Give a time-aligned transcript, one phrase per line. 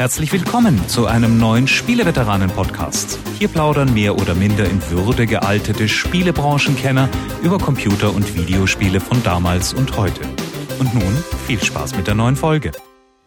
[0.00, 3.18] Herzlich willkommen zu einem neuen Spieleveteranen-Podcast.
[3.38, 7.06] Hier plaudern mehr oder minder in Würde gealtete Spielebranchenkenner
[7.42, 10.22] über Computer- und Videospiele von damals und heute.
[10.78, 12.72] Und nun viel Spaß mit der neuen Folge.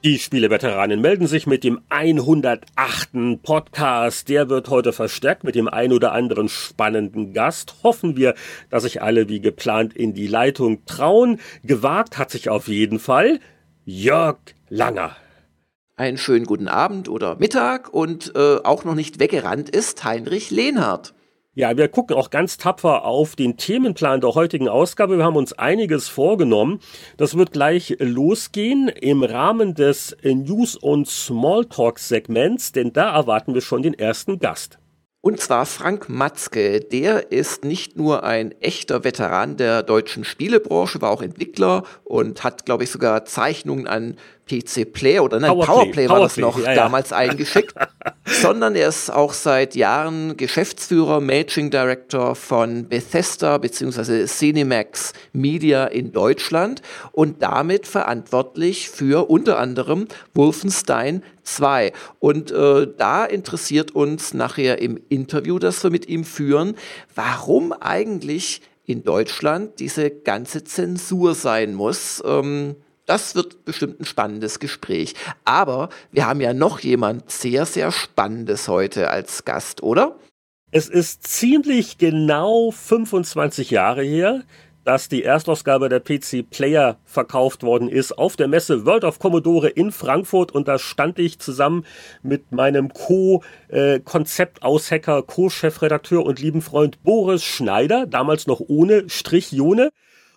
[0.04, 3.44] Die Spieleveteranen melden sich mit dem 108.
[3.44, 4.28] Podcast.
[4.30, 7.84] Der wird heute verstärkt mit dem ein oder anderen spannenden Gast.
[7.84, 8.34] Hoffen wir,
[8.72, 11.40] dass sich alle wie geplant in die Leitung trauen.
[11.64, 13.40] Gewagt hat sich auf jeden Fall
[13.86, 15.16] Jörg Langer.
[16.04, 21.14] Einen schönen guten Abend oder Mittag und äh, auch noch nicht weggerannt ist Heinrich Lehnhardt.
[21.54, 25.18] Ja, wir gucken auch ganz tapfer auf den Themenplan der heutigen Ausgabe.
[25.18, 26.82] Wir haben uns einiges vorgenommen.
[27.16, 33.82] Das wird gleich losgehen im Rahmen des News- und Smalltalk-Segments, denn da erwarten wir schon
[33.82, 34.80] den ersten Gast.
[35.26, 36.82] Und zwar Frank Matzke.
[36.82, 42.66] Der ist nicht nur ein echter Veteran der deutschen Spielebranche, war auch Entwickler und hat,
[42.66, 46.76] glaube ich, sogar Zeichnungen an PC Player oder nein, Powerplay, Powerplay war das noch ja,
[46.76, 47.18] damals ja.
[47.18, 47.74] eingeschickt,
[48.26, 54.26] sondern er ist auch seit Jahren Geschäftsführer, Managing Director von Bethesda bzw.
[54.26, 61.94] Cinemax Media in Deutschland und damit verantwortlich für unter anderem Wolfenstein 2.
[62.20, 66.76] Und äh, da interessiert uns nachher im Interview, das wir mit ihm führen,
[67.16, 72.22] warum eigentlich in Deutschland diese ganze Zensur sein muss.
[72.26, 72.76] Ähm,
[73.06, 75.14] das wird bestimmt ein spannendes Gespräch.
[75.46, 80.16] Aber wir haben ja noch jemand sehr, sehr Spannendes heute als Gast, oder?
[80.72, 84.42] Es ist ziemlich genau 25 Jahre her,
[84.84, 89.70] dass die Erstausgabe der PC Player verkauft worden ist auf der Messe World of Commodore
[89.70, 91.86] in Frankfurt und da stand ich zusammen
[92.22, 99.92] mit meinem Co-Konzeptaushacker, äh, Co-Chefredakteur und lieben Freund Boris Schneider, damals noch ohne Strich Jone.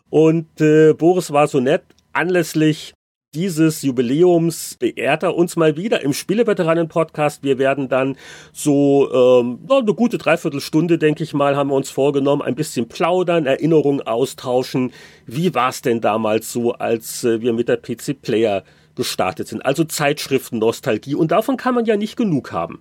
[0.08, 1.82] Und äh, Boris war so nett,
[2.16, 2.94] anlässlich
[3.34, 7.42] dieses Jubiläums beehrt er uns mal wieder im Spieleveteranen-Podcast.
[7.42, 8.16] Wir werden dann
[8.52, 13.44] so ähm, eine gute Dreiviertelstunde, denke ich mal, haben wir uns vorgenommen, ein bisschen plaudern,
[13.44, 14.90] Erinnerungen austauschen.
[15.26, 19.66] Wie war es denn damals so, als äh, wir mit der PC Player gestartet sind?
[19.66, 21.14] Also Zeitschriften, Nostalgie.
[21.14, 22.80] Und davon kann man ja nicht genug haben.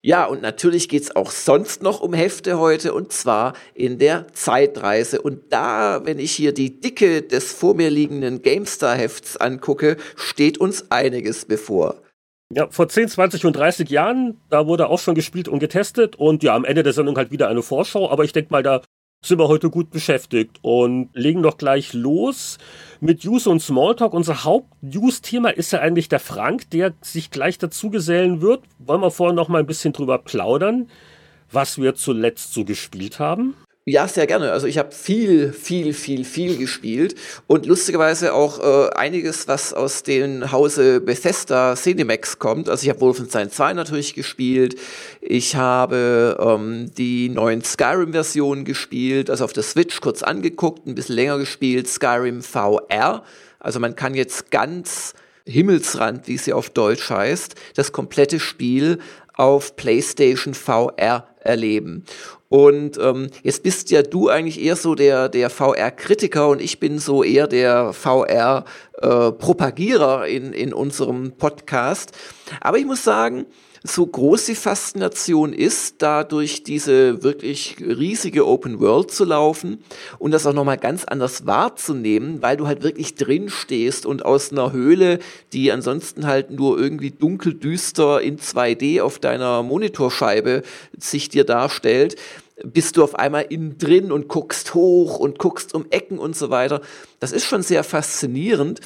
[0.00, 5.20] Ja, und natürlich geht's auch sonst noch um Hefte heute und zwar in der Zeitreise.
[5.20, 10.92] Und da, wenn ich hier die Dicke des vor mir liegenden GameStar-Hefts angucke, steht uns
[10.92, 12.00] einiges bevor.
[12.54, 16.42] Ja, vor 10, 20 und 30 Jahren, da wurde auch schon gespielt und getestet und
[16.42, 18.80] ja, am Ende der Sendung halt wieder eine Vorschau, aber ich denke mal, da
[19.24, 22.58] sind wir heute gut beschäftigt und legen doch gleich los
[23.00, 24.14] mit Use und Smalltalk.
[24.14, 28.62] Unser Haupt-Use-Thema ist ja eigentlich der Frank, der sich gleich dazu gesellen wird.
[28.78, 30.88] Wollen wir vorher noch mal ein bisschen drüber plaudern,
[31.50, 33.54] was wir zuletzt so gespielt haben?
[33.88, 34.52] Ja, sehr gerne.
[34.52, 37.14] Also ich habe viel, viel, viel, viel gespielt
[37.46, 42.68] und lustigerweise auch äh, einiges, was aus dem Hause Bethesda Cinemax kommt.
[42.68, 44.78] Also ich habe Wolfenstein 2 natürlich gespielt.
[45.22, 51.14] Ich habe ähm, die neuen Skyrim-Versionen gespielt, also auf der Switch kurz angeguckt, ein bisschen
[51.14, 51.88] länger gespielt.
[51.88, 53.22] Skyrim VR.
[53.58, 55.14] Also man kann jetzt ganz
[55.46, 58.98] Himmelsrand, wie ja auf Deutsch heißt, das komplette Spiel
[59.32, 62.04] auf PlayStation VR erleben.
[62.48, 66.98] Und ähm, jetzt bist ja du eigentlich eher so der, der VR-Kritiker und ich bin
[66.98, 72.12] so eher der VR-Propagierer äh, in, in unserem Podcast.
[72.60, 73.44] Aber ich muss sagen,
[73.82, 79.82] so groß die Faszination ist, da durch diese wirklich riesige Open World zu laufen
[80.18, 84.52] und das auch nochmal ganz anders wahrzunehmen, weil du halt wirklich drin stehst und aus
[84.52, 85.18] einer Höhle,
[85.52, 90.62] die ansonsten halt nur irgendwie dunkel düster in 2D auf deiner Monitorscheibe
[90.98, 92.16] sich dir darstellt,
[92.64, 96.50] bist du auf einmal innen drin und guckst hoch und guckst um Ecken und so
[96.50, 96.80] weiter.
[97.20, 98.80] Das ist schon sehr faszinierend.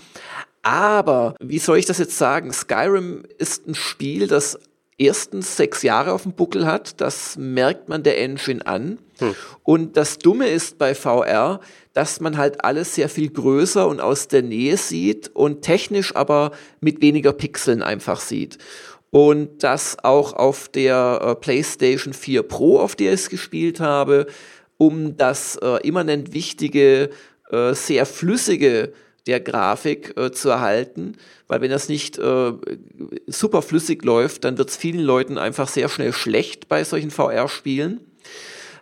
[0.62, 2.52] Aber, wie soll ich das jetzt sagen?
[2.52, 4.58] Skyrim ist ein Spiel, das
[5.02, 7.00] erstens sechs Jahre auf dem Buckel hat.
[7.00, 8.98] Das merkt man der Engine an.
[9.18, 9.34] Hm.
[9.62, 11.60] Und das Dumme ist bei VR,
[11.92, 16.52] dass man halt alles sehr viel größer und aus der Nähe sieht und technisch aber
[16.80, 18.58] mit weniger Pixeln einfach sieht.
[19.10, 24.26] Und das auch auf der äh, PlayStation 4 Pro, auf der ich es gespielt habe,
[24.78, 27.10] um das äh, immanent wichtige,
[27.50, 28.92] äh, sehr flüssige
[29.26, 31.16] der Grafik äh, zu erhalten,
[31.48, 32.52] weil wenn das nicht äh,
[33.26, 38.00] super flüssig läuft, dann wird es vielen Leuten einfach sehr schnell schlecht bei solchen VR-Spielen.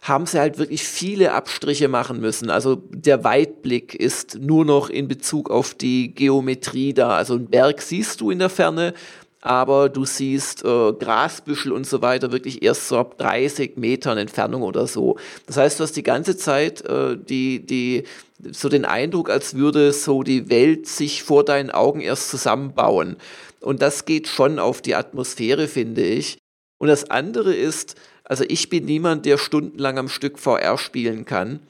[0.02, 2.48] Haben sie halt wirklich viele Abstriche machen müssen.
[2.48, 7.10] Also der Weitblick ist nur noch in Bezug auf die Geometrie da.
[7.10, 8.94] Also ein Berg siehst du in der Ferne,
[9.40, 14.62] aber du siehst äh, Grasbüschel und so weiter wirklich erst so ab 30 Metern Entfernung
[14.62, 15.16] oder so.
[15.46, 18.04] Das heißt, du hast die ganze Zeit äh, die, die,
[18.52, 23.16] so den Eindruck, als würde so die Welt sich vor deinen Augen erst zusammenbauen.
[23.60, 26.38] Und das geht schon auf die Atmosphäre, finde ich.
[26.78, 27.94] Und das andere ist,
[28.24, 31.60] also ich bin niemand, der stundenlang am Stück VR spielen kann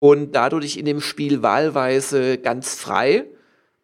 [0.00, 3.26] und dadurch in dem Spiel wahlweise ganz frei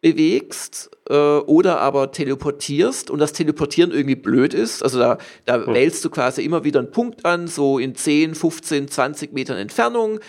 [0.05, 4.83] bewegst äh, oder aber teleportierst und das Teleportieren irgendwie blöd ist.
[4.83, 5.73] Also da, da hm.
[5.73, 10.19] wählst du quasi immer wieder einen Punkt an, so in 10, 15, 20 Metern Entfernung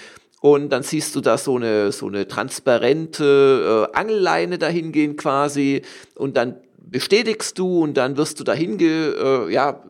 [0.41, 5.83] und dann siehst du da so eine, so eine transparente äh, Angelleine dahingehen quasi
[6.15, 9.83] und dann bestätigst du und dann wirst du dahin ge, äh, ja,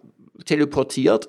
[0.47, 1.29] teleportiert.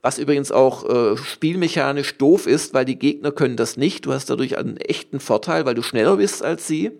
[0.00, 4.06] Was übrigens auch äh, spielmechanisch doof ist, weil die Gegner können das nicht.
[4.06, 6.92] Du hast dadurch einen echten Vorteil, weil du schneller bist als sie.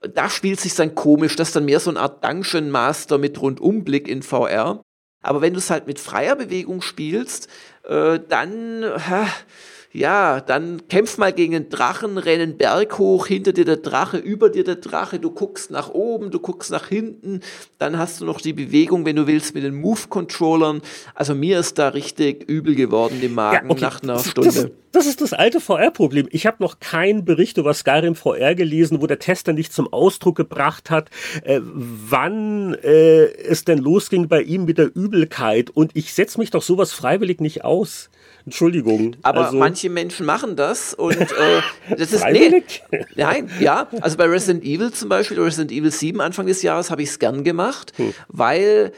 [0.00, 3.40] Da spielt sich dann komisch, das ist dann mehr so eine Art Dungeon Master mit
[3.40, 4.82] Rundumblick in VR.
[5.22, 7.48] Aber wenn du es halt mit freier Bewegung spielst,
[7.84, 9.26] äh, dann, ha,
[9.92, 14.18] ja, dann kämpf mal gegen einen Drachen, renn einen Berg hoch, hinter dir der Drache,
[14.18, 17.40] über dir der Drache, du guckst nach oben, du guckst nach hinten,
[17.78, 20.82] dann hast du noch die Bewegung, wenn du willst, mit den Move-Controllern.
[21.14, 23.80] Also mir ist da richtig übel geworden im Magen ja, okay.
[23.80, 24.50] nach einer Stunde.
[24.50, 26.28] Das, das ist das alte VR-Problem.
[26.32, 30.36] Ich habe noch keinen Bericht über Skyrim VR gelesen, wo der Tester nicht zum Ausdruck
[30.36, 31.10] gebracht hat,
[31.44, 35.70] äh, wann äh, es denn losging bei ihm mit der Übelkeit.
[35.70, 38.10] Und ich setze mich doch sowas freiwillig nicht aus.
[38.44, 39.16] Entschuldigung.
[39.22, 41.60] Aber also manche Menschen machen das und äh,
[41.96, 42.62] das ist nee,
[43.16, 43.88] nein, ja.
[44.00, 47.18] Also bei Resident Evil zum Beispiel, Resident Evil 7 Anfang des Jahres habe ich es
[47.18, 48.14] gern gemacht, hm.
[48.28, 48.92] weil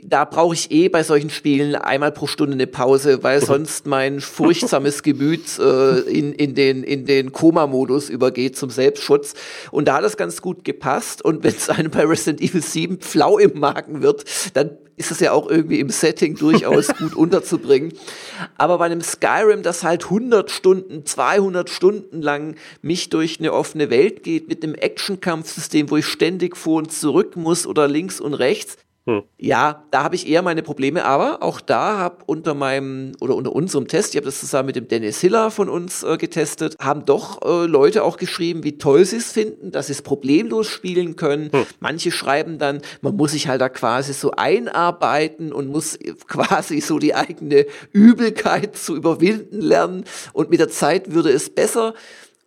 [0.00, 4.20] da brauche ich eh bei solchen Spielen einmal pro Stunde eine Pause, weil sonst mein
[4.20, 9.34] furchtsames Gemüt äh, in, in den, in den Koma-Modus übergeht zum Selbstschutz.
[9.72, 11.24] Und da hat das ganz gut gepasst.
[11.24, 14.24] Und wenn es einem bei Resident Evil 7 flau im Magen wird,
[14.54, 17.92] dann ist es ja auch irgendwie im Setting durchaus gut unterzubringen.
[18.56, 23.90] Aber bei einem Skyrim, das halt 100 Stunden, 200 Stunden lang mich durch eine offene
[23.90, 28.34] Welt geht, mit einem Action-Kampfsystem, wo ich ständig vor und zurück muss oder links und
[28.34, 28.76] rechts,
[29.08, 29.22] hm.
[29.38, 33.54] Ja, da habe ich eher meine Probleme, aber auch da habe unter meinem oder unter
[33.54, 37.06] unserem Test, ich habe das zusammen mit dem Dennis Hiller von uns äh, getestet, haben
[37.06, 41.16] doch äh, Leute auch geschrieben, wie toll sie es finden, dass sie es problemlos spielen
[41.16, 41.50] können.
[41.50, 41.64] Hm.
[41.80, 46.98] Manche schreiben dann, man muss sich halt da quasi so einarbeiten und muss quasi so
[46.98, 51.94] die eigene Übelkeit zu überwinden lernen und mit der Zeit würde es besser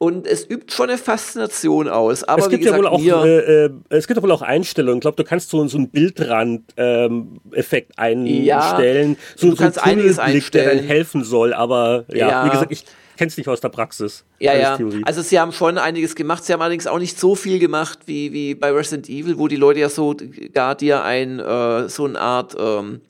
[0.01, 2.23] und es übt schon eine Faszination aus.
[2.23, 4.97] Aber es gibt gesagt, ja wohl auch, äh, äh, es gibt ja wohl auch Einstellungen.
[4.97, 9.11] Ich glaube, du kannst so, so einen Bildrand-Effekt ähm, einstellen.
[9.11, 10.65] Ja, so, du so kannst einiges einstellen.
[10.65, 11.53] der dann helfen soll.
[11.53, 12.45] Aber ja, ja.
[12.45, 12.83] wie gesagt, ich
[13.15, 14.25] kenn's nicht aus der Praxis.
[14.39, 14.75] Ja, ja.
[15.03, 16.45] Also sie haben schon einiges gemacht.
[16.45, 19.55] Sie haben allerdings auch nicht so viel gemacht wie, wie bei Resident Evil, wo die
[19.55, 20.15] Leute ja so
[20.51, 23.01] gar dir ein, äh, so eine Art, ähm,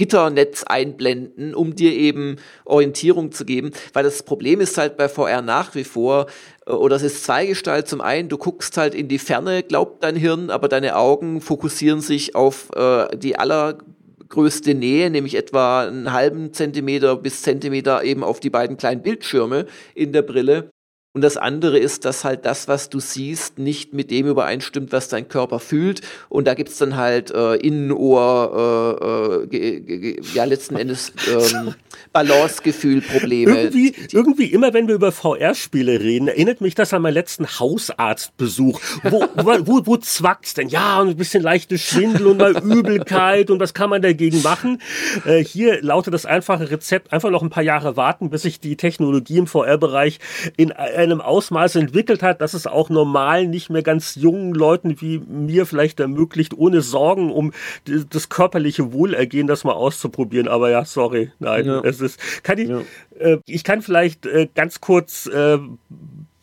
[0.00, 3.70] Gitternetz einblenden, um dir eben Orientierung zu geben.
[3.92, 6.24] Weil das Problem ist halt bei VR nach wie vor,
[6.64, 7.86] äh, oder es ist zweigestalt.
[7.86, 12.00] Zum einen, du guckst halt in die Ferne, glaubt dein Hirn, aber deine Augen fokussieren
[12.00, 18.40] sich auf äh, die allergrößte Nähe, nämlich etwa einen halben Zentimeter bis Zentimeter eben auf
[18.40, 20.70] die beiden kleinen Bildschirme in der Brille.
[21.12, 25.08] Und das andere ist, dass halt das, was du siehst, nicht mit dem übereinstimmt, was
[25.08, 26.02] dein Körper fühlt.
[26.28, 31.74] Und da gibt's dann halt äh, Innenohr, äh, äh, ja letzten Endes ähm,
[32.12, 33.60] Balancegefühl-Probleme.
[33.60, 38.80] Irgendwie, irgendwie immer, wenn wir über VR-Spiele reden, erinnert mich das an meinen letzten Hausarztbesuch.
[39.02, 40.68] Wo, wo, wo, wo zwackt's denn?
[40.68, 44.80] Ja, und ein bisschen leichte Schwindel und mal Übelkeit und was kann man dagegen machen?
[45.24, 48.76] Äh, hier lautet das einfache Rezept, einfach noch ein paar Jahre warten, bis sich die
[48.76, 50.20] Technologie im VR-Bereich
[50.56, 55.18] in einem Ausmaß entwickelt hat, dass es auch normal nicht mehr ganz jungen Leuten wie
[55.18, 57.52] mir vielleicht ermöglicht, ohne Sorgen um
[57.84, 60.48] das körperliche Wohlergehen das mal auszuprobieren.
[60.48, 61.80] Aber ja, sorry, nein, ja.
[61.80, 62.80] es ist, kann ich, ja.
[63.18, 65.58] äh, ich kann vielleicht äh, ganz kurz äh,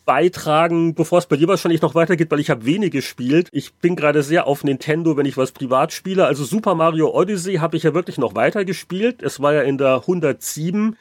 [0.08, 3.50] beitragen, bevor es bei dir wahrscheinlich noch weitergeht, weil ich habe wenig gespielt.
[3.52, 6.24] Ich bin gerade sehr auf Nintendo, wenn ich was privat spiele.
[6.24, 9.22] Also Super Mario Odyssey habe ich ja wirklich noch weiter gespielt.
[9.22, 10.96] Es war ja in der 107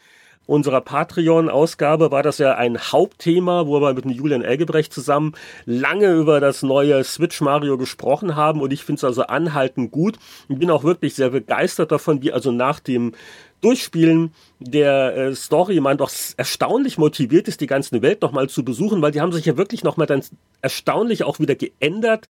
[0.47, 5.33] unserer Patreon-Ausgabe war das ja ein Hauptthema, wo wir mit Julian Elgebrecht zusammen
[5.65, 8.61] lange über das neue Switch Mario gesprochen haben.
[8.61, 10.17] Und ich finde es also anhaltend gut.
[10.47, 13.13] Und bin auch wirklich sehr begeistert davon, wie also nach dem
[13.61, 19.01] Durchspielen der äh, Story man doch erstaunlich motiviert ist, die ganze Welt nochmal zu besuchen,
[19.01, 20.23] weil die haben sich ja wirklich nochmal dann
[20.61, 22.25] erstaunlich auch wieder geändert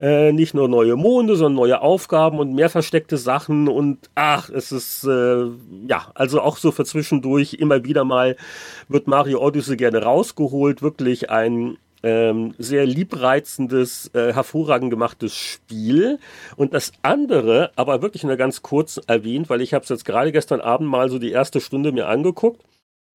[0.00, 4.72] äh, nicht nur neue Monde, sondern neue Aufgaben und mehr versteckte Sachen und ach, es
[4.72, 5.46] ist äh,
[5.88, 8.36] ja, also auch so für zwischendurch immer wieder mal
[8.88, 16.18] wird Mario Odyssey gerne rausgeholt, wirklich ein ähm, sehr liebreizendes, äh, hervorragend gemachtes Spiel.
[16.56, 20.30] Und das andere, aber wirklich nur ganz kurz erwähnt, weil ich habe es jetzt gerade
[20.30, 22.62] gestern Abend mal so die erste Stunde mir angeguckt.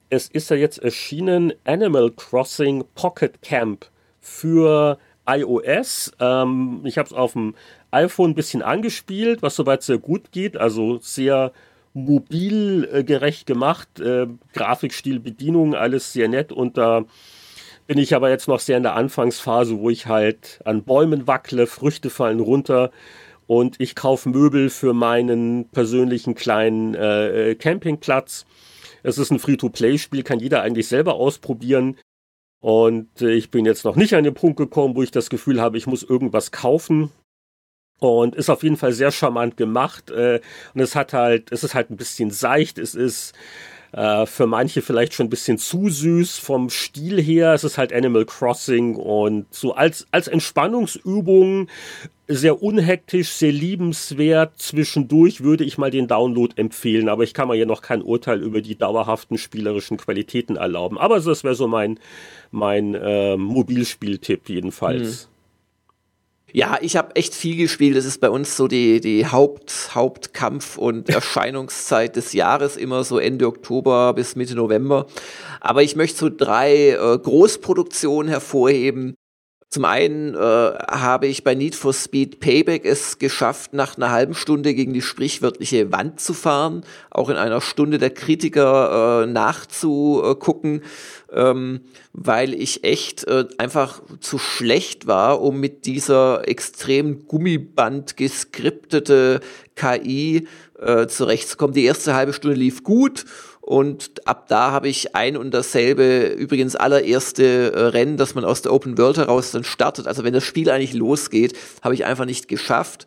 [0.10, 3.86] Es ist ja jetzt erschienen Animal Crossing Pocket Camp
[4.20, 4.98] für
[5.38, 6.12] iOS.
[6.20, 7.56] Ähm, ich habe es auf dem
[7.92, 10.58] iPhone ein bisschen angespielt, was soweit sehr gut geht.
[10.58, 11.52] Also sehr
[11.94, 14.00] mobilgerecht äh, gemacht.
[14.00, 16.52] Äh, Grafikstil, Bedienung, alles sehr nett.
[16.52, 17.06] Und da
[17.88, 21.68] bin ich aber jetzt noch sehr in der Anfangsphase, wo ich halt an Bäumen wackle,
[21.68, 22.92] Früchte fallen runter
[23.48, 28.46] und ich kaufe Möbel für meinen persönlichen kleinen äh, Campingplatz.
[29.04, 31.98] Es ist ein Free-to-Play-Spiel, kann jeder eigentlich selber ausprobieren.
[32.62, 35.60] Und äh, ich bin jetzt noch nicht an den Punkt gekommen, wo ich das Gefühl
[35.60, 37.12] habe, ich muss irgendwas kaufen.
[38.00, 40.10] Und ist auf jeden Fall sehr charmant gemacht.
[40.10, 40.40] Äh,
[40.74, 42.78] und es hat halt, es ist halt ein bisschen seicht.
[42.78, 43.34] Es ist
[43.92, 47.54] äh, für manche vielleicht schon ein bisschen zu süß vom Stil her.
[47.54, 51.68] Es ist halt Animal Crossing und so als, als Entspannungsübung
[52.28, 54.54] sehr unhektisch, sehr liebenswert.
[54.58, 58.42] Zwischendurch würde ich mal den Download empfehlen, aber ich kann mir hier noch kein Urteil
[58.42, 60.98] über die dauerhaften spielerischen Qualitäten erlauben.
[60.98, 62.00] Aber das wäre so mein,
[62.52, 65.24] mein äh, Mobilspieltipp jedenfalls.
[65.24, 65.31] Hm.
[66.54, 67.96] Ja, ich habe echt viel gespielt.
[67.96, 73.20] Das ist bei uns so die, die Haupt, Hauptkampf- und Erscheinungszeit des Jahres, immer so
[73.20, 75.06] Ende Oktober bis Mitte November.
[75.62, 79.16] Aber ich möchte so drei äh, Großproduktionen hervorheben,
[79.72, 84.34] zum einen äh, habe ich bei Need for Speed Payback es geschafft, nach einer halben
[84.34, 90.84] Stunde gegen die sprichwörtliche Wand zu fahren, auch in einer Stunde der Kritiker äh, nachzugucken,
[91.32, 91.80] ähm,
[92.12, 99.40] weil ich echt äh, einfach zu schlecht war, um mit dieser extrem Gummiband geskriptete
[99.78, 100.50] KI
[100.82, 101.74] äh, zurechtzukommen.
[101.74, 103.24] Die erste halbe Stunde lief gut
[103.72, 108.62] und ab da habe ich ein und dasselbe, übrigens allererste äh, Rennen, das man aus
[108.62, 110.08] der Open World heraus dann startet.
[110.08, 113.06] Also wenn das Spiel eigentlich losgeht, habe ich einfach nicht geschafft.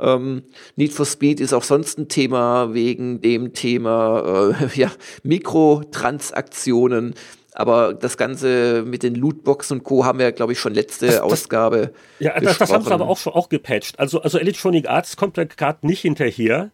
[0.00, 0.44] Ähm,
[0.74, 4.90] Need for Speed ist auch sonst ein Thema wegen dem Thema äh, ja,
[5.22, 7.12] Mikrotransaktionen.
[7.52, 10.06] Aber das Ganze mit den Lootboxen und Co.
[10.06, 11.92] haben wir, glaube ich, schon letzte das, Ausgabe.
[12.20, 14.00] ja, das, das, haben sie aber auch schon auch gepatcht.
[14.00, 16.70] Also, also Electronic Arts kommt da gerade nicht hinterher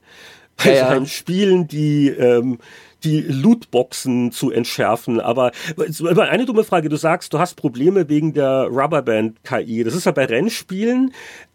[0.56, 1.06] bei ja, ja.
[1.06, 2.58] Spielen, die ähm,
[3.04, 5.21] die Lootboxen zu entschärfen.
[5.21, 9.85] Aber eine dumme Frage, du sagst, du hast Probleme wegen der Rubberband-KI.
[9.85, 11.12] Das ist ja bei Rennspielen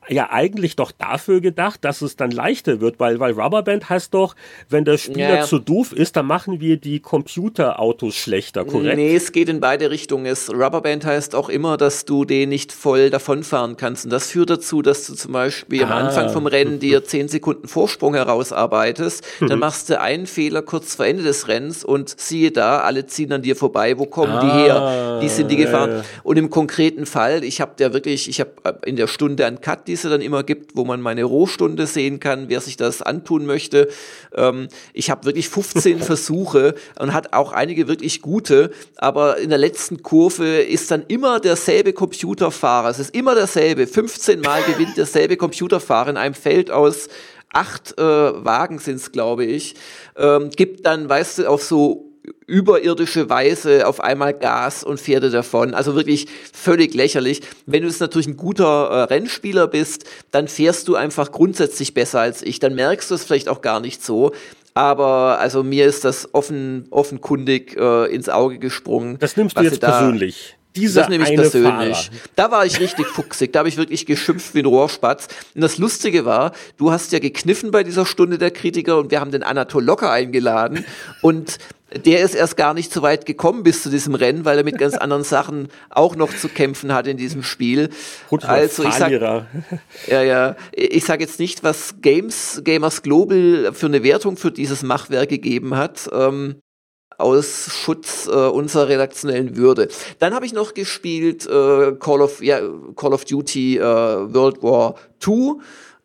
[0.10, 4.36] ja eigentlich doch dafür gedacht, dass es dann leichter wird, weil, weil Rubberband heißt doch,
[4.70, 8.98] wenn der Spieler ja, zu doof ist, dann machen wir die Computerautos schlechter, korrekt?
[8.98, 10.26] Nee, es geht in beide Richtungen.
[10.26, 14.06] Es, Rubberband heißt auch immer, dass du den nicht voll davonfahren kannst.
[14.06, 15.88] Und das führt dazu, dass du zum Beispiel ah.
[15.88, 19.24] am Anfang vom Rennen dir zehn Sekunden Vorsprung herausarbeitest.
[19.40, 19.48] Mhm.
[19.48, 23.32] Dann machst du einen Fehler kurz vor Ende des Rennens und siehe da, alle ziehen
[23.34, 23.98] an dir vorbei.
[23.98, 25.20] Wo kommen ah, die her?
[25.22, 25.90] Die sind die gefahren.
[25.90, 26.04] Ja, ja.
[26.24, 28.52] Und im konkreten Fall, ich habe der wirklich, ich habe
[28.86, 32.50] in der Stunde einen Cut, es dann immer gibt, wo man meine Rohstunde sehen kann,
[32.50, 33.90] wer sich das antun möchte.
[34.36, 39.58] Ähm, ich habe wirklich 15 Versuche und hat auch einige wirklich gute, aber in der
[39.58, 42.90] letzten Kurve ist dann immer derselbe Computerfahrer.
[42.90, 43.88] Es ist immer derselbe.
[43.88, 47.10] 15 Mal gewinnt derselbe Computerfahrer in einem Feld aus
[47.54, 49.76] acht äh, Wagen sind es, glaube ich.
[50.16, 52.07] Ähm, gibt dann, weißt du, auf so
[52.46, 55.74] überirdische Weise auf einmal Gas und Pferde davon.
[55.74, 57.42] Also wirklich völlig lächerlich.
[57.66, 62.22] Wenn du jetzt natürlich ein guter äh, Rennspieler bist, dann fährst du einfach grundsätzlich besser
[62.22, 62.60] als ich.
[62.60, 64.32] Dann merkst du es vielleicht auch gar nicht so.
[64.74, 69.18] Aber also mir ist das offen, offenkundig äh, ins Auge gesprungen.
[69.20, 70.56] Das nimmst du jetzt da, persönlich.
[70.78, 71.98] Dieser das nehme ich persönlich.
[71.98, 72.20] Fahrer.
[72.36, 73.52] Da war ich richtig fuchsig.
[73.52, 75.28] Da habe ich wirklich geschimpft wie ein Rohrspatz.
[75.56, 79.20] Und das Lustige war, du hast ja gekniffen bei dieser Stunde der Kritiker und wir
[79.20, 80.86] haben den Anatol Locker eingeladen.
[81.22, 81.58] Und
[81.94, 84.78] der ist erst gar nicht so weit gekommen bis zu diesem Rennen, weil er mit
[84.78, 87.90] ganz anderen Sachen auch noch zu kämpfen hat in diesem Spiel.
[88.42, 89.12] Also ich sag,
[90.08, 94.84] ja, ja, ich sage jetzt nicht, was Games, Gamers Global für eine Wertung für dieses
[94.84, 96.10] Machwerk gegeben hat.
[96.12, 96.56] Ähm,
[97.18, 99.88] aus Schutz äh, unserer redaktionellen Würde.
[100.20, 102.60] Dann habe ich noch gespielt äh, Call of ja,
[102.96, 105.54] Call of Duty äh, World War II.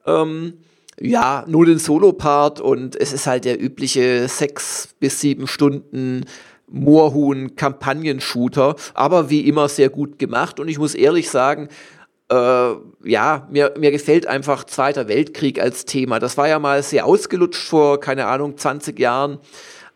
[0.06, 0.54] Ähm,
[1.00, 6.24] ja, nur den Solo-Part und es ist halt der übliche sechs bis sieben Stunden
[6.68, 11.68] Moorhuhn-Kampagnen-Shooter, aber wie immer sehr gut gemacht und ich muss ehrlich sagen,
[12.30, 12.72] äh,
[13.04, 16.18] ja, mir, mir gefällt einfach Zweiter Weltkrieg als Thema.
[16.18, 19.38] Das war ja mal sehr ausgelutscht vor, keine Ahnung, 20 Jahren.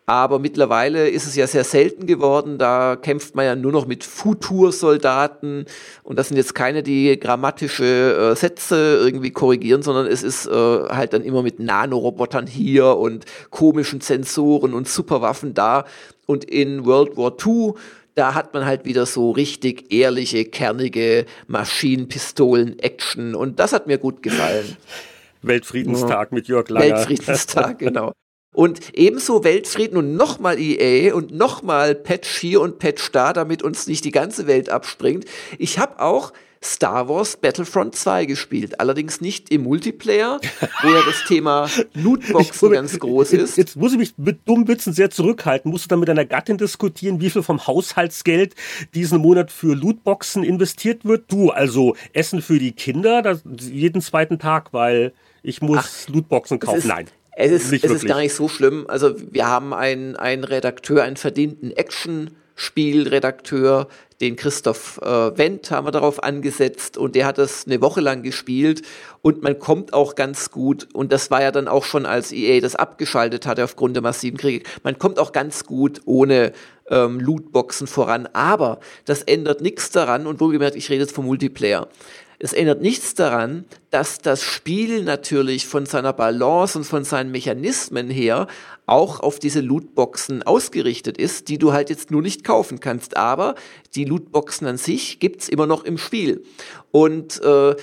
[0.09, 2.59] Aber mittlerweile ist es ja sehr selten geworden.
[2.59, 5.67] Da kämpft man ja nur noch mit Futursoldaten.
[6.05, 10.51] Und das sind jetzt keine, die grammatische äh, Sätze irgendwie korrigieren, sondern es ist äh,
[10.51, 15.85] halt dann immer mit Nanorobotern hier und komischen Sensoren und Superwaffen da.
[16.27, 17.75] Und in World War II
[18.15, 24.23] da hat man halt wieder so richtig ehrliche, kernige Maschinenpistolen-Action und das hat mir gut
[24.23, 24.79] gefallen.
[25.43, 26.35] Weltfriedenstag ja.
[26.35, 26.97] mit Jörg Langer.
[26.97, 28.13] Weltfriedenstag, genau.
[28.57, 33.87] Und ebenso Weltfrieden und nochmal EA und nochmal Patch hier und Patch da, damit uns
[33.87, 35.27] nicht die ganze Welt abspringt.
[35.59, 36.33] Ich habe auch
[36.65, 38.81] Star Wars Battlefront 2 gespielt.
[38.81, 40.41] Allerdings nicht im Multiplayer,
[40.83, 43.59] wo ja das Thema Lootboxen ganz groß ist.
[43.59, 45.71] Jetzt muss ich mich mit dummen Witzen sehr zurückhalten.
[45.71, 48.55] Musst du dann mit deiner Gattin diskutieren, wie viel vom Haushaltsgeld
[48.95, 51.31] diesen Monat für Lootboxen investiert wird?
[51.31, 56.89] Du, also Essen für die Kinder, jeden zweiten Tag, weil ich muss Ach, Lootboxen kaufen.
[56.89, 57.07] Nein.
[57.39, 58.87] Es ist, es ist gar nicht so schlimm.
[58.89, 63.89] Also wir haben einen, einen Redakteur, einen verdienten Action-Spielredakteur,
[64.23, 68.23] den Christoph äh, Wendt haben wir darauf angesetzt und der hat das eine Woche lang
[68.23, 68.81] gespielt
[69.21, 72.61] und man kommt auch ganz gut und das war ja dann auch schon als EA
[72.61, 76.53] das abgeschaltet hatte aufgrund der massiven Kriege, man kommt auch ganz gut ohne
[76.89, 81.87] ähm, Lootboxen voran, aber das ändert nichts daran und wohlgemerkt, ich rede jetzt vom Multiplayer.
[82.39, 88.11] Es ändert nichts daran, dass das Spiel natürlich von seiner Balance und von seinen Mechanismen
[88.11, 88.47] her
[88.87, 93.17] auch auf diese Lootboxen ausgerichtet ist, die du halt jetzt nur nicht kaufen kannst.
[93.17, 93.55] Aber
[93.95, 96.45] die Lootboxen an sich gibt's immer noch im Spiel.
[96.93, 97.75] Und äh,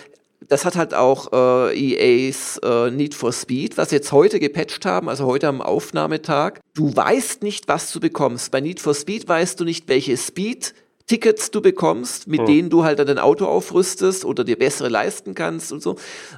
[0.47, 5.09] das hat halt auch äh, EAs äh, Need for Speed, was jetzt heute gepatcht haben,
[5.09, 6.59] also heute am Aufnahmetag.
[6.73, 8.51] Du weißt nicht, was du bekommst.
[8.51, 10.73] Bei Need for Speed weißt du nicht, welche Speed
[11.13, 12.45] Tickets du bekommst, mit oh.
[12.45, 15.95] denen du halt dann dein Auto aufrüstest oder dir bessere leisten kannst und so,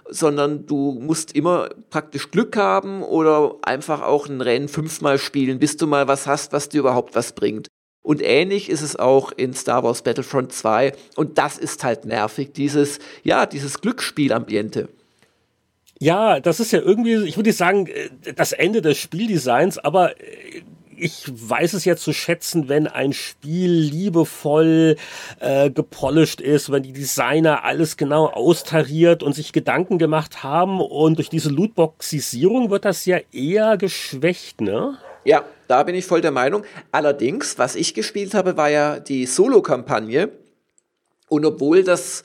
[0.09, 5.77] sondern du musst immer praktisch Glück haben oder einfach auch ein Rennen fünfmal spielen, bis
[5.77, 7.67] du mal was hast, was dir überhaupt was bringt.
[8.01, 12.51] Und ähnlich ist es auch in Star Wars Battlefront 2 und das ist halt nervig,
[12.51, 14.89] dieses, ja, dieses Glücksspielambiente.
[16.01, 20.63] Ja, das ist ja irgendwie, ich würde sagen, äh, das Ende des Spieldesigns, aber äh,
[20.97, 24.95] ich weiß es ja zu schätzen, wenn ein Spiel liebevoll
[25.39, 31.17] äh, gepolished ist, wenn die Designer alles genau austariert und sich Gedanken gemacht haben und
[31.17, 34.97] durch diese Lootboxisierung wird das ja eher geschwächt, ne?
[35.23, 36.63] Ja, da bin ich voll der Meinung.
[36.91, 40.29] Allerdings, was ich gespielt habe, war ja die Solo-Kampagne.
[41.27, 42.23] Und obwohl das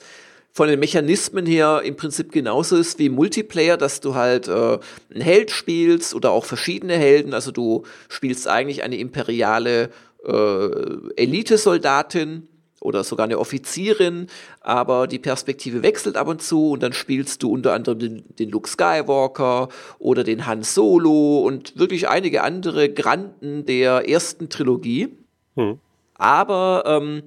[0.53, 4.79] von den Mechanismen her im Prinzip genauso ist wie Multiplayer, dass du halt äh,
[5.13, 7.33] einen Held spielst oder auch verschiedene Helden.
[7.33, 9.89] Also du spielst eigentlich eine imperiale
[10.25, 10.67] äh,
[11.15, 12.47] Elite-Soldatin
[12.81, 14.27] oder sogar eine Offizierin,
[14.59, 18.49] aber die Perspektive wechselt ab und zu und dann spielst du unter anderem den, den
[18.49, 25.15] Luke Skywalker oder den Han Solo und wirklich einige andere Granden der ersten Trilogie.
[25.55, 25.79] Hm.
[26.15, 27.23] Aber ähm,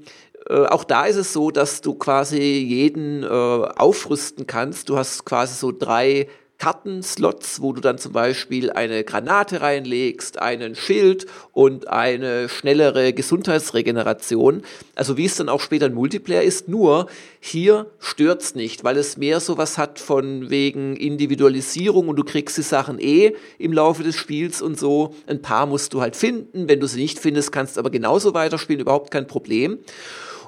[0.49, 4.89] äh, auch da ist es so, dass du quasi jeden äh, aufrüsten kannst.
[4.89, 6.29] Du hast quasi so drei
[6.59, 14.63] Kartenslots, wo du dann zum Beispiel eine Granate reinlegst, einen Schild und eine schnellere Gesundheitsregeneration.
[14.95, 17.09] Also wie es dann auch später in Multiplayer ist, nur
[17.41, 22.63] hier stört's nicht, weil es mehr sowas hat von wegen Individualisierung und du kriegst die
[22.63, 25.15] Sachen eh im Laufe des Spiels und so.
[25.27, 26.69] Ein paar musst du halt finden.
[26.69, 29.81] Wenn du sie nicht findest, kannst du aber genauso weiterspielen, überhaupt kein Problem.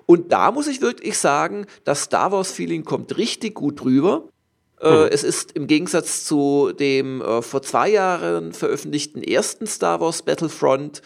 [0.07, 4.29] Und da muss ich wirklich sagen, das Star Wars Feeling kommt richtig gut rüber.
[4.81, 5.09] Äh, mhm.
[5.11, 11.03] Es ist im Gegensatz zu dem äh, vor zwei Jahren veröffentlichten ersten Star Wars Battlefront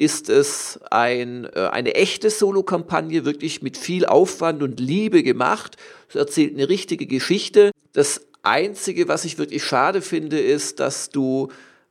[0.00, 5.76] ist es ein, äh, eine echte Solo-Kampagne, wirklich mit viel Aufwand und Liebe gemacht.
[6.08, 7.70] Es erzählt eine richtige Geschichte.
[7.92, 11.48] Das Einzige, was ich wirklich schade finde, ist, dass du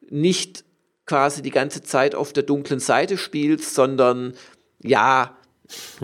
[0.09, 0.63] nicht
[1.05, 4.33] quasi die ganze Zeit auf der dunklen Seite spielst, sondern
[4.81, 5.38] ja,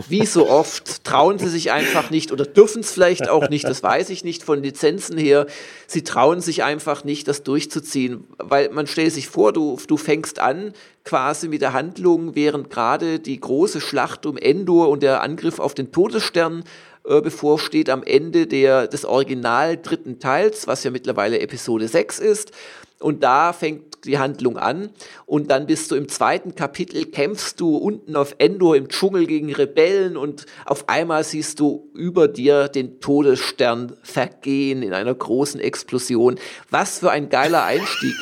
[0.08, 3.82] wie so oft trauen sie sich einfach nicht oder dürfen es vielleicht auch nicht, das
[3.82, 5.48] weiß ich nicht von Lizenzen her.
[5.88, 10.40] Sie trauen sich einfach nicht, das durchzuziehen, weil man stellt sich vor, du, du fängst
[10.40, 10.74] an
[11.04, 15.74] quasi mit der Handlung, während gerade die große Schlacht um Endor und der Angriff auf
[15.74, 16.64] den Todesstern
[17.08, 22.52] äh, bevorsteht am Ende der, des Original dritten Teils, was ja mittlerweile Episode 6 ist.
[23.00, 24.90] Und da fängt die Handlung an.
[25.26, 29.54] Und dann bist du im zweiten Kapitel, kämpfst du unten auf Endor im Dschungel gegen
[29.54, 36.40] Rebellen und auf einmal siehst du über dir den Todesstern vergehen in einer großen Explosion.
[36.70, 38.16] Was für ein geiler Einstieg.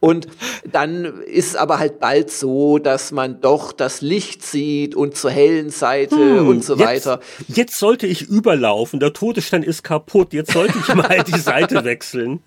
[0.00, 0.28] Und
[0.70, 5.30] dann ist es aber halt bald so, dass man doch das Licht sieht und zur
[5.30, 7.20] hellen Seite hm, und so weiter.
[7.48, 12.40] Jetzt sollte ich überlaufen, der Todesstern ist kaputt, jetzt sollte ich mal die Seite wechseln.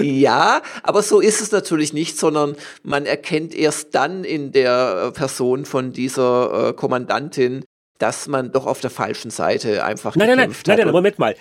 [0.00, 5.64] Ja, aber so ist es natürlich nicht, sondern man erkennt erst dann in der Person
[5.64, 7.64] von dieser äh, Kommandantin,
[7.98, 11.34] dass man doch auf der falschen Seite einfach nein, nein, nein, nein, nein, Moment mal.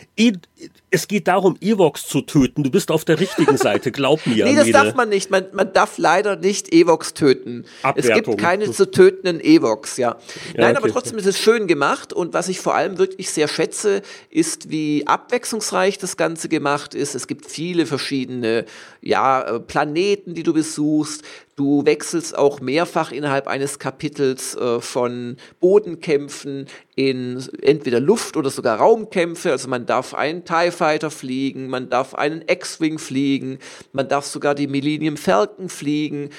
[0.90, 2.64] Es geht darum, Evox zu töten.
[2.64, 4.46] Du bist auf der richtigen Seite, glaub mir.
[4.46, 5.30] nee, das darf man nicht.
[5.30, 7.66] Man, man darf leider nicht Evox töten.
[7.84, 8.12] Abwertung.
[8.12, 10.12] Es gibt keine zu tötenden Evox, ja.
[10.12, 10.18] ja
[10.56, 10.78] Nein, okay.
[10.78, 14.70] aber trotzdem ist es schön gemacht und was ich vor allem wirklich sehr schätze, ist,
[14.70, 17.16] wie abwechslungsreich das Ganze gemacht ist.
[17.16, 18.66] Es gibt viele verschiedene,
[19.02, 21.24] ja, äh, Planeten, die du besuchst.
[21.58, 28.80] Du wechselst auch mehrfach innerhalb eines Kapitels äh, von Bodenkämpfen in entweder Luft- oder sogar
[28.80, 29.52] Raumkämpfe.
[29.52, 33.60] Also man darf einen TIE Fighter fliegen, man darf einen X-Wing fliegen,
[33.94, 36.30] man darf sogar die Millennium Falcon fliegen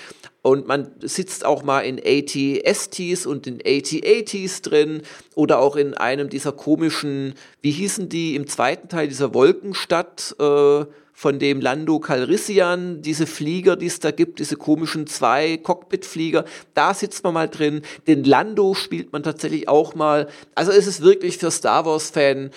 [0.43, 5.01] und man sitzt auch mal in AT-STs und in AT-ATs drin
[5.35, 10.85] oder auch in einem dieser komischen, wie hießen die im zweiten Teil dieser Wolkenstadt, äh,
[11.19, 16.93] von dem Lando Calrissian, diese Flieger, die es da gibt, diese komischen zwei Cockpit-Flieger, da
[16.93, 17.81] sitzt man mal drin.
[18.07, 20.29] Den Lando spielt man tatsächlich auch mal.
[20.55, 22.51] Also es ist wirklich für Star Wars-Fan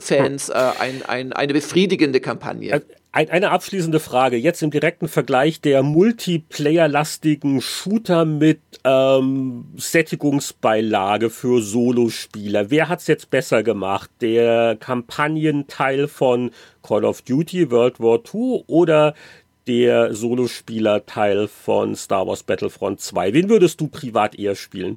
[0.00, 2.82] Fans äh, ein, ein, eine befriedigende Kampagne.
[3.12, 4.36] Ein, eine abschließende Frage.
[4.36, 12.70] Jetzt im direkten Vergleich der Multiplayer-lastigen Shooter mit ähm, Sättigungsbeilage für Solospieler.
[12.70, 14.10] Wer hat's jetzt besser gemacht?
[14.20, 16.50] Der Kampagnenteil von
[16.82, 19.14] Call of Duty World War II oder
[19.66, 23.32] der Solospieler-Teil von Star Wars Battlefront 2?
[23.32, 24.96] Wen würdest du privat eher spielen?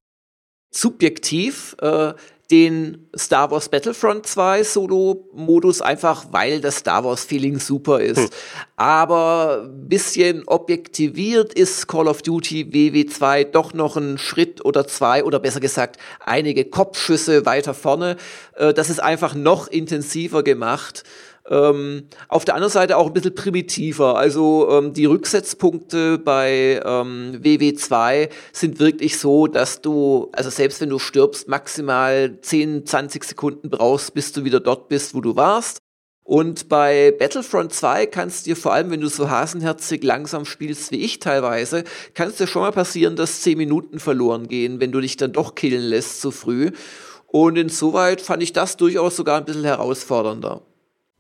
[0.72, 2.14] Subjektiv äh,
[2.52, 8.18] den Star Wars Battlefront 2 Solo-Modus, einfach weil das Star Wars-Feeling super ist.
[8.18, 8.30] Hm.
[8.76, 15.40] Aber bisschen objektiviert ist Call of Duty WW2 doch noch ein Schritt oder zwei oder
[15.40, 18.18] besser gesagt einige Kopfschüsse weiter vorne.
[18.56, 21.04] Äh, das ist einfach noch intensiver gemacht.
[21.50, 24.18] Ähm, auf der anderen Seite auch ein bisschen primitiver.
[24.18, 30.90] Also ähm, die Rücksetzpunkte bei ähm, WW2 sind wirklich so, dass du, also selbst wenn
[30.90, 35.80] du stirbst, maximal 10, 20 Sekunden brauchst, bis du wieder dort bist, wo du warst.
[36.24, 41.04] Und bei Battlefront 2 kannst dir vor allem, wenn du so hasenherzig langsam spielst wie
[41.04, 41.84] ich teilweise,
[42.14, 45.34] kann es dir schon mal passieren, dass 10 Minuten verloren gehen, wenn du dich dann
[45.34, 46.70] doch killen lässt zu früh.
[47.26, 50.62] Und insoweit fand ich das durchaus sogar ein bisschen herausfordernder.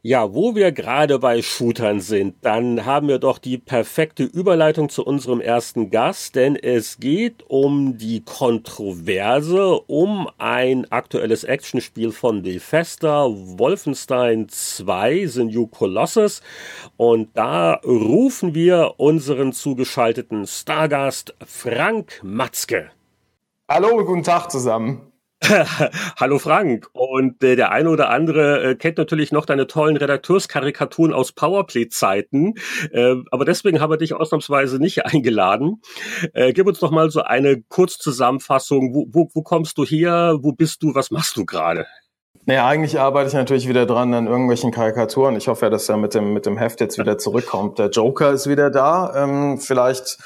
[0.02, 5.06] Ja, wo wir gerade bei Shootern sind, dann haben wir doch die perfekte Überleitung zu
[5.06, 13.26] unserem ersten Gast, denn es geht um die Kontroverse um ein aktuelles Actionspiel von Bethesda,
[13.28, 16.42] Wolfenstein 2, The New Colossus.
[16.96, 22.90] Und da rufen wir unseren zugeschalteten Stargast Frank Matzke.
[23.68, 25.09] Hallo, guten Tag zusammen.
[26.17, 26.89] Hallo Frank.
[26.91, 32.56] Und äh, der eine oder andere äh, kennt natürlich noch deine tollen Redakteurskarikaturen aus Powerplay-Zeiten.
[32.91, 35.82] Äh, aber deswegen haben wir dich ausnahmsweise nicht eingeladen.
[36.34, 38.93] Äh, gib uns doch mal so eine Kurzzusammenfassung.
[38.93, 40.38] Wo, wo, wo kommst du her?
[40.41, 40.93] Wo bist du?
[40.93, 41.86] Was machst du gerade?
[42.50, 45.36] Naja, eigentlich arbeite ich natürlich wieder dran an irgendwelchen Karikaturen.
[45.36, 47.78] Ich hoffe ja, dass er mit dem, mit dem Heft jetzt wieder zurückkommt.
[47.78, 49.14] Der Joker ist wieder da.
[49.16, 50.18] Ähm, vielleicht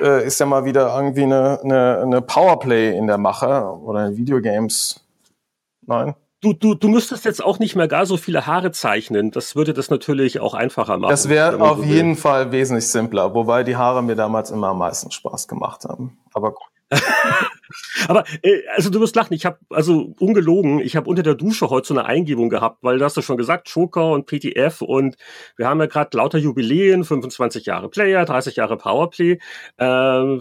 [0.00, 5.06] äh, ist ja mal wieder irgendwie eine, eine, eine Powerplay in der Mache oder Videogames.
[5.86, 6.16] Nein?
[6.40, 9.30] Du, du, du müsstest jetzt auch nicht mehr gar so viele Haare zeichnen.
[9.30, 11.12] Das würde das natürlich auch einfacher machen.
[11.12, 15.12] Das wäre auf jeden Fall wesentlich simpler, wobei die Haare mir damals immer am meisten
[15.12, 16.18] Spaß gemacht haben.
[16.34, 16.66] Aber gut.
[18.08, 21.68] Aber äh, also du wirst lachen, ich habe also ungelogen, ich habe unter der Dusche
[21.70, 25.16] heute so eine Eingebung gehabt, weil du hast ja schon gesagt, Joker und PTF und
[25.56, 29.38] wir haben ja gerade lauter Jubiläen, 25 Jahre Player, 30 Jahre Powerplay.
[29.76, 30.38] Äh,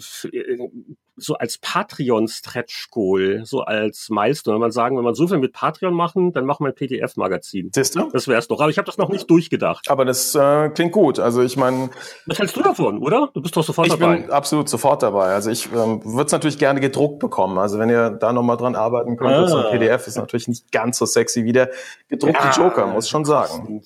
[1.18, 4.56] so als Patreon-Stretch-Goal, so als Milestone.
[4.56, 7.72] Wenn man sagen, wenn man so viel mit Patreon machen, dann machen wir ein PDF-Magazin.
[7.74, 8.10] Siehst du?
[8.12, 8.62] Das wär's doch.
[8.62, 9.90] Aber ich habe das noch nicht durchgedacht.
[9.90, 11.20] Aber das äh, klingt gut.
[11.20, 11.90] Also ich meine.
[12.28, 13.30] Was hältst du davon, oder?
[13.34, 14.16] Du bist doch sofort ich dabei.
[14.18, 15.34] Ich bin absolut sofort dabei.
[15.34, 17.58] Also ich ähm, würde es natürlich gerne gedruckt bekommen.
[17.58, 19.48] Also wenn ihr da nochmal dran arbeiten könnt, ah.
[19.48, 21.72] so ein PDF ist natürlich nicht ganz so sexy wie der
[22.08, 22.52] gedruckte ja.
[22.52, 23.82] Joker, muss schon sagen.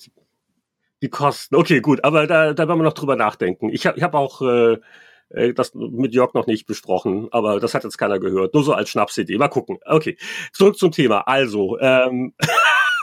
[1.00, 1.56] Die Kosten.
[1.56, 2.04] Okay, gut.
[2.04, 3.70] Aber da, da werden wir noch drüber nachdenken.
[3.70, 4.78] Ich habe ich hab auch äh,
[5.54, 8.54] das mit Jörg noch nicht besprochen, aber das hat jetzt keiner gehört.
[8.54, 9.38] Nur so als Schnapsidee.
[9.38, 9.78] Mal gucken.
[9.84, 10.16] Okay,
[10.52, 11.20] zurück zum Thema.
[11.26, 12.34] Also, ähm,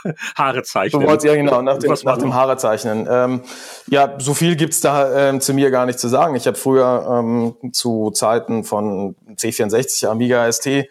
[0.36, 1.06] Haare zeichnen.
[1.06, 3.06] Du ja genau, nach dem, nach dem Haare zeichnen.
[3.10, 3.42] Ähm,
[3.86, 6.34] ja, so viel gibt's da ähm, zu mir gar nicht zu sagen.
[6.36, 10.88] Ich habe früher ähm, zu Zeiten von C64, Amiga ST,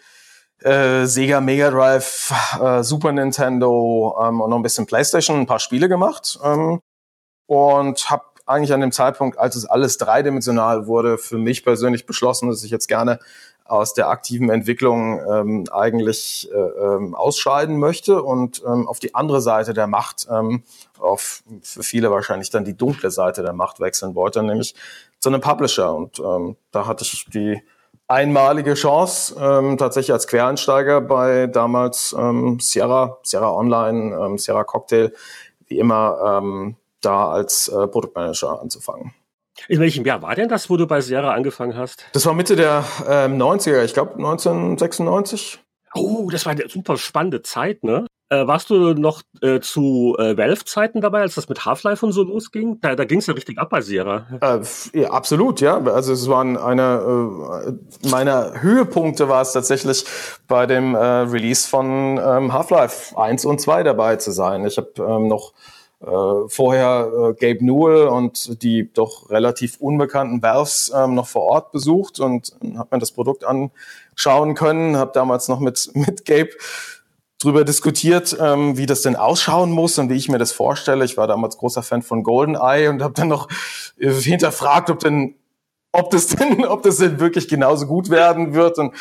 [0.62, 5.60] äh, Sega Mega Drive, äh, Super Nintendo ähm, und noch ein bisschen Playstation ein paar
[5.60, 6.82] Spiele gemacht ähm,
[7.48, 12.50] und habe eigentlich an dem Zeitpunkt, als es alles dreidimensional wurde, für mich persönlich beschlossen,
[12.50, 13.20] dass ich jetzt gerne
[13.66, 19.42] aus der aktiven Entwicklung ähm, eigentlich äh, ähm, ausscheiden möchte und ähm, auf die andere
[19.42, 20.64] Seite der Macht, ähm,
[20.98, 24.74] auf für viele wahrscheinlich dann die dunkle Seite der Macht wechseln wollte, nämlich
[25.20, 25.94] zu einem Publisher.
[25.94, 27.62] Und ähm, da hatte ich die
[28.08, 35.14] einmalige Chance, ähm, tatsächlich als Quereinsteiger bei damals ähm, Sierra, Sierra Online, ähm, Sierra Cocktail,
[35.68, 39.14] wie immer ähm, da als äh, Produktmanager anzufangen.
[39.68, 42.06] In welchem Jahr war denn das, wo du bei Sierra angefangen hast?
[42.14, 45.60] Das war Mitte der ähm, 90er, ich glaube 1996.
[45.96, 48.06] Oh, das war eine super spannende Zeit, ne?
[48.32, 52.22] Äh, warst du noch äh, zu äh, Valve-Zeiten dabei, als das mit Half-Life und so
[52.22, 52.80] losging?
[52.80, 54.28] Da, da ging es ja richtig ab bei Sierra.
[54.40, 55.82] Äh, ja, absolut, ja.
[55.84, 60.06] Also es waren eine äh, meiner Höhepunkte war es tatsächlich
[60.48, 64.64] bei dem äh, Release von ähm, Half-Life 1 und 2 dabei zu sein.
[64.64, 65.54] Ich habe ähm, noch
[66.02, 71.72] äh, vorher äh, Gabe Newell und die doch relativ unbekannten Valves ähm, noch vor Ort
[71.72, 74.98] besucht und äh, habe mir das Produkt anschauen können.
[74.98, 76.52] Habe damals noch mit mit Gabe
[77.42, 81.06] drüber diskutiert, ähm, wie das denn ausschauen muss und wie ich mir das vorstelle.
[81.06, 83.48] Ich war damals großer Fan von GoldenEye und habe dann noch
[83.98, 85.36] äh, hinterfragt, ob denn
[85.92, 88.78] ob das denn, ob das denn wirklich genauso gut werden wird.
[88.78, 88.94] Und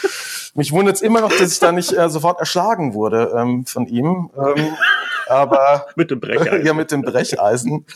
[0.54, 3.86] mich wundert es immer noch, dass ich da nicht äh, sofort erschlagen wurde ähm, von
[3.86, 4.30] ihm.
[4.36, 4.76] Ähm,
[5.28, 6.66] aber mit dem Brecheisen.
[6.66, 7.86] ja, mit dem Brecheisen.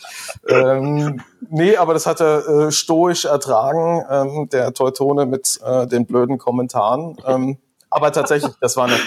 [0.48, 6.06] ähm, nee, aber das hat er äh, stoisch ertragen, ähm, der Teutone mit äh, den
[6.06, 7.16] blöden Kommentaren.
[7.26, 7.58] Ähm,
[7.90, 8.98] aber tatsächlich, das war eine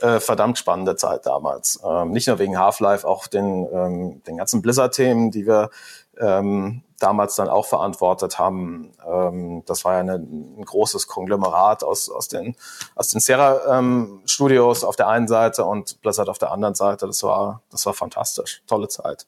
[0.00, 1.80] äh, verdammt spannende Zeit damals.
[1.84, 5.70] Ähm, nicht nur wegen Half-Life, auch den, ähm, den ganzen Blizzard-Themen, die wir
[6.18, 8.92] ähm, damals dann auch verantwortet haben.
[9.06, 12.54] Ähm, das war ja eine, ein großes Konglomerat aus, aus den,
[12.94, 17.06] aus den Sierra-Studios ähm, auf der einen Seite und Blizzard auf der anderen Seite.
[17.06, 18.62] Das war, das war fantastisch.
[18.66, 19.26] Tolle Zeit.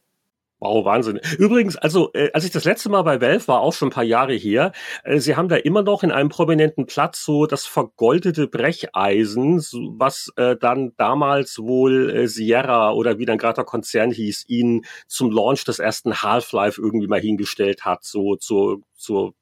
[0.63, 1.19] Wow, Wahnsinn.
[1.39, 4.05] Übrigens, also äh, als ich das letzte Mal bei Valve war, auch schon ein paar
[4.05, 4.71] Jahre her,
[5.03, 9.57] äh, sie haben da immer noch in einem prominenten Platz so das vergoldete Brecheisen,
[9.99, 14.85] was äh, dann damals wohl äh, Sierra oder wie dann gerade der Konzern hieß, ihnen
[15.09, 19.35] zum Launch des ersten Half-Life irgendwie mal hingestellt hat, so zur, zur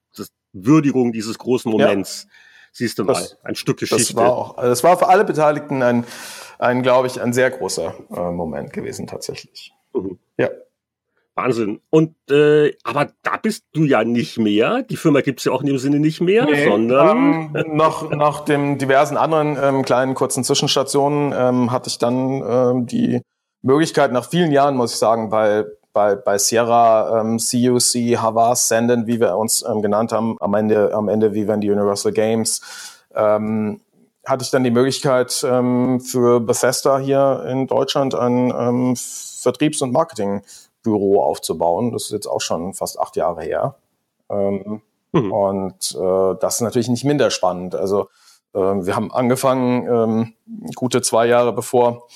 [0.54, 2.24] Würdigung dieses großen Moments.
[2.24, 2.30] Ja.
[2.72, 4.14] Siehst du mal, das, ein Stück Geschichte.
[4.14, 6.06] Das war auch, das war für alle Beteiligten ein,
[6.58, 9.74] ein glaube ich, ein sehr großer äh, Moment gewesen tatsächlich.
[9.92, 10.18] Mhm.
[10.38, 10.48] Ja.
[11.34, 11.80] Wahnsinn.
[11.90, 14.82] Und äh, aber da bist du ja nicht mehr.
[14.82, 18.40] Die Firma gibt's ja auch in dem Sinne nicht mehr, nee, sondern ähm, nach, nach
[18.40, 23.20] dem diversen anderen ähm, kleinen kurzen Zwischenstationen ähm, hatte ich dann ähm, die
[23.62, 29.06] Möglichkeit, nach vielen Jahren, muss ich sagen, bei bei, bei Sierra, ähm, CUC, Havas, Senden,
[29.06, 32.60] wie wir uns ähm, genannt haben, am Ende, am Ende wie wenn die Universal Games,
[33.14, 33.80] ähm,
[34.24, 39.92] hatte ich dann die Möglichkeit, ähm, für Bethesda hier in Deutschland ein ähm, Vertriebs- und
[39.92, 40.42] Marketing
[40.82, 41.92] Büro aufzubauen.
[41.92, 43.76] Das ist jetzt auch schon fast acht Jahre her.
[44.30, 45.32] Ähm, mhm.
[45.32, 47.74] Und äh, das ist natürlich nicht minder spannend.
[47.74, 48.08] Also
[48.54, 50.34] äh, wir haben angefangen, ähm,
[50.74, 52.06] gute zwei Jahre bevor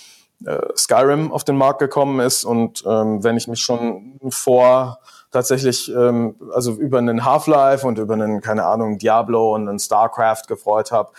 [0.45, 2.45] äh, Skyrim auf den Markt gekommen ist.
[2.45, 4.99] Und ähm, wenn ich mich schon vor
[5.31, 10.43] tatsächlich, ähm, also über einen Half-Life und über einen, keine Ahnung, Diablo und einen StarCraft
[10.47, 11.11] gefreut habe,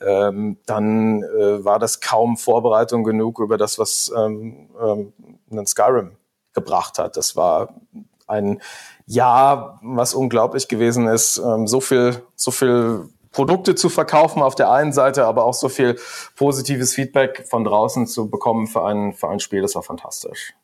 [0.00, 5.12] ähm, dann äh, war das kaum Vorbereitung genug über das, was ähm, ähm,
[5.50, 6.16] einen Skyrim
[6.56, 7.16] gebracht hat.
[7.16, 7.68] Das war
[8.26, 8.60] ein
[9.06, 14.72] Jahr, was unglaublich gewesen ist, ähm, so viel, so viel Produkte zu verkaufen auf der
[14.72, 15.96] einen Seite, aber auch so viel
[16.36, 20.54] positives Feedback von draußen zu bekommen für ein, für ein Spiel, das war fantastisch.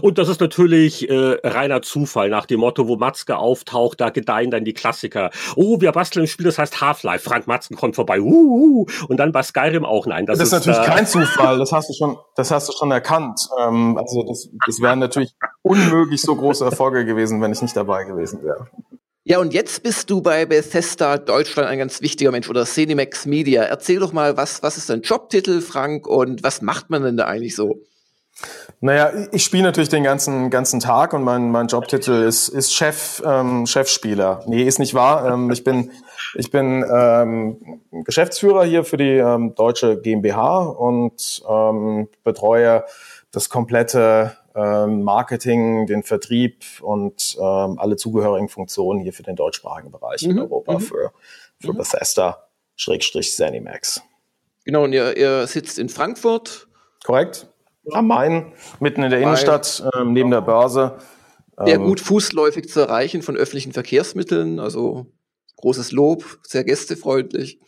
[0.00, 4.50] Und das ist natürlich äh, reiner Zufall nach dem Motto, wo Matzke auftaucht, da gedeihen
[4.50, 5.30] dann die Klassiker.
[5.56, 7.28] Oh, wir basteln ein Spiel, das heißt Half-Life.
[7.28, 8.20] Frank Matzke kommt vorbei.
[8.20, 10.26] Uh, uh, und dann bei Skyrim auch nein.
[10.26, 11.58] Das, das ist, ist natürlich äh, kein Zufall.
[11.58, 13.40] Das hast du schon, das hast du schon erkannt.
[13.60, 18.04] Ähm, also das, das wären natürlich unmöglich so große Erfolge gewesen, wenn ich nicht dabei
[18.04, 18.68] gewesen wäre.
[19.26, 23.62] Ja, und jetzt bist du bei Bethesda Deutschland ein ganz wichtiger Mensch oder Cinemax Media.
[23.62, 27.24] Erzähl doch mal, was, was ist dein Jobtitel, Frank, und was macht man denn da
[27.24, 27.80] eigentlich so?
[28.80, 33.22] Naja, ich spiele natürlich den ganzen, ganzen Tag und mein, mein Jobtitel ist, ist Chef,
[33.24, 34.42] ähm, Chefspieler.
[34.46, 35.32] Nee, ist nicht wahr.
[35.32, 35.90] Ähm, ich bin,
[36.34, 42.84] ich bin ähm, Geschäftsführer hier für die ähm, deutsche GmbH und ähm, betreue
[43.30, 49.90] das komplette ähm, Marketing, den Vertrieb und ähm, alle zugehörigen Funktionen hier für den deutschsprachigen
[49.90, 50.32] Bereich mhm.
[50.32, 50.80] in Europa mhm.
[50.80, 51.12] für,
[51.58, 51.78] für mhm.
[51.78, 54.02] Bethesda, Schrägstrich Zenimax.
[54.64, 56.68] Genau, und ihr, ihr sitzt in Frankfurt.
[57.04, 57.48] Korrekt
[57.92, 60.98] am Main, mitten in der Innenstadt, ähm, neben der Börse.
[61.64, 65.06] Sehr ähm, gut fußläufig zu erreichen von öffentlichen Verkehrsmitteln, also
[65.56, 67.60] großes Lob, sehr gästefreundlich.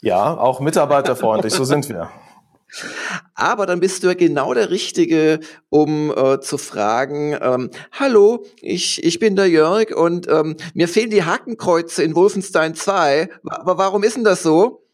[0.00, 2.10] Ja, auch mitarbeiterfreundlich, so sind wir.
[3.34, 9.02] Aber dann bist du ja genau der Richtige, um äh, zu fragen, ähm, hallo, ich,
[9.04, 13.28] ich bin der Jörg und ähm, mir fehlen die Hakenkreuze in Wolfenstein 2.
[13.44, 14.86] Aber warum ist denn das so?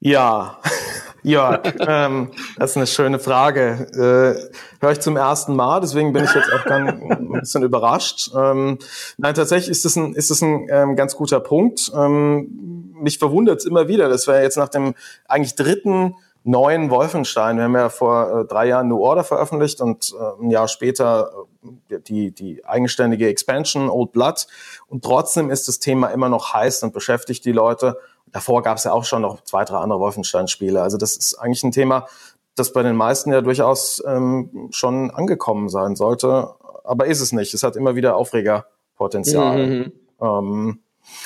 [0.00, 0.60] Ja,
[1.22, 3.86] ja, ähm, das ist eine schöne Frage.
[3.94, 8.30] Äh, Höre ich zum ersten Mal, deswegen bin ich jetzt auch ganz, ein bisschen überrascht.
[8.34, 8.78] Ähm,
[9.18, 11.90] nein, tatsächlich ist das ein, ist das ein ähm, ganz guter Punkt.
[11.94, 14.94] Ähm, mich verwundert es immer wieder, dass wir jetzt nach dem
[15.26, 20.14] eigentlich dritten neuen Wolfenstein, wir haben ja vor äh, drei Jahren New Order veröffentlicht und
[20.18, 21.30] äh, ein Jahr später
[21.90, 24.46] äh, die, die eigenständige Expansion Old Blood
[24.88, 27.98] und trotzdem ist das Thema immer noch heiß und beschäftigt die Leute
[28.32, 30.80] davor gab es ja auch schon noch zwei, drei andere Wolfenstein-Spiele.
[30.82, 32.06] Also das ist eigentlich ein Thema,
[32.56, 36.50] das bei den meisten ja durchaus ähm, schon angekommen sein sollte.
[36.84, 37.54] Aber ist es nicht.
[37.54, 39.66] Es hat immer wieder Aufregerpotenzial.
[39.66, 39.92] Mhm.
[40.20, 40.80] Ähm,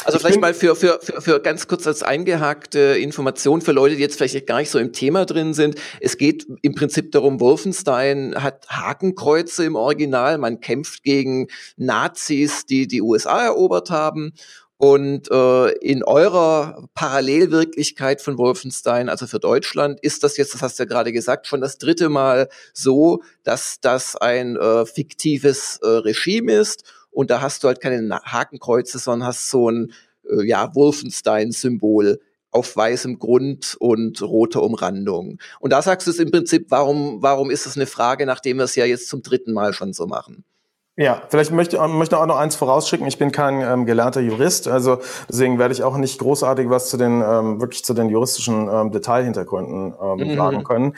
[0.04, 4.02] also vielleicht mal für, für, für, für ganz kurz als eingehakte Information für Leute, die
[4.02, 5.76] jetzt vielleicht gar nicht so im Thema drin sind.
[6.00, 10.38] Es geht im Prinzip darum, Wolfenstein hat Hakenkreuze im Original.
[10.38, 14.32] Man kämpft gegen Nazis, die die USA erobert haben.
[14.76, 20.78] Und äh, in eurer Parallelwirklichkeit von Wolfenstein, also für Deutschland, ist das jetzt, das hast
[20.78, 25.86] du ja gerade gesagt, schon das dritte Mal so, dass das ein äh, fiktives äh,
[25.86, 26.84] Regime ist.
[27.12, 29.92] Und da hast du halt keine Hakenkreuze, sondern hast so ein
[30.28, 35.38] äh, ja, Wolfenstein-Symbol auf weißem Grund und rote Umrandung.
[35.60, 38.64] Und da sagst du es im Prinzip, warum, warum ist es eine Frage, nachdem wir
[38.64, 40.44] es ja jetzt zum dritten Mal schon so machen?
[40.96, 43.06] Ja, vielleicht möchte, möchte auch noch eins vorausschicken.
[43.08, 46.96] Ich bin kein ähm, gelernter Jurist, also deswegen werde ich auch nicht großartig was zu
[46.96, 50.36] den ähm, wirklich zu den juristischen ähm, Detailhintergründen ähm, mhm.
[50.36, 50.94] sagen können.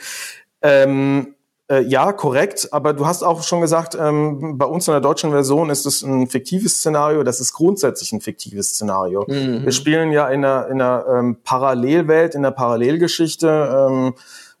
[0.61, 1.33] Ähm,
[1.69, 5.31] äh, ja, korrekt, aber du hast auch schon gesagt, ähm, bei uns in der deutschen
[5.31, 9.25] Version ist es ein fiktives Szenario, das ist grundsätzlich ein fiktives Szenario.
[9.27, 9.65] Mhm.
[9.65, 13.89] Wir spielen ja in einer, in einer ähm, Parallelwelt, in einer Parallelgeschichte.
[13.89, 14.13] Ähm,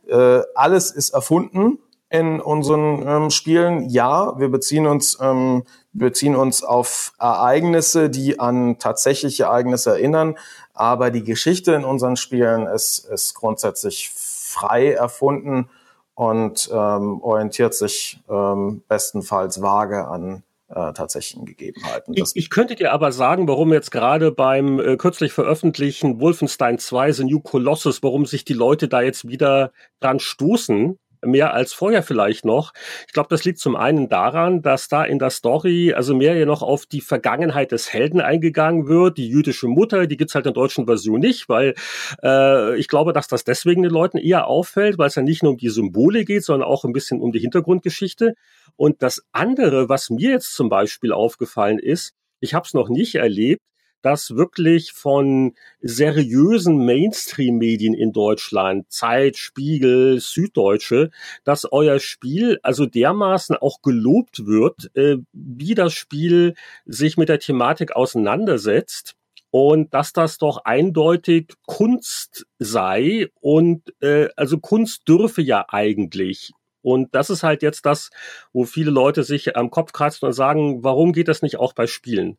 [0.09, 1.77] äh, alles ist erfunden
[2.09, 3.89] in unseren ähm, Spielen.
[3.89, 10.37] Ja, wir beziehen uns, ähm, beziehen uns auf Ereignisse, die an tatsächliche Ereignisse erinnern.
[10.73, 15.69] Aber die Geschichte in unseren Spielen ist, ist grundsätzlich frei erfunden
[16.15, 22.13] und ähm, orientiert sich ähm, bestenfalls vage an äh, tatsächlichen Gegebenheiten.
[22.13, 27.11] Ich, ich, könnte dir aber sagen, warum jetzt gerade beim äh, kürzlich veröffentlichten Wolfenstein 2
[27.11, 32.03] The New Colossus, warum sich die Leute da jetzt wieder dran stoßen, mehr als vorher
[32.03, 32.73] vielleicht noch.
[33.07, 36.45] Ich glaube, das liegt zum einen daran, dass da in der Story also mehr ja
[36.45, 39.17] noch auf die Vergangenheit des Helden eingegangen wird.
[39.17, 41.75] Die jüdische Mutter, die gibt's halt in der deutschen Version nicht, weil
[42.23, 45.53] äh, ich glaube, dass das deswegen den Leuten eher auffällt, weil es ja nicht nur
[45.53, 48.33] um die Symbole geht, sondern auch ein bisschen um die Hintergrundgeschichte.
[48.75, 53.15] Und das andere, was mir jetzt zum Beispiel aufgefallen ist, ich habe es noch nicht
[53.15, 53.61] erlebt,
[54.01, 61.11] dass wirklich von seriösen Mainstream-Medien in Deutschland, Zeit, Spiegel, Süddeutsche,
[61.43, 66.53] dass euer Spiel also dermaßen auch gelobt wird, äh, wie das Spiel
[66.85, 69.15] sich mit der Thematik auseinandersetzt
[69.51, 76.51] und dass das doch eindeutig Kunst sei und äh, also Kunst dürfe ja eigentlich
[76.87, 78.11] und das ist halt jetzt das,
[78.53, 81.85] wo viele Leute sich am Kopf kratzen und sagen, warum geht das nicht auch bei
[81.85, 82.37] Spielen?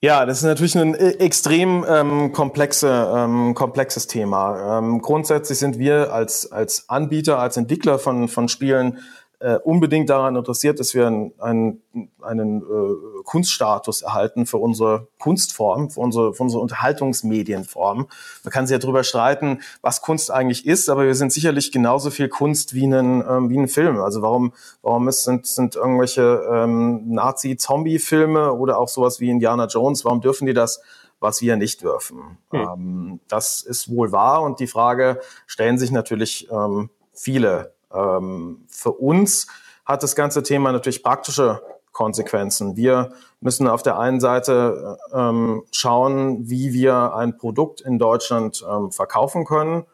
[0.00, 4.78] Ja, das ist natürlich ein äh, extrem ähm, komplexe, ähm, komplexes Thema.
[4.78, 8.98] Ähm, grundsätzlich sind wir als, als Anbieter, als Entwickler von, von Spielen
[9.40, 11.82] äh, unbedingt daran interessiert, dass wir einen, einen,
[12.20, 18.08] einen äh, Kunststatus erhalten für unsere Kunstform, für unsere, für unsere Unterhaltungsmedienform.
[18.42, 22.10] Man kann sich ja darüber streiten, was Kunst eigentlich ist, aber wir sind sicherlich genauso
[22.10, 24.00] viel Kunst wie ein, ähm, wie ein Film.
[24.00, 30.04] Also warum, warum ist, sind, sind irgendwelche ähm, Nazi-Zombie-Filme oder auch sowas wie Indiana Jones,
[30.04, 30.80] warum dürfen die das
[31.20, 32.38] was wir nicht dürfen.
[32.50, 32.60] Hm.
[32.60, 39.46] Ähm, das ist wohl wahr und die Frage stellen sich natürlich ähm, viele für uns
[39.84, 42.76] hat das ganze Thema natürlich praktische Konsequenzen.
[42.76, 48.92] Wir müssen auf der einen Seite ähm, schauen, wie wir ein Produkt in Deutschland ähm,
[48.92, 49.84] verkaufen können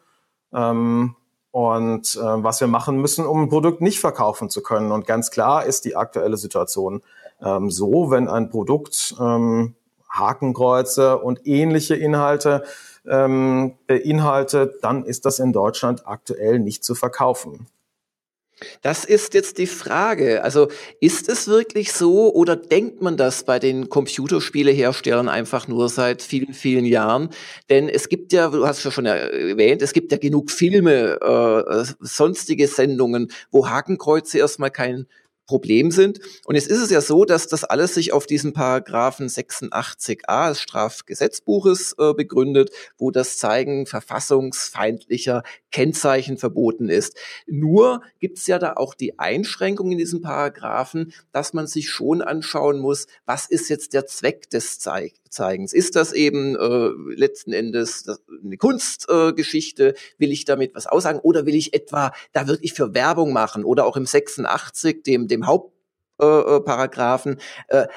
[0.53, 1.15] ähm,
[1.49, 4.91] und äh, was wir machen müssen, um ein Produkt nicht verkaufen zu können.
[4.91, 7.01] Und ganz klar ist die aktuelle Situation
[7.41, 9.75] ähm, so, wenn ein Produkt ähm,
[10.09, 12.63] Hakenkreuze und ähnliche Inhalte
[13.07, 17.67] ähm, beinhaltet, dann ist das in Deutschland aktuell nicht zu verkaufen.
[18.81, 20.43] Das ist jetzt die Frage.
[20.43, 26.21] Also ist es wirklich so oder denkt man das bei den Computerspieleherstellern einfach nur seit
[26.21, 27.29] vielen, vielen Jahren?
[27.69, 31.19] Denn es gibt ja, du hast es ja schon erwähnt, es gibt ja genug Filme,
[31.21, 35.07] äh, sonstige Sendungen, wo Hakenkreuze erstmal kein
[35.45, 36.19] Problem sind.
[36.45, 40.61] Und jetzt ist es ja so, dass das alles sich auf diesen Paragraphen 86a des
[40.61, 47.17] Strafgesetzbuches äh, begründet, wo das Zeigen verfassungsfeindlicher Kennzeichen verboten ist.
[47.47, 52.21] Nur gibt es ja da auch die Einschränkung in diesen Paragraphen, dass man sich schon
[52.21, 55.73] anschauen muss, was ist jetzt der Zweck des Zeig Zeigens?
[55.73, 58.05] Ist das eben äh, letzten Endes
[58.43, 59.89] eine Kunstgeschichte?
[59.89, 61.19] Äh, will ich damit was aussagen?
[61.19, 63.63] Oder will ich etwa da wirklich für Werbung machen?
[63.63, 65.75] Oder auch im 86, dem, dem Haupt
[66.21, 67.87] äh, äh, Paragraphen, äh,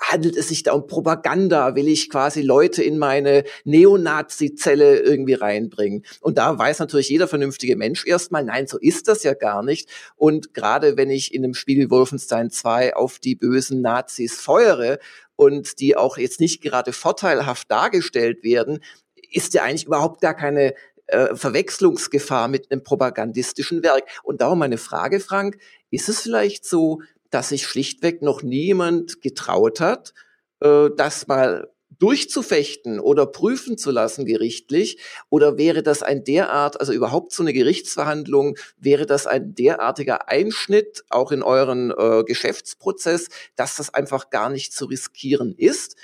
[0.00, 6.04] handelt es sich da um Propaganda, will ich quasi Leute in meine Neonazi-Zelle irgendwie reinbringen.
[6.20, 9.88] Und da weiß natürlich jeder vernünftige Mensch erstmal, nein, so ist das ja gar nicht.
[10.14, 15.00] Und gerade wenn ich in einem Spiel Wolfenstein 2 auf die bösen Nazis feuere
[15.36, 18.82] und die auch jetzt nicht gerade vorteilhaft dargestellt werden,
[19.30, 20.74] ist ja eigentlich überhaupt gar keine
[21.06, 24.04] äh, Verwechslungsgefahr mit einem propagandistischen Werk.
[24.24, 25.58] Und darum meine Frage, Frank,
[25.90, 30.14] ist es vielleicht so, dass sich schlichtweg noch niemand getraut hat,
[30.60, 31.68] äh, das mal
[31.98, 34.98] durchzufechten oder prüfen zu lassen gerichtlich?
[35.30, 41.04] Oder wäre das ein derart, also überhaupt so eine Gerichtsverhandlung, wäre das ein derartiger Einschnitt
[41.10, 45.96] auch in euren äh, Geschäftsprozess, dass das einfach gar nicht zu riskieren ist?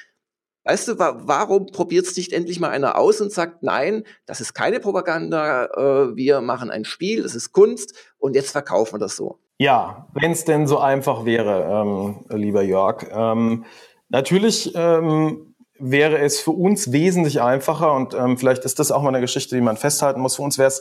[0.64, 4.40] Weißt du, wa warum probiert es nicht endlich mal einer aus und sagt, nein, das
[4.40, 8.99] ist keine Propaganda, äh, wir machen ein Spiel, das ist Kunst und jetzt verkaufen wir
[9.01, 9.40] das so?
[9.59, 13.07] Ja, wenn es denn so einfach wäre, ähm, lieber Jörg.
[13.12, 13.64] Ähm,
[14.09, 15.52] natürlich ähm,
[15.83, 19.55] wäre es für uns wesentlich einfacher und ähm, vielleicht ist das auch mal eine Geschichte,
[19.55, 20.37] die man festhalten muss.
[20.37, 20.80] Für uns wäre es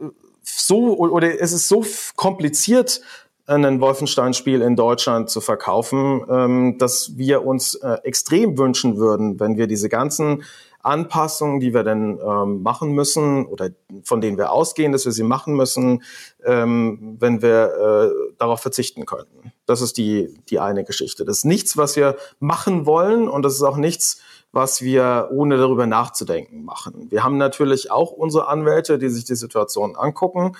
[0.00, 0.06] äh,
[0.42, 1.84] so oder es ist so
[2.16, 3.00] kompliziert,
[3.46, 9.58] ein Wolfenstein-Spiel in Deutschland zu verkaufen, ähm, dass wir uns äh, extrem wünschen würden, wenn
[9.58, 10.44] wir diese ganzen
[10.82, 13.70] Anpassungen, die wir denn ähm, machen müssen oder
[14.02, 16.02] von denen wir ausgehen, dass wir sie machen müssen,
[16.44, 19.52] ähm, wenn wir äh, darauf verzichten könnten.
[19.66, 21.24] Das ist die, die eine Geschichte.
[21.24, 24.20] Das ist nichts, was wir machen wollen und das ist auch nichts,
[24.52, 27.10] was wir ohne darüber nachzudenken machen.
[27.10, 30.56] Wir haben natürlich auch unsere Anwälte, die sich die Situation angucken.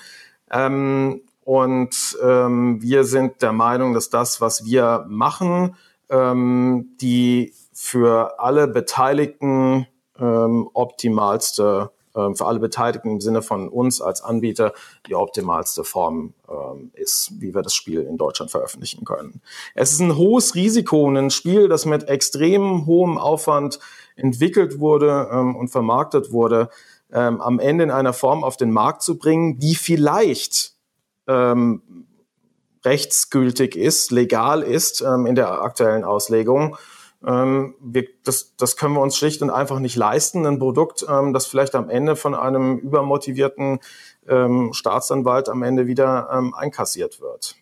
[0.51, 5.75] Ähm, und ähm, wir sind der Meinung, dass das, was wir machen,
[6.09, 9.87] ähm, die für alle Beteiligten
[10.19, 14.73] ähm, optimalste, für alle Beteiligten im Sinne von uns als Anbieter,
[15.07, 19.41] die optimalste Form ähm, ist, wie wir das Spiel in Deutschland veröffentlichen können.
[19.73, 23.79] Es ist ein hohes Risiko, ein Spiel, das mit extrem hohem Aufwand
[24.15, 26.69] entwickelt wurde ähm, und vermarktet wurde,
[27.11, 30.75] ähm, am Ende in einer Form auf den Markt zu bringen, die vielleicht
[31.27, 31.81] ähm,
[32.83, 36.77] rechtsgültig ist, legal ist ähm, in der aktuellen Auslegung ähm,
[37.27, 40.45] wir, das, das können wir uns schlicht und einfach nicht leisten.
[40.45, 43.79] Ein Produkt, ähm, das vielleicht am Ende von einem übermotivierten
[44.27, 47.55] ähm, Staatsanwalt am Ende wieder ähm, einkassiert wird.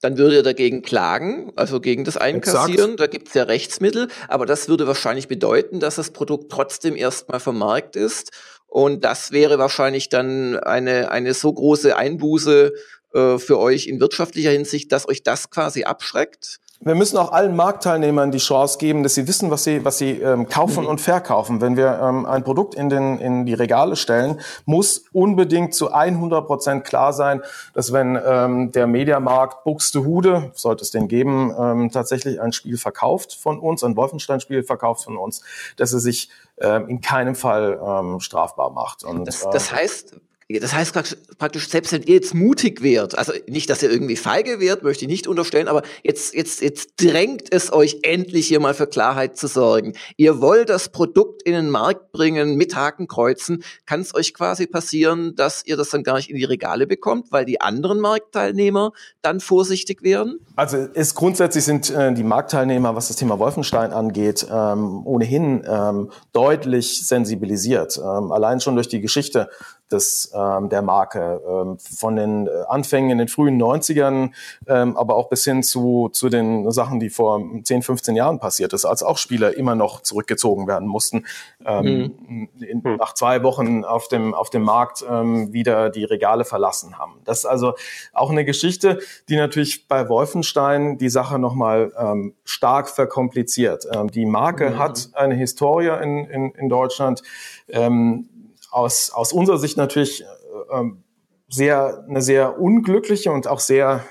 [0.00, 2.92] Dann würde er dagegen klagen, also gegen das Einkassieren.
[2.92, 3.00] Exakt.
[3.00, 7.40] Da gibt es ja Rechtsmittel, aber das würde wahrscheinlich bedeuten, dass das Produkt trotzdem erstmal
[7.40, 8.32] vom Markt ist.
[8.66, 12.72] Und das wäre wahrscheinlich dann eine, eine so große Einbuße
[13.14, 17.56] äh, für euch in wirtschaftlicher Hinsicht, dass euch das quasi abschreckt wir müssen auch allen
[17.56, 20.90] Marktteilnehmern die Chance geben, dass sie wissen, was sie, was sie ähm, kaufen mhm.
[20.90, 21.60] und verkaufen.
[21.60, 26.46] Wenn wir ähm, ein Produkt in, den, in die Regale stellen, muss unbedingt zu 100
[26.46, 27.40] Prozent klar sein,
[27.72, 33.34] dass wenn ähm, der Mediamarkt Buxtehude, sollte es den geben, ähm, tatsächlich ein Spiel verkauft
[33.34, 35.42] von uns, ein Wolfenstein-Spiel verkauft von uns,
[35.76, 39.02] dass er sich ähm, in keinem Fall ähm, strafbar macht.
[39.02, 40.16] Und, das, das ähm, heißt,
[40.48, 40.94] das heißt
[41.38, 45.04] praktisch, selbst wenn ihr jetzt mutig wärt, also nicht, dass ihr irgendwie feige wärt, möchte
[45.04, 49.36] ich nicht unterstellen, aber jetzt, jetzt, jetzt drängt es euch endlich hier mal für Klarheit
[49.36, 49.94] zu sorgen.
[50.16, 53.64] Ihr wollt das Produkt in den Markt bringen mit Hakenkreuzen.
[53.86, 57.32] Kann es euch quasi passieren, dass ihr das dann gar nicht in die Regale bekommt,
[57.32, 58.92] weil die anderen Marktteilnehmer
[59.22, 60.38] dann vorsichtig werden?
[60.54, 66.12] Also ist grundsätzlich sind äh, die Marktteilnehmer, was das Thema Wolfenstein angeht, ähm, ohnehin ähm,
[66.32, 67.98] deutlich sensibilisiert.
[67.98, 69.48] Ähm, allein schon durch die Geschichte
[69.90, 71.40] des, ähm, der Marke.
[71.46, 74.30] Ähm, von den äh, Anfängen in den frühen 90ern,
[74.66, 78.72] ähm, aber auch bis hin zu, zu den Sachen, die vor 10, 15 Jahren passiert
[78.72, 81.24] ist, als auch Spieler immer noch zurückgezogen werden mussten,
[81.64, 82.48] ähm, mhm.
[82.60, 82.96] in, hm.
[82.96, 87.20] nach zwei Wochen auf dem, auf dem Markt ähm, wieder die Regale verlassen haben.
[87.24, 87.74] Das ist also
[88.12, 93.86] auch eine Geschichte, die natürlich bei Wolfenstein die Sache nochmal ähm, stark verkompliziert.
[93.92, 94.78] Ähm, die Marke mhm.
[94.78, 97.22] hat eine Historie in, in, in Deutschland.
[97.68, 98.28] Ähm,
[98.76, 101.02] aus, aus unserer Sicht natürlich äh, ähm,
[101.48, 104.04] sehr, eine sehr unglückliche und auch sehr,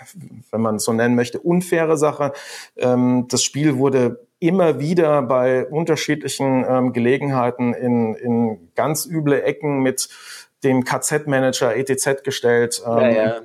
[0.51, 2.31] wenn man es so nennen möchte, unfaire Sache.
[2.77, 9.81] Ähm, das Spiel wurde immer wieder bei unterschiedlichen ähm, Gelegenheiten in, in ganz üble Ecken
[9.81, 10.09] mit
[10.63, 12.81] dem KZ-Manager ETZ gestellt.
[12.85, 13.41] Ähm, ja, ja.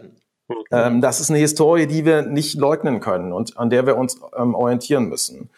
[0.70, 4.20] Ähm, das ist eine Historie, die wir nicht leugnen können und an der wir uns
[4.36, 5.50] ähm, orientieren müssen.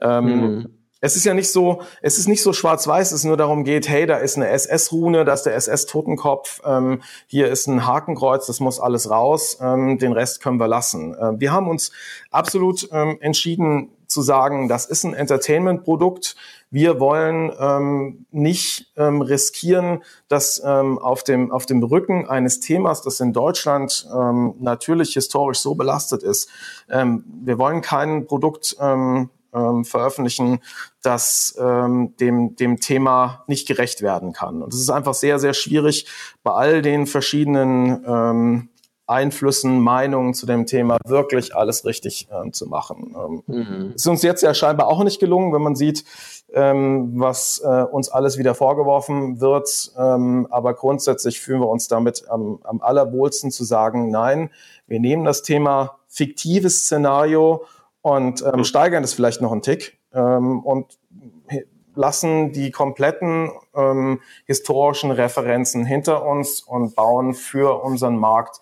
[0.00, 3.88] Mhm es ist ja nicht so, es ist nicht so schwarz-weiß, es nur darum geht,
[3.88, 8.60] hey, da ist eine SS-Rune, da ist der SS-Totenkopf, ähm, hier ist ein Hakenkreuz, das
[8.60, 11.16] muss alles raus, ähm, den Rest können wir lassen.
[11.20, 11.92] Ähm, wir haben uns
[12.30, 16.34] absolut ähm, entschieden zu sagen, das ist ein Entertainment-Produkt.
[16.70, 23.20] Wir wollen ähm, nicht ähm, riskieren, dass auf, dem, auf dem Rücken eines Themas, das
[23.20, 26.48] in Deutschland natürlich historisch so belastet ist,
[26.88, 28.76] wir wollen kein Produkt
[29.54, 30.60] ähm, veröffentlichen,
[31.02, 34.62] das ähm, dem, dem Thema nicht gerecht werden kann.
[34.62, 36.06] Und es ist einfach sehr, sehr schwierig,
[36.42, 38.68] bei all den verschiedenen ähm,
[39.08, 43.16] Einflüssen, Meinungen zu dem Thema wirklich alles richtig ähm, zu machen.
[43.16, 43.92] Ähm, mhm.
[43.94, 46.04] Ist uns jetzt ja scheinbar auch nicht gelungen, wenn man sieht,
[46.52, 49.92] ähm, was äh, uns alles wieder vorgeworfen wird.
[49.98, 54.50] Ähm, aber grundsätzlich fühlen wir uns damit am, am allerwohlsten zu sagen, nein,
[54.86, 57.64] wir nehmen das Thema fiktives Szenario
[58.02, 60.98] und ähm, steigern es vielleicht noch einen Tick ähm, und
[61.94, 68.60] lassen die kompletten ähm, historischen Referenzen hinter uns und bauen für unseren Markt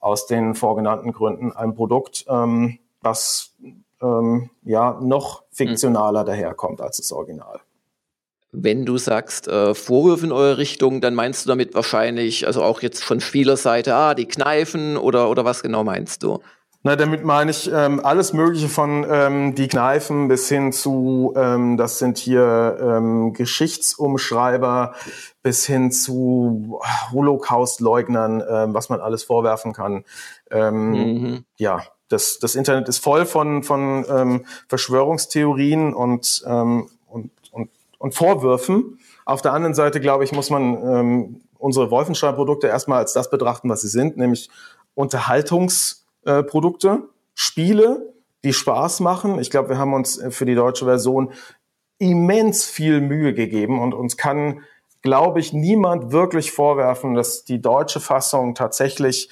[0.00, 3.54] aus den vorgenannten Gründen ein Produkt, ähm, was
[4.02, 6.26] ähm, ja noch fiktionaler mhm.
[6.26, 7.60] daherkommt als das Original.
[8.56, 12.82] Wenn du sagst äh, Vorwürfe in eure Richtung, dann meinst du damit wahrscheinlich, also auch
[12.82, 16.40] jetzt von Spielerseite, ah, die Kneifen oder, oder was genau meinst du?
[16.86, 21.78] Na, damit meine ich ähm, alles Mögliche von ähm, die Kneifen bis hin zu, ähm,
[21.78, 24.94] das sind hier ähm, Geschichtsumschreiber
[25.42, 30.04] bis hin zu Holocaust-Leugnern, ähm, was man alles vorwerfen kann.
[30.50, 31.44] Ähm, mhm.
[31.56, 38.14] Ja, das, das Internet ist voll von, von ähm, Verschwörungstheorien und, ähm, und, und, und
[38.14, 38.98] Vorwürfen.
[39.24, 43.70] Auf der anderen Seite, glaube ich, muss man ähm, unsere Wolfenstein-Produkte erstmal als das betrachten,
[43.70, 44.50] was sie sind, nämlich
[44.94, 48.14] Unterhaltungs- äh, Produkte, Spiele,
[48.44, 49.38] die Spaß machen.
[49.38, 51.32] Ich glaube, wir haben uns äh, für die deutsche Version
[51.98, 54.62] immens viel Mühe gegeben und uns kann,
[55.02, 59.30] glaube ich, niemand wirklich vorwerfen, dass die deutsche Fassung tatsächlich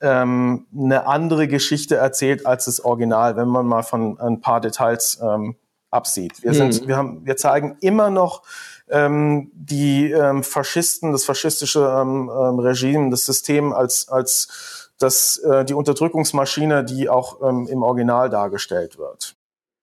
[0.00, 5.20] ähm, eine andere Geschichte erzählt als das Original, wenn man mal von ein paar Details
[5.22, 5.56] ähm,
[5.90, 6.42] absieht.
[6.42, 6.88] Wir sind, mhm.
[6.88, 8.42] wir haben, wir zeigen immer noch
[8.88, 15.64] ähm, die ähm, Faschisten, das faschistische ähm, ähm, Regime, das System als als das, äh,
[15.64, 19.36] die Unterdrückungsmaschine, die auch ähm, im Original dargestellt wird.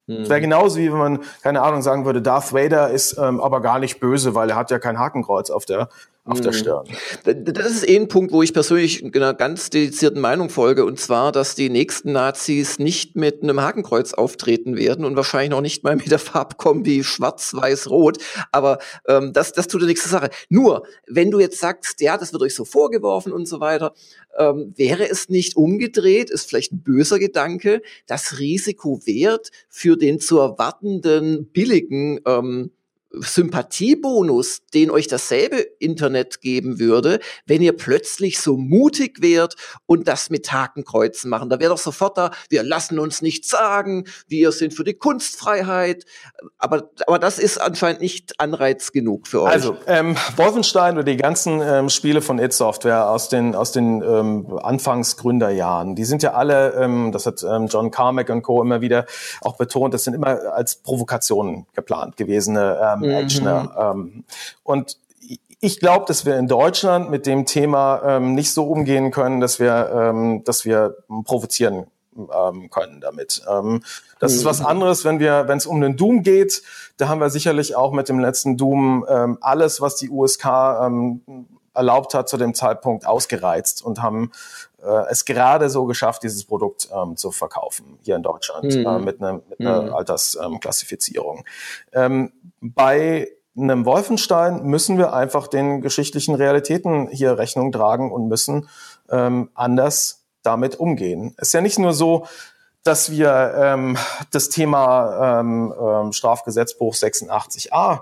[0.08, 0.44] Es wäre mhm.
[0.44, 4.00] genauso wie wenn man, keine Ahnung, sagen würde, Darth Vader ist ähm, aber gar nicht
[4.00, 5.90] böse, weil er hat ja kein Hakenkreuz auf der,
[6.24, 6.44] auf mhm.
[6.44, 6.86] der Stirn.
[7.24, 11.32] Das ist eh ein Punkt, wo ich persönlich einer ganz dedizierten Meinung folge, und zwar,
[11.32, 15.96] dass die nächsten Nazis nicht mit einem Hakenkreuz auftreten werden und wahrscheinlich noch nicht mal
[15.96, 18.20] mit der Farbkombi schwarz-weiß-rot.
[18.52, 20.30] Aber ähm, das, das tut ja nichts zur Sache.
[20.50, 23.94] Nur, wenn du jetzt sagst, ja, das wird euch so vorgeworfen und so weiter,
[24.38, 30.20] ähm, wäre es nicht umgedreht, ist vielleicht ein böser Gedanke, das Risiko wert für den
[30.20, 32.72] zu erwartenden billigen ähm,
[33.14, 39.56] Sympathiebonus, den euch dasselbe Internet geben würde, wenn ihr plötzlich so mutig wärt
[39.86, 41.50] und das mit Hakenkreuzen machen.
[41.50, 46.06] Da wäre doch sofort da, wir lassen uns nichts sagen, wir sind für die Kunstfreiheit.
[46.58, 49.52] Aber, aber das ist anscheinend nicht Anreiz genug für euch.
[49.52, 54.02] Also, ähm, Wolfenstein oder die ganzen ähm, Spiele von id Software aus den, aus den
[54.02, 58.62] ähm, Anfangsgründerjahren, die sind ja alle, ähm, das hat ähm, John Carmack und Co.
[58.62, 59.06] immer wieder
[59.42, 63.16] auch betont, das sind immer als Provokationen geplant gewesene ähm, mhm.
[63.16, 63.94] Actioner.
[63.96, 64.24] Ähm,
[64.64, 64.98] und
[65.60, 69.60] ich glaube, dass wir in Deutschland mit dem Thema ähm, nicht so umgehen können, dass
[69.60, 71.86] wir, ähm, dass wir provozieren
[72.16, 73.44] ähm, können damit.
[73.48, 73.84] Ähm,
[74.20, 74.38] das mhm.
[74.40, 74.66] ist was mhm.
[74.66, 76.64] anderes, wenn wir, wenn es um den Doom geht.
[76.98, 80.46] Da haben wir sicherlich auch mit dem letzten Doom ähm, alles, was die USK
[80.82, 81.22] ähm,
[81.74, 84.32] erlaubt hat, zu dem Zeitpunkt ausgereizt und haben
[84.84, 88.86] äh, es gerade so geschafft, dieses Produkt ähm, zu verkaufen hier in Deutschland mhm.
[88.86, 89.94] äh, mit, einer mit einer mhm.
[89.94, 91.46] Altersklassifizierung.
[91.94, 98.70] Ähm, bei einem Wolfenstein müssen wir einfach den geschichtlichen Realitäten hier Rechnung tragen und müssen
[99.10, 101.34] ähm, anders damit umgehen.
[101.38, 102.26] Es ist ja nicht nur so,
[102.84, 103.98] dass wir ähm,
[104.32, 108.02] das Thema ähm, ähm, Strafgesetzbuch 86a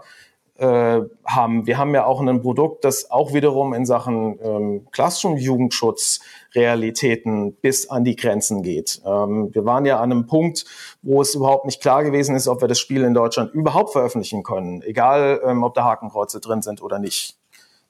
[0.60, 1.66] äh, haben.
[1.66, 6.20] Wir haben ja auch ein Produkt, das auch wiederum in Sachen ähm, klassischem Jugendschutz
[6.54, 9.02] Realitäten bis an die Grenzen geht.
[9.06, 10.66] Ähm, wir waren ja an einem Punkt,
[11.02, 14.44] wo es überhaupt nicht klar gewesen ist, ob wir das Spiel in Deutschland überhaupt veröffentlichen
[14.44, 17.38] können, egal ähm, ob da Hakenkreuze drin sind oder nicht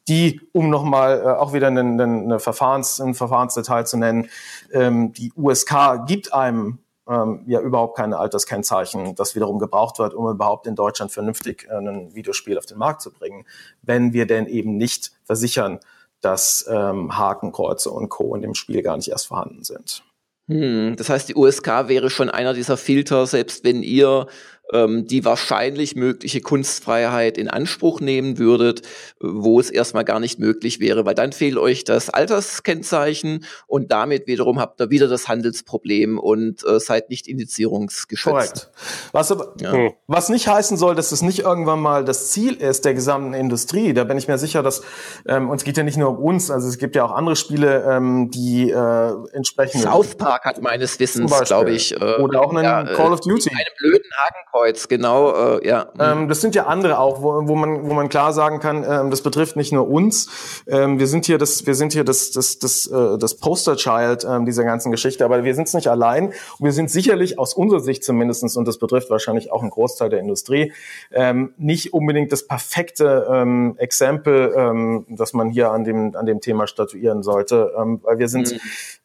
[0.07, 4.29] die, um nochmal äh, auch wieder eine, eine Verfahrens, ein Verfahrensdetail zu nennen,
[4.73, 6.79] ähm, die USK gibt einem
[7.09, 11.77] ähm, ja überhaupt keine Alterskennzeichen, das wiederum gebraucht wird, um überhaupt in Deutschland vernünftig äh,
[11.77, 13.45] ein Videospiel auf den Markt zu bringen,
[13.81, 15.79] wenn wir denn eben nicht versichern,
[16.21, 18.35] dass ähm, Hakenkreuze und Co.
[18.35, 20.03] in dem Spiel gar nicht erst vorhanden sind.
[20.47, 24.27] Hm, das heißt, die USK wäre schon einer dieser Filter, selbst wenn ihr
[24.73, 28.81] ähm, die wahrscheinlich mögliche Kunstfreiheit in Anspruch nehmen würdet,
[29.19, 34.27] wo es erstmal gar nicht möglich wäre, weil dann fehlt euch das Alterskennzeichen und damit
[34.27, 38.29] wiederum habt ihr wieder das Handelsproblem und äh, seid nicht indizierungsgeschützt.
[38.29, 38.71] Korrekt.
[39.11, 39.71] Was, aber, ja.
[39.71, 39.93] Hm.
[40.07, 43.93] was nicht heißen soll, dass es nicht irgendwann mal das Ziel ist der gesamten Industrie.
[43.93, 44.81] Da bin ich mir sicher, dass
[45.27, 47.83] ähm, uns geht ja nicht nur um uns, also es gibt ja auch andere Spiele,
[47.89, 49.81] ähm, die äh, entsprechend.
[49.81, 53.49] South Park hat meines Wissens, glaube ich, äh, oder auch einen ja, Call of Duty.
[53.49, 55.87] Einen blöden Hakenkreuz Hakenkreuz, genau, äh, ja.
[55.99, 59.09] Ähm, das sind ja andere auch, wo, wo man wo man klar sagen kann, ähm,
[59.09, 60.63] das betrifft nicht nur uns.
[60.67, 64.45] Ähm, wir sind hier das wir sind hier das das das äh, das Posterchild ähm,
[64.45, 66.27] dieser ganzen Geschichte, aber wir sind es nicht allein.
[66.27, 70.09] Und wir sind sicherlich aus unserer Sicht zumindestens und das betrifft wahrscheinlich auch einen Großteil
[70.09, 70.73] der Industrie
[71.11, 76.41] ähm, nicht unbedingt das perfekte ähm, Exempel, ähm, das man hier an dem an dem
[76.41, 78.59] Thema statuieren sollte, ähm, weil wir sind mhm.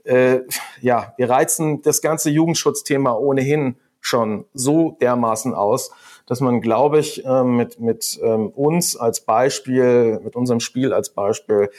[0.05, 0.41] äh,
[0.81, 5.91] ja wir reizen das ganze Jugendschutzthema ohnehin schon so dermaßen aus,
[6.27, 11.09] dass man, glaube ich, ähm, mit, mit ähm, uns als Beispiel, mit unserem Spiel als
[11.09, 11.71] Beispiel,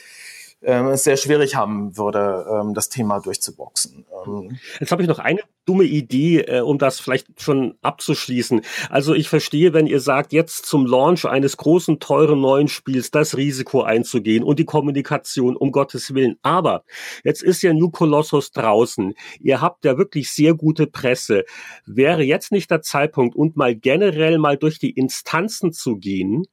[0.62, 4.06] ähm, es sehr schwierig haben würde, ähm, das Thema durchzuboxen.
[4.26, 8.62] Ähm Jetzt habe ich noch eine dumme Idee, äh, um das vielleicht schon abzuschließen.
[8.88, 13.36] Also ich verstehe, wenn ihr sagt, jetzt zum Launch eines großen, teuren neuen Spiels das
[13.36, 16.36] Risiko einzugehen und die Kommunikation, um Gottes Willen.
[16.42, 16.84] Aber
[17.22, 19.14] jetzt ist ja New Colossus draußen.
[19.40, 21.44] Ihr habt ja wirklich sehr gute Presse.
[21.84, 26.46] Wäre jetzt nicht der Zeitpunkt und mal generell mal durch die Instanzen zu gehen,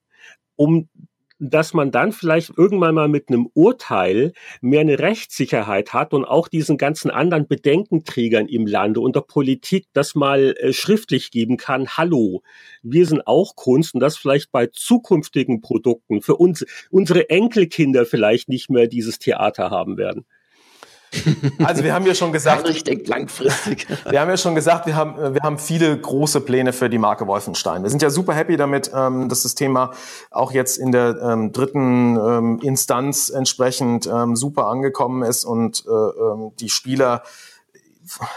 [0.55, 0.89] um
[1.49, 6.47] dass man dann vielleicht irgendwann mal mit einem Urteil mehr eine Rechtssicherheit hat und auch
[6.47, 11.89] diesen ganzen anderen Bedenkenträgern im Lande und der Politik das mal äh, schriftlich geben kann.
[11.89, 12.43] Hallo,
[12.81, 18.47] wir sind auch Kunst und das vielleicht bei zukünftigen Produkten für uns, unsere Enkelkinder vielleicht
[18.47, 20.25] nicht mehr dieses Theater haben werden.
[21.63, 23.87] Also wir haben ja schon gesagt, ich denke langfristig.
[24.09, 27.27] Wir haben ja schon gesagt, wir haben wir haben viele große Pläne für die Marke
[27.27, 27.83] Wolfenstein.
[27.83, 29.91] Wir sind ja super happy damit, ähm, dass das Thema
[30.31, 36.69] auch jetzt in der ähm, dritten ähm, Instanz entsprechend super angekommen ist und äh, die
[36.69, 37.23] Spieler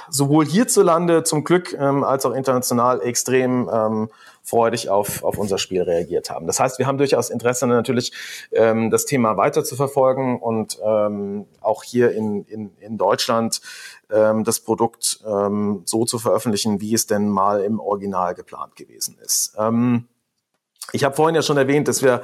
[0.08, 3.68] sowohl hierzulande zum Glück als auch international extrem
[4.46, 6.46] freudig auf, auf unser Spiel reagiert haben.
[6.46, 8.12] Das heißt, wir haben durchaus Interesse natürlich,
[8.52, 13.60] ähm, das Thema weiter zu verfolgen und ähm, auch hier in, in, in Deutschland
[14.08, 19.18] ähm, das Produkt ähm, so zu veröffentlichen, wie es denn mal im Original geplant gewesen
[19.20, 19.56] ist.
[19.58, 20.06] Ähm,
[20.92, 22.22] ich habe vorhin ja schon erwähnt, dass wir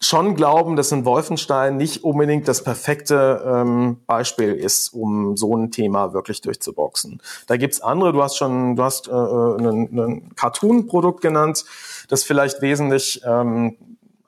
[0.00, 5.70] schon glauben, dass ein Wolfenstein nicht unbedingt das perfekte ähm, Beispiel ist, um so ein
[5.70, 7.22] Thema wirklich durchzuboxen.
[7.46, 11.64] Da gibt's andere, du hast schon, du hast äh, äh ein, Cartoon-Produkt genannt,
[12.08, 13.76] das vielleicht wesentlich ähm,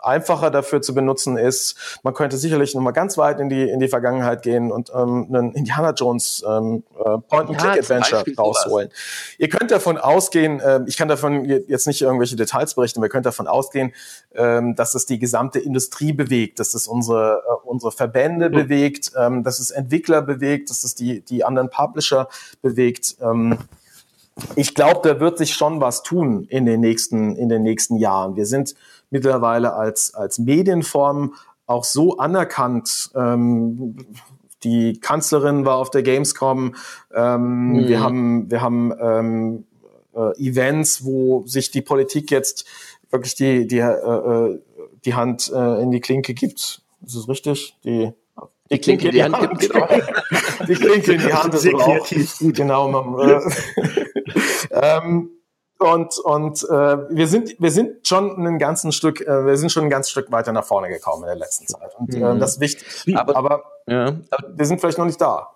[0.07, 1.99] einfacher dafür zu benutzen ist.
[2.03, 5.27] Man könnte sicherlich noch mal ganz weit in die in die Vergangenheit gehen und ähm,
[5.29, 8.91] einen Indiana Jones ähm, äh, Point-and-Click-Adventure ja, rausholen.
[9.39, 13.11] Ihr könnt davon ausgehen, äh, ich kann davon jetzt nicht irgendwelche Details berichten, aber ihr
[13.11, 13.93] könnt davon ausgehen,
[14.35, 18.55] ähm, dass es die gesamte Industrie bewegt, dass es unsere äh, unsere Verbände mhm.
[18.55, 22.29] bewegt, ähm, dass es Entwickler bewegt, dass es die die anderen Publisher
[22.63, 23.17] bewegt.
[23.21, 23.59] Ähm,
[24.55, 28.37] ich glaube, da wird sich schon was tun in den nächsten, in den nächsten Jahren.
[28.37, 28.75] Wir sind
[29.11, 31.35] mittlerweile als, als Medienform
[31.67, 33.11] auch so anerkannt.
[33.15, 33.97] Ähm,
[34.63, 36.75] die Kanzlerin war auf der Gamescom.
[37.15, 37.89] Ähm, mhm.
[37.89, 39.65] Wir haben, wir haben ähm,
[40.15, 42.67] äh, Events, wo sich die Politik jetzt
[43.11, 44.59] wirklich die, die, äh, äh
[45.05, 46.83] die Hand äh, in die Klinke gibt.
[47.05, 47.77] Ist es richtig?
[47.85, 48.13] Die,
[48.71, 49.89] die Klinke in die Hand gibt, genau.
[50.67, 52.39] Die Klinke in die Hand ist Sehr kreativ.
[52.39, 52.57] Gut.
[52.57, 52.89] Genau.
[52.89, 53.41] Man, äh,
[54.73, 55.31] ähm,
[55.79, 59.85] und und äh, wir sind wir sind schon ein ganzen Stück äh, wir sind schon
[59.85, 61.95] ein ganzes Stück weiter nach vorne gekommen in der letzten Zeit.
[61.99, 63.17] Und äh, das ist wichtig.
[63.17, 64.17] Aber, aber, ja.
[64.31, 65.56] aber wir sind vielleicht noch nicht da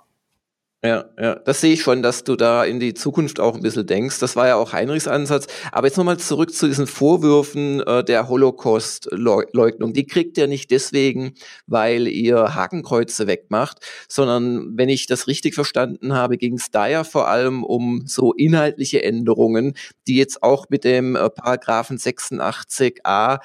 [0.82, 3.86] ja, ja, das sehe ich schon, dass du da in die Zukunft auch ein bisschen
[3.86, 4.18] denkst.
[4.18, 5.46] Das war ja auch Heinrichs Ansatz.
[5.72, 9.92] Aber jetzt nochmal zurück zu diesen Vorwürfen äh, der Holocaust-Leugnung.
[9.92, 11.34] Die kriegt ihr nicht deswegen,
[11.66, 17.04] weil ihr Hakenkreuze wegmacht, sondern wenn ich das richtig verstanden habe, ging es da ja
[17.04, 19.74] vor allem um so inhaltliche Änderungen,
[20.08, 23.40] die jetzt auch mit dem äh, Paragraphen 86a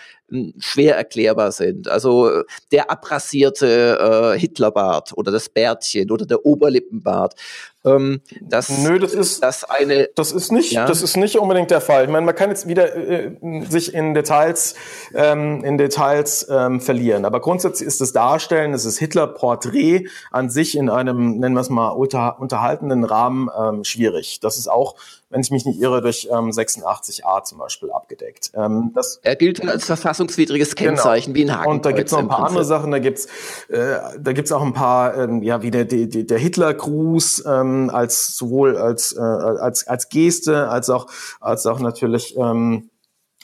[0.58, 1.88] schwer erklärbar sind.
[1.88, 7.25] Also der abrasierte äh, Hitlerbart oder das Bärtchen oder der Oberlippenbart.
[7.32, 7.74] staat.
[7.86, 10.10] Ähm, das, Nö, das ist das eine.
[10.16, 10.86] Das ist nicht, ja?
[10.86, 12.06] das ist nicht unbedingt der Fall.
[12.06, 13.32] Ich meine, man kann jetzt wieder äh,
[13.70, 14.76] sich in Details,
[15.14, 17.26] ähm, in Details ähm, verlieren.
[17.26, 21.70] Aber grundsätzlich ist das Darstellen, es ist Hitler-Porträt an sich in einem, nennen wir es
[21.70, 24.40] mal, unter, unterhaltenden Rahmen ähm, schwierig.
[24.40, 24.96] Das ist auch
[25.36, 28.52] wenn ich mich nicht irre, durch ähm, 86a zum Beispiel abgedeckt.
[28.54, 30.92] Ähm, das, er gilt als verfassungswidriges genau.
[30.92, 31.48] Kennzeichen genau.
[31.48, 31.72] wie ein Haken.
[31.72, 32.92] Und da gibt es noch ein paar andere Sachen.
[32.92, 33.26] Da gibt's
[33.68, 38.36] äh, da gibt's auch ein paar, ähm, ja, wie der, der, der Hitlergruß ähm, als
[38.36, 41.08] sowohl als, äh, als, als Geste, als auch,
[41.40, 42.90] als auch natürlich ähm,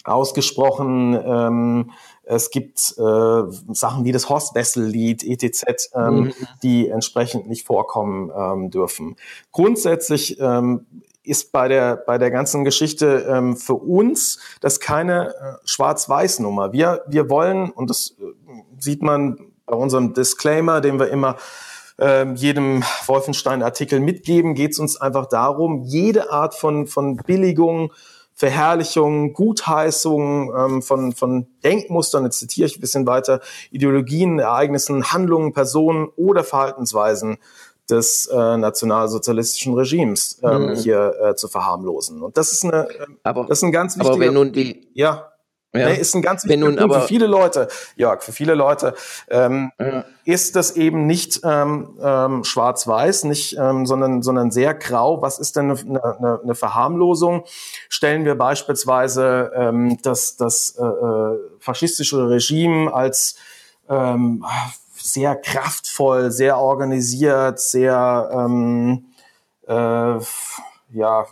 [0.03, 1.19] ausgesprochen.
[1.23, 1.91] Ähm,
[2.23, 6.34] es gibt äh, Sachen wie das Horst Wessel-Lied, etc., ähm, mhm.
[6.63, 9.15] die entsprechend nicht vorkommen ähm, dürfen.
[9.51, 10.86] Grundsätzlich ähm,
[11.23, 16.73] ist bei der, bei der ganzen Geschichte ähm, für uns das keine äh, Schwarz-Weiß-Nummer.
[16.73, 18.23] Wir, wir wollen, und das äh,
[18.79, 21.38] sieht man bei unserem Disclaimer, den wir immer
[22.02, 27.93] äh, jedem Wolfenstein-Artikel mitgeben, geht es uns einfach darum, jede Art von, von Billigung,
[28.34, 33.39] Verherrlichung, Gutheißung ähm, von, von Denkmustern, jetzt zitiere ich ein bisschen weiter,
[33.70, 37.38] Ideologien, Ereignissen, Handlungen, Personen oder Verhaltensweisen
[37.89, 40.76] des äh, nationalsozialistischen Regimes ähm, mhm.
[40.76, 42.24] hier äh, zu verharmlosen.
[42.24, 44.14] Und das ist eine, äh, aber, das ist ein ganz wichtiger.
[44.14, 45.30] Aber wenn nun die ja
[45.74, 45.88] ja.
[45.88, 48.93] Nee, ist ein ganz wichtiger Punkt aber, für viele Leute, Jörg, für viele Leute
[49.30, 50.03] ähm, ja.
[50.26, 55.22] ist das eben nicht ähm, ähm, schwarz-weiß, nicht, ähm, sondern, sondern sehr grau.
[55.22, 57.45] Was ist denn eine, eine, eine Verharmlosung?
[57.88, 63.38] Stellen wir beispielsweise ähm, das, das äh, äh, faschistische Regime als
[63.89, 64.45] ähm,
[64.93, 69.05] sehr kraftvoll, sehr organisiert, sehr ähm,
[69.67, 70.19] äh,
[70.93, 71.26] ja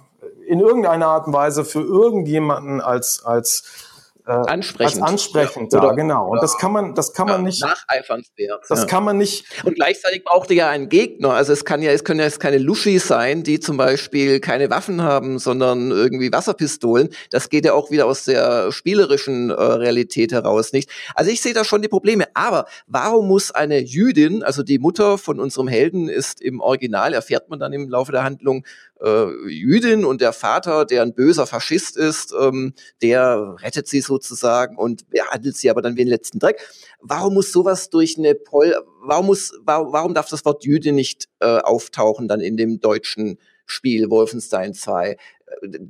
[0.47, 3.88] in irgendeiner Art und Weise für irgendjemanden als als
[4.29, 5.01] äh, ansprechend.
[5.01, 6.29] als ansprechend ja, da, genau.
[6.29, 7.61] Und das kann man, das kann man nicht.
[7.61, 8.63] Nacheifernswert.
[8.69, 9.45] Das kann man nicht.
[9.63, 11.31] Und gleichzeitig braucht ihr ja einen Gegner.
[11.33, 14.69] Also es kann ja, es können ja jetzt keine Luschis sein, die zum Beispiel keine
[14.69, 17.09] Waffen haben, sondern irgendwie Wasserpistolen.
[17.31, 20.89] Das geht ja auch wieder aus der spielerischen äh, Realität heraus nicht.
[21.15, 22.25] Also ich sehe da schon die Probleme.
[22.35, 27.49] Aber warum muss eine Jüdin, also die Mutter von unserem Helden ist im Original, erfährt
[27.49, 28.65] man dann im Laufe der Handlung,
[29.01, 34.77] äh, Jüdin und der Vater, der ein böser Faschist ist, ähm, der rettet sie sozusagen
[34.77, 36.59] und behandelt sie aber dann wie den letzten Dreck.
[37.01, 41.59] Warum muss sowas durch eine Pol, warum muss, warum, darf das Wort Jüdin nicht äh,
[41.59, 45.11] auftauchen dann in dem deutschen Spiel Wolfenstein 2?
[45.11, 45.17] Äh,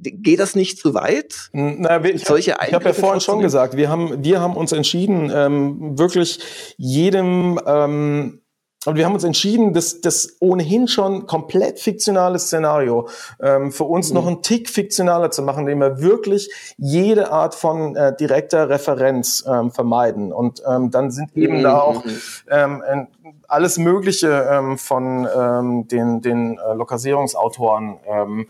[0.02, 1.50] geht das nicht zu weit?
[1.54, 5.98] Na, ich habe hab ja vorhin schon gesagt, wir haben, wir haben uns entschieden, ähm,
[5.98, 6.40] wirklich
[6.78, 8.39] jedem ähm,
[8.86, 13.10] und wir haben uns entschieden, das, das ohnehin schon komplett fiktionale Szenario
[13.42, 14.16] ähm, für uns mhm.
[14.16, 19.44] noch einen Tick fiktionaler zu machen, indem wir wirklich jede Art von äh, direkter Referenz
[19.46, 20.32] ähm, vermeiden.
[20.32, 21.64] Und ähm, dann sind eben mhm.
[21.64, 22.04] da auch
[22.50, 23.08] ähm,
[23.50, 28.48] alles Mögliche ähm, von ähm, den, den äh, Lokalisierungsautoren ähm,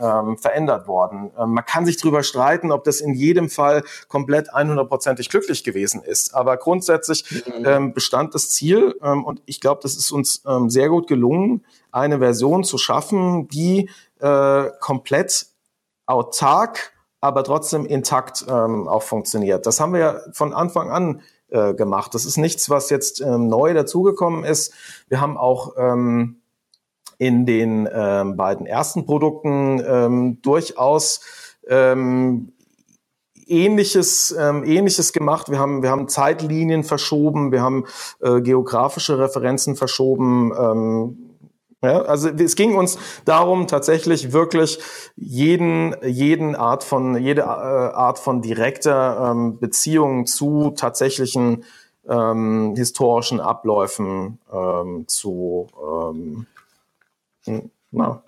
[0.00, 1.30] ähm, verändert worden.
[1.38, 6.02] Ähm, man kann sich darüber streiten, ob das in jedem Fall komplett 100%ig glücklich gewesen
[6.02, 6.34] ist.
[6.34, 7.64] Aber grundsätzlich mhm.
[7.64, 11.64] ähm, bestand das Ziel ähm, und ich glaube, das ist uns ähm, sehr gut gelungen,
[11.92, 13.90] eine Version zu schaffen, die
[14.20, 15.46] äh, komplett
[16.06, 19.66] autark, aber trotzdem intakt ähm, auch funktioniert.
[19.66, 22.14] Das haben wir ja von Anfang an äh, gemacht.
[22.14, 24.72] Das ist nichts, was jetzt neu dazugekommen ist.
[25.08, 26.39] Wir haben auch ähm,
[27.20, 31.20] in den ähm, beiden ersten Produkten ähm, durchaus
[31.68, 32.54] ähm,
[33.46, 35.50] Ähnliches, ähm, Ähnliches gemacht.
[35.50, 37.84] Wir haben, wir haben Zeitlinien verschoben, wir haben
[38.22, 40.52] äh, geografische Referenzen verschoben.
[40.58, 41.18] Ähm,
[41.82, 42.96] ja, also es ging uns
[43.26, 44.78] darum, tatsächlich wirklich
[45.16, 51.64] jeden, jeden Art von, jede äh, Art von direkter ähm, Beziehung zu tatsächlichen
[52.08, 56.46] ähm, historischen Abläufen ähm, zu ähm,
[57.90, 58.22] na,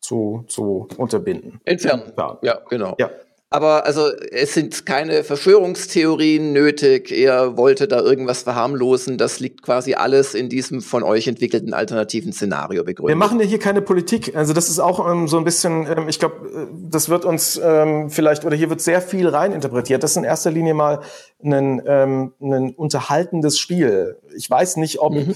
[0.00, 1.60] zu, zu unterbinden.
[1.64, 2.12] Entfernen.
[2.16, 2.94] Ja, ja genau.
[2.98, 3.10] Ja.
[3.52, 7.12] Aber also es sind keine Verschwörungstheorien nötig.
[7.12, 9.18] Er wollte da irgendwas verharmlosen.
[9.18, 13.10] Das liegt quasi alles in diesem von euch entwickelten alternativen Szenario begründet.
[13.10, 14.34] Wir machen ja hier keine Politik.
[14.34, 17.60] Also das ist auch ähm, so ein bisschen, ähm, ich glaube, äh, das wird uns
[17.62, 20.02] ähm, vielleicht, oder hier wird sehr viel reininterpretiert.
[20.02, 21.00] Das ist in erster Linie mal
[21.44, 24.16] ein, ähm, ein unterhaltendes Spiel.
[24.34, 25.34] Ich weiß nicht, ob mhm.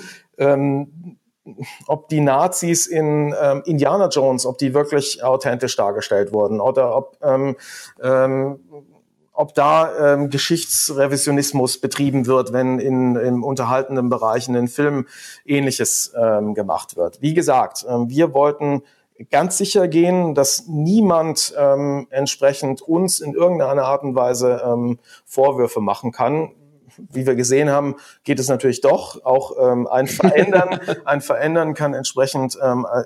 [1.86, 7.16] Ob die Nazis in ähm, Indiana Jones, ob die wirklich authentisch dargestellt wurden oder ob
[7.22, 7.56] ähm,
[8.02, 8.60] ähm,
[9.32, 15.06] ob da ähm, Geschichtsrevisionismus betrieben wird, wenn in im unterhaltenden Bereich in den Filmen
[15.44, 17.20] Ähnliches ähm, gemacht wird.
[17.20, 18.82] Wie gesagt, ähm, wir wollten
[19.30, 25.80] ganz sicher gehen, dass niemand ähm, entsprechend uns in irgendeiner Art und Weise ähm, Vorwürfe
[25.80, 26.52] machen kann
[26.98, 29.24] wie wir gesehen haben, geht es natürlich doch.
[29.24, 33.04] Auch ähm, ein Verändern, ein Verändern kann entsprechend ähm, äh,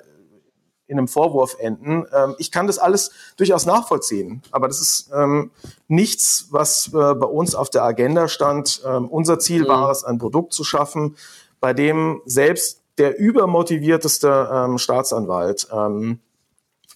[0.91, 2.05] in einem Vorwurf enden.
[2.13, 5.53] Ähm, ich kann das alles durchaus nachvollziehen, aber das ist ähm,
[5.87, 8.83] nichts, was äh, bei uns auf der Agenda stand.
[8.85, 9.69] Ähm, unser Ziel mhm.
[9.69, 11.17] war es, ein Produkt zu schaffen,
[11.61, 16.19] bei dem selbst der übermotivierteste ähm, Staatsanwalt ähm,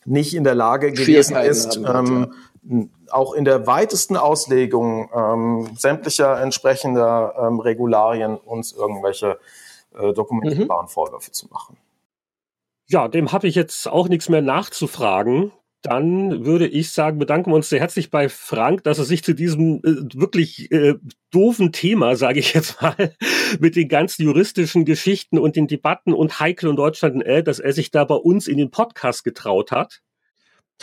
[0.05, 2.35] nicht in der Lage gewesen ist, ähm,
[3.11, 9.39] auch in der weitesten Auslegung ähm, sämtlicher entsprechender ähm, Regularien uns irgendwelche
[9.95, 10.91] äh, dokumentierbaren mhm.
[10.91, 11.77] Vorwürfe zu machen.
[12.87, 15.53] Ja, dem habe ich jetzt auch nichts mehr nachzufragen.
[15.83, 19.35] Dann würde ich sagen, bedanken wir uns sehr herzlich bei Frank, dass er sich zu
[19.35, 20.95] diesem äh, wirklich äh,
[21.31, 23.15] doofen Thema, sage ich jetzt mal,
[23.61, 27.75] mit den ganzen juristischen Geschichten und den Debatten und Heikel und Deutschland, äh, dass er
[27.75, 30.01] sich da bei uns in den Podcast getraut hat.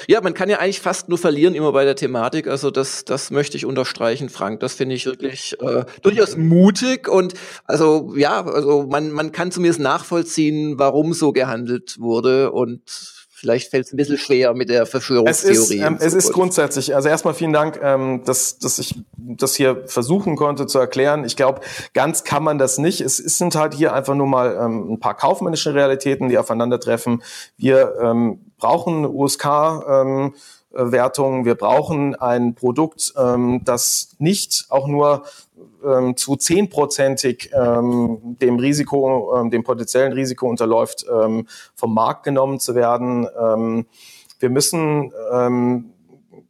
[0.08, 2.48] Ja, man kann ja eigentlich fast nur verlieren immer bei der Thematik.
[2.48, 4.60] Also das, das möchte ich unterstreichen, Frank.
[4.62, 7.34] Das finde ich wirklich äh, durchaus mutig und
[7.66, 13.88] also ja, also man, man kann zumindest nachvollziehen, warum so gehandelt wurde und Vielleicht fällt
[13.88, 15.58] es ein bisschen schwer mit der Verschwörungstheorie.
[15.58, 19.56] Es ist, ähm, es ist grundsätzlich, also erstmal vielen Dank, ähm, dass, dass ich das
[19.56, 21.26] hier versuchen konnte zu erklären.
[21.26, 21.62] Ich glaube,
[21.96, 23.02] ganz kann man das nicht.
[23.02, 27.24] Es, es sind halt hier einfach nur mal ähm, ein paar kaufmännische Realitäten, die aufeinandertreffen.
[27.58, 29.48] Wir ähm, brauchen USK.
[29.90, 30.36] Ähm,
[30.74, 31.44] Wertung.
[31.44, 35.24] Wir brauchen ein Produkt, ähm, das nicht auch nur
[35.86, 42.60] ähm, zu zehnprozentig ähm, dem Risiko, ähm, dem potenziellen Risiko unterläuft, ähm, vom Markt genommen
[42.60, 43.28] zu werden.
[43.40, 43.86] Ähm,
[44.40, 45.94] wir müssen ähm,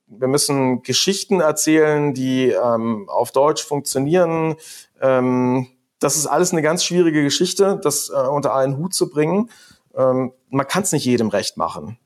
[0.08, 4.56] wir müssen Geschichten erzählen, die ähm, auf Deutsch funktionieren.
[5.02, 5.68] Ähm,
[6.00, 9.50] das ist alles eine ganz schwierige Geschichte, das äh, unter einen Hut zu bringen.
[9.96, 11.98] Ähm, man kann es nicht jedem recht machen.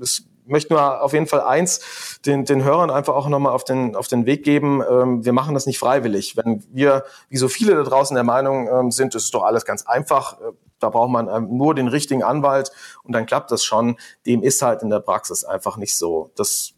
[0.00, 3.96] Es möchte nur auf jeden Fall eins den, den Hörern einfach auch nochmal auf den,
[3.96, 4.82] auf den Weg geben.
[4.88, 6.36] Ähm, wir machen das nicht freiwillig.
[6.36, 9.64] Wenn wir, wie so viele da draußen der Meinung ähm, sind, es ist doch alles
[9.64, 12.72] ganz einfach, äh, da braucht man ähm, nur den richtigen Anwalt
[13.02, 13.96] und dann klappt das schon.
[14.26, 16.30] Dem ist halt in der Praxis einfach nicht so.
[16.36, 16.74] Das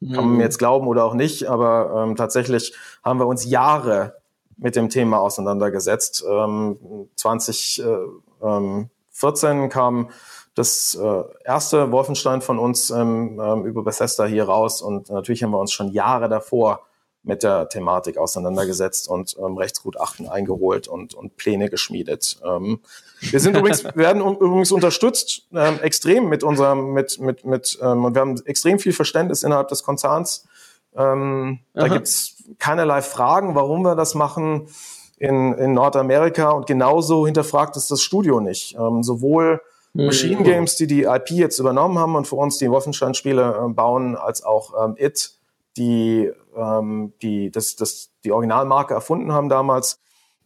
[0.00, 0.40] kann man mir mhm.
[0.40, 4.16] jetzt glauben oder auch nicht, aber ähm, tatsächlich haben wir uns Jahre
[4.56, 6.24] mit dem Thema auseinandergesetzt.
[6.28, 8.10] Ähm, 2014
[8.42, 10.10] ähm, kam
[10.54, 15.50] das äh, erste Wolfenstein von uns ähm, ähm, über Bethesda hier raus und natürlich haben
[15.50, 16.86] wir uns schon Jahre davor
[17.24, 22.38] mit der Thematik auseinandergesetzt und ähm, Rechtsgutachten eingeholt und, und Pläne geschmiedet.
[22.44, 22.80] Ähm,
[23.20, 28.14] wir sind übrigens, werden übrigens unterstützt ähm, extrem mit unserem, mit, mit, mit, ähm, und
[28.14, 30.46] wir haben extrem viel Verständnis innerhalb des Konzerns.
[30.94, 34.68] Ähm, da gibt's keinerlei Fragen, warum wir das machen
[35.16, 38.76] in, in Nordamerika und genauso hinterfragt es das Studio nicht.
[38.78, 39.60] Ähm, sowohl
[39.94, 40.44] Machine mhm.
[40.44, 44.42] Games, die die IP jetzt übernommen haben und für uns die Wolfenstein-Spiele äh, bauen, als
[44.42, 45.32] auch ähm, It,
[45.76, 50.00] die ähm, die das, das die Originalmarke erfunden haben damals,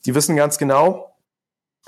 [0.04, 1.16] die wissen ganz genau,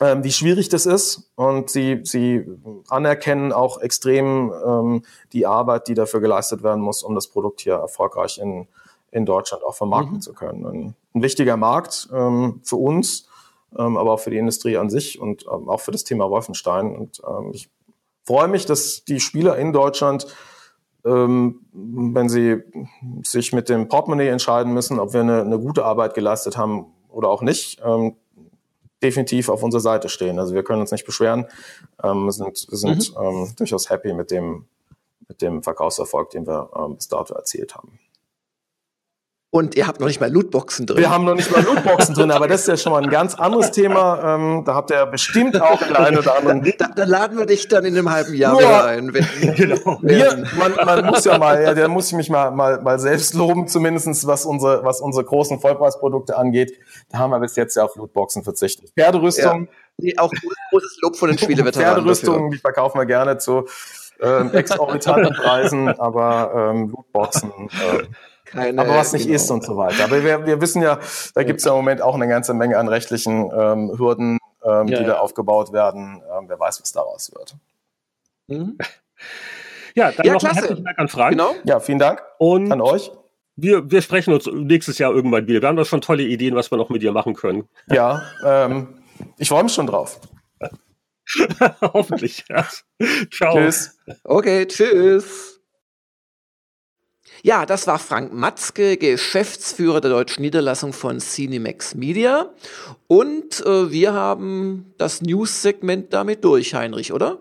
[0.00, 2.46] ähm, wie schwierig das ist und sie sie
[2.88, 5.02] anerkennen auch extrem ähm,
[5.34, 8.68] die Arbeit, die dafür geleistet werden muss, um das Produkt hier erfolgreich in
[9.10, 10.20] in Deutschland auch vermarkten mhm.
[10.20, 10.66] zu können.
[10.66, 13.26] Ein, ein wichtiger Markt ähm, für uns
[13.78, 16.94] ähm, aber auch für die Industrie an sich und ähm, auch für das Thema Wolfenstein.
[16.94, 17.70] Und ähm, ich
[18.24, 20.26] freue mich, dass die Spieler in Deutschland,
[21.04, 22.62] ähm, wenn sie
[23.22, 27.28] sich mit dem Portemonnaie entscheiden müssen, ob wir eine, eine gute Arbeit geleistet haben oder
[27.28, 28.16] auch nicht, ähm,
[29.02, 30.38] definitiv auf unserer Seite stehen.
[30.38, 31.46] Also wir können uns nicht beschweren,
[32.02, 33.54] ähm, wir sind, wir sind mhm.
[33.56, 34.66] durchaus happy mit dem,
[35.26, 37.98] mit dem Verkaufserfolg, den wir bis dato erzielt haben.
[39.52, 40.98] Und ihr habt noch nicht mal Lootboxen drin.
[40.98, 43.34] Wir haben noch nicht mal Lootboxen drin, aber das ist ja schon mal ein ganz
[43.34, 44.36] anderes Thema.
[44.36, 46.72] Ähm, da habt ihr ja bestimmt auch den einen oder anderen.
[46.78, 49.12] Da, da laden wir dich dann in einem halben Jahr wieder ein.
[49.12, 49.98] Wenn, genau.
[50.02, 53.34] Wir, man, man muss ja mal, ja, da muss ich mich mal, mal, mal selbst
[53.34, 56.78] loben, zumindestens was unsere, was unsere großen Vollpreisprodukte angeht.
[57.08, 58.90] Da haben wir bis jetzt ja auf Lootboxen verzichtet.
[58.96, 59.66] Pferderüstung.
[59.98, 60.32] Ja, auch
[60.70, 61.94] großes Lob von den Spieleveteranen.
[61.94, 63.66] Pferderüstung, die verkaufen wir gerne zu
[64.20, 67.50] ähm, exorbitanten Preisen, aber ähm, Lootboxen.
[67.50, 68.04] Äh,
[68.52, 69.36] keine, aber was nicht genau.
[69.36, 70.04] ist und so weiter.
[70.04, 70.98] Aber wir, wir wissen ja,
[71.34, 74.88] da gibt es ja im Moment auch eine ganze Menge an rechtlichen ähm, Hürden, ähm,
[74.88, 76.22] ja, die da aufgebaut werden.
[76.36, 77.54] Ähm, wer weiß, was daraus wird.
[78.48, 78.78] Mhm.
[79.96, 80.60] Ja, dann ja, noch klasse.
[80.60, 81.32] herzlichen Dank an Frank.
[81.32, 81.52] Genau.
[81.64, 83.10] Ja, vielen Dank und an euch.
[83.56, 85.60] Wir, wir sprechen uns nächstes Jahr irgendwann wieder.
[85.60, 87.68] Wir haben doch schon tolle Ideen, was wir noch mit dir machen können.
[87.88, 89.02] Ja, ähm,
[89.36, 90.20] ich freue mich schon drauf.
[91.80, 92.44] Hoffentlich.
[92.48, 92.66] Ja.
[93.30, 93.54] Ciao.
[93.54, 93.98] Tschüss.
[94.24, 95.49] Okay, tschüss.
[97.42, 102.50] Ja, das war Frank Matzke, Geschäftsführer der deutschen Niederlassung von Cinemax Media.
[103.06, 107.38] Und äh, wir haben das News-Segment damit durch, Heinrich, oder?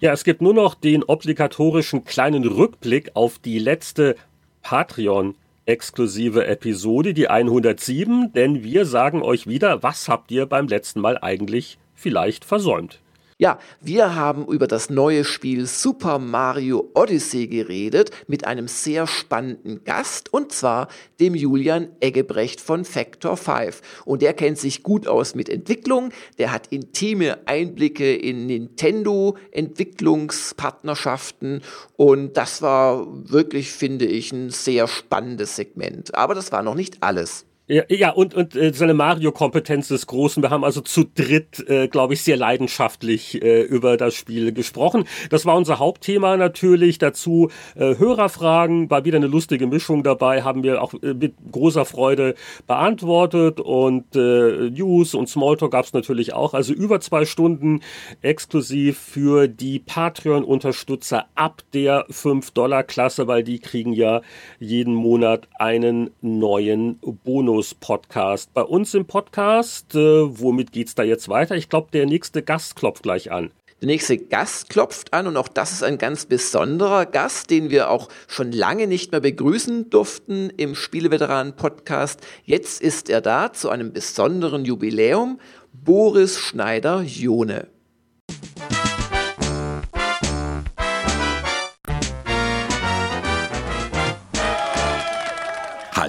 [0.00, 4.16] Ja, es gibt nur noch den obligatorischen kleinen Rückblick auf die letzte
[4.62, 5.34] Patreon
[5.66, 11.18] exklusive Episode, die 107, denn wir sagen euch wieder, was habt ihr beim letzten Mal
[11.18, 13.01] eigentlich vielleicht versäumt?
[13.42, 19.82] Ja, wir haben über das neue Spiel Super Mario Odyssey geredet mit einem sehr spannenden
[19.82, 20.86] Gast und zwar
[21.18, 23.80] dem Julian Eggebrecht von Factor 5.
[24.04, 31.62] Und der kennt sich gut aus mit Entwicklung, der hat intime Einblicke in Nintendo Entwicklungspartnerschaften
[31.96, 36.14] und das war wirklich, finde ich, ein sehr spannendes Segment.
[36.14, 37.44] Aber das war noch nicht alles.
[37.72, 40.36] Ja, ja und, und äh, seine Mario-Kompetenz ist groß.
[40.36, 44.52] Und wir haben also zu dritt, äh, glaube ich, sehr leidenschaftlich äh, über das Spiel
[44.52, 45.04] gesprochen.
[45.30, 46.98] Das war unser Hauptthema natürlich.
[46.98, 51.86] Dazu äh, Hörerfragen, war wieder eine lustige Mischung dabei, haben wir auch äh, mit großer
[51.86, 52.34] Freude
[52.66, 53.58] beantwortet.
[53.58, 56.52] Und äh, News und Smalltalk gab es natürlich auch.
[56.52, 57.80] Also über zwei Stunden
[58.20, 64.20] exklusiv für die Patreon-Unterstützer ab der 5-Dollar-Klasse, weil die kriegen ja
[64.60, 67.61] jeden Monat einen neuen Bonus.
[67.62, 68.52] Bonus-Podcast.
[68.54, 69.98] Bei uns im Podcast, äh,
[70.40, 71.54] womit geht's da jetzt weiter?
[71.54, 73.52] Ich glaube, der nächste Gast klopft gleich an.
[73.80, 77.88] Der nächste Gast klopft an und auch das ist ein ganz besonderer Gast, den wir
[77.90, 82.20] auch schon lange nicht mehr begrüßen durften im Spieleveteranen-Podcast.
[82.44, 85.38] Jetzt ist er da zu einem besonderen Jubiläum.
[85.72, 87.68] Boris Schneider-Jone.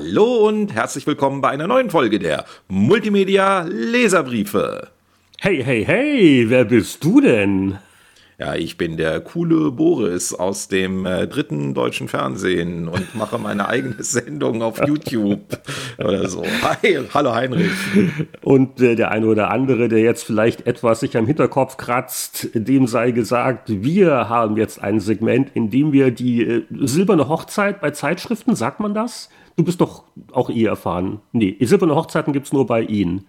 [0.06, 4.90] Hallo und herzlich willkommen bei einer neuen Folge der Multimedia Leserbriefe.
[5.40, 7.78] Hey, hey, hey, wer bist du denn?
[8.38, 13.70] Ja, ich bin der coole Boris aus dem äh, dritten deutschen Fernsehen und mache meine
[13.70, 15.58] eigene Sendung auf YouTube
[15.98, 16.44] oder so.
[16.64, 17.72] Hi, hallo Heinrich.
[18.42, 22.88] Und äh, der eine oder andere, der jetzt vielleicht etwas sich am Hinterkopf kratzt, dem
[22.88, 27.92] sei gesagt, wir haben jetzt ein Segment, in dem wir die äh, silberne Hochzeit bei
[27.92, 29.30] Zeitschriften, sagt man das?
[29.56, 31.22] Du bist doch auch eh erfahren.
[31.32, 33.28] Nee, silberne Hochzeiten gibt's nur bei Ihnen.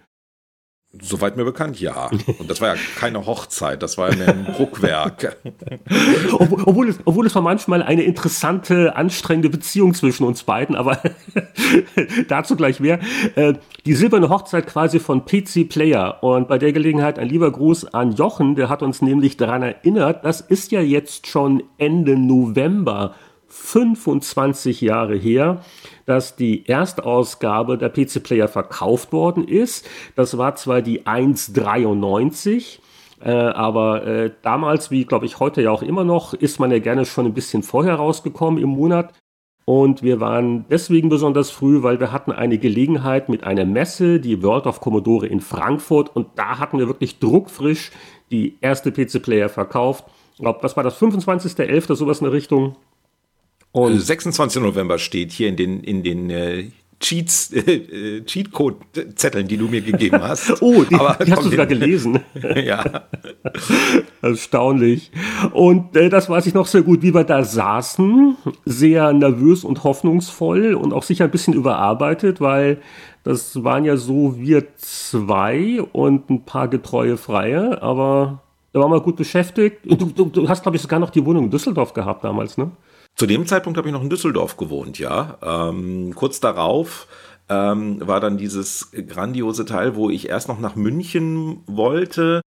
[1.01, 2.09] Soweit mir bekannt, ja.
[2.39, 5.37] Und das war ja keine Hochzeit, das war ja mehr ein Druckwerk.
[6.31, 10.99] obwohl, es, obwohl es war manchmal eine interessante, anstrengende Beziehung zwischen uns beiden, aber
[12.29, 12.99] dazu gleich mehr.
[13.35, 13.55] Äh,
[13.85, 16.23] die silberne Hochzeit quasi von PC Player.
[16.23, 20.23] Und bei der Gelegenheit ein lieber Gruß an Jochen, der hat uns nämlich daran erinnert,
[20.23, 23.15] das ist ja jetzt schon Ende November
[23.47, 25.61] 25 Jahre her,
[26.05, 29.87] dass die Erstausgabe der PC Player verkauft worden ist.
[30.15, 32.81] Das war zwar die 193,
[33.21, 36.79] äh, aber äh, damals, wie glaube ich heute ja auch immer noch, ist man ja
[36.79, 39.13] gerne schon ein bisschen vorher rausgekommen im Monat.
[39.67, 44.43] Und wir waren deswegen besonders früh, weil wir hatten eine Gelegenheit mit einer Messe, die
[44.43, 46.15] World of Commodore in Frankfurt.
[46.15, 47.91] Und da hatten wir wirklich druckfrisch
[48.29, 50.05] die erste PC-Player verkauft.
[50.33, 51.01] Ich glaube, was war das?
[51.01, 51.95] 25.11.
[51.95, 52.75] sowas in der Richtung.
[53.75, 54.61] Und 26.
[54.61, 56.67] November steht hier in den, in den äh,
[57.01, 60.61] Cheats, äh, Cheatcode-Zetteln, die du mir gegeben hast.
[60.61, 62.21] oh, die, Aber, die hast du sogar gelesen.
[62.55, 62.85] ja.
[64.21, 65.11] Erstaunlich.
[65.51, 69.83] Und äh, das weiß ich noch sehr gut, wie wir da saßen, sehr nervös und
[69.83, 72.77] hoffnungsvoll und auch sicher ein bisschen überarbeitet, weil
[73.25, 79.01] das waren ja so wir zwei und ein paar getreue Freie, aber da waren wir
[79.01, 79.79] gut beschäftigt.
[79.83, 82.71] Du, du, du hast, glaube ich, sogar noch die Wohnung in Düsseldorf gehabt damals, ne?
[83.15, 85.37] Zu dem Zeitpunkt habe ich noch in Düsseldorf gewohnt, ja.
[85.41, 87.07] Ähm, kurz darauf
[87.47, 92.41] ähm, war dann dieses grandiose Teil, wo ich erst noch nach München wollte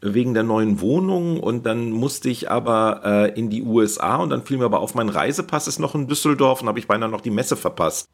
[0.00, 4.42] wegen der neuen Wohnung und dann musste ich aber äh, in die USA und dann
[4.42, 7.20] fiel mir aber auf, mein Reisepass ist noch in Düsseldorf und habe ich beinahe noch
[7.20, 8.08] die Messe verpasst.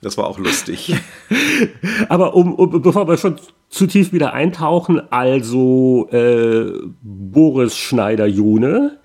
[0.00, 0.94] Das war auch lustig.
[2.08, 3.36] aber um, um, bevor wir schon
[3.68, 8.98] zu tief wieder eintauchen, also äh, Boris Schneider-June,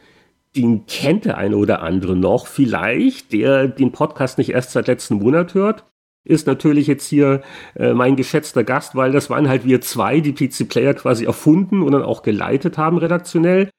[0.55, 5.15] den kennt der eine oder andere noch, vielleicht, der den Podcast nicht erst seit letzten
[5.15, 5.85] Monat hört.
[6.23, 7.41] Ist natürlich jetzt hier
[7.75, 11.81] äh, mein geschätzter Gast, weil das waren halt wir zwei, die PC Player quasi erfunden
[11.81, 13.69] und dann auch geleitet haben redaktionell.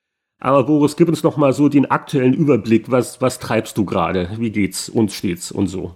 [0.41, 2.91] Aber Boris, gib uns noch mal so den aktuellen Überblick.
[2.91, 4.31] Was, was treibst du gerade?
[4.39, 4.89] Wie geht's?
[4.89, 5.95] Uns steht's und so.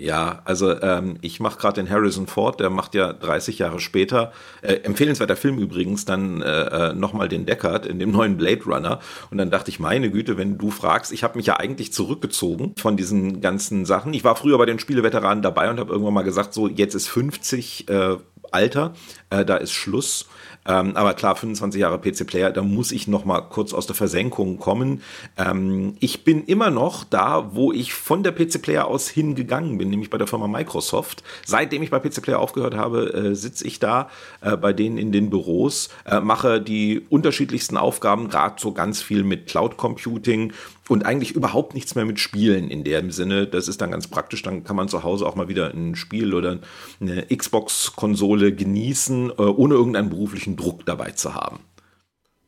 [0.00, 4.32] Ja, also ähm, ich mache gerade den Harrison Ford, der macht ja 30 Jahre später,
[4.62, 9.00] äh, empfehlenswerter Film übrigens, dann äh, äh nochmal den Deckard in dem neuen Blade Runner.
[9.30, 12.72] Und dann dachte ich, meine Güte, wenn du fragst, ich habe mich ja eigentlich zurückgezogen
[12.78, 14.14] von diesen ganzen Sachen.
[14.14, 17.08] Ich war früher bei den Spieleveteranen dabei und habe irgendwann mal gesagt, so jetzt ist
[17.08, 18.16] 50 äh,
[18.52, 18.94] Alter,
[19.28, 20.26] äh, da ist Schluss.
[20.70, 24.58] Ähm, aber klar, 25 Jahre PC-Player, da muss ich noch mal kurz aus der Versenkung
[24.58, 25.02] kommen.
[25.36, 30.10] Ähm, ich bin immer noch da, wo ich von der PC-Player aus hingegangen bin, nämlich
[30.10, 31.24] bei der Firma Microsoft.
[31.44, 34.08] Seitdem ich bei PC-Player aufgehört habe, äh, sitze ich da
[34.42, 39.24] äh, bei denen in den Büros, äh, mache die unterschiedlichsten Aufgaben, gerade so ganz viel
[39.24, 40.52] mit Cloud Computing
[40.90, 43.46] und eigentlich überhaupt nichts mehr mit Spielen in dem Sinne.
[43.46, 44.42] Das ist dann ganz praktisch.
[44.42, 46.58] Dann kann man zu Hause auch mal wieder ein Spiel oder
[47.00, 51.60] eine Xbox-Konsole genießen, äh, ohne irgendeinen beruflichen Druck dabei zu haben.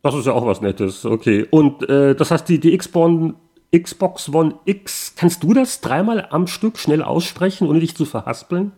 [0.02, 1.46] Das ist ja auch was Nettes, okay.
[1.48, 3.34] Und äh, das heißt, die, die Xbox,
[3.74, 8.72] Xbox One X, kannst du das dreimal am Stück schnell aussprechen, ohne dich zu verhaspeln?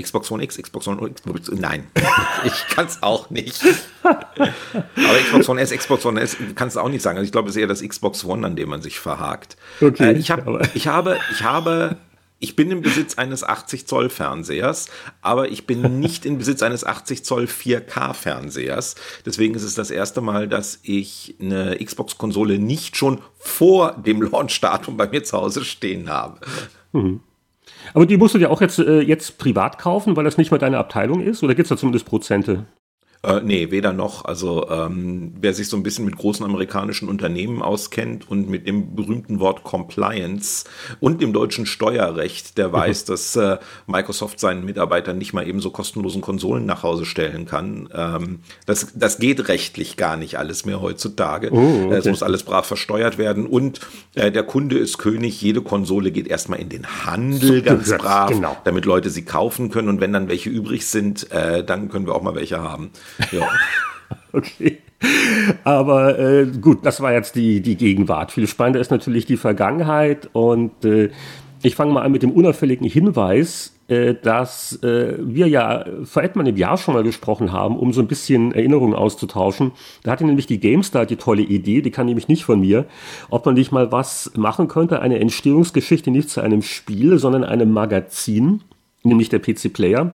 [0.00, 1.22] Xbox One X, Xbox One X,
[1.52, 1.86] nein,
[2.44, 3.62] ich kann es auch nicht.
[4.02, 7.18] Aber Xbox One S, Xbox One S kannst du auch nicht sagen.
[7.18, 9.56] Also ich glaube, es ist eher das Xbox One, an dem man sich verhakt.
[9.80, 11.96] Okay, äh, ich, hab, ich habe, ich habe,
[12.38, 14.88] ich bin im Besitz eines 80 Zoll Fernsehers,
[15.22, 18.96] aber ich bin nicht im Besitz eines 80 Zoll 4K Fernsehers.
[19.24, 24.22] Deswegen ist es das erste Mal, dass ich eine Xbox Konsole nicht schon vor dem
[24.22, 26.40] Launchdatum bei mir zu Hause stehen habe.
[26.92, 27.20] Mhm.
[27.92, 30.58] Aber die musst du ja auch jetzt, äh, jetzt privat kaufen, weil das nicht mal
[30.58, 31.42] deine Abteilung ist?
[31.42, 32.66] Oder gibt es da zumindest Prozente?
[33.24, 34.24] Äh, nee, weder noch.
[34.24, 38.94] Also ähm, wer sich so ein bisschen mit großen amerikanischen Unternehmen auskennt und mit dem
[38.94, 40.64] berühmten Wort Compliance
[41.00, 42.72] und dem deutschen Steuerrecht, der mhm.
[42.72, 47.46] weiß, dass äh, Microsoft seinen Mitarbeitern nicht mal eben so kostenlosen Konsolen nach Hause stellen
[47.46, 47.88] kann.
[47.94, 51.50] Ähm, das, das geht rechtlich gar nicht alles mehr heutzutage.
[51.52, 51.94] Oh, okay.
[51.94, 53.80] Es muss alles brav versteuert werden und
[54.14, 55.40] äh, der Kunde ist König.
[55.40, 58.56] Jede Konsole geht erstmal in den Handel ganz brav, genau.
[58.64, 62.14] damit Leute sie kaufen können und wenn dann welche übrig sind, äh, dann können wir
[62.14, 62.90] auch mal welche haben.
[63.32, 63.48] Ja.
[64.32, 64.78] okay.
[65.64, 68.32] Aber äh, gut, das war jetzt die, die Gegenwart.
[68.32, 71.10] Viel spannender ist natürlich die Vergangenheit und äh,
[71.62, 76.40] ich fange mal an mit dem unauffälligen Hinweis, äh, dass äh, wir ja vor etwa
[76.40, 79.72] einem Jahr schon mal gesprochen haben, um so ein bisschen Erinnerungen auszutauschen.
[80.02, 82.86] Da hatte nämlich die GameStar die tolle Idee, die kann nämlich nicht von mir,
[83.30, 87.72] ob man nicht mal was machen könnte, eine Entstehungsgeschichte nicht zu einem Spiel, sondern einem
[87.72, 88.62] Magazin,
[89.02, 90.12] nämlich der PC Player.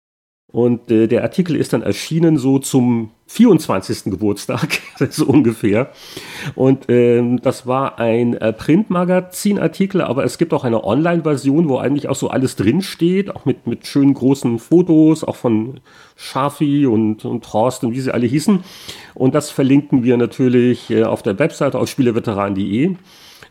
[0.51, 4.05] Und äh, der Artikel ist dann erschienen so zum 24.
[4.05, 4.79] Geburtstag,
[5.11, 5.91] so ungefähr.
[6.55, 12.09] Und ähm, das war ein äh, Printmagazin-Artikel, aber es gibt auch eine Online-Version, wo eigentlich
[12.09, 15.81] auch so alles drinsteht, auch mit, mit schönen großen Fotos, auch von
[16.15, 18.63] Schafi und, und Horst und wie sie alle hießen.
[19.13, 22.95] Und das verlinken wir natürlich äh, auf der Webseite auf spieleveteran.de.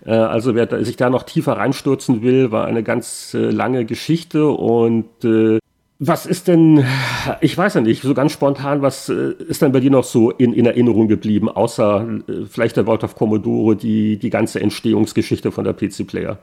[0.05, 4.49] Äh, also wer sich da noch tiefer reinstürzen will, war eine ganz äh, lange Geschichte
[4.49, 5.61] und äh,
[5.99, 6.85] was ist denn,
[7.41, 10.31] ich weiß ja nicht, so ganz spontan, was äh, ist denn bei dir noch so
[10.31, 15.51] in, in Erinnerung geblieben, außer äh, vielleicht der Wort auf Commodore, die, die ganze Entstehungsgeschichte
[15.51, 16.39] von der PC Player?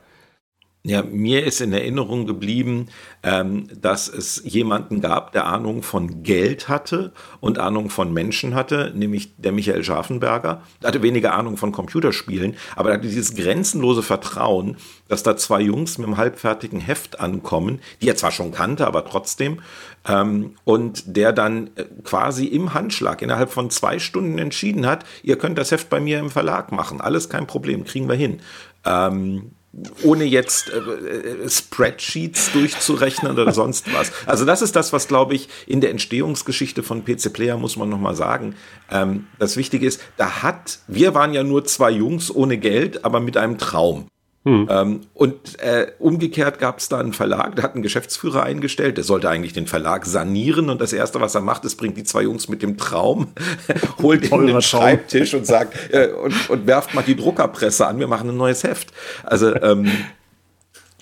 [0.88, 2.90] Ja, mir ist in Erinnerung geblieben,
[3.24, 8.94] ähm, dass es jemanden gab, der Ahnung von Geld hatte und Ahnung von Menschen hatte,
[8.94, 10.62] nämlich der Michael Scharfenberger.
[10.84, 14.78] Der hatte weniger Ahnung von Computerspielen, aber er hatte dieses grenzenlose Vertrauen,
[15.08, 19.06] dass da zwei Jungs mit einem halbfertigen Heft ankommen, die er zwar schon kannte, aber
[19.06, 19.62] trotzdem,
[20.08, 25.40] ähm, und der dann äh, quasi im Handschlag innerhalb von zwei Stunden entschieden hat, ihr
[25.40, 28.40] könnt das Heft bei mir im Verlag machen, alles kein Problem, kriegen wir hin.
[28.86, 29.55] Ähm,
[30.04, 34.12] ohne jetzt äh, äh, Spreadsheets durchzurechnen oder sonst was.
[34.26, 37.90] Also das ist das, was glaube ich in der Entstehungsgeschichte von PC Player muss man
[37.90, 38.56] noch mal sagen.
[38.90, 43.20] Ähm, das Wichtige ist, da hat wir waren ja nur zwei Jungs ohne Geld, aber
[43.20, 44.08] mit einem Traum.
[44.46, 44.68] Hm.
[44.70, 49.04] Ähm, und äh, umgekehrt gab es da einen Verlag, der hat einen Geschäftsführer eingestellt, der
[49.04, 52.22] sollte eigentlich den Verlag sanieren und das Erste, was er macht, ist, bringt die zwei
[52.22, 53.30] Jungs mit dem Traum,
[54.04, 58.08] holt ihn den Schreibtisch und sagt, äh, und, und werft mal die Druckerpresse an, wir
[58.08, 58.94] machen ein neues Heft.
[59.24, 59.92] Also ähm,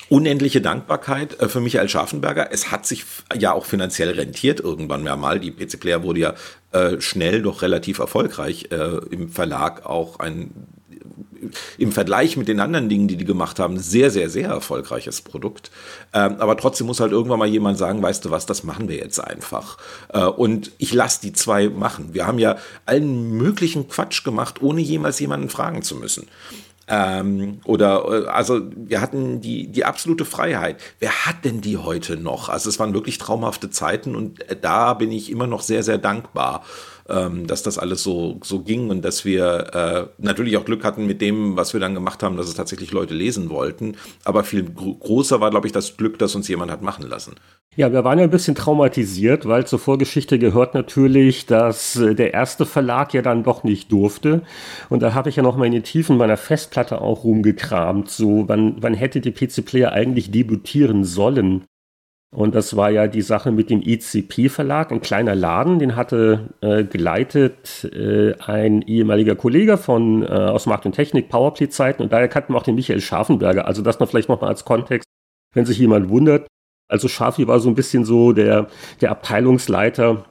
[0.07, 2.49] unendliche Dankbarkeit äh, für Michael Scharfenberger.
[2.51, 3.03] Es hat sich
[3.37, 5.41] ja auch finanziell rentiert irgendwann mehr mal.
[5.41, 6.33] Die PC Player wurde ja
[6.71, 10.51] äh, schnell doch relativ erfolgreich äh, im Verlag auch ein
[11.77, 15.71] im Vergleich mit den anderen Dingen, die die gemacht haben, sehr, sehr, sehr erfolgreiches Produkt.
[16.13, 18.97] Ähm, aber trotzdem muss halt irgendwann mal jemand sagen, weißt du was, das machen wir
[18.97, 19.77] jetzt einfach.
[20.09, 22.13] Äh, und ich lasse die zwei machen.
[22.13, 26.27] Wir haben ja allen möglichen Quatsch gemacht, ohne jemals jemanden fragen zu müssen.
[26.87, 30.81] Ähm, oder äh, also wir hatten die die absolute Freiheit.
[30.99, 32.49] Wer hat denn die heute noch?
[32.49, 35.97] Also es waren wirklich traumhafte Zeiten und äh, da bin ich immer noch sehr sehr
[35.97, 36.65] dankbar
[37.09, 41.05] ähm, dass das alles so, so ging und dass wir äh, natürlich auch Glück hatten
[41.05, 43.97] mit dem, was wir dann gemacht haben, dass es tatsächlich Leute lesen wollten.
[44.23, 47.35] Aber viel großer war, glaube ich, das Glück, dass uns jemand hat machen lassen.
[47.75, 52.33] Ja, wir waren ja ein bisschen traumatisiert, weil zur Vorgeschichte gehört natürlich, dass äh, der
[52.33, 54.43] erste Verlag ja dann doch nicht durfte.
[54.89, 58.09] Und da habe ich ja noch mal in den Tiefen meiner Festplatte auch rumgekramt.
[58.11, 61.65] So, wann, wann hätte die PC Player eigentlich debütieren sollen?
[62.33, 66.83] Und das war ja die Sache mit dem ICP-Verlag, ein kleiner Laden, den hatte äh,
[66.83, 72.53] geleitet äh, ein ehemaliger Kollege von äh, aus Markt und Technik, Powerplay-Zeiten, und daher kannten
[72.53, 73.67] wir auch den Michael Scharfenberger.
[73.67, 75.07] Also das noch vielleicht nochmal als Kontext,
[75.53, 76.47] wenn sich jemand wundert.
[76.87, 78.67] Also Scharfi war so ein bisschen so der,
[78.99, 80.25] der Abteilungsleiter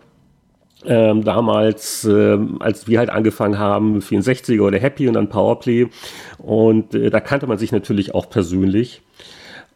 [0.84, 5.86] ähm, damals, äh, als wir halt angefangen haben, 64er oder Happy und dann Powerplay.
[6.38, 9.02] Und äh, da kannte man sich natürlich auch persönlich.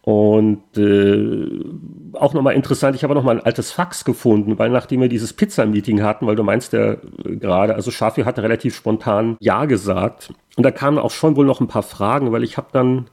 [0.08, 1.64] Und äh,
[2.12, 6.00] auch nochmal interessant, ich habe nochmal ein altes Fax gefunden, weil nachdem wir dieses Pizza-Meeting
[6.00, 6.98] hatten, weil du meinst ja äh,
[7.40, 10.32] gerade, also Schafi hatte relativ spontan Ja gesagt.
[10.56, 13.08] Und da kamen auch schon wohl noch ein paar Fragen, weil ich habe dann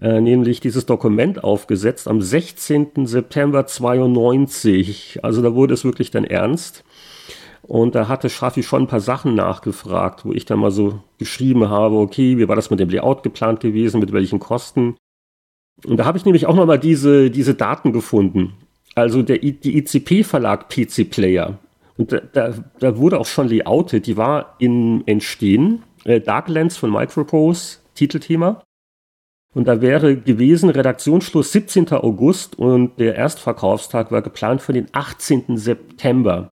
[0.00, 3.04] äh, nämlich dieses Dokument aufgesetzt am 16.
[3.04, 5.20] September 92.
[5.22, 6.82] Also da wurde es wirklich dann ernst.
[7.60, 11.68] Und da hatte Schafi schon ein paar Sachen nachgefragt, wo ich dann mal so geschrieben
[11.68, 14.96] habe, okay, wie war das mit dem Layout geplant gewesen, mit welchen Kosten?
[15.84, 18.54] Und da habe ich nämlich auch nochmal diese, diese Daten gefunden.
[18.94, 21.58] Also der, die ICP-Verlag PC Player.
[21.96, 25.82] Und da, da, da wurde auch schon layoutet, die war in Entstehen.
[26.04, 28.62] Äh, Darklands von Microprose, Titelthema.
[29.54, 31.92] Und da wäre gewesen Redaktionsschluss 17.
[31.92, 35.58] August und der Erstverkaufstag war geplant für den 18.
[35.58, 36.48] September.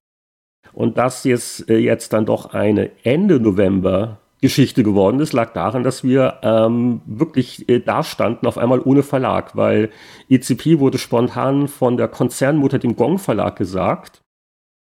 [0.73, 5.83] Und dass jetzt, äh, jetzt dann doch eine Ende November Geschichte geworden ist, lag daran,
[5.83, 9.91] dass wir ähm, wirklich äh, dastanden, auf einmal ohne Verlag, weil
[10.29, 14.21] ECP wurde spontan von der Konzernmutter dem Gong Verlag gesagt,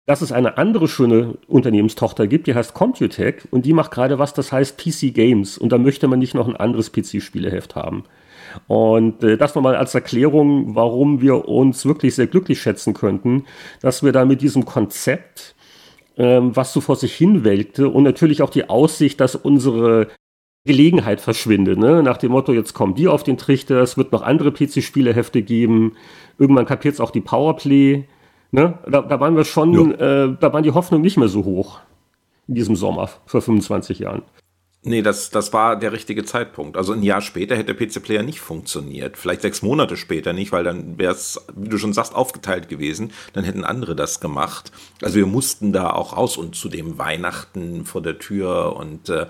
[0.07, 4.33] dass es eine andere schöne Unternehmenstochter gibt, die heißt Computec und die macht gerade was,
[4.33, 8.05] das heißt PC Games und da möchte man nicht noch ein anderes PC-Spieleheft haben.
[8.67, 13.45] Und äh, das nochmal als Erklärung, warum wir uns wirklich sehr glücklich schätzen könnten,
[13.81, 15.55] dass wir da mit diesem Konzept
[16.17, 20.09] ähm, was so vor sich hin welkte und natürlich auch die Aussicht, dass unsere
[20.67, 22.03] Gelegenheit verschwindet, ne?
[22.03, 25.97] nach dem Motto, jetzt kommen die auf den Trichter, es wird noch andere PC-Spielehefte geben,
[26.39, 28.05] irgendwann kapiert es auch die Powerplay.
[28.51, 28.79] Ne?
[28.89, 30.25] Da, da waren wir schon, ja.
[30.25, 31.81] äh, da waren die Hoffnungen nicht mehr so hoch
[32.49, 34.23] in diesem Sommer vor 25 Jahren.
[34.87, 36.77] Nee, das, das war der richtige Zeitpunkt.
[36.77, 39.17] Also ein Jahr später hätte PC Player nicht funktioniert.
[39.17, 43.13] Vielleicht sechs Monate später nicht, weil dann wäre es, wie du schon sagst, aufgeteilt gewesen.
[43.33, 44.73] Dann hätten andere das gemacht.
[45.01, 49.25] Also wir mussten da auch raus und zu dem Weihnachten vor der Tür und äh,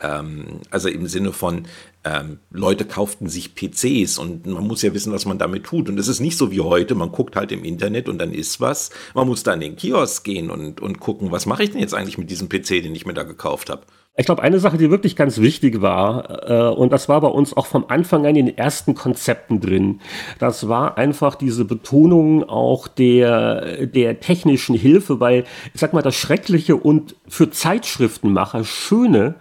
[0.00, 1.66] ähm, also im Sinne von
[2.04, 5.90] ähm, Leute kauften sich PCs und man muss ja wissen, was man damit tut.
[5.90, 8.58] Und es ist nicht so wie heute, man guckt halt im Internet und dann ist
[8.62, 8.88] was.
[9.12, 11.92] Man muss da in den Kiosk gehen und, und gucken, was mache ich denn jetzt
[11.92, 13.82] eigentlich mit diesem PC, den ich mir da gekauft habe.
[14.16, 17.56] Ich glaube, eine Sache, die wirklich ganz wichtig war, äh, und das war bei uns
[17.56, 20.00] auch vom Anfang an in den ersten Konzepten drin,
[20.38, 26.14] das war einfach diese Betonung auch der, der technischen Hilfe, weil, ich sag mal, das
[26.14, 29.34] Schreckliche und für Zeitschriftenmacher Schöne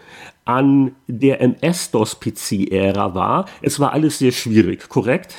[0.46, 5.36] an der MS-DOS-PC-Ära war, es war alles sehr schwierig, korrekt?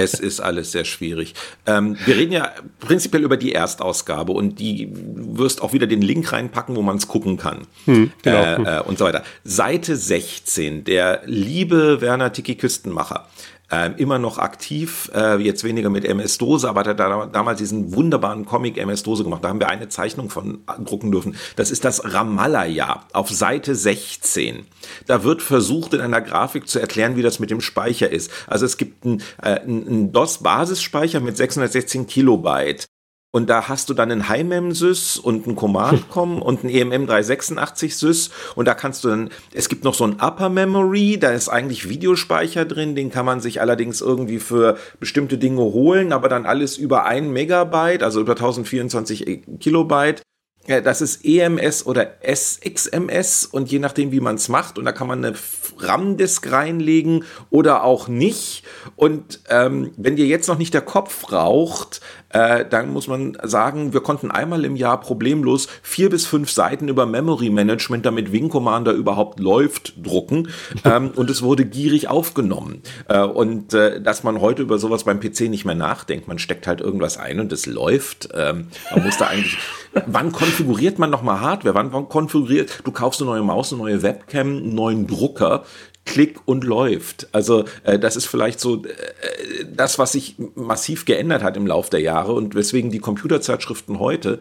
[0.00, 1.34] Es ist alles sehr schwierig.
[1.66, 6.32] Ähm, wir reden ja prinzipiell über die Erstausgabe und die wirst auch wieder den Link
[6.32, 7.66] reinpacken, wo man es gucken kann.
[7.84, 8.38] Hm, genau.
[8.38, 9.22] äh, äh, und so weiter.
[9.44, 13.28] Seite 16, der liebe Werner Tiki Küstenmacher
[13.70, 18.44] ähm, immer noch aktiv, äh, jetzt weniger mit MS-Dose, aber hat da damals diesen wunderbaren
[18.44, 19.44] Comic MS-Dose gemacht.
[19.44, 21.36] Da haben wir eine Zeichnung von drucken dürfen.
[21.56, 24.66] Das ist das Ramallah-Jahr auf Seite 16.
[25.06, 28.30] Da wird versucht, in einer Grafik zu erklären, wie das mit dem Speicher ist.
[28.46, 32.86] Also es gibt einen, äh, einen DOS-Basisspeicher mit 616 Kilobyte.
[33.32, 38.30] Und da hast du dann einen HiMem-Sys und einen Command-Com und einen EMM 386-Sys.
[38.56, 41.88] Und da kannst du dann, es gibt noch so ein Upper Memory, da ist eigentlich
[41.88, 46.76] Videospeicher drin, den kann man sich allerdings irgendwie für bestimmte Dinge holen, aber dann alles
[46.76, 50.22] über ein Megabyte, also über 1024 Kilobyte.
[50.66, 55.08] Das ist EMS oder SXMS und je nachdem, wie man es macht, und da kann
[55.08, 55.36] man eine
[55.78, 58.64] RAM-Disk reinlegen oder auch nicht.
[58.94, 63.92] Und ähm, wenn dir jetzt noch nicht der Kopf raucht, äh, dann muss man sagen,
[63.92, 68.48] wir konnten einmal im Jahr problemlos vier bis fünf Seiten über Memory Management, damit Wing
[68.48, 70.48] Commander überhaupt läuft, drucken.
[70.84, 72.82] ähm, und es wurde gierig aufgenommen.
[73.08, 76.66] Äh, und äh, dass man heute über sowas beim PC nicht mehr nachdenkt, man steckt
[76.66, 78.28] halt irgendwas ein und es läuft.
[78.34, 79.58] Ähm, man muss da eigentlich,
[80.06, 81.74] wann konfiguriert man nochmal Hardware?
[81.74, 85.64] Wann, wann konfiguriert, du kaufst eine neue Maus, eine neue Webcam, einen neuen Drucker.
[86.04, 87.28] Klick und läuft.
[87.32, 91.90] Also äh, das ist vielleicht so äh, das, was sich massiv geändert hat im Laufe
[91.90, 94.40] der Jahre und weswegen die Computerzeitschriften heute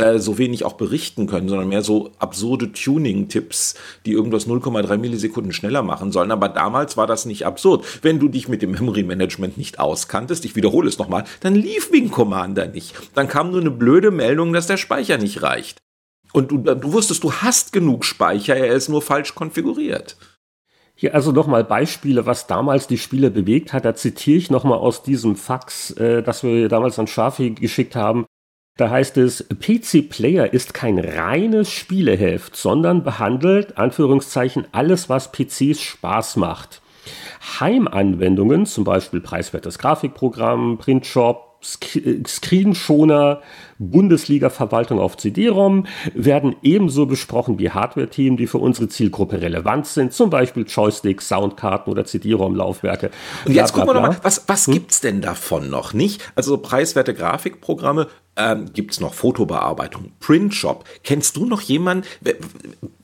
[0.00, 3.74] äh, so wenig auch berichten können, sondern mehr so absurde Tuning-Tipps,
[4.06, 6.30] die irgendwas 0,3 Millisekunden schneller machen sollen.
[6.30, 7.84] Aber damals war das nicht absurd.
[8.02, 11.92] Wenn du dich mit dem Memory Management nicht auskanntest, ich wiederhole es nochmal, dann lief
[11.92, 12.94] Wing Commander nicht.
[13.14, 15.78] Dann kam nur eine blöde Meldung, dass der Speicher nicht reicht.
[16.32, 20.16] Und du, du wusstest, du hast genug Speicher, er ist nur falsch konfiguriert.
[21.00, 23.86] Hier also nochmal Beispiele, was damals die Spiele bewegt hat.
[23.86, 28.26] Da zitiere ich nochmal aus diesem Fax, äh, das wir damals an Schafi geschickt haben.
[28.76, 35.80] Da heißt es, PC Player ist kein reines Spieleheft, sondern behandelt, Anführungszeichen, alles, was PCs
[35.80, 36.82] Spaß macht.
[37.58, 43.40] Heimanwendungen, zum Beispiel preiswertes Grafikprogramm, Printshop, Screenschoner,
[43.80, 50.30] Bundesliga-Verwaltung auf CD-ROM werden ebenso besprochen wie Hardware-Themen, die für unsere Zielgruppe relevant sind, zum
[50.30, 53.10] Beispiel Joysticks, Soundkarten oder CD-ROM-Laufwerke.
[53.46, 54.74] Und jetzt gucken wir nochmal, was, was hm?
[54.74, 56.20] gibt's denn davon noch, nicht?
[56.36, 60.84] Also preiswerte Grafikprogramme, ähm, gibt es noch Fotobearbeitung, Printshop.
[61.02, 62.06] Kennst du noch jemanden?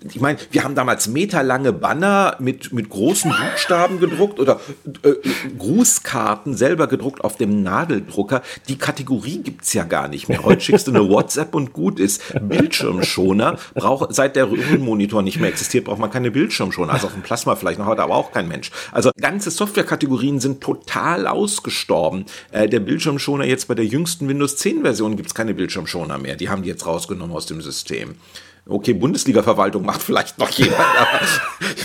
[0.04, 4.60] Ich meine, wir haben damals meterlange Banner mit, mit großen Buchstaben gedruckt oder
[5.02, 5.14] äh,
[5.58, 8.42] Grußkarten selber gedruckt auf dem Nadeldrucker.
[8.68, 10.44] Die Kategorie gibt es ja gar nicht mehr.
[10.44, 12.22] Heute schickst du eine WhatsApp und gut ist.
[12.40, 16.92] Bildschirmschoner braucht, seit der Röhrenmonitor nicht mehr existiert, braucht man keine Bildschirmschoner.
[16.92, 18.70] Also auf dem Plasma vielleicht noch heute, aber auch kein Mensch.
[18.92, 22.26] Also ganze Softwarekategorien sind total ausgestorben.
[22.50, 26.36] Äh, der Bildschirmschoner jetzt bei der jüngsten Windows 10 Version gibt es keine Bildschirmschoner mehr.
[26.36, 28.16] Die haben die jetzt rausgenommen aus dem System.
[28.68, 31.20] Okay, Bundesliga-Verwaltung macht vielleicht noch jemand, aber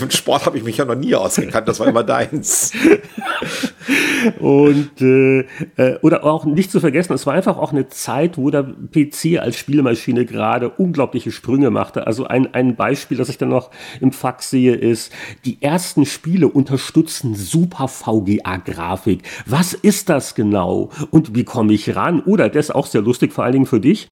[0.00, 1.68] im Sport habe ich mich ja noch nie ausgekannt.
[1.68, 2.72] Das war immer deins.
[4.40, 5.40] Und äh,
[5.76, 9.38] äh, oder auch nicht zu vergessen, es war einfach auch eine Zeit, wo der PC
[9.38, 12.08] als Spielemaschine gerade unglaubliche Sprünge machte.
[12.08, 15.12] Also ein, ein Beispiel, das ich dann noch im Fax sehe, ist,
[15.44, 19.22] die ersten Spiele unterstützen super VGA-Grafik.
[19.46, 20.90] Was ist das genau?
[21.10, 22.20] Und wie komme ich ran?
[22.22, 24.08] Oder das ist auch sehr lustig, vor allen Dingen für dich.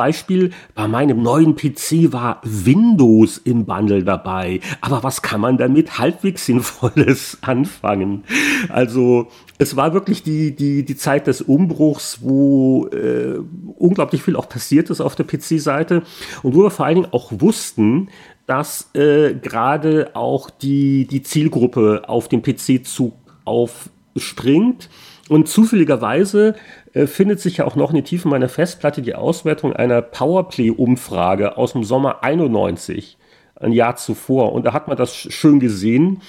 [0.00, 4.60] Beispiel, bei meinem neuen PC war Windows im Bundle dabei.
[4.80, 8.24] Aber was kann man damit halbwegs Sinnvolles anfangen?
[8.70, 9.28] Also
[9.58, 13.40] es war wirklich die, die, die Zeit des Umbruchs, wo äh,
[13.76, 16.02] unglaublich viel auch passiert ist auf der PC-Seite
[16.42, 18.08] und wo wir vor allen Dingen auch wussten,
[18.46, 23.12] dass äh, gerade auch die, die Zielgruppe auf dem PC-Zug
[23.44, 24.88] aufspringt.
[25.28, 26.56] Und zufälligerweise
[26.92, 31.72] findet sich ja auch noch in den Tiefen meiner Festplatte die Auswertung einer Powerplay-Umfrage aus
[31.72, 33.16] dem Sommer 91,
[33.56, 34.52] ein Jahr zuvor.
[34.52, 36.20] Und da hat man das schön gesehen.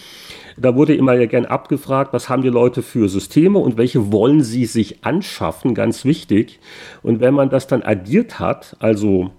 [0.58, 4.44] Da wurde immer ja gern abgefragt, was haben die Leute für Systeme und welche wollen
[4.44, 6.60] sie sich anschaffen, ganz wichtig.
[7.02, 9.32] Und wenn man das dann addiert hat, also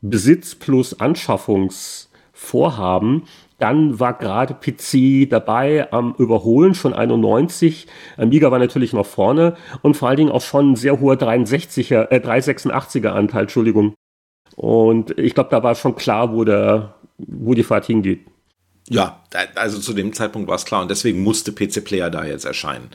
[0.00, 3.24] Besitz plus Anschaffungsvorhaben,
[3.60, 7.86] dann war gerade PC dabei am Überholen, schon 91.
[8.16, 12.10] Amiga war natürlich noch vorne und vor allen Dingen auch schon ein sehr hoher 63er,
[12.10, 13.94] äh, 386er Anteil, Entschuldigung.
[14.56, 18.26] Und ich glaube, da war schon klar, wo, der, wo die Fahrt hingeht.
[18.88, 19.22] Ja,
[19.54, 22.88] also zu dem Zeitpunkt war es klar und deswegen musste PC Player da jetzt erscheinen.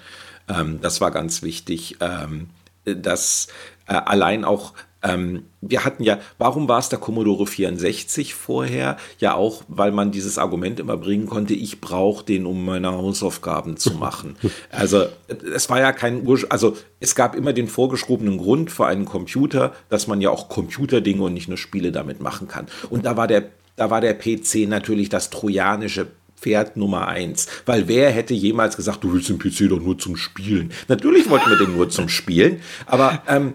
[0.50, 2.50] Ähm, das war ganz wichtig, ähm,
[2.84, 3.48] dass
[3.88, 4.74] äh, allein auch
[5.06, 8.98] ähm, wir hatten ja, warum war es der Commodore 64 vorher?
[9.20, 13.78] Ja, auch, weil man dieses Argument immer bringen konnte, ich brauche den, um meine Hausaufgaben
[13.78, 14.36] zu machen.
[14.72, 19.74] Also, es war ja kein, also, es gab immer den vorgeschobenen Grund für einen Computer,
[19.90, 22.66] dass man ja auch Computerdinge und nicht nur Spiele damit machen kann.
[22.90, 27.48] Und da war der, da war der PC natürlich das trojanische Pferd Nummer eins.
[27.66, 30.72] Weil wer hätte jemals gesagt, du willst den PC doch nur zum Spielen?
[30.88, 33.54] Natürlich wollten wir den nur zum Spielen, aber ähm,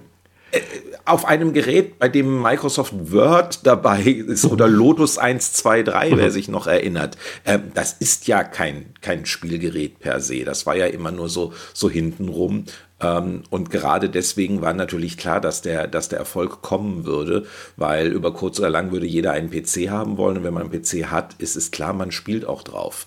[0.50, 0.60] äh,
[1.04, 6.66] auf einem Gerät, bei dem Microsoft Word dabei ist oder Lotus 123, wer sich noch
[6.66, 10.44] erinnert, äh, das ist ja kein, kein Spielgerät per se.
[10.44, 12.64] Das war ja immer nur so, so hintenrum.
[13.00, 17.46] Ähm, und gerade deswegen war natürlich klar, dass der, dass der Erfolg kommen würde,
[17.76, 20.38] weil über kurz oder lang würde jeder einen PC haben wollen.
[20.38, 23.06] Und wenn man einen PC hat, ist es klar, man spielt auch drauf.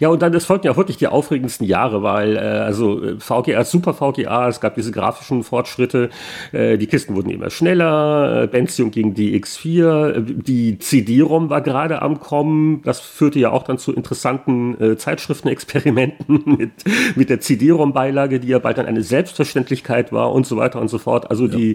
[0.00, 3.94] Ja, und dann, es folgten ja wirklich die aufregendsten Jahre, weil, äh, also VGA, Super
[3.94, 6.10] VGA, es gab diese grafischen Fortschritte,
[6.52, 11.60] äh, die Kisten wurden immer schneller, äh, Benzium gegen die X4, äh, die CD-ROM war
[11.60, 16.72] gerade am Kommen, das führte ja auch dann zu interessanten äh, Zeitschriftenexperimenten mit,
[17.14, 20.98] mit der CD-ROM-Beilage, die ja bald dann eine Selbstverständlichkeit war und so weiter und so
[20.98, 21.30] fort.
[21.30, 21.56] Also ja.
[21.56, 21.70] die,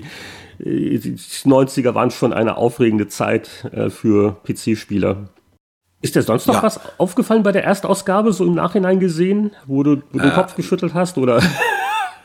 [0.59, 5.29] äh, die 90er waren schon eine aufregende Zeit äh, für PC-Spieler.
[6.01, 6.63] Ist dir sonst noch ja.
[6.63, 10.33] was aufgefallen bei der Erstausgabe, so im Nachhinein gesehen, wo du, wo du den äh,
[10.33, 11.41] Kopf geschüttelt hast, oder?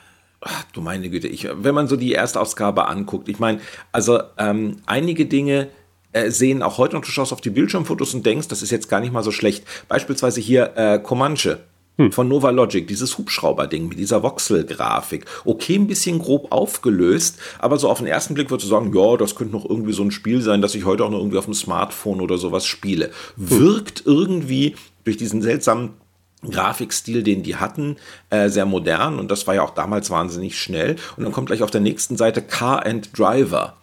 [0.41, 3.61] Ach, du meine Güte, ich, wenn man so die Erstausgabe anguckt, ich meine,
[3.93, 5.69] also ähm, einige Dinge
[6.13, 8.89] äh, sehen auch heute noch, du schaust auf die Bildschirmfotos und denkst, das ist jetzt
[8.89, 9.65] gar nicht mal so schlecht.
[9.89, 11.61] Beispielsweise hier äh, Comanche
[11.99, 12.13] hm.
[12.13, 15.25] von Nova Logic, dieses Hubschrauber-Ding mit dieser Voxel-Grafik.
[15.45, 19.17] Okay, ein bisschen grob aufgelöst, aber so auf den ersten Blick würdest du sagen, ja,
[19.17, 21.47] das könnte noch irgendwie so ein Spiel sein, das ich heute auch noch irgendwie auf
[21.47, 23.11] dem Smartphone oder sowas spiele.
[23.37, 23.51] Hm.
[23.51, 25.91] Wirkt irgendwie durch diesen seltsamen
[26.43, 27.97] Grafikstil, den die hatten,
[28.31, 30.97] äh, sehr modern und das war ja auch damals wahnsinnig schnell.
[31.17, 33.77] Und dann kommt gleich auf der nächsten Seite Car and Driver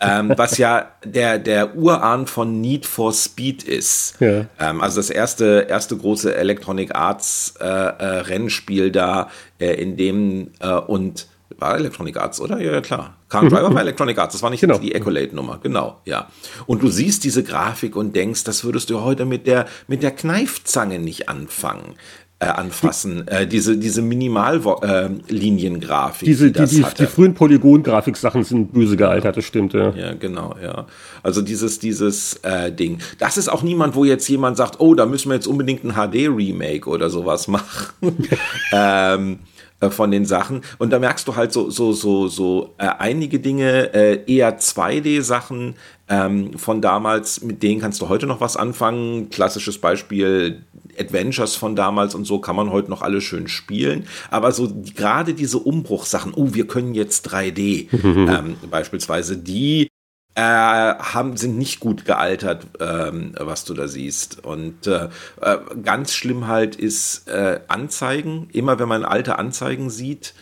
[0.00, 4.16] ähm, was ja der, der Urahn von Need for Speed ist.
[4.20, 4.46] Ja.
[4.58, 10.50] Ähm, also das erste, erste große Electronic Arts äh, äh, Rennspiel da, äh, in dem
[10.60, 11.28] äh, und
[11.58, 12.60] war Electronic Arts, oder?
[12.60, 13.16] Ja, ja klar.
[13.28, 13.48] Car mhm.
[13.48, 14.78] Driver war Electronic Arts, das war nicht genau.
[14.78, 16.28] die Ecolate-Nummer, genau, ja.
[16.66, 20.10] Und du siehst diese Grafik und denkst, das würdest du heute mit der, mit der
[20.10, 21.94] Kneifzange nicht anfangen
[22.38, 23.26] äh, anfassen.
[23.28, 26.28] Äh, diese diese Minimalliniengrafik.
[26.28, 29.72] Äh, diese die, die, die, frühen Polygon-Grafik-Sachen sind böse gealtert, das stimmt.
[29.72, 29.94] Ja.
[29.94, 30.86] ja, genau, ja.
[31.22, 32.98] Also dieses dieses äh, Ding.
[33.18, 35.94] Das ist auch niemand, wo jetzt jemand sagt, oh, da müssen wir jetzt unbedingt ein
[35.94, 37.94] HD-Remake oder sowas machen.
[38.72, 39.38] ähm,
[39.80, 43.40] äh, von den Sachen und da merkst du halt so so so so äh, einige
[43.40, 45.74] Dinge äh, eher 2D Sachen
[46.08, 50.62] ähm, von damals mit denen kannst du heute noch was anfangen klassisches Beispiel
[50.98, 54.06] Adventures von damals und so kann man heute noch alle schön spielen.
[54.30, 59.88] Aber so gerade diese Umbruchsachen, oh, wir können jetzt 3D, ähm, beispielsweise, die
[60.36, 64.44] äh, haben, sind nicht gut gealtert, ähm, was du da siehst.
[64.44, 65.08] Und äh,
[65.40, 68.48] äh, ganz schlimm halt ist äh, Anzeigen.
[68.52, 70.34] Immer wenn man alte Anzeigen sieht,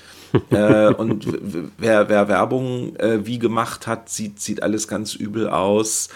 [0.51, 1.27] äh, und
[1.79, 6.09] wer, wer Werbung äh, wie gemacht hat, sieht, sieht alles ganz übel aus.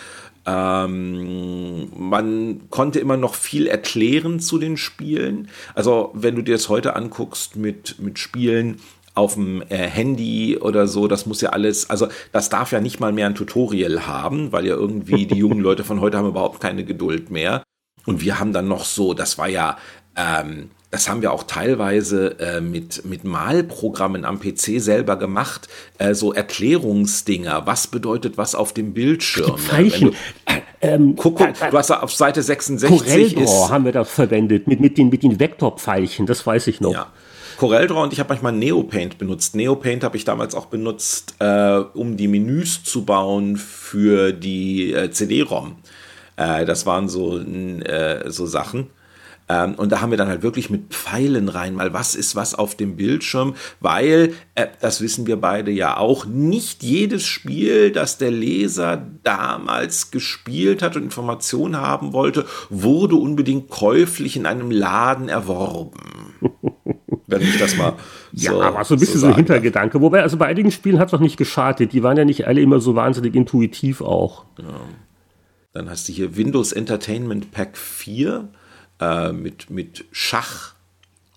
[0.44, 5.50] Ähm, man konnte immer noch viel erklären zu den Spielen.
[5.74, 8.80] Also wenn du dir das heute anguckst mit, mit Spielen,
[9.18, 13.00] auf dem äh, Handy oder so, das muss ja alles, also das darf ja nicht
[13.00, 16.60] mal mehr ein Tutorial haben, weil ja irgendwie die jungen Leute von heute haben überhaupt
[16.60, 17.62] keine Geduld mehr.
[18.06, 19.76] Und wir haben dann noch so, das war ja,
[20.16, 25.68] ähm, das haben wir auch teilweise äh, mit, mit Malprogrammen am PC selber gemacht,
[25.98, 29.58] äh, so Erklärungsdinger, was bedeutet was auf dem Bildschirm.
[29.58, 30.14] Zeichen.
[30.46, 34.80] Äh, ähm, guck, guck, du hast auf Seite 66 ist, haben wir das verwendet, mit,
[34.80, 36.94] mit den, mit den Vektorpfeilchen, das weiß ich noch.
[36.94, 37.12] Ja.
[37.59, 39.56] CorelDRAW und ich habe manchmal Neopaint benutzt.
[39.56, 45.10] Neopaint habe ich damals auch benutzt, äh, um die Menüs zu bauen für die äh,
[45.10, 45.76] CD-ROM.
[46.36, 48.90] Äh, das waren so, äh, so Sachen.
[49.48, 52.55] Ähm, und da haben wir dann halt wirklich mit Pfeilen rein, mal was ist was
[52.55, 58.18] auf dem Bildschirm, weil, äh, das wissen wir beide ja auch, nicht jedes Spiel, das
[58.18, 65.28] der Leser damals gespielt hat und Informationen haben wollte, wurde unbedingt käuflich in einem Laden
[65.28, 65.98] erworben.
[67.28, 67.94] Wenn ich das mal.
[68.30, 69.94] So, ja, aber so ein bisschen so, so ein Hintergedanke.
[69.94, 70.02] Darf.
[70.02, 71.94] Wobei, also bei einigen Spielen hat es auch nicht geschadet.
[71.94, 74.44] Die waren ja nicht alle immer so wahnsinnig intuitiv auch.
[74.59, 74.64] Ja.
[75.72, 78.48] Dann hast du hier Windows Entertainment Pack 4
[79.00, 80.74] äh, mit, mit Schach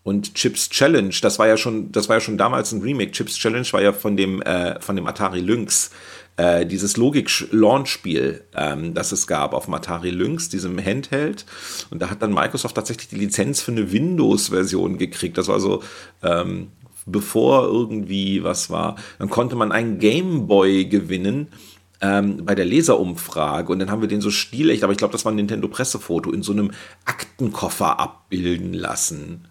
[0.04, 1.14] und Chips Challenge.
[1.22, 3.12] Das war ja schon, das war ja schon damals ein Remake.
[3.12, 5.92] Chips Challenge war ja von dem, äh, von dem Atari Lynx.
[6.38, 11.46] Äh, dieses Logik-Launch-Spiel, ähm, das es gab auf dem Atari Lynx, diesem Handheld.
[11.90, 15.38] Und da hat dann Microsoft tatsächlich die Lizenz für eine Windows-Version gekriegt.
[15.38, 15.84] Das war so,
[16.24, 16.70] ähm,
[17.06, 18.96] bevor irgendwie was war.
[19.20, 21.48] Dann konnte man einen Game Boy gewinnen
[22.02, 25.24] ähm, bei der Leserumfrage und dann haben wir den so stilecht, aber ich glaube, das
[25.24, 26.72] war ein Nintendo Pressefoto, in so einem
[27.06, 29.48] Aktenkoffer abbilden lassen.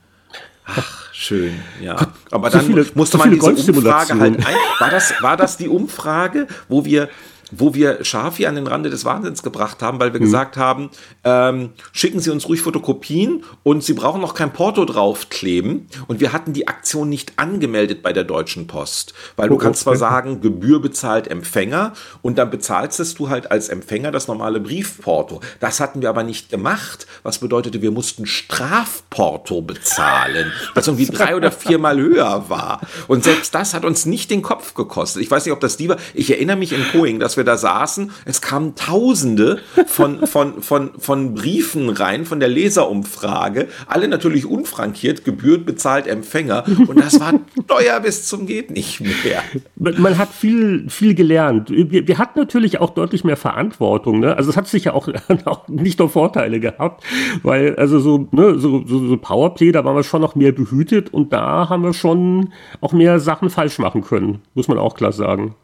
[0.77, 1.97] Ach, schön, ja.
[2.31, 4.57] Aber dann so viele, musste man diese Umfrage halt ein.
[4.79, 7.09] War das, war das die Umfrage, wo wir
[7.51, 10.25] wo wir Schafi an den Rande des Wahnsinns gebracht haben, weil wir mhm.
[10.25, 10.91] gesagt haben,
[11.25, 15.87] ähm, schicken Sie uns ruhig Fotokopien und Sie brauchen noch kein Porto draufkleben.
[16.07, 19.83] Und wir hatten die Aktion nicht angemeldet bei der Deutschen Post, weil du oh, kannst
[19.83, 25.41] zwar sagen, Gebühr bezahlt Empfänger und dann bezahlst du halt als Empfänger das normale Briefporto.
[25.59, 31.37] Das hatten wir aber nicht gemacht, was bedeutete, wir mussten Strafporto bezahlen, das irgendwie drei
[31.37, 32.81] oder viermal höher war.
[33.09, 35.23] Und selbst das hat uns nicht den Kopf gekostet.
[35.23, 35.97] Ich weiß nicht, ob das die war.
[36.15, 40.63] Ich erinnere mich in Poing, dass wir wir da saßen, es kamen Tausende von, von,
[40.63, 47.19] von, von Briefen rein, von der Leserumfrage, alle natürlich unfrankiert, gebührt bezahlt Empfänger und das
[47.19, 47.33] war
[47.67, 49.43] teuer bis zum geht nicht mehr.
[49.77, 51.71] Man hat viel, viel gelernt.
[51.71, 54.21] Wir, wir hatten natürlich auch deutlich mehr Verantwortung.
[54.21, 54.37] Ne?
[54.37, 55.09] Also es hat sicher auch,
[55.45, 57.05] auch nicht nur Vorteile gehabt,
[57.43, 61.15] weil also so, ne, so, so, so Powerplay, da waren wir schon noch mehr behütet
[61.15, 65.13] und da haben wir schon auch mehr Sachen falsch machen können, muss man auch klar
[65.13, 65.55] sagen.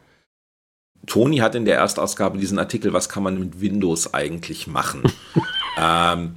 [1.05, 5.03] Toni hat in der Erstausgabe diesen Artikel, was kann man mit Windows eigentlich machen?
[5.79, 6.33] ähm,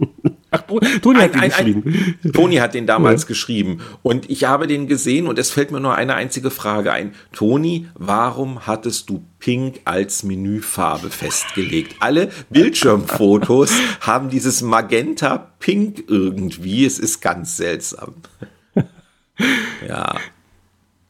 [0.52, 0.62] Ach,
[1.00, 3.28] Toni hat, ein, ein, ein, Toni hat den damals ja.
[3.28, 7.14] geschrieben und ich habe den gesehen und es fällt mir nur eine einzige Frage ein.
[7.32, 11.96] Toni, warum hattest du Pink als Menüfarbe festgelegt?
[12.00, 16.84] Alle Bildschirmfotos haben dieses Magenta Pink irgendwie.
[16.84, 18.14] Es ist ganz seltsam.
[19.88, 20.16] ja.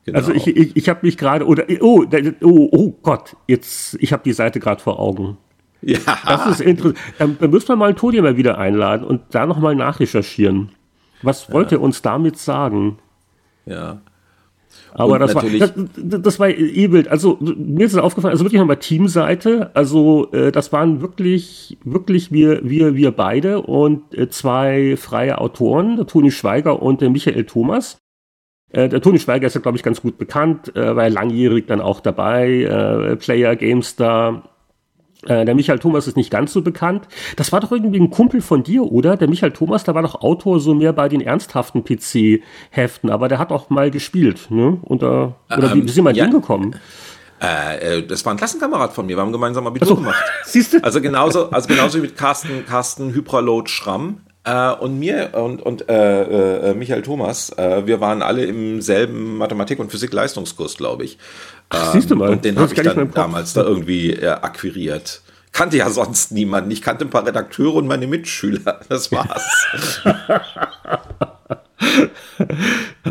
[0.04, 0.18] Genau.
[0.18, 2.04] Also ich, ich, ich habe mich gerade oder oh,
[2.42, 5.36] oh, oh Gott, jetzt ich habe die Seite gerade vor Augen.
[5.82, 5.98] Ja.
[6.26, 6.98] Das ist interessant.
[7.18, 10.70] Ähm, da müssen wir mal Todi mal wieder einladen und da nochmal nachrecherchieren.
[11.22, 11.80] Was wollte ja.
[11.80, 12.98] er uns damit sagen?
[13.66, 14.00] Ja.
[14.92, 17.08] Aber das war, das, das war eh wild.
[17.08, 19.70] Also mir ist es aufgefallen, also wirklich nochmal Teamseite.
[19.74, 25.96] Also äh, das waren wirklich, wirklich wir, wir, wir beide und äh, zwei freie Autoren,
[25.96, 27.98] der Toni Schweiger und der Michael Thomas.
[28.72, 31.80] Äh, der Toni Schweiger ist ja, glaube ich, ganz gut bekannt, äh, war langjährig dann
[31.80, 34.44] auch dabei, äh, Player, GameStar.
[35.26, 37.06] Äh, der Michael Thomas ist nicht ganz so bekannt.
[37.36, 39.16] Das war doch irgendwie ein Kumpel von dir, oder?
[39.16, 43.38] Der Michael Thomas, der war doch Autor so mehr bei den ernsthaften PC-Heften, aber der
[43.38, 44.78] hat auch mal gespielt, ne?
[44.82, 46.76] Und, äh, oder ähm, wie, sind wir ja, hingekommen?
[47.40, 49.16] Äh, äh, das war ein Klassenkamerad von mir.
[49.16, 50.22] Wir haben gemeinsam Abitur so, gemacht.
[50.44, 50.78] Siehst du?
[50.82, 54.20] Also genauso, also genauso wie mit Carsten, Carsten Hypralot Schramm.
[54.44, 59.36] Äh, und mir und, und äh, äh, Michael Thomas, äh, wir waren alle im selben
[59.36, 61.18] Mathematik- und Physik-Leistungskurs, glaube ich.
[61.68, 62.30] Ach, siehst du mal.
[62.30, 65.20] Und den habe ich dann damals da irgendwie äh, akquiriert.
[65.52, 66.70] Kannte ja sonst niemanden.
[66.70, 68.80] Ich kannte ein paar Redakteure und meine Mitschüler.
[68.88, 69.66] Das war's.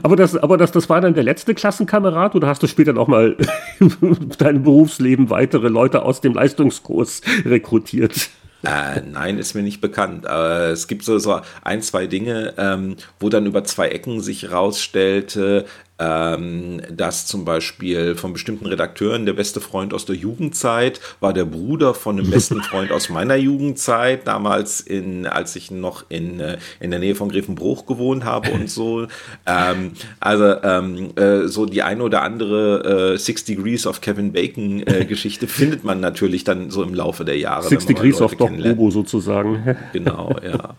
[0.04, 3.08] aber das, aber das, das war dann der letzte Klassenkamerad oder hast du später noch
[3.08, 3.38] mal
[4.38, 8.30] dein Berufsleben weitere Leute aus dem Leistungskurs rekrutiert?
[8.64, 10.28] Äh, nein, ist mir nicht bekannt.
[10.28, 14.52] Aber es gibt so, so ein, zwei Dinge, ähm, wo dann über zwei Ecken sich
[14.52, 15.66] rausstellte,
[16.00, 21.46] ähm, dass zum Beispiel von bestimmten Redakteuren der beste Freund aus der Jugendzeit war der
[21.46, 26.58] Bruder von einem besten Freund aus meiner Jugendzeit, damals in, als ich noch in, äh,
[26.80, 29.08] in der Nähe von Grevenbruch gewohnt habe und so.
[29.46, 34.86] Ähm, also ähm, äh, so die eine oder andere äh, Six Degrees of Kevin Bacon
[34.86, 37.68] äh, Geschichte findet man natürlich dann so im Laufe der Jahre.
[37.68, 39.76] Six Degrees of Doc Bobo sozusagen.
[39.94, 40.76] Genau, ja.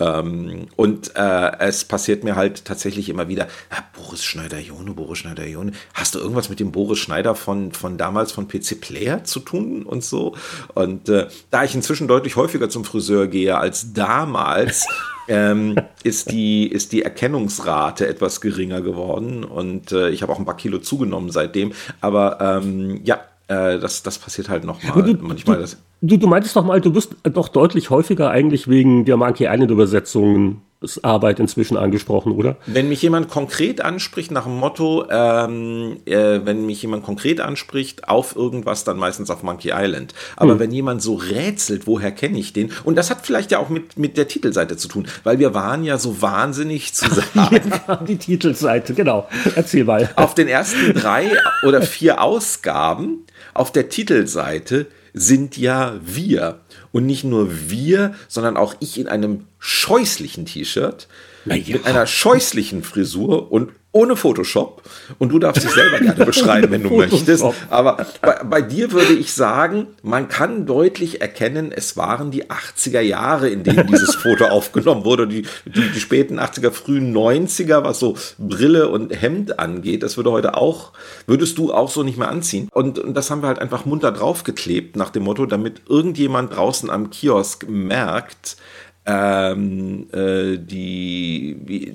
[0.00, 5.72] Ähm, und äh, es passiert mir halt tatsächlich immer wieder, ja, Boris Schneider-Jone, Boris Schneider-Jone,
[5.94, 9.84] hast du irgendwas mit dem Boris Schneider von, von damals von PC Player zu tun
[9.84, 10.34] und so?
[10.74, 14.86] Und äh, da ich inzwischen deutlich häufiger zum Friseur gehe als damals,
[15.28, 20.44] ähm, ist, die, ist die Erkennungsrate etwas geringer geworden und äh, ich habe auch ein
[20.44, 21.72] paar Kilo zugenommen seitdem.
[22.00, 25.16] Aber ähm, ja, äh, das, das passiert halt nochmal.
[25.20, 25.76] Manchmal das.
[26.06, 29.70] Du, du meintest doch mal, du bist doch deutlich häufiger eigentlich wegen der Monkey Island
[29.70, 30.60] Übersetzungen
[31.00, 32.56] Arbeit inzwischen angesprochen, oder?
[32.66, 38.06] Wenn mich jemand konkret anspricht nach dem Motto, ähm, äh, wenn mich jemand konkret anspricht
[38.06, 40.12] auf irgendwas, dann meistens auf Monkey Island.
[40.36, 40.58] Aber hm.
[40.58, 42.70] wenn jemand so rätselt, woher kenne ich den?
[42.84, 45.84] Und das hat vielleicht ja auch mit, mit der Titelseite zu tun, weil wir waren
[45.84, 47.72] ja so wahnsinnig zu sagen.
[47.88, 49.26] ja, die Titelseite, genau.
[49.54, 50.10] Erzähl mal.
[50.16, 51.30] Auf den ersten drei
[51.66, 53.24] oder vier Ausgaben
[53.54, 56.60] auf der Titelseite sind ja wir.
[56.92, 61.08] Und nicht nur wir, sondern auch ich in einem scheußlichen T-Shirt,
[61.46, 61.54] ja.
[61.56, 64.82] mit einer scheußlichen Frisur und ohne Photoshop.
[65.18, 67.44] Und du darfst dich selber gerne beschreiben, wenn du möchtest.
[67.70, 73.00] Aber bei, bei, dir würde ich sagen, man kann deutlich erkennen, es waren die 80er
[73.00, 75.28] Jahre, in denen dieses Foto aufgenommen wurde.
[75.28, 80.02] Die, die, die, späten 80er, frühen 90er, was so Brille und Hemd angeht.
[80.02, 80.92] Das würde heute auch,
[81.28, 82.68] würdest du auch so nicht mehr anziehen.
[82.72, 86.90] Und, und das haben wir halt einfach munter draufgeklebt nach dem Motto, damit irgendjemand draußen
[86.90, 88.56] am Kiosk merkt,
[89.06, 91.94] ähm, äh, die, wie,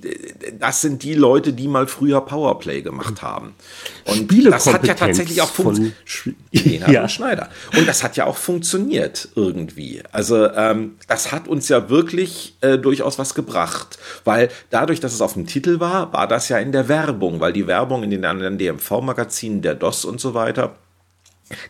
[0.59, 3.55] das sind die Leute, die mal früher Powerplay gemacht haben.
[4.05, 5.95] Und das hat ja tatsächch auch funktioniert.
[6.87, 7.09] ja.
[7.09, 7.49] Schneider.
[7.75, 10.03] Und das hat ja auch funktioniert irgendwie.
[10.11, 15.21] Also ähm, das hat uns ja wirklich äh, durchaus was gebracht, weil dadurch, dass es
[15.21, 18.25] auf dem Titel war, war das ja in der Werbung, weil die Werbung in den
[18.25, 20.75] anderen DMV-Magazinen, der DOS und so weiter,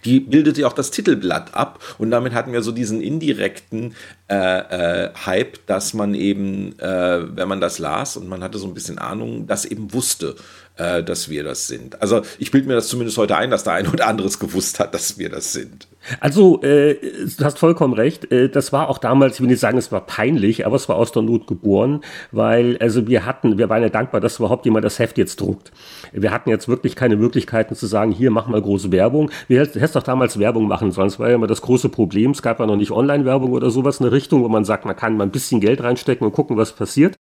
[0.05, 3.95] die bildete auch das Titelblatt ab und damit hatten wir so diesen indirekten
[4.29, 8.67] äh, äh, Hype, dass man eben, äh, wenn man das las und man hatte so
[8.67, 10.35] ein bisschen Ahnung, das eben wusste,
[10.77, 12.01] äh, dass wir das sind.
[12.01, 14.93] Also ich bilde mir das zumindest heute ein, dass der eine oder anderes gewusst hat,
[14.93, 15.88] dass wir das sind.
[16.19, 18.31] Also äh, du hast vollkommen recht.
[18.31, 20.95] Äh, das war auch damals, ich will nicht sagen, es war peinlich, aber es war
[20.95, 22.01] aus der Not geboren,
[22.31, 25.71] weil also wir hatten, wir waren ja dankbar, dass überhaupt jemand das Heft jetzt druckt.
[26.11, 29.29] Wir hatten jetzt wirklich keine Möglichkeiten zu sagen, hier mach mal große Werbung.
[29.47, 31.09] Wir hätten doch damals Werbung machen sollen.
[31.09, 32.31] Das war ja immer das große Problem.
[32.31, 35.17] Es gab ja noch nicht Online-Werbung oder sowas, eine Richtung, wo man sagt, man kann
[35.17, 37.15] mal ein bisschen Geld reinstecken und gucken, was passiert.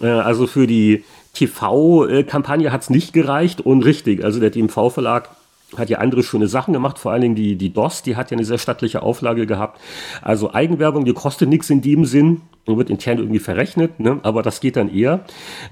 [0.00, 5.28] Äh, also für die TV-Kampagne hat es nicht gereicht und richtig, also der DMV-Verlag
[5.76, 8.36] hat ja andere schöne Sachen gemacht, vor allen Dingen die, die DOS, die hat ja
[8.36, 9.80] eine sehr stattliche Auflage gehabt.
[10.22, 14.20] Also Eigenwerbung, die kostet nichts in dem Sinn und wird intern irgendwie verrechnet, ne?
[14.22, 15.24] aber das geht dann eher.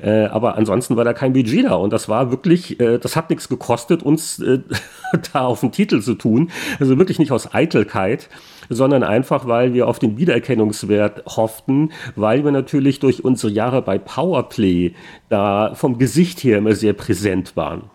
[0.03, 3.31] Äh, aber ansonsten war da kein Budget da und das war wirklich, äh, das hat
[3.31, 4.61] nichts gekostet, uns äh,
[5.33, 6.51] da auf den Titel zu tun.
[6.81, 8.29] Also wirklich nicht aus Eitelkeit,
[8.69, 13.99] sondern einfach, weil wir auf den Wiedererkennungswert hofften, weil wir natürlich durch unsere Jahre bei
[13.99, 14.95] Powerplay
[15.29, 17.94] da vom Gesicht her immer sehr präsent waren.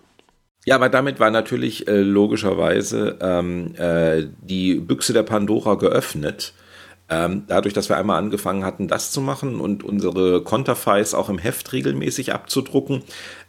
[0.70, 6.54] Ja, aber damit war natürlich äh, logischerweise ähm, äh, die Büchse der Pandora geöffnet.
[7.10, 11.40] Ähm, dadurch, dass wir einmal angefangen hatten, das zu machen und unsere Konterfeis auch im
[11.40, 13.02] Heft regelmäßig abzudrucken,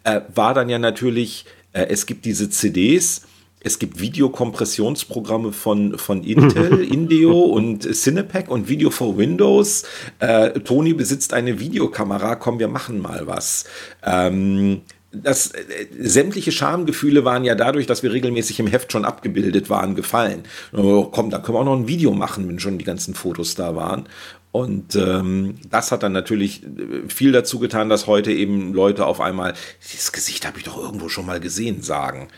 [0.05, 1.44] äh, war dann ja natürlich,
[1.74, 3.26] äh, es gibt diese CDs,
[3.62, 9.84] es gibt Videokompressionsprogramme von, von Intel, Indeo und Cinepack und Video for Windows.
[10.20, 13.66] Äh, Toni besitzt eine Videokamera, komm, wir machen mal was.
[14.02, 14.80] Ähm,
[15.12, 19.94] das, äh, sämtliche Schamgefühle waren ja dadurch, dass wir regelmäßig im Heft schon abgebildet waren,
[19.94, 20.44] gefallen.
[20.72, 23.54] Oh, komm, da können wir auch noch ein Video machen, wenn schon die ganzen Fotos
[23.54, 24.08] da waren.
[24.52, 29.20] Und ähm, das hat dann natürlich äh, viel dazu getan, dass heute eben Leute auf
[29.20, 29.54] einmal,
[29.92, 32.28] dieses Gesicht habe ich doch irgendwo schon mal gesehen, sagen.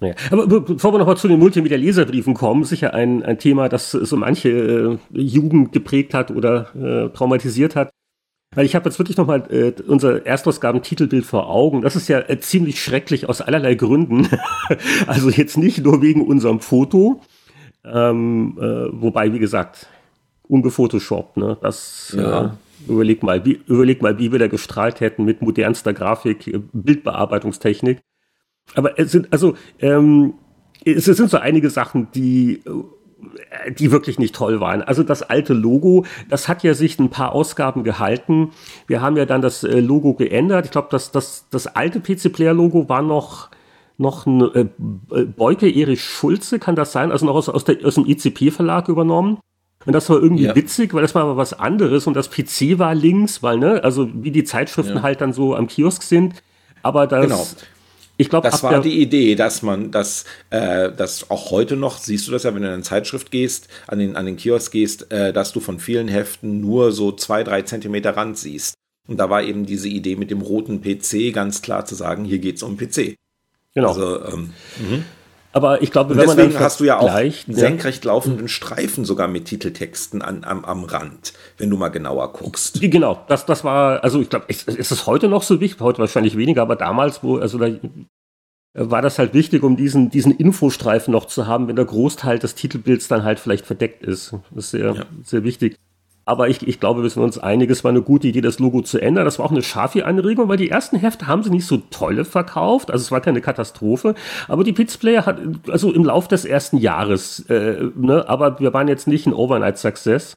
[0.00, 0.14] Ja.
[0.30, 4.48] Aber bevor wir nochmal zu den Multimedia-Leserbriefen kommen, sicher ein, ein Thema, das so manche
[4.48, 7.90] äh, Jugend geprägt hat oder äh, traumatisiert hat.
[8.52, 11.82] Weil ich habe jetzt wirklich nochmal äh, unser Erstausgaben-Titelbild vor Augen.
[11.82, 14.28] Das ist ja äh, ziemlich schrecklich aus allerlei Gründen.
[15.06, 17.20] also jetzt nicht nur wegen unserem Foto,
[17.84, 19.86] ähm, äh, wobei, wie gesagt,
[20.48, 21.36] ungefotoshoppt.
[21.36, 21.58] Ne?
[21.62, 22.46] Das ja.
[22.46, 22.50] äh,
[22.88, 28.00] überleg mal, wie, überleg mal, wie wir da gestrahlt hätten mit modernster Grafik, äh, Bildbearbeitungstechnik.
[28.74, 30.34] Aber es sind, also, ähm,
[30.84, 32.70] es sind so einige Sachen, die äh,
[33.78, 34.82] die wirklich nicht toll waren.
[34.82, 38.50] Also das alte Logo, das hat ja sich ein paar Ausgaben gehalten.
[38.86, 40.66] Wir haben ja dann das äh, Logo geändert.
[40.66, 43.50] Ich glaube, das, das, das alte PC-Player-Logo war noch
[43.98, 44.66] noch ein äh,
[45.24, 47.12] Beuke Erich Schulze, kann das sein?
[47.12, 49.38] Also noch aus, aus, der, aus dem ICP-Verlag übernommen.
[49.84, 50.54] Und das war irgendwie ja.
[50.56, 54.08] witzig, weil das war aber was anderes und das PC war links, weil, ne, also
[54.12, 55.02] wie die Zeitschriften ja.
[55.02, 56.42] halt dann so am Kiosk sind.
[56.82, 57.46] Aber das, genau.
[58.20, 62.28] Ich glaube, das war die Idee, dass man das, äh, dass auch heute noch, siehst
[62.28, 65.10] du das ja, wenn du in eine Zeitschrift gehst, an den, an den Kiosk gehst,
[65.10, 68.74] äh, dass du von vielen Heften nur so zwei, drei Zentimeter Rand siehst.
[69.08, 72.40] Und da war eben diese Idee mit dem roten PC ganz klar zu sagen, hier
[72.40, 73.16] geht es um PC.
[73.74, 73.88] Genau.
[73.88, 75.04] Also, ähm, mhm.
[75.52, 79.04] Aber ich glaube, wenn deswegen man dann hast du ja auch einen senkrecht laufenden Streifen
[79.04, 82.80] sogar mit Titeltexten an, am, am Rand, wenn du mal genauer guckst.
[82.80, 85.80] Genau, das, das war, also ich glaube, ist, ist es heute noch so wichtig?
[85.80, 87.68] Heute wahrscheinlich weniger, aber damals, wo, also da
[88.74, 92.54] war das halt wichtig, um diesen, diesen Infostreifen noch zu haben, wenn der Großteil des
[92.54, 94.32] Titelbilds dann halt vielleicht verdeckt ist.
[94.50, 95.06] Das ist sehr, ja.
[95.24, 95.76] sehr wichtig.
[96.24, 98.82] Aber ich, ich glaube, wir sind uns einig, es war eine gute Idee, das Logo
[98.82, 99.24] zu ändern.
[99.24, 102.90] Das war auch eine Schafi-Anregung, weil die ersten Hefte haben sie nicht so tolle verkauft.
[102.90, 104.14] Also es war keine Katastrophe.
[104.46, 105.38] Aber die Pizza Player hat,
[105.68, 110.34] also im Lauf des ersten Jahres, äh, ne, aber wir waren jetzt nicht ein Overnight-Success.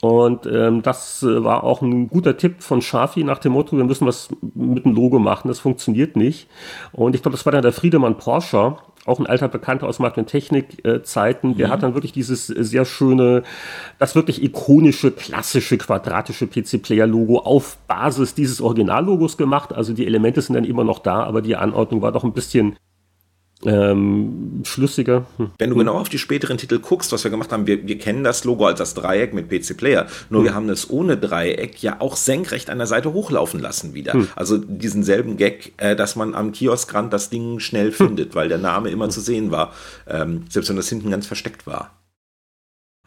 [0.00, 3.84] Und ähm, das äh, war auch ein guter Tipp von Schafi nach dem Motto, wir
[3.84, 6.48] müssen was mit dem Logo machen, das funktioniert nicht.
[6.92, 8.76] Und ich glaube, das war dann der Friedemann Porsche,
[9.08, 11.72] auch ein alter Bekannter aus Markt- und Technik-Zeiten, der mhm.
[11.72, 13.42] hat dann wirklich dieses sehr schöne,
[13.98, 19.72] das wirklich ikonische, klassische, quadratische PC-Player-Logo auf Basis dieses Originallogos gemacht.
[19.72, 22.76] Also die Elemente sind dann immer noch da, aber die Anordnung war doch ein bisschen
[23.64, 25.26] ähm, schlüssiger.
[25.36, 25.50] Hm.
[25.58, 28.22] Wenn du genau auf die späteren Titel guckst, was wir gemacht haben, wir, wir kennen
[28.22, 30.46] das Logo als das Dreieck mit PC Player, nur hm.
[30.46, 34.12] wir haben es ohne Dreieck ja auch senkrecht an der Seite hochlaufen lassen wieder.
[34.12, 34.28] Hm.
[34.36, 37.94] Also diesen selben Gag, äh, dass man am Kioskrand das Ding schnell hm.
[37.94, 39.10] findet, weil der Name immer hm.
[39.10, 39.72] zu sehen war,
[40.06, 41.97] ähm, selbst wenn das hinten ganz versteckt war.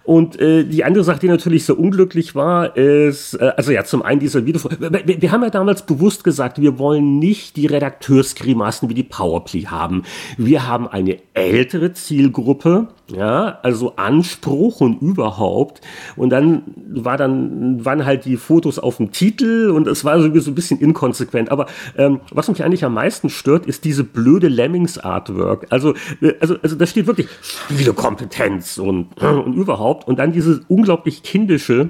[0.04, 4.02] Und äh, die andere Sache, die natürlich so unglücklich war, ist, äh, also ja, zum
[4.02, 4.62] einen dieser Video.
[4.80, 9.64] Wir, wir haben ja damals bewusst gesagt, wir wollen nicht die Redakteursgrimassen wie die Powerplay
[9.64, 10.04] haben.
[10.38, 15.82] Wir haben eine ältere Zielgruppe, ja, also Anspruch und überhaupt.
[16.16, 20.52] Und dann war dann waren halt die Fotos auf dem Titel und es war sowieso
[20.52, 21.52] ein bisschen inkonsequent.
[21.52, 21.68] Aber
[21.98, 25.68] ähm, was mich eigentlich am meisten stört, ist diese blöde Lemmings Artwork.
[25.70, 31.24] Also äh, also also da steht wirklich Spielekompetenz und und überhaupt und dann dieses unglaublich
[31.24, 31.90] kindische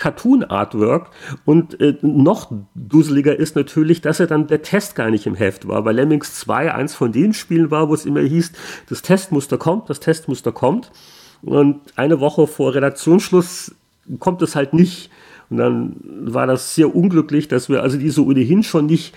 [0.00, 1.10] Cartoon-Artwork.
[1.44, 5.68] Und äh, noch duseliger ist natürlich, dass er dann der Test gar nicht im Heft
[5.68, 8.52] war, weil Lemmings 2 eins von den Spielen war, wo es immer hieß,
[8.88, 10.90] das Testmuster kommt, das Testmuster kommt.
[11.42, 13.74] Und eine Woche vor Redaktionsschluss
[14.18, 15.10] kommt es halt nicht.
[15.50, 19.14] Und dann war das sehr unglücklich, dass wir also diese ohnehin schon nicht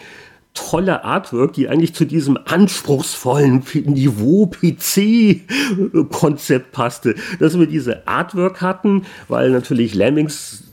[0.53, 5.51] tolle Artwork, die eigentlich zu diesem anspruchsvollen Niveau PC-Konzept
[6.71, 10.63] passte, dass wir diese Artwork hatten, weil natürlich Lemmings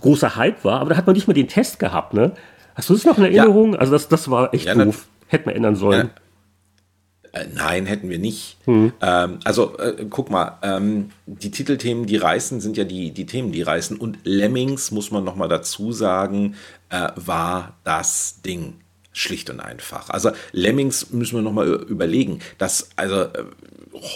[0.00, 2.32] großer Hype war, aber da hat man nicht mal den Test gehabt, ne?
[2.74, 3.74] Hast du das noch in Erinnerung?
[3.74, 3.80] Ja.
[3.80, 5.08] Also das, das war echt ja, doof.
[5.26, 6.10] Hätte man ändern sollen.
[7.34, 7.40] Ja.
[7.40, 8.56] Äh, nein, hätten wir nicht.
[8.64, 8.92] Hm.
[9.02, 13.52] Ähm, also äh, guck mal, ähm, die Titelthemen, die reißen, sind ja die, die Themen,
[13.52, 13.96] die reißen.
[13.96, 16.54] Und Lemmings, muss man nochmal dazu sagen,
[16.90, 18.80] äh, war das Ding.
[19.12, 20.10] Schlicht und einfach.
[20.10, 22.38] Also Lemmings müssen wir nochmal überlegen.
[22.58, 23.44] dass also äh,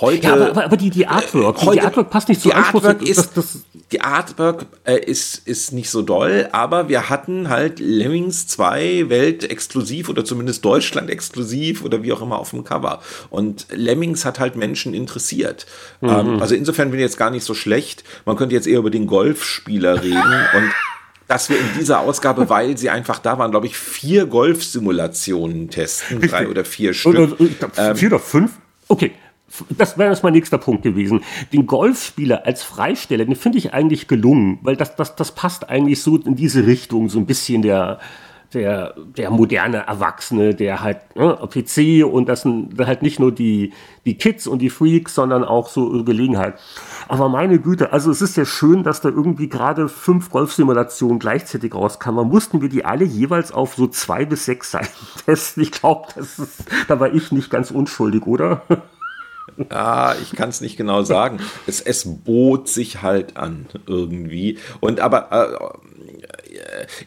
[0.01, 0.27] heute.
[0.27, 3.03] Ja, aber, aber, die, die Artwork, äh, heute, die Artwork passt nicht zu so Artwork
[3.03, 3.59] ist, das, das
[3.91, 10.09] Die Artwork äh, ist, ist nicht so doll, aber wir hatten halt Lemmings 2 Welt-exklusiv
[10.09, 13.01] oder zumindest Deutschland-exklusiv oder wie auch immer auf dem Cover.
[13.31, 15.67] Und Lemmings hat halt Menschen interessiert.
[16.01, 16.09] Mhm.
[16.09, 18.05] Ähm, also insofern bin ich jetzt gar nicht so schlecht.
[18.25, 20.73] Man könnte jetzt eher über den Golfspieler reden und
[21.33, 26.21] dass wir in dieser Ausgabe, weil sie einfach da waren, glaube ich, vier Golf-Simulationen testen,
[26.21, 27.15] drei oder vier Stück.
[27.15, 27.37] Oder,
[27.79, 28.53] ähm, vier oder fünf?
[28.89, 29.13] Okay,
[29.71, 31.25] das wäre jetzt mein nächster Punkt gewesen.
[31.51, 36.03] Den Golfspieler als Freisteller, den finde ich eigentlich gelungen, weil das, das, das passt eigentlich
[36.03, 37.99] so in diese Richtung, so ein bisschen der,
[38.55, 43.73] der, der moderne Erwachsene, der halt ne, PC und das sind halt nicht nur die,
[44.05, 46.55] die Kids und die Freaks, sondern auch so Gelegenheit.
[47.09, 51.75] Aber meine Güte, also es ist ja schön, dass da irgendwie gerade fünf Golfsimulationen gleichzeitig
[51.75, 52.29] rauskamen.
[52.29, 54.89] Mussten wir die alle jeweils auf so zwei bis sechs Seiten
[55.27, 55.63] testen?
[55.63, 56.09] Ich glaube,
[56.89, 58.63] da war ich nicht ganz unschuldig, oder?
[59.71, 61.41] Ja, ich kann es nicht genau sagen.
[61.67, 64.59] Es, es bot sich halt an irgendwie.
[64.81, 65.92] Und aber äh,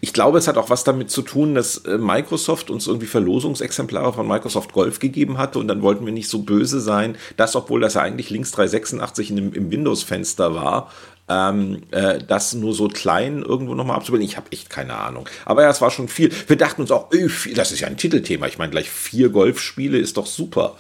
[0.02, 4.14] ich glaube, es hat auch was damit zu tun, dass äh, Microsoft uns irgendwie Verlosungsexemplare
[4.14, 7.82] von Microsoft Golf gegeben hatte und dann wollten wir nicht so böse sein, dass, obwohl
[7.82, 10.92] das ja eigentlich links 386 in dem, im Windows-Fenster war,
[11.28, 14.28] ähm, äh, das nur so klein irgendwo nochmal abzubilden.
[14.28, 15.28] Ich habe echt keine Ahnung.
[15.46, 16.32] Aber ja, es war schon viel.
[16.48, 18.48] Wir dachten uns auch, öh, das ist ja ein Titelthema.
[18.48, 20.76] Ich meine, gleich vier Golfspiele ist doch super.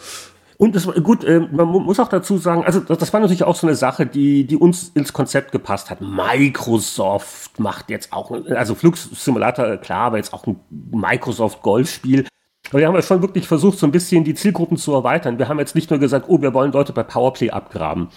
[0.57, 3.67] Und das, gut, äh, man muss auch dazu sagen, also das war natürlich auch so
[3.67, 5.99] eine Sache, die, die uns ins Konzept gepasst hat.
[6.01, 12.25] Microsoft macht jetzt auch, also Flux Simulator, klar, aber jetzt auch ein Microsoft Golfspiel.
[12.69, 15.37] Aber wir haben ja schon wirklich versucht, so ein bisschen die Zielgruppen zu erweitern.
[15.37, 18.09] Wir haben jetzt nicht nur gesagt, oh, wir wollen Leute bei Powerplay abgraben.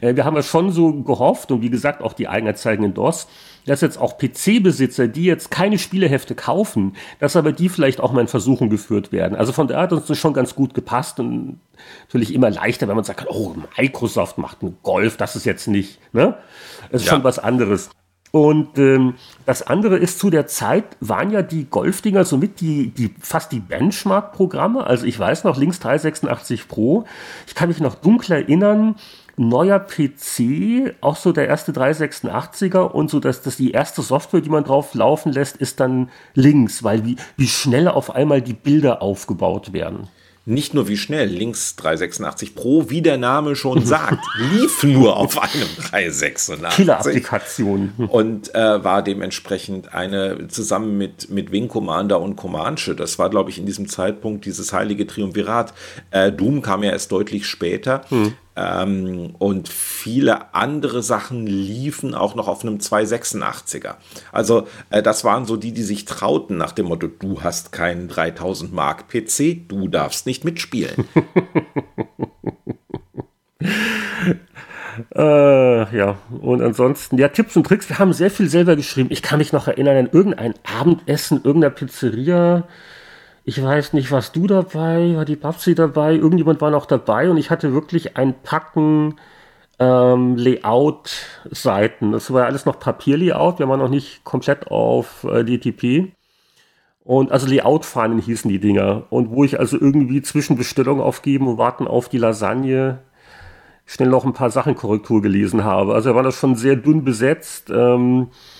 [0.00, 3.26] Äh, wir haben ja schon so gehofft und wie gesagt auch die Eigenanzeigen in DOS,
[3.66, 8.20] dass jetzt auch PC-Besitzer, die jetzt keine Spielehefte kaufen, dass aber die vielleicht auch mal
[8.22, 9.36] in Versuchen geführt werden.
[9.36, 11.60] Also von daher hat uns das schon ganz gut gepasst und
[12.06, 15.98] natürlich immer leichter, wenn man sagt, oh, Microsoft macht einen Golf, das ist jetzt nicht,
[16.12, 16.36] ne?
[16.90, 17.14] Das ist ja.
[17.14, 17.90] schon was anderes.
[18.32, 19.14] Und ähm,
[19.46, 23.60] das andere ist, zu der Zeit waren ja die Golfdinger somit die, die fast die
[23.60, 24.86] Benchmark-Programme.
[24.86, 27.06] Also ich weiß noch, links 386 Pro.
[27.46, 28.96] Ich kann mich noch dunkel erinnern,
[29.36, 34.50] neuer PC, auch so der erste 386er und so, dass das die erste Software, die
[34.50, 39.02] man drauf laufen lässt, ist dann links, weil wie, wie schnell auf einmal die Bilder
[39.02, 40.08] aufgebaut werden
[40.48, 45.42] nicht nur wie schnell, Links 386 Pro, wie der Name schon sagt, lief nur auf
[45.42, 46.68] einem 386.
[46.76, 47.92] Killer-Applikation.
[48.08, 53.50] Und äh, war dementsprechend eine, zusammen mit, mit Wing Commander und Comanche, das war, glaube
[53.50, 55.74] ich, in diesem Zeitpunkt dieses heilige Triumvirat.
[56.12, 58.02] Äh, Doom kam ja erst deutlich später.
[58.08, 58.34] Hm.
[58.56, 63.96] Ähm, und viele andere Sachen liefen auch noch auf einem 286er.
[64.32, 68.08] Also äh, das waren so die, die sich trauten nach dem Motto, du hast keinen
[68.08, 71.04] 3000 Mark PC, du darfst nicht mitspielen.
[75.14, 79.10] äh, ja, und ansonsten, ja, Tipps und Tricks, wir haben sehr viel selber geschrieben.
[79.12, 82.66] Ich kann mich noch erinnern an irgendein Abendessen irgendeiner Pizzeria
[83.48, 85.14] ich weiß nicht, warst du dabei?
[85.14, 86.16] War die Babsi dabei?
[86.16, 89.20] Irgendjemand war noch dabei und ich hatte wirklich ein Packen
[89.78, 92.10] ähm, Layout-Seiten.
[92.10, 93.60] Das war alles noch Papier-Layout.
[93.60, 96.10] Wir waren noch nicht komplett auf äh, DTP.
[97.04, 99.04] Und also Layout-Fahnen hießen die Dinger.
[99.10, 102.98] Und wo ich also irgendwie zwischen Bestellung aufgeben und warten auf die Lasagne
[103.84, 105.94] schnell noch ein paar Sachen Korrektur gelesen habe.
[105.94, 107.70] Also war das schon sehr dünn besetzt.
[107.70, 108.55] Ähm, äh,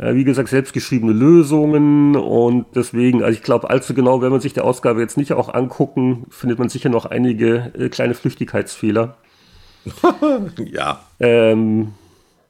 [0.00, 4.60] wie gesagt, selbstgeschriebene Lösungen und deswegen, also ich glaube, allzu genau, wenn man sich die
[4.60, 9.16] Ausgabe jetzt nicht auch angucken, findet man sicher noch einige äh, kleine Flüchtigkeitsfehler.
[10.72, 11.00] ja.
[11.18, 11.92] Ähm,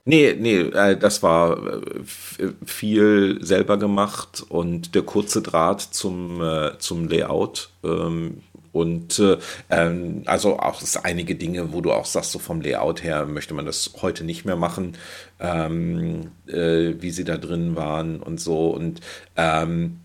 [0.07, 6.79] Nee, nee, äh, das war äh, viel selber gemacht und der kurze Draht zum, äh,
[6.79, 7.71] zum Layout.
[7.85, 8.39] Ähm,
[8.73, 9.39] und äh,
[9.69, 13.67] ähm, also auch einige Dinge, wo du auch sagst, so vom Layout her möchte man
[13.67, 14.97] das heute nicht mehr machen,
[15.41, 18.71] ähm, äh, wie sie da drin waren und so.
[18.71, 19.01] Und
[19.37, 20.01] ähm,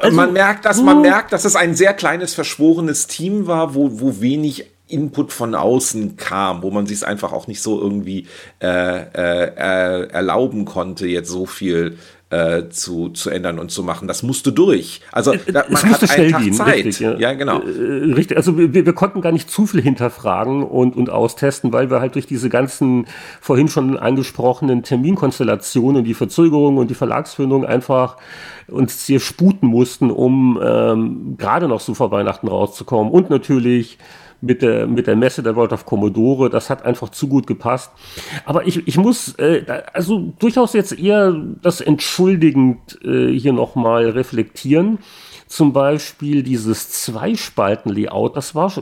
[0.00, 4.00] also, man merkt, dass man merkt, dass es ein sehr kleines verschworenes Team war, wo,
[4.00, 8.26] wo wenig Input von außen kam, wo man sich es einfach auch nicht so irgendwie
[8.60, 11.98] äh, äh, erlauben konnte, jetzt so viel
[12.32, 14.08] äh, zu, zu ändern und zu machen.
[14.08, 15.02] Das musste durch.
[15.12, 16.76] Also äh, da, man es musste schnell gehen, Zeit.
[16.76, 17.14] Richtig, ja.
[17.18, 17.60] ja, genau.
[17.60, 21.90] Äh, richtig, also wir, wir konnten gar nicht zu viel hinterfragen und, und austesten, weil
[21.90, 23.06] wir halt durch diese ganzen
[23.42, 28.16] vorhin schon angesprochenen Terminkonstellationen, die Verzögerung und die Verlagsfindung einfach
[28.66, 33.12] uns sehr sputen mussten, um ähm, gerade noch so vor Weihnachten rauszukommen.
[33.12, 33.98] Und natürlich
[34.42, 36.50] mit der, mit der Messe der World of Commodore.
[36.50, 37.92] Das hat einfach zu gut gepasst.
[38.44, 41.32] Aber ich, ich muss, äh, also durchaus jetzt eher
[41.62, 44.98] das entschuldigend äh, hier nochmal reflektieren.
[45.46, 48.72] Zum Beispiel dieses Zweispalten-Layout, das war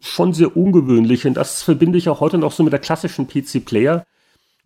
[0.00, 4.04] schon sehr ungewöhnlich und das verbinde ich auch heute noch so mit der klassischen PC-Player.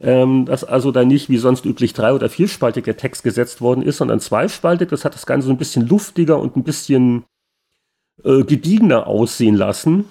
[0.00, 3.82] Ähm, dass also da nicht wie sonst üblich drei- oder vierspaltig der Text gesetzt worden
[3.82, 4.88] ist, sondern zweispaltig.
[4.88, 7.24] Das hat das Ganze so ein bisschen luftiger und ein bisschen
[8.24, 10.04] äh, gediegener aussehen lassen.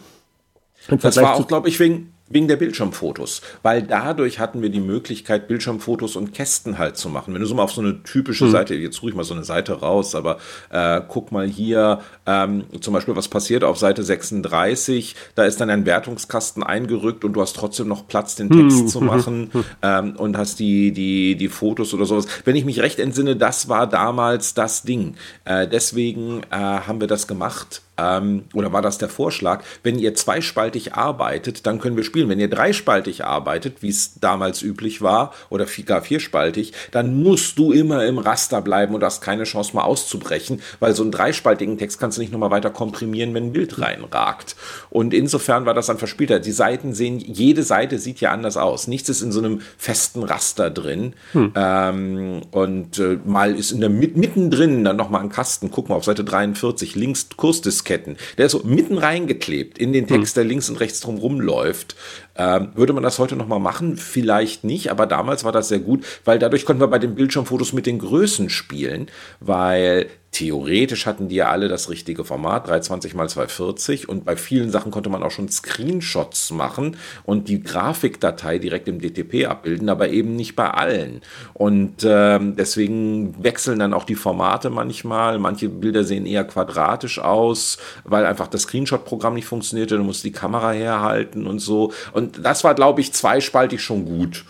[0.88, 5.48] Das war auch, glaube ich, wegen, wegen der Bildschirmfotos, weil dadurch hatten wir die Möglichkeit,
[5.48, 7.34] Bildschirmfotos und Kästen halt zu machen.
[7.34, 8.52] Wenn du so mal auf so eine typische hm.
[8.52, 10.38] Seite, jetzt ruhig mal so eine Seite raus, aber
[10.70, 15.70] äh, guck mal hier, ähm, zum Beispiel, was passiert auf Seite 36, da ist dann
[15.70, 18.88] ein Wertungskasten eingerückt und du hast trotzdem noch Platz, den Text hm.
[18.88, 19.52] zu machen
[19.82, 22.26] ähm, und hast die, die, die Fotos oder sowas.
[22.46, 25.16] Wenn ich mich recht entsinne, das war damals das Ding.
[25.46, 30.16] Äh, deswegen äh, haben wir das gemacht ähm, oder war das der Vorschlag, wenn ihr
[30.16, 32.30] zweispaltig arbeitet, dann können wir spielen.
[32.30, 37.72] Wenn ihr dreispaltig arbeitet, wie es damals üblich war, oder gar vierspaltig, dann musst du
[37.72, 42.00] immer im Raster bleiben und hast keine Chance mal auszubrechen, weil so einen dreispaltigen Text
[42.00, 44.56] kannst du nicht nochmal weiter komprimieren, wenn ein Bild reinragt.
[44.90, 46.40] Und insofern war das dann verspielter.
[46.40, 48.88] Die Seiten sehen, jede Seite sieht ja anders aus.
[48.88, 51.14] Nichts ist in so einem festen Raster drin.
[51.34, 51.52] Hm.
[51.56, 55.70] Ähm, und äh, mal ist in der mittendrin dann nochmal ein Kasten.
[55.70, 58.18] Guck mal auf Seite 43, links Kursdiskette Disketten.
[58.38, 60.42] Der ist so mitten reingeklebt in den Text, hm.
[60.42, 61.96] der links und rechts drum rumläuft.
[62.36, 63.98] Ähm, würde man das heute nochmal machen?
[63.98, 67.74] Vielleicht nicht, aber damals war das sehr gut, weil dadurch konnten wir bei den Bildschirmfotos
[67.74, 69.08] mit den Größen spielen,
[69.40, 74.72] weil theoretisch hatten die ja alle das richtige Format, 320 x 240 und bei vielen
[74.72, 80.10] Sachen konnte man auch schon Screenshots machen und die Grafikdatei direkt im DTP abbilden, aber
[80.10, 81.22] eben nicht bei allen.
[81.54, 85.38] Und ähm, deswegen wechseln dann auch die Formate manchmal.
[85.38, 90.32] Manche Bilder sehen eher quadratisch aus, weil einfach das Screenshot-Programm nicht funktionierte, du musst die
[90.32, 91.94] Kamera herhalten und so.
[92.12, 94.46] Und das war, glaube ich, zweispaltig schon gut.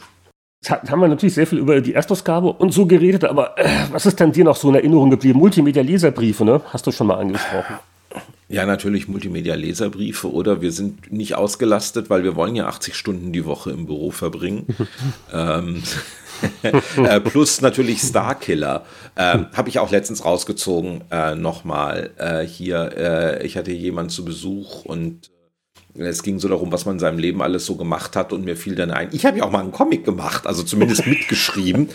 [0.63, 4.05] Jetzt haben wir natürlich sehr viel über die Erstausgabe und so geredet, aber äh, was
[4.05, 5.39] ist denn dir noch so in Erinnerung geblieben?
[5.39, 6.61] Multimedia-Leserbriefe, ne?
[6.71, 7.79] Hast du schon mal angesprochen.
[8.47, 13.45] Ja, natürlich Multimedia-Leserbriefe oder wir sind nicht ausgelastet, weil wir wollen ja 80 Stunden die
[13.45, 14.67] Woche im Büro verbringen.
[15.33, 15.83] ähm,
[16.61, 18.85] äh, plus natürlich Starkiller.
[19.17, 22.91] Ähm, Habe ich auch letztens rausgezogen, äh, nochmal äh, hier.
[22.95, 25.29] Äh, ich hatte jemanden zu Besuch und
[25.95, 28.55] es ging so darum, was man in seinem Leben alles so gemacht hat und mir
[28.55, 31.89] fiel dann ein, ich habe ja auch mal einen Comic gemacht, also zumindest mitgeschrieben.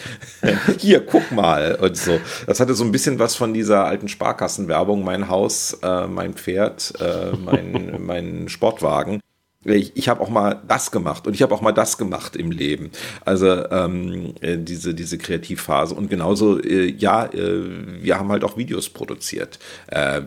[0.79, 2.21] Hier, guck mal und so.
[2.47, 6.93] Das hatte so ein bisschen was von dieser alten Sparkassenwerbung, mein Haus, äh, mein Pferd,
[7.01, 9.21] äh, mein, mein Sportwagen.
[9.65, 12.53] Ich, ich habe auch mal das gemacht und ich habe auch mal das gemacht im
[12.53, 12.93] Leben.
[13.25, 15.97] Also ähm, äh, diese, diese Kreativphase.
[15.97, 17.65] Und genauso, äh, ja, äh,
[18.01, 19.59] wir haben halt auch Videos produziert
[19.89, 20.23] äh,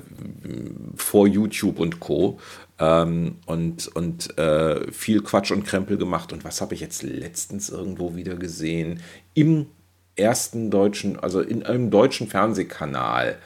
[0.97, 2.39] vor YouTube und Co
[2.81, 6.33] ähm, und, und äh, viel Quatsch und Krempel gemacht.
[6.33, 9.01] Und was habe ich jetzt letztens irgendwo wieder gesehen?
[9.35, 9.67] Im
[10.15, 13.37] ersten deutschen, also in einem deutschen Fernsehkanal.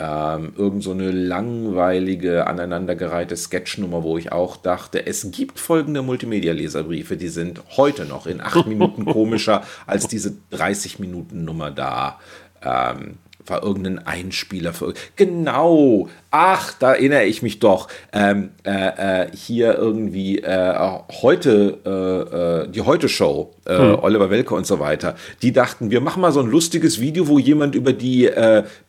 [0.00, 7.16] Ähm, irgend so eine langweilige, aneinandergereihte Sketchnummer, wo ich auch dachte, es gibt folgende Multimedia-Leserbriefe,
[7.16, 12.20] die sind heute noch in acht Minuten komischer als diese 30-Minuten-Nummer da.
[12.62, 13.18] Ähm,
[13.50, 14.94] war irgendein Einspieler für.
[15.16, 16.08] Genau!
[16.30, 17.88] Ach, da erinnere ich mich doch.
[18.12, 23.98] Ähm, äh, äh, hier irgendwie äh, heute, äh, äh, die Heute-Show, äh, hm.
[24.02, 25.16] Oliver Welke und so weiter.
[25.42, 28.30] Die dachten, wir machen mal so ein lustiges Video, wo jemand über die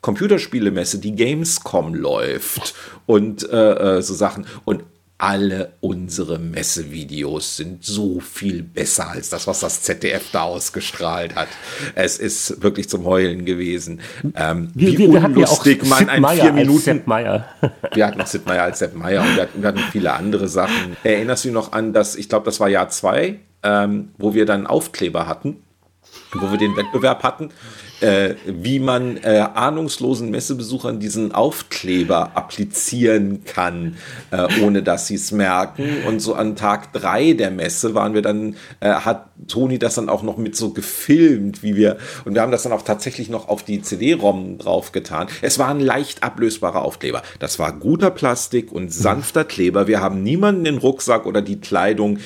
[0.00, 2.74] Computerspielemesse, die Gamescom läuft
[3.06, 4.46] und so Sachen.
[4.64, 4.84] Und
[5.20, 11.48] alle unsere Messevideos sind so viel besser als das, was das ZDF da ausgestrahlt hat.
[11.94, 14.00] Es ist wirklich zum Heulen gewesen.
[14.34, 17.02] Ähm, wir, wie wir, wir unlustig man ein vier Minuten.
[17.92, 20.48] Wir hatten noch Sid Meier als Sepp Meier und wir hatten, wir hatten, viele andere
[20.48, 20.96] Sachen.
[21.02, 24.46] Erinnerst du dich noch an das, ich glaube, das war Jahr zwei, ähm, wo wir
[24.46, 25.56] dann Aufkleber hatten,
[26.34, 27.50] wo wir den Wettbewerb hatten
[28.00, 33.96] äh, wie man äh, ahnungslosen Messebesuchern diesen Aufkleber applizieren kann,
[34.30, 36.04] äh, ohne dass sie es merken.
[36.06, 40.08] Und so an Tag drei der Messe waren wir dann, äh, hat Toni das dann
[40.08, 43.48] auch noch mit so gefilmt, wie wir, und wir haben das dann auch tatsächlich noch
[43.48, 45.28] auf die CD-ROM draufgetan.
[45.42, 47.22] Es war ein leicht ablösbarer Aufkleber.
[47.38, 49.86] Das war guter Plastik und sanfter Kleber.
[49.86, 52.18] Wir haben niemanden den Rucksack oder die Kleidung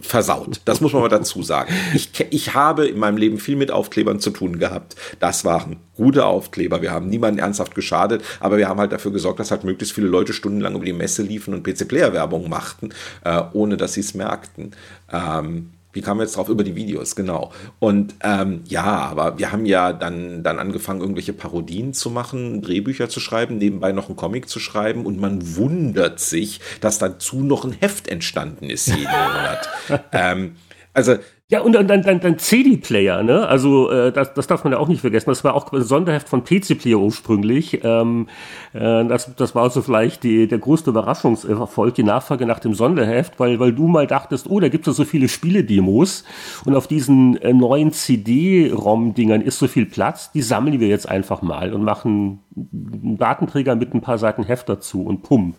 [0.00, 0.60] versaut.
[0.64, 1.72] Das muss man mal dazu sagen.
[1.94, 4.96] Ich, ich habe in meinem Leben viel mit Aufklebern zu tun gehabt.
[5.20, 6.82] Das waren gute Aufkleber.
[6.82, 10.08] Wir haben niemanden ernsthaft geschadet, aber wir haben halt dafür gesorgt, dass halt möglichst viele
[10.08, 12.90] Leute stundenlang über die Messe liefen und PC-Player-Werbung machten,
[13.24, 14.72] äh, ohne dass sie es merkten.
[15.12, 16.48] Ähm, wie kamen wir jetzt drauf?
[16.48, 17.52] Über die Videos, genau.
[17.78, 23.08] Und ähm, ja, aber wir haben ja dann, dann angefangen, irgendwelche Parodien zu machen, Drehbücher
[23.08, 27.64] zu schreiben, nebenbei noch einen Comic zu schreiben und man wundert sich, dass dazu noch
[27.64, 29.68] ein Heft entstanden ist jeden Monat.
[30.12, 30.56] ähm,
[30.92, 31.16] also
[31.48, 33.46] ja, und dann, dann, dann CD-Player, ne?
[33.46, 35.30] Also äh, das, das darf man ja auch nicht vergessen.
[35.30, 37.84] Das war auch ein Sonderheft von PC-Player ursprünglich.
[37.84, 38.26] Ähm,
[38.72, 43.38] äh, das, das war also vielleicht die, der größte Überraschungserfolg, die Nachfrage nach dem Sonderheft,
[43.38, 46.24] weil, weil du mal dachtest, oh, da gibt es so viele Spiele-Demos
[46.64, 51.42] und auf diesen äh, neuen CD-ROM-Dingern ist so viel Platz, die sammeln wir jetzt einfach
[51.42, 55.54] mal und machen einen Datenträger mit ein paar Seiten Heft dazu und pum.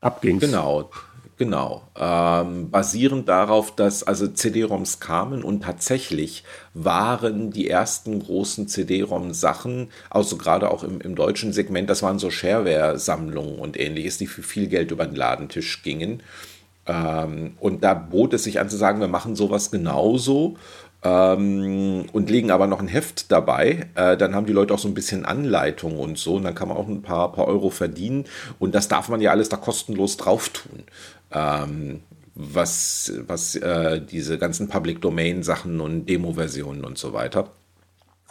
[0.00, 0.40] Ab ging's.
[0.40, 0.88] Genau.
[1.36, 1.82] Genau.
[1.98, 6.44] Ähm, basierend darauf, dass also CD-ROMs kamen und tatsächlich
[6.74, 12.30] waren die ersten großen CD-ROM-Sachen, also gerade auch im, im deutschen Segment, das waren so
[12.30, 16.22] Shareware-Sammlungen und ähnliches, die für viel Geld über den Ladentisch gingen.
[16.86, 20.56] Ähm, und da bot es sich an zu sagen, wir machen sowas genauso
[21.04, 23.88] ähm, und legen aber noch ein Heft dabei.
[23.94, 26.68] Äh, dann haben die Leute auch so ein bisschen Anleitung und so und dann kann
[26.68, 28.24] man auch ein paar, paar Euro verdienen
[28.58, 30.84] und das darf man ja alles da kostenlos drauf tun
[31.30, 32.00] ähm,
[32.34, 37.50] was, was äh, diese ganzen Public Domain Sachen und Demo-Versionen und so weiter.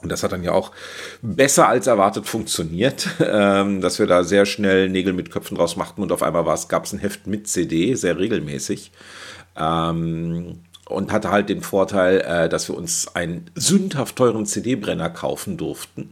[0.01, 0.71] Und das hat dann ja auch
[1.21, 6.01] besser als erwartet funktioniert, ähm, dass wir da sehr schnell Nägel mit Köpfen draus machten
[6.01, 8.91] und auf einmal gab es ein Heft mit CD, sehr regelmäßig.
[9.55, 10.59] Ähm,
[10.89, 16.11] und hatte halt den Vorteil, äh, dass wir uns einen sündhaft teuren CD-Brenner kaufen durften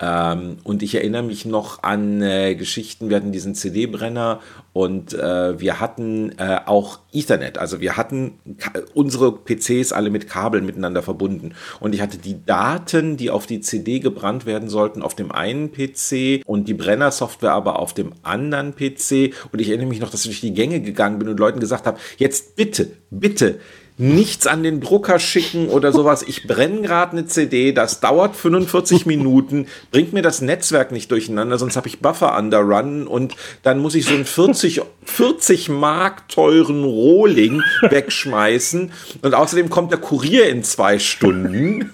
[0.00, 4.40] Ähm, und ich erinnere mich noch an äh, Geschichten, wir hatten diesen CD-Brenner
[4.72, 7.58] und äh, wir hatten äh, auch Ethernet.
[7.58, 8.32] Also wir hatten
[8.94, 11.54] unsere PCs alle mit Kabeln miteinander verbunden.
[11.78, 15.70] Und ich hatte die Daten, die auf die CD gebrannt werden sollten, auf dem einen
[15.70, 19.32] PC und die Brenner-Software aber auf dem anderen PC.
[19.52, 21.86] Und ich erinnere mich noch, dass ich durch die Gänge gegangen bin und Leuten gesagt
[21.86, 23.60] habe, jetzt bitte, bitte,
[23.96, 26.24] nichts an den Drucker schicken oder sowas.
[26.26, 31.58] Ich brenne gerade eine CD, das dauert 45 Minuten, bringt mir das Netzwerk nicht durcheinander,
[31.58, 36.82] sonst habe ich Buffer underrun und dann muss ich so einen 40, 40 Mark teuren
[36.82, 38.90] Rohling wegschmeißen
[39.22, 41.92] und außerdem kommt der Kurier in zwei Stunden.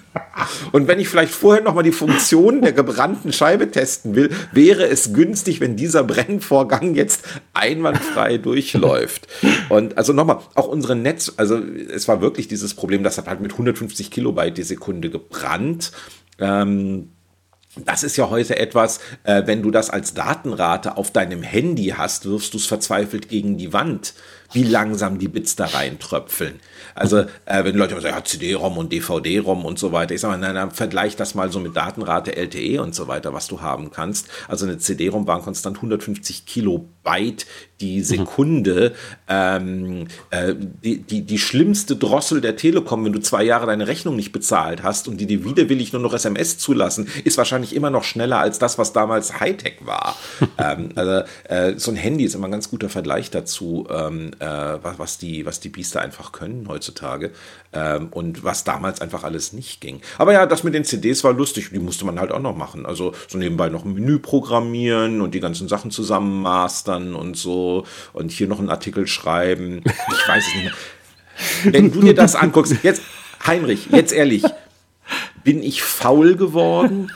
[0.71, 4.87] Und wenn ich vielleicht vorher noch mal die Funktion der gebrannten Scheibe testen will, wäre
[4.87, 7.23] es günstig, wenn dieser Brennvorgang jetzt
[7.53, 9.27] einwandfrei durchläuft.
[9.69, 13.41] Und also nochmal, auch unsere Netz, also es war wirklich dieses Problem, das hat halt
[13.41, 15.91] mit 150 Kilobyte die Sekunde gebrannt.
[16.39, 17.09] Ähm,
[17.85, 22.25] das ist ja heute etwas, äh, wenn du das als Datenrate auf deinem Handy hast,
[22.25, 24.13] wirfst du es verzweifelt gegen die Wand,
[24.53, 26.59] wie langsam die Bits da reintröpfeln.
[26.95, 30.39] Also, äh, wenn Leute sagen, ja, CD-ROM und DVD-ROM und so weiter, ich sage mal,
[30.39, 33.91] nein, nein, vergleich das mal so mit Datenrate LTE und so weiter, was du haben
[33.91, 34.27] kannst.
[34.47, 37.45] Also eine CD-ROM waren konstant 150 Kilobyte
[37.81, 38.03] die mhm.
[38.03, 38.93] Sekunde
[39.27, 44.15] ähm, äh, die, die, die schlimmste Drossel der Telekom, wenn du zwei Jahre deine Rechnung
[44.15, 48.03] nicht bezahlt hast und die dir widerwillig nur noch SMS zulassen, ist wahrscheinlich immer noch
[48.03, 50.15] schneller als das, was damals Hightech war.
[50.57, 54.79] ähm, also äh, so ein Handy ist immer ein ganz guter Vergleich dazu, ähm, äh,
[54.81, 57.31] was, was, die, was die Biester einfach können heutzutage
[57.73, 60.01] ähm, und was damals einfach alles nicht ging.
[60.17, 62.85] Aber ja, das mit den CDs war lustig, die musste man halt auch noch machen.
[62.85, 67.85] Also so nebenbei noch ein Menü programmieren und die ganzen Sachen zusammen mastern und so
[68.13, 69.83] und hier noch einen Artikel schreiben.
[69.85, 71.73] Ich weiß es nicht mehr.
[71.73, 73.01] Wenn du dir das anguckst, jetzt,
[73.45, 74.43] Heinrich, jetzt ehrlich,
[75.43, 77.11] bin ich faul geworden?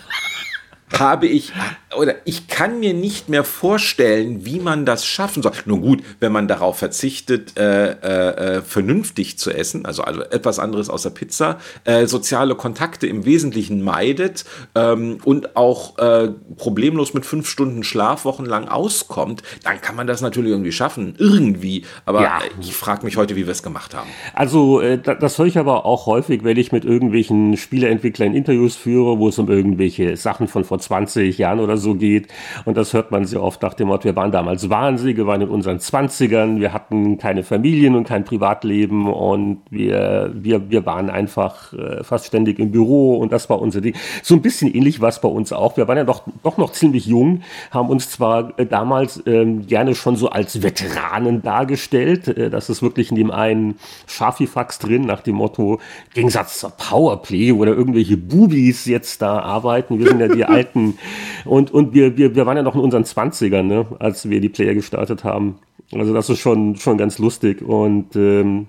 [0.97, 1.51] Habe ich
[1.97, 5.53] oder ich kann mir nicht mehr vorstellen, wie man das schaffen soll.
[5.65, 10.59] Nun gut, wenn man darauf verzichtet, äh, äh, äh, vernünftig zu essen, also, also etwas
[10.59, 14.45] anderes außer Pizza, äh, soziale Kontakte im Wesentlichen meidet
[14.75, 20.21] ähm, und auch äh, problemlos mit fünf Stunden Schlaf wochenlang auskommt, dann kann man das
[20.21, 21.85] natürlich irgendwie schaffen, irgendwie.
[22.05, 22.39] Aber ja.
[22.61, 24.09] ich frage mich heute, wie wir es gemacht haben.
[24.33, 29.19] Also äh, das höre ich aber auch häufig, wenn ich mit irgendwelchen Spieleentwicklern Interviews führe,
[29.19, 32.27] wo es um irgendwelche Sachen von vor 20 Jahren oder so geht.
[32.65, 35.41] Und das hört man sehr oft nach dem Motto, wir waren damals wahnsinnig, wir waren
[35.41, 41.09] in unseren Zwanzigern, wir hatten keine Familien und kein Privatleben und wir, wir, wir waren
[41.09, 43.95] einfach äh, fast ständig im Büro und das war unser Ding.
[44.23, 45.77] So ein bisschen ähnlich war es bei uns auch.
[45.77, 47.41] Wir waren ja doch, doch noch ziemlich jung,
[47.71, 52.81] haben uns zwar äh, damals ähm, gerne schon so als Veteranen dargestellt, äh, das ist
[52.81, 53.75] wirklich in dem einen
[54.07, 55.79] Schafifax drin, nach dem Motto,
[56.13, 59.99] Gegensatz zur Powerplay oder irgendwelche Bubis jetzt da arbeiten.
[59.99, 63.05] Wir sind ja die alten und, und wir, wir, wir waren ja noch in unseren
[63.05, 65.59] Zwanzigern, ne, als wir die Player gestartet haben.
[65.91, 67.61] Also das ist schon, schon ganz lustig.
[67.61, 68.67] Und ähm,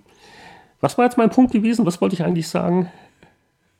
[0.80, 1.86] was war jetzt mein Punkt gewesen?
[1.86, 2.90] Was wollte ich eigentlich sagen?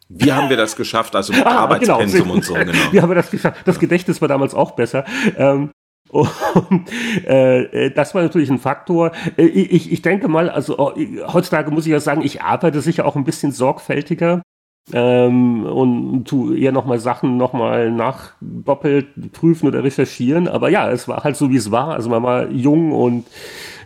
[0.09, 1.17] Wie haben wir das geschafft?
[1.17, 2.35] Also mit ah, Arbeitspensum genau.
[2.35, 2.73] und so, genau.
[2.93, 3.63] Wie haben wir das geschafft?
[3.65, 5.05] Das Gedächtnis war damals auch besser.
[5.37, 5.71] Ähm,
[6.11, 6.89] und
[7.27, 9.11] äh, äh, das war natürlich ein Faktor.
[9.37, 10.95] Äh, ich, ich denke mal, also oh,
[11.33, 14.43] heutzutage muss ich ja sagen, ich arbeite sicher auch ein bisschen sorgfältiger
[14.93, 20.49] ähm, und tu eher nochmal Sachen nochmal nach doppelt prüfen oder recherchieren.
[20.49, 21.95] Aber ja, es war halt so, wie es war.
[21.95, 23.27] Also man war jung und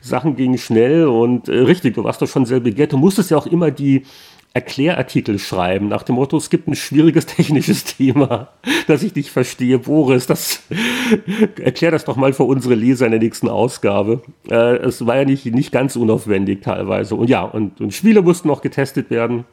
[0.03, 2.93] Sachen gingen schnell und äh, richtig, du warst doch schon sehr begehrt.
[2.93, 4.05] Du musstest ja auch immer die
[4.53, 8.49] Erklärartikel schreiben, nach dem Motto, es gibt ein schwieriges technisches Thema,
[8.89, 9.79] das ich nicht verstehe.
[9.79, 10.65] Boris, das
[11.63, 14.23] erklär das doch mal für unsere Leser in der nächsten Ausgabe.
[14.51, 17.15] Äh, es war ja nicht, nicht ganz unaufwendig teilweise.
[17.15, 19.45] Und ja, und, und Spiele mussten noch getestet werden.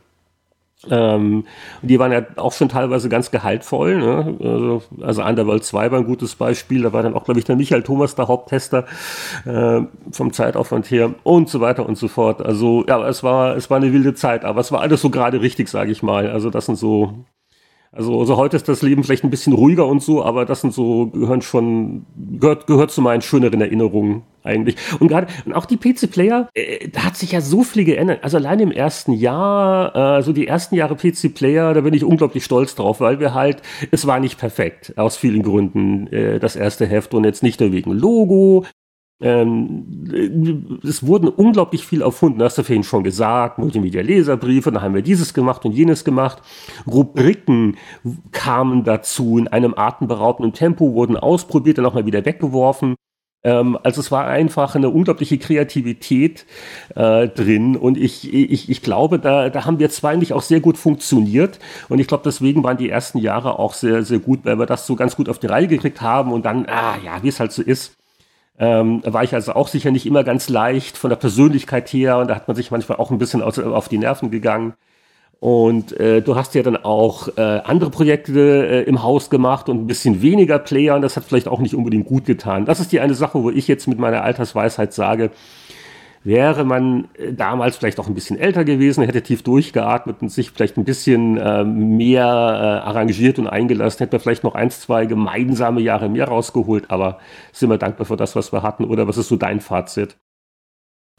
[0.89, 1.45] Ähm,
[1.81, 3.97] die waren ja auch schon teilweise ganz gehaltvoll.
[3.97, 4.37] Ne?
[4.39, 6.83] Also, also Underworld 2 war ein gutes Beispiel.
[6.83, 8.85] Da war dann auch, glaube ich, der Michael Thomas der Haupttester
[9.45, 9.81] äh,
[10.11, 12.45] vom Zeitaufwand her und so weiter und so fort.
[12.45, 15.41] Also ja, es war, es war eine wilde Zeit, aber es war alles so gerade
[15.41, 16.29] richtig, sage ich mal.
[16.29, 17.25] Also das sind so
[17.97, 20.71] also, also heute ist das Leben vielleicht ein bisschen ruhiger und so, aber das sind
[20.71, 22.05] so, gehören schon,
[22.39, 24.75] gehört, gehört zu meinen schöneren Erinnerungen eigentlich.
[24.99, 28.23] Und gerade, und auch die PC-Player, äh, da hat sich ja so viel geändert.
[28.23, 32.45] Also allein im ersten Jahr, äh, so die ersten Jahre PC-Player, da bin ich unglaublich
[32.45, 36.85] stolz drauf, weil wir halt, es war nicht perfekt, aus vielen Gründen, äh, das erste
[36.85, 38.65] Heft und jetzt nicht nur wegen Logo,
[39.19, 45.02] ähm, es wurden unglaublich viel erfunden, hast du vorhin schon gesagt, Multimedia-Leserbriefe, dann haben wir
[45.02, 46.41] dieses gemacht und jenes gemacht.
[46.85, 47.77] Rubriken
[48.31, 52.95] kamen dazu in einem atemberaubenden Tempo, wurden ausprobiert, dann auch mal wieder weggeworfen.
[53.44, 56.45] Ähm, also es war einfach eine unglaubliche Kreativität
[56.95, 60.60] äh, drin und ich, ich, ich glaube, da, da haben wir zwei nicht auch sehr
[60.60, 64.60] gut funktioniert und ich glaube, deswegen waren die ersten Jahre auch sehr, sehr gut, weil
[64.60, 67.30] wir das so ganz gut auf die Reihe gekriegt haben und dann, ah ja, wie
[67.30, 67.96] es halt so ist,
[68.59, 72.29] ähm, war ich also auch sicher nicht immer ganz leicht von der Persönlichkeit her und
[72.29, 74.73] da hat man sich manchmal auch ein bisschen aus, auf die Nerven gegangen.
[75.39, 79.84] Und äh, du hast ja dann auch äh, andere Projekte äh, im Haus gemacht und
[79.84, 82.65] ein bisschen weniger Player und das hat vielleicht auch nicht unbedingt gut getan.
[82.65, 85.29] Das ist die eine Sache, wo ich jetzt mit meiner Altersweisheit sage,
[86.27, 90.51] wäre man äh, damals vielleicht auch ein bisschen älter gewesen, hätte tief durchgeatmet und sich
[90.51, 95.05] vielleicht ein bisschen äh, mehr äh, arrangiert und eingelassen, hätte man vielleicht noch eins, zwei
[95.05, 97.19] gemeinsame Jahre mehr rausgeholt, aber
[97.53, 98.83] sind wir dankbar für das, was wir hatten?
[98.83, 100.17] Oder was ist so dein Fazit?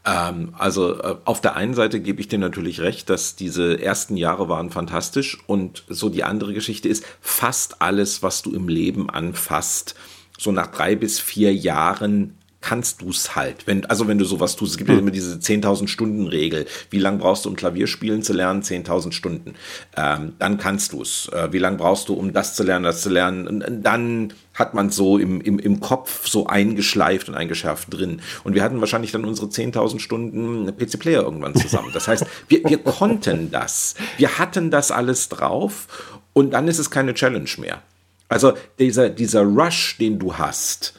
[0.05, 4.16] Ähm, also äh, auf der einen Seite gebe ich dir natürlich recht, dass diese ersten
[4.16, 5.39] Jahre waren fantastisch.
[5.47, 9.94] Und so die andere Geschichte ist, fast alles, was du im Leben anfasst,
[10.36, 13.66] so nach drei bis vier Jahren kannst du es halt.
[13.66, 15.02] Wenn, also wenn du sowas tust, es gibt ja hm.
[15.02, 16.66] immer diese 10.000 Stunden Regel.
[16.90, 18.62] Wie lange brauchst du, um Klavierspielen zu lernen?
[18.62, 19.55] 10.000 Stunden.
[19.97, 21.28] Ähm, dann kannst du es.
[21.32, 23.47] Äh, wie lange brauchst du, um das zu lernen, das zu lernen?
[23.47, 28.20] Und dann hat man so im, im, im Kopf so eingeschleift und eingeschärft drin.
[28.43, 31.90] Und wir hatten wahrscheinlich dann unsere 10.000 Stunden PC-Player irgendwann zusammen.
[31.94, 33.94] Das heißt, wir, wir konnten das.
[34.16, 35.86] Wir hatten das alles drauf
[36.32, 37.82] und dann ist es keine Challenge mehr.
[38.28, 40.94] Also dieser, dieser Rush, den du hast,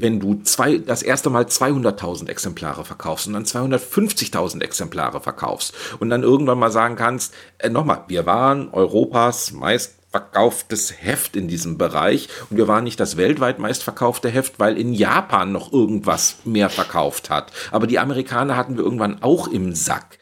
[0.00, 6.10] wenn du zwei, das erste Mal 200.000 Exemplare verkaufst und dann 250.000 Exemplare verkaufst und
[6.10, 12.28] dann irgendwann mal sagen kannst, äh, nochmal, wir waren Europas meistverkauftes Heft in diesem Bereich
[12.50, 17.30] und wir waren nicht das weltweit meistverkaufte Heft, weil in Japan noch irgendwas mehr verkauft
[17.30, 17.52] hat.
[17.70, 20.17] Aber die Amerikaner hatten wir irgendwann auch im Sack.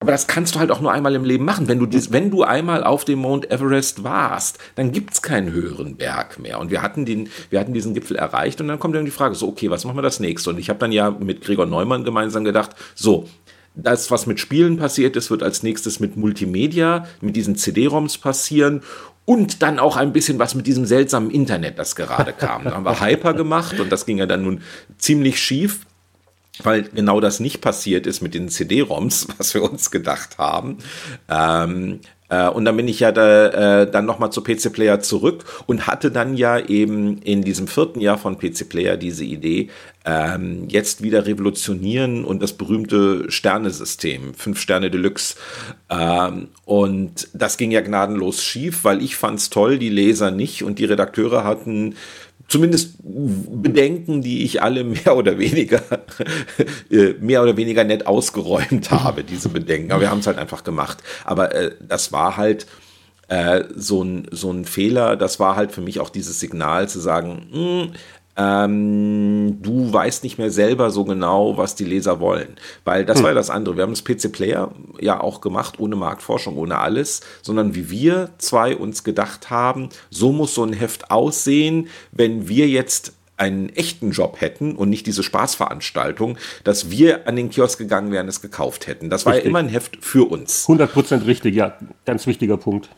[0.00, 1.66] Aber das kannst du halt auch nur einmal im Leben machen.
[1.66, 5.96] Wenn du, dies, wenn du einmal auf dem Mount Everest warst, dann gibt's keinen höheren
[5.96, 6.60] Berg mehr.
[6.60, 9.34] Und wir hatten, den, wir hatten diesen Gipfel erreicht und dann kommt dann die Frage,
[9.34, 10.50] so, okay, was machen wir das nächste?
[10.50, 13.28] Und ich habe dann ja mit Gregor Neumann gemeinsam gedacht, so,
[13.74, 18.82] das, was mit Spielen passiert ist, wird als nächstes mit Multimedia, mit diesen CD-ROMs passieren
[19.24, 22.64] und dann auch ein bisschen was mit diesem seltsamen Internet, das gerade kam.
[22.64, 24.62] Da haben wir Hyper gemacht und das ging ja dann nun
[24.96, 25.80] ziemlich schief
[26.62, 30.78] weil genau das nicht passiert ist mit den CD-ROMs, was wir uns gedacht haben.
[31.28, 35.44] Ähm, äh, und dann bin ich ja da, äh, dann nochmal zu PC Player zurück
[35.66, 39.70] und hatte dann ja eben in diesem vierten Jahr von PC Player diese Idee,
[40.04, 45.36] ähm, jetzt wieder revolutionieren und das berühmte Sternesystem, fünf Sterne Deluxe.
[45.88, 50.78] Ähm, und das ging ja gnadenlos schief, weil ich fand's toll, die Leser nicht und
[50.78, 51.94] die Redakteure hatten
[52.48, 55.80] zumindest Bedenken, die ich alle mehr oder weniger
[56.90, 59.92] äh, mehr oder weniger nett ausgeräumt habe, diese Bedenken.
[59.92, 60.98] Aber wir haben es halt einfach gemacht.
[61.24, 62.66] Aber äh, das war halt
[63.28, 65.16] äh, so, ein, so ein Fehler.
[65.16, 67.92] Das war halt für mich auch dieses Signal zu sagen, mh, hm,
[68.38, 72.56] ähm, du weißt nicht mehr selber so genau, was die Leser wollen.
[72.84, 73.24] Weil das hm.
[73.24, 73.76] war ja das andere.
[73.76, 74.70] Wir haben das PC Player
[75.00, 80.30] ja auch gemacht, ohne Marktforschung, ohne alles, sondern wie wir zwei uns gedacht haben, so
[80.30, 85.22] muss so ein Heft aussehen, wenn wir jetzt einen echten Job hätten und nicht diese
[85.22, 89.10] Spaßveranstaltung, dass wir an den Kiosk gegangen wären, es gekauft hätten.
[89.10, 89.46] Das war richtig.
[89.46, 90.66] ja immer ein Heft für uns.
[90.68, 91.76] 100% richtig, ja.
[92.04, 92.88] Ganz wichtiger Punkt.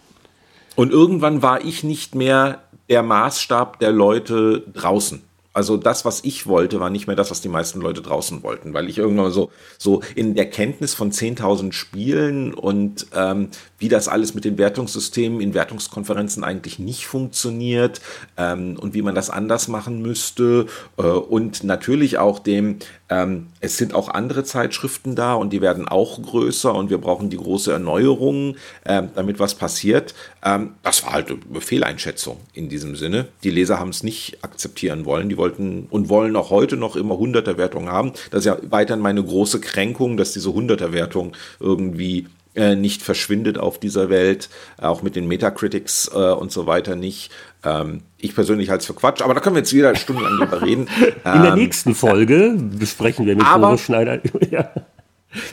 [0.76, 5.22] Und irgendwann war ich nicht mehr der Maßstab der Leute draußen.
[5.52, 8.72] Also das, was ich wollte, war nicht mehr das, was die meisten Leute draußen wollten,
[8.72, 13.48] weil ich irgendwann so, so in der Kenntnis von 10.000 Spielen und ähm,
[13.81, 18.01] wie das alles mit den Wertungssystemen in Wertungskonferenzen eigentlich nicht funktioniert
[18.36, 20.66] ähm, und wie man das anders machen müsste
[20.98, 22.77] äh, und natürlich auch dem,
[23.09, 27.31] ähm, es sind auch andere Zeitschriften da und die werden auch größer und wir brauchen
[27.31, 30.15] die große Erneuerung, äh, damit was passiert.
[30.44, 33.28] Ähm, das war halt eine Fehleinschätzung in diesem Sinne.
[33.43, 37.16] Die Leser haben es nicht akzeptieren wollen, die wollten und wollen auch heute noch immer
[37.16, 38.12] Hunderterwertung haben.
[38.31, 43.78] Das ist ja weiterhin meine große Kränkung, dass diese Hunderterwertung irgendwie äh, nicht verschwindet auf
[43.78, 44.48] dieser Welt,
[44.78, 47.31] auch mit den Metacritics äh, und so weiter nicht.
[47.64, 50.62] Ähm, ich persönlich halte es für Quatsch, aber da können wir jetzt wieder stundenlang drüber
[50.62, 50.89] reden.
[51.24, 54.20] In der ähm, nächsten Folge besprechen wir mit Boris Schneider.
[54.51, 54.70] ja.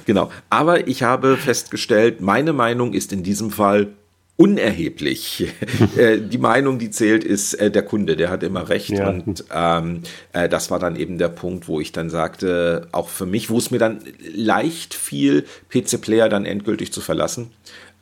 [0.05, 3.89] Genau, aber ich habe festgestellt, meine Meinung ist in diesem Fall
[4.37, 5.47] unerheblich.
[5.97, 8.89] Äh, die Meinung, die zählt, ist äh, der Kunde, der hat immer recht.
[8.89, 9.09] Ja.
[9.09, 10.03] Und ähm,
[10.33, 13.57] äh, das war dann eben der Punkt, wo ich dann sagte, auch für mich, wo
[13.57, 13.99] es mir dann
[14.33, 17.51] leicht fiel, PC Player dann endgültig zu verlassen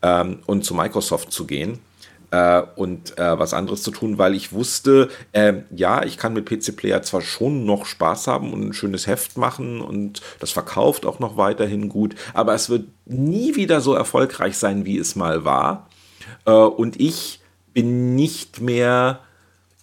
[0.02, 1.80] ähm, und zu Microsoft zu gehen
[2.32, 6.46] äh, und äh, was anderes zu tun, weil ich wusste, äh, ja, ich kann mit
[6.46, 11.06] PC Player zwar schon noch Spaß haben und ein schönes Heft machen und das verkauft
[11.06, 15.46] auch noch weiterhin gut, aber es wird nie wieder so erfolgreich sein, wie es mal
[15.46, 15.88] war.
[16.46, 17.40] Äh, und ich
[17.74, 19.20] bin nicht mehr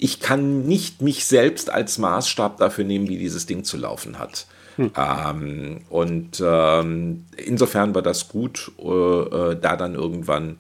[0.02, 4.47] ich kann nicht mich selbst als Maßstab dafür nehmen, wie dieses Ding zu laufen hat.
[4.74, 4.90] Hm.
[4.97, 10.59] Ähm, und ähm, insofern war das gut, äh, äh da dann irgendwann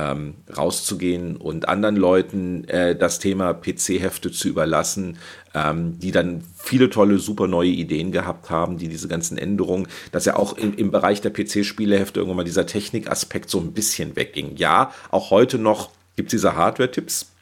[0.00, 5.18] ähm, rauszugehen und anderen Leuten äh, das Thema PC-Hefte zu überlassen,
[5.54, 10.24] ähm, die dann viele tolle, super neue Ideen gehabt haben, die diese ganzen Änderungen, dass
[10.24, 14.56] ja auch im, im Bereich der PC-Spielehefte irgendwann mal dieser Technikaspekt so ein bisschen wegging.
[14.56, 17.32] Ja, auch heute noch gibt es diese Hardware-Tipps,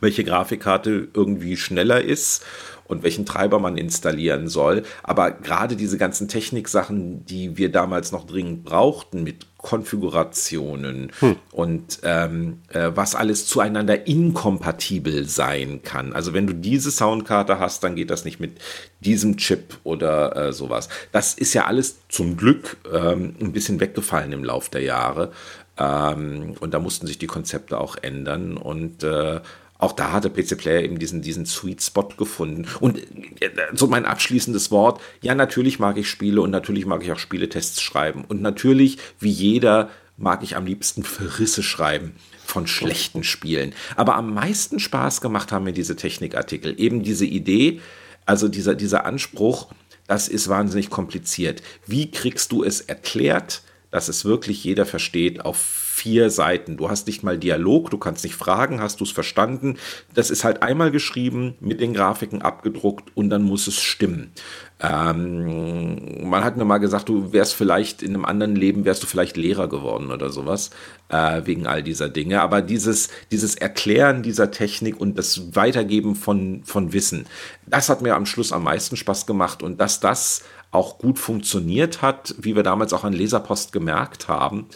[0.00, 2.44] welche Grafikkarte irgendwie schneller ist
[2.88, 4.82] und welchen Treiber man installieren soll.
[5.02, 11.36] Aber gerade diese ganzen Techniksachen, die wir damals noch dringend brauchten mit Konfigurationen hm.
[11.50, 16.12] und ähm, äh, was alles zueinander inkompatibel sein kann.
[16.12, 18.58] Also wenn du diese Soundkarte hast, dann geht das nicht mit
[19.00, 20.88] diesem Chip oder äh, sowas.
[21.10, 25.32] Das ist ja alles zum Glück ähm, ein bisschen weggefallen im Lauf der Jahre.
[25.76, 29.40] Ähm, und da mussten sich die Konzepte auch ändern und äh,
[29.78, 32.66] auch da hat der PC Player eben diesen, diesen Sweet Spot gefunden.
[32.80, 32.98] Und
[33.40, 37.18] äh, so mein abschließendes Wort, ja, natürlich mag ich Spiele und natürlich mag ich auch
[37.18, 38.24] Spieletests schreiben.
[38.26, 43.74] Und natürlich, wie jeder, mag ich am liebsten Verrisse schreiben von schlechten Spielen.
[43.96, 46.80] Aber am meisten Spaß gemacht haben mir diese Technikartikel.
[46.80, 47.80] Eben diese Idee,
[48.24, 49.68] also dieser, dieser Anspruch,
[50.06, 51.62] das ist wahnsinnig kompliziert.
[51.86, 56.76] Wie kriegst du es erklärt, dass es wirklich jeder versteht auf vier Seiten.
[56.76, 59.78] Du hast nicht mal Dialog, du kannst nicht fragen, hast du es verstanden.
[60.12, 64.30] Das ist halt einmal geschrieben, mit den Grafiken abgedruckt und dann muss es stimmen.
[64.78, 69.06] Ähm, man hat mir mal gesagt, du wärst vielleicht in einem anderen Leben, wärst du
[69.06, 70.68] vielleicht Lehrer geworden oder sowas,
[71.08, 72.42] äh, wegen all dieser Dinge.
[72.42, 77.26] Aber dieses, dieses Erklären dieser Technik und das Weitergeben von, von Wissen,
[77.66, 80.42] das hat mir am Schluss am meisten Spaß gemacht und dass das
[80.72, 84.66] auch gut funktioniert hat, wie wir damals auch an Leserpost gemerkt haben,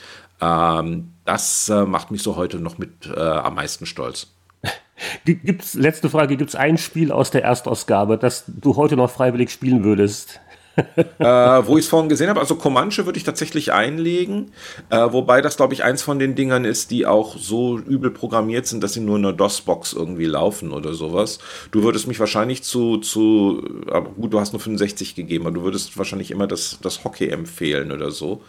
[0.41, 4.29] ähm, das äh, macht mich so heute noch mit äh, am meisten stolz.
[5.25, 9.51] Gibt's, letzte Frage, gibt es ein Spiel aus der Erstausgabe, das du heute noch freiwillig
[9.51, 10.41] spielen würdest?
[11.19, 14.53] äh, wo ich es vorhin gesehen habe, also Comanche würde ich tatsächlich einlegen,
[14.89, 18.67] äh, wobei das, glaube ich, eins von den Dingern ist, die auch so übel programmiert
[18.67, 21.39] sind, dass sie nur in einer DOS-Box irgendwie laufen oder sowas.
[21.71, 25.63] Du würdest mich wahrscheinlich zu, zu, aber gut, du hast nur 65 gegeben, aber du
[25.63, 28.43] würdest wahrscheinlich immer das, das Hockey empfehlen oder so.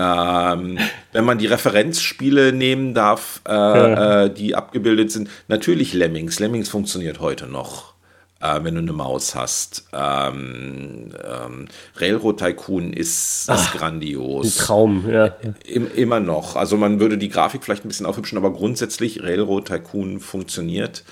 [0.00, 0.78] Ähm,
[1.12, 4.24] wenn man die Referenzspiele nehmen darf, äh, ja.
[4.24, 6.38] äh, die abgebildet sind, natürlich Lemmings.
[6.38, 7.92] Lemmings funktioniert heute noch,
[8.40, 9.84] äh, wenn du eine Maus hast.
[9.92, 14.58] Ähm, ähm, Railroad Tycoon ist, Ach, ist grandios.
[14.58, 15.34] Ein Traum, ja.
[15.66, 16.56] Im, immer noch.
[16.56, 21.04] Also man würde die Grafik vielleicht ein bisschen aufhübschen, aber grundsätzlich Railroad Tycoon funktioniert.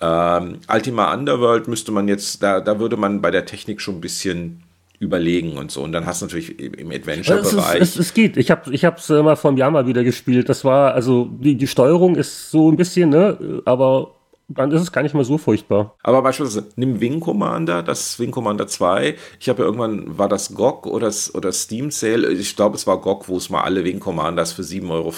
[0.00, 4.00] Ähm, Ultima Underworld müsste man jetzt, da, da würde man bei der Technik schon ein
[4.00, 4.64] bisschen
[5.02, 5.82] überlegen und so.
[5.82, 7.80] Und dann hast du natürlich im Adventure-Bereich.
[7.80, 8.36] Es, es, es, geht.
[8.36, 10.48] Ich habe ich es äh, mal vor einem Jahr mal wieder gespielt.
[10.48, 14.14] Das war, also die, die Steuerung ist so ein bisschen, ne, aber
[14.54, 15.96] dann ist es gar nicht mehr so furchtbar.
[16.02, 19.14] Aber beispielsweise, nimm Wing Commander, das Wing Commander 2.
[19.40, 22.30] Ich habe ja irgendwann, war das GOG oder, oder Steam Sale?
[22.32, 25.12] Ich glaube, es war GOG, wo es mal alle Wing Commanders für 7,95 Euro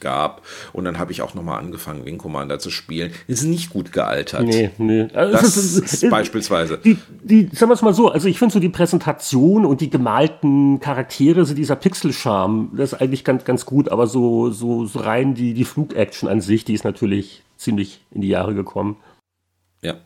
[0.00, 0.42] gab.
[0.72, 3.12] Und dann habe ich auch nochmal angefangen, Wing Commander zu spielen.
[3.26, 4.44] Ist nicht gut gealtert.
[4.44, 5.08] Nee, nee.
[5.12, 6.78] Also das ist, ist, ist, beispielsweise.
[6.78, 9.90] Die, die, sagen wir es mal so, also ich finde so die Präsentation und die
[9.90, 14.98] gemalten Charaktere, so dieser Pixel-Charme, das ist eigentlich ganz, ganz gut, aber so, so, so
[15.00, 18.96] rein die, die Flug-Action an sich, die ist natürlich ziemlich in die Jahre gekommen.
[19.82, 19.96] Ja.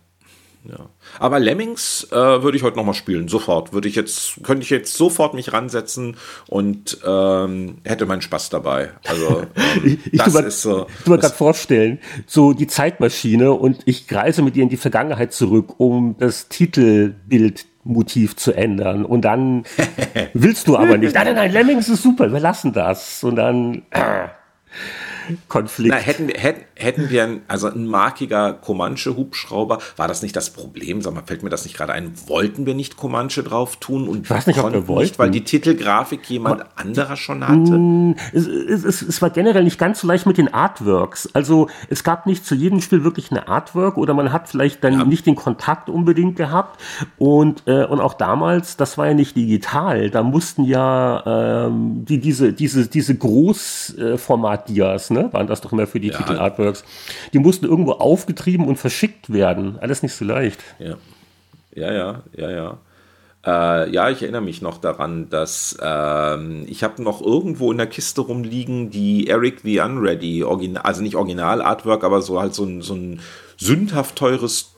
[0.64, 0.88] Ja.
[1.18, 3.72] Aber Lemmings äh, würde ich heute nochmal spielen, sofort.
[3.72, 6.16] Würde ich jetzt, könnte ich jetzt sofort mich ransetzen
[6.48, 8.90] und ähm, hätte meinen Spaß dabei.
[9.06, 10.86] Also ähm, ich, das mal, ist so.
[11.00, 15.32] Ich mir gerade vorstellen, so die Zeitmaschine und ich reise mit ihr in die Vergangenheit
[15.32, 19.04] zurück, um das Titelbild Motiv zu ändern.
[19.04, 19.64] Und dann
[20.32, 21.14] willst du aber nicht.
[21.14, 23.24] Nein, nein, nein, Lemmings ist super, wir lassen das.
[23.24, 23.82] Und dann.
[23.90, 24.28] Äh,
[25.48, 25.94] Konflikt.
[25.94, 30.50] Na, hätten, wir, hätten, hätten wir ein, also ein markiger Comanche-Hubschrauber, war das nicht das
[30.50, 31.02] Problem?
[31.02, 32.12] Sag mal, fällt mir das nicht gerade ein?
[32.26, 35.02] Wollten wir nicht Comanche drauf tun und ich weiß nicht, ob wir wollten.
[35.02, 37.72] Nicht, weil die Titelgrafik jemand Aber, anderer schon hatte?
[37.72, 41.28] Mm, es, es, es, war generell nicht ganz so leicht mit den Artworks.
[41.32, 44.98] Also es gab nicht zu jedem Spiel wirklich eine Artwork oder man hat vielleicht dann
[44.98, 45.04] ja.
[45.04, 46.80] nicht den Kontakt unbedingt gehabt.
[47.18, 50.10] Und, äh, und auch damals, das war ja nicht digital.
[50.10, 56.00] Da mussten ja ähm, die, diese, diese, diese Großformat-Dias, ne, waren das doch immer für
[56.00, 56.16] die ja.
[56.16, 56.84] Titel-Artworks.
[57.32, 59.78] Die mussten irgendwo aufgetrieben und verschickt werden.
[59.80, 60.60] Alles nicht so leicht.
[60.78, 60.96] Ja,
[61.74, 62.78] ja, ja, ja, ja.
[63.44, 67.88] Äh, ja, ich erinnere mich noch daran, dass ähm, ich habe noch irgendwo in der
[67.88, 72.82] Kiste rumliegen die Eric the Unready, Original, also nicht Original-Artwork, aber so halt so ein,
[72.82, 73.20] so ein
[73.56, 74.71] sündhaft teures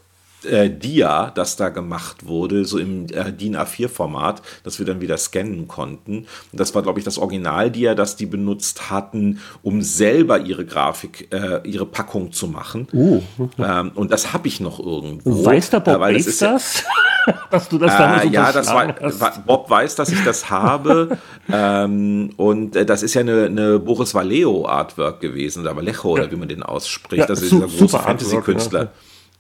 [0.45, 5.17] äh, Dia, das da gemacht wurde, so im äh, DIN A4-Format, das wir dann wieder
[5.17, 6.27] scannen konnten.
[6.53, 11.33] Und das war, glaube ich, das Original-Dia, das die benutzt hatten, um selber ihre Grafik,
[11.33, 12.89] äh, ihre Packung zu machen.
[12.93, 13.23] Uh.
[13.59, 15.45] Ähm, und das habe ich noch irgendwo.
[15.45, 16.39] Weiß der Bob äh, das?
[16.39, 16.85] das?
[17.51, 19.47] dass du das damals äh, Ja, das war, hast.
[19.47, 21.19] Bob weiß, dass ich das habe.
[21.53, 26.25] ähm, und äh, das ist ja eine, eine Boris Vallejo Artwork gewesen, oder Vallejo, ja.
[26.25, 27.21] oder wie man den ausspricht.
[27.21, 28.83] Ja, das ist dieser große Fantasy-Künstler.
[28.83, 28.91] Ja.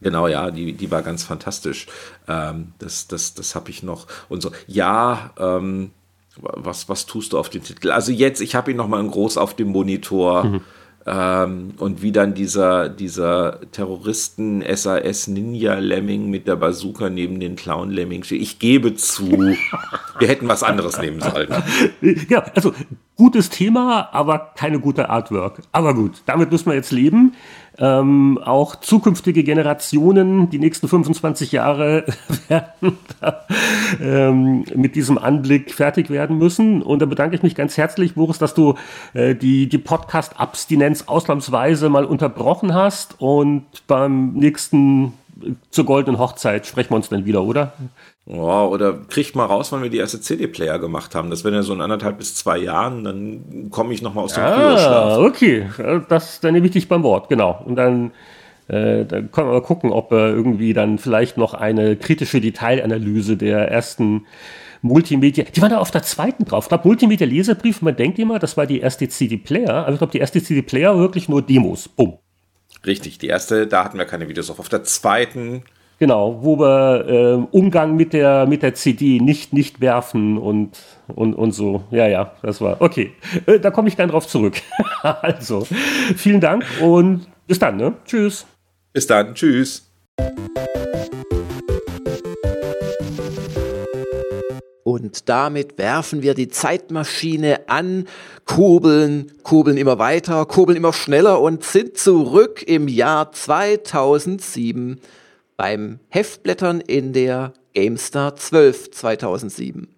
[0.01, 1.87] Genau, ja, die, die war ganz fantastisch.
[2.29, 4.07] Ähm, das das, das habe ich noch.
[4.29, 5.91] Und so, ja, ähm,
[6.37, 7.91] was, was tust du auf dem Titel?
[7.91, 10.45] Also jetzt, ich habe ihn noch mal in groß auf dem Monitor.
[10.45, 10.61] Mhm.
[11.07, 17.57] Ähm, und wie dann dieser, dieser Terroristen SAS Ninja Lemming mit der Bazooka neben den
[17.57, 18.41] Clown Lemming steht.
[18.41, 19.31] Ich gebe zu,
[20.19, 21.51] wir hätten was anderes nehmen sollen.
[22.31, 22.73] Ja, also
[23.17, 25.63] gutes Thema, aber keine gute Artwork.
[25.73, 27.33] Aber gut, damit müssen wir jetzt leben
[27.79, 32.05] ähm, auch zukünftige Generationen, die nächsten 25 Jahre
[32.49, 33.43] werden da,
[34.01, 36.83] ähm, mit diesem Anblick fertig werden müssen.
[36.83, 38.75] Und da bedanke ich mich ganz herzlich, Boris, dass du
[39.13, 45.15] äh, die, die Podcast-Abstinenz ausnahmsweise mal unterbrochen hast und beim nächsten
[45.71, 47.73] zur goldenen Hochzeit sprechen wir uns dann wieder, oder?
[48.27, 51.31] Ja, oder kriegt mal raus, wann wir die erste CD-Player gemacht haben.
[51.31, 54.45] Das wäre ja so in anderthalb bis zwei Jahren, dann komme ich nochmal aus dem
[54.45, 55.67] ah, okay.
[56.09, 57.63] Das, dann nehme ich dich beim Wort, genau.
[57.65, 58.13] Und dann,
[58.69, 63.37] äh, dann können wir mal gucken, ob wir irgendwie dann vielleicht noch eine kritische Detailanalyse
[63.37, 64.27] der ersten
[64.81, 66.65] Multimedia, die waren da auf der zweiten drauf.
[66.65, 70.13] Ich glaube, Multimedia Leserbrief, man denkt immer, das war die erste CD-Player, aber ich glaube,
[70.13, 71.89] die erste CD-Player wirklich nur Demos.
[71.89, 72.19] Bumm.
[72.87, 74.61] Richtig, die erste, da hatten wir keine Videos auf.
[74.61, 75.65] Auf der zweiten
[75.99, 81.35] Genau, wo wir äh, Umgang mit der, mit der CD nicht, nicht werfen und, und,
[81.35, 81.85] und so.
[81.91, 82.81] Ja, ja, das war.
[82.81, 83.13] Okay,
[83.47, 84.61] äh, da komme ich dann drauf zurück.
[85.03, 85.67] also,
[86.17, 87.95] vielen Dank und bis dann, ne?
[88.05, 88.45] Tschüss.
[88.93, 89.89] Bis dann, tschüss.
[95.05, 98.09] Und damit werfen wir die Zeitmaschine an,
[98.47, 104.99] kurbeln, kurbeln immer weiter, kurbeln immer schneller und sind zurück im Jahr 2007
[105.59, 109.89] beim Heftblättern in der GameStar 12 2007.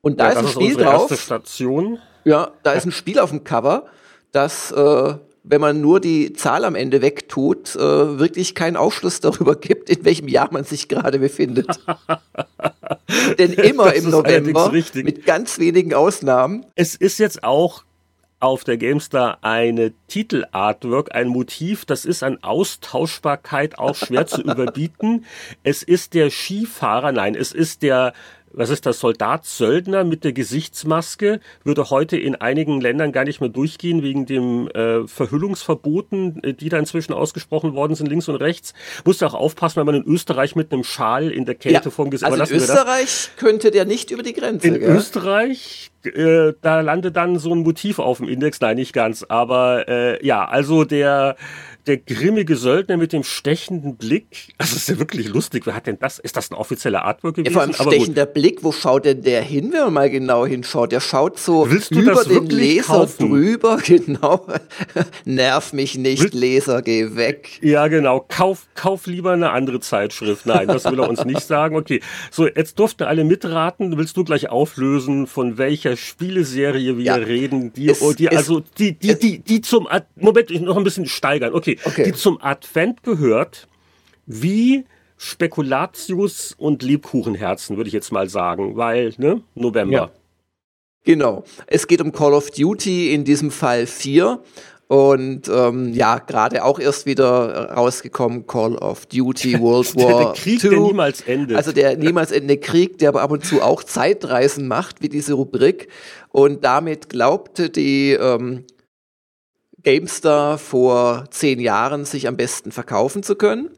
[0.00, 1.20] Und da ja, ist ein ist Spiel drauf.
[1.20, 1.98] Station.
[2.24, 3.84] Ja, da ist ein Spiel auf dem Cover,
[4.32, 9.56] das, äh, wenn man nur die Zahl am Ende wegtut, äh, wirklich keinen Aufschluss darüber
[9.56, 11.78] gibt, in welchem Jahr man sich gerade befindet.
[13.38, 16.66] Denn immer im November, mit ganz wenigen Ausnahmen.
[16.74, 17.84] Es ist jetzt auch
[18.40, 25.26] auf der Gamestar eine Titelartwork, ein Motiv, das ist an Austauschbarkeit auch schwer zu überbieten.
[25.62, 28.14] Es ist der Skifahrer, nein, es ist der
[28.52, 33.40] was ist das, Soldat, Söldner mit der Gesichtsmaske, würde heute in einigen Ländern gar nicht
[33.40, 38.36] mehr durchgehen wegen dem äh, Verhüllungsverboten, äh, die da inzwischen ausgesprochen worden sind, links und
[38.36, 38.74] rechts.
[39.04, 42.10] Muss auch aufpassen, wenn man in Österreich mit einem Schal in der Kälte ja, vorm
[42.10, 42.30] Gesicht...
[42.30, 44.68] Also in Österreich könnte der nicht über die Grenze.
[44.68, 44.96] In gell?
[44.96, 49.88] Österreich, äh, da landet dann so ein Motiv auf dem Index, nein, nicht ganz, aber
[49.88, 51.36] äh, ja, also der
[51.90, 54.54] der grimmige Söldner mit dem stechenden Blick.
[54.58, 55.66] Also ist ja wirklich lustig.
[55.66, 56.20] Wer hat denn das?
[56.20, 57.52] Ist das ein offizieller Artwork gewesen?
[57.52, 58.62] Ja, vor allem stechender Blick.
[58.62, 60.92] Wo schaut denn der hin, wenn man mal genau hinschaut?
[60.92, 63.28] Der schaut so über den Leser kaufen?
[63.28, 63.78] drüber.
[63.90, 64.46] Genau.
[65.24, 67.58] Nerv mich nicht, Will Leser, geh weg.
[67.60, 68.24] Ja, genau.
[68.28, 70.46] Kauf, kauf lieber eine andere Zeitschrift.
[70.46, 71.76] Nein, das will er uns nicht sagen.
[71.76, 72.00] Okay.
[72.30, 73.98] So, jetzt durften alle mitraten.
[73.98, 77.14] Willst du gleich auflösen, von welcher Spieleserie wir ja.
[77.16, 77.72] reden?
[77.72, 81.52] Die, es, die, also, die, die, die, die zum, Moment, ich noch ein bisschen steigern.
[81.52, 82.04] Okay okay.
[82.04, 83.68] die zum Advent gehört,
[84.26, 84.84] wie
[85.16, 89.92] Spekulatius und Lebkuchenherzen, würde ich jetzt mal sagen, weil, ne, November.
[89.92, 90.10] Ja.
[91.04, 91.44] Genau.
[91.66, 94.40] Es geht um Call of Duty, in diesem Fall 4.
[94.90, 100.32] Und ähm, ja, gerade auch erst wieder rausgekommen, Call of Duty World War der, der
[100.32, 100.70] Krieg, II.
[100.70, 101.56] der niemals endet.
[101.56, 105.34] Also der niemals endende Krieg, der aber ab und zu auch Zeitreisen macht, wie diese
[105.34, 105.88] Rubrik.
[106.30, 108.64] Und damit glaubte die ähm,
[109.82, 113.76] GameStar vor zehn Jahren sich am besten verkaufen zu können.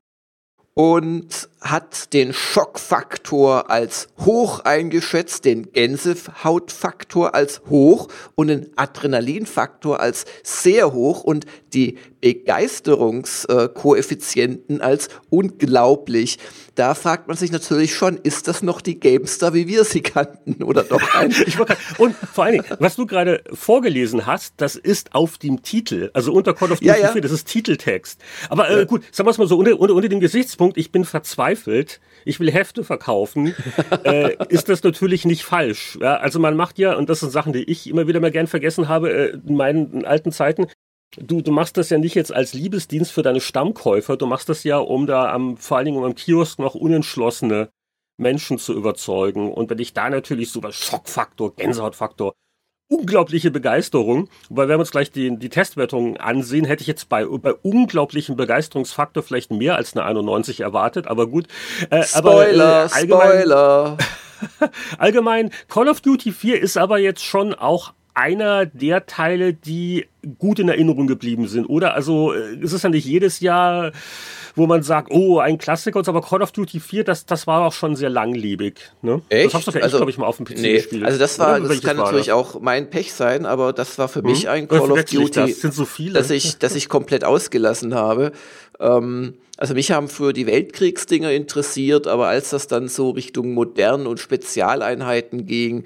[0.74, 10.25] Und hat den Schockfaktor als hoch eingeschätzt, den Gänsehautfaktor als hoch und den Adrenalinfaktor als
[10.43, 16.39] sehr hoch und die Begeisterungskoeffizienten als unglaublich.
[16.75, 20.63] Da fragt man sich natürlich schon, ist das noch die GameStar, wie wir sie kannten,
[20.63, 21.35] oder doch ein?
[21.99, 26.33] und vor allen Dingen, was du gerade vorgelesen hast, das ist auf dem Titel, also
[26.33, 27.13] unter Call of Duty ja, ja.
[27.13, 28.19] 4, das ist Titeltext.
[28.49, 31.05] Aber äh, gut, sagen wir es mal so, unter, unter, unter dem Gesichtspunkt, ich bin
[31.05, 31.52] verzweifelt,
[32.24, 33.55] ich will Hefte verkaufen,
[34.05, 35.99] äh, ist das natürlich nicht falsch.
[36.01, 38.47] Ja, also man macht ja, und das sind Sachen, die ich immer wieder mal gern
[38.47, 40.66] vergessen habe, äh, in meinen alten Zeiten,
[41.16, 44.65] du, du machst das ja nicht jetzt als Liebesdienst für deine Stammkäufer, du machst das
[44.65, 47.70] ja, um da am, vor allen Dingen um am Kiosk noch unentschlossene
[48.19, 49.53] Menschen zu überzeugen.
[49.53, 52.35] Und wenn ich da natürlich so was Schockfaktor, Gänsehautfaktor,
[52.93, 57.24] unglaubliche Begeisterung, weil wenn wir uns gleich die, die Testwertung ansehen, hätte ich jetzt bei,
[57.24, 61.47] bei unglaublichen Begeisterungsfaktor vielleicht mehr als eine 91 erwartet, aber gut.
[61.90, 63.98] Äh, Spoiler, aber, äh, allgemein, Spoiler.
[64.98, 70.06] allgemein, Call of Duty 4 ist aber jetzt schon auch einer der Teile, die
[70.39, 71.94] gut in Erinnerung geblieben sind, oder?
[71.94, 73.93] Also äh, es ist ja nicht jedes Jahr,
[74.55, 77.73] wo man sagt, oh, ein Klassiker, aber Call of Duty 4, das, das war auch
[77.73, 78.74] schon sehr langlebig.
[79.01, 79.23] Ne?
[79.29, 79.47] Echt?
[79.47, 81.05] Das hast du ja also, glaube ich, mal auf dem PC nee, gespielt.
[81.05, 82.35] Also das war, das kann natürlich das?
[82.35, 84.31] auch mein Pech sein, aber das war für hm?
[84.31, 86.15] mich ein Call of Duty, das sind so viele.
[86.15, 88.33] dass ich, dass ich komplett ausgelassen habe.
[88.81, 94.07] Ähm, also mich haben früher die Weltkriegsdinger interessiert, aber als das dann so Richtung modernen
[94.07, 95.85] und Spezialeinheiten ging,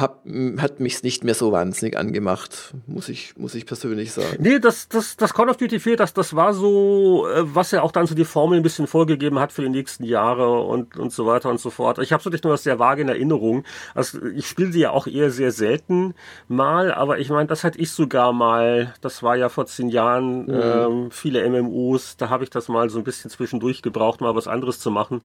[0.00, 0.24] hab,
[0.58, 4.36] hat mich nicht mehr so wahnsinnig angemacht, muss ich, muss ich persönlich sagen.
[4.40, 7.82] Nee, das, das, das Call of Duty 4, das, das war so, äh, was ja
[7.82, 11.12] auch dann so die Formel ein bisschen vorgegeben hat für die nächsten Jahre und, und
[11.12, 11.98] so weiter und so fort.
[11.98, 13.64] Ich habe so nicht nur das sehr vage in Erinnerung.
[13.94, 16.14] Also ich spiele sie ja auch eher sehr selten
[16.48, 20.46] mal, aber ich meine, das hatte ich sogar mal, das war ja vor zehn Jahren,
[20.46, 20.50] mhm.
[20.50, 24.48] ähm, viele MMOs, da habe ich das mal so ein bisschen zwischendurch gebraucht, mal was
[24.48, 25.20] anderes zu machen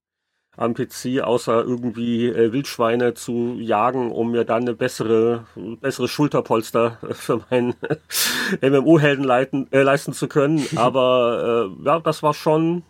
[0.56, 5.46] am PC, außer irgendwie äh, Wildschweine zu jagen, um mir dann eine bessere,
[5.80, 7.74] bessere Schulterpolster für meinen
[8.60, 10.66] MMO-Helden äh, leisten zu können.
[10.76, 12.82] Aber äh, ja, das war schon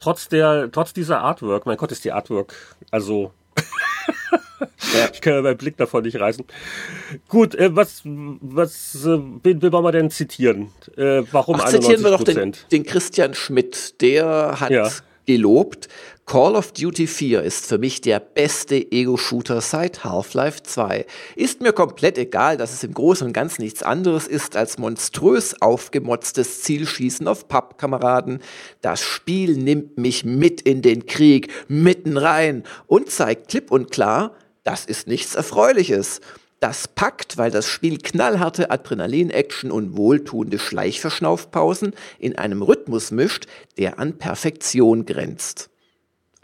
[0.00, 2.54] trotz der, trotz dieser Artwork, mein Gott, ist die Artwork,
[2.90, 3.32] also
[4.94, 5.08] ja.
[5.12, 6.44] Ich kann ja meinen Blick davon nicht reißen.
[7.28, 10.72] Gut, äh, was, was, äh, wen, wen wollen wir denn zitieren?
[10.96, 14.00] Äh, warum Ach, zitieren wir doch den, den Christian Schmidt.
[14.00, 14.88] Der hat ja.
[15.26, 15.88] Gelobt,
[16.24, 21.06] Call of Duty 4 ist für mich der beste Ego-Shooter seit Half-Life 2.
[21.36, 25.62] Ist mir komplett egal, dass es im Großen und Ganzen nichts anderes ist als monströs
[25.62, 28.40] aufgemotztes Zielschießen auf Pappkameraden.
[28.80, 34.34] Das Spiel nimmt mich mit in den Krieg, mitten rein und zeigt klipp und klar,
[34.64, 36.20] das ist nichts Erfreuliches.
[36.60, 43.46] Das packt, weil das Spiel knallharte Adrenalin-Action und wohltuende Schleichverschnaufpausen in einem Rhythmus mischt,
[43.76, 45.68] der an Perfektion grenzt.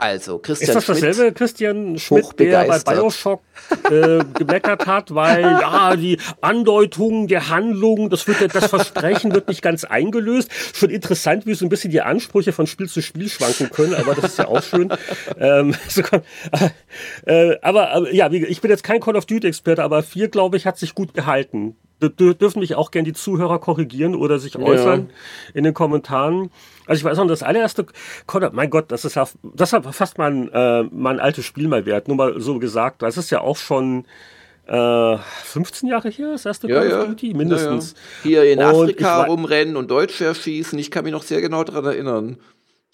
[0.03, 3.41] Also, Christian Ist das dasselbe Schmidt, Christian Schmidt, der bei Bioshock
[3.89, 9.63] äh, gemeckert hat, weil ja, die Andeutung der Handlung, das, wird, das Versprechen wird nicht
[9.63, 10.51] ganz eingelöst.
[10.75, 14.17] Schon interessant, wie so ein bisschen die Ansprüche von Spiel zu Spiel schwanken können, aber
[14.17, 14.93] das ist ja auch schön.
[15.39, 16.03] Ähm, so,
[17.27, 20.67] äh, aber, aber ja, ich bin jetzt kein Call of Duty-Experte, aber vier, glaube ich,
[20.67, 21.77] hat sich gut gehalten
[22.09, 25.15] dürfen mich auch gern die Zuhörer korrigieren oder sich äußern ja.
[25.55, 26.51] in den Kommentaren.
[26.87, 27.87] Also ich weiß noch, das allererste,
[28.53, 32.09] mein Gott, das ist ja, das hat fast mein, äh, mein altes Spiel mal wert,
[32.09, 33.03] nur mal so gesagt.
[33.03, 34.05] Das ist ja auch schon
[34.67, 37.95] äh, 15 Jahre her, das erste ja, Duty, mindestens.
[38.25, 41.85] Ja, Hier in Afrika rumrennen und Deutsche erschießen, ich kann mich noch sehr genau daran
[41.85, 42.39] erinnern.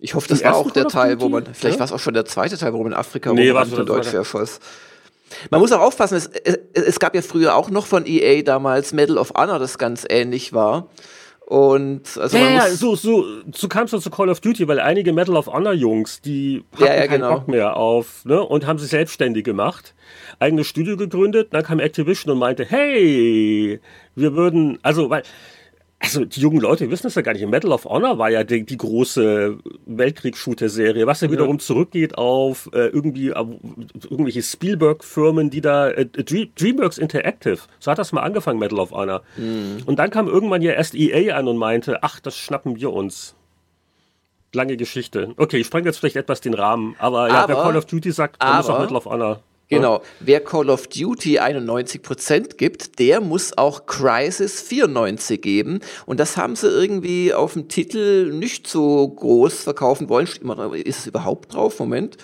[0.00, 1.80] Ich hoffe, das war auch der Teil, wo man, vielleicht ja?
[1.80, 4.16] war es auch schon der zweite Teil, wo man in Afrika nee, rumrennt und Deutsche
[4.16, 4.60] erschoss.
[5.50, 8.92] Man muss auch aufpassen, es, es, es, gab ja früher auch noch von EA damals
[8.92, 10.88] Medal of Honor, das ganz ähnlich war.
[11.48, 15.14] Und also ja, ja, so, so, so kamst du zu Call of Duty, weil einige
[15.14, 17.36] Medal of Honor Jungs, die hatten ja, ja, keinen genau.
[17.36, 19.94] Bock mehr auf, ne, und haben sich selbstständig gemacht,
[20.40, 23.80] eigenes Studio gegründet, dann kam Activision und meinte, hey,
[24.14, 25.22] wir würden, also, weil,
[26.00, 27.46] also die jungen Leute wissen es ja gar nicht.
[27.46, 32.86] Medal of Honor war ja die, die große Weltkriegs-Shooter-Serie, was ja wiederum zurückgeht auf äh,
[32.86, 33.48] irgendwie auf
[34.08, 39.22] irgendwelche Spielberg-Firmen, die da äh, Dreamworks Interactive, so hat das mal angefangen, Medal of Honor.
[39.36, 39.82] Mhm.
[39.86, 43.34] Und dann kam irgendwann ja erst EA an und meinte, ach, das schnappen wir uns.
[44.54, 45.34] Lange Geschichte.
[45.36, 48.40] Okay, ich spreng jetzt vielleicht etwas den Rahmen, aber, ja, wer Call of Duty sagt,
[48.42, 49.42] dann muss auch Medal of Honor.
[49.68, 50.02] Genau.
[50.20, 55.80] Wer Call of Duty 91% gibt, der muss auch Crisis 94 geben.
[56.06, 60.26] Und das haben sie irgendwie auf dem Titel nicht so groß verkaufen wollen.
[60.74, 61.78] Ist es überhaupt drauf?
[61.80, 62.16] Moment.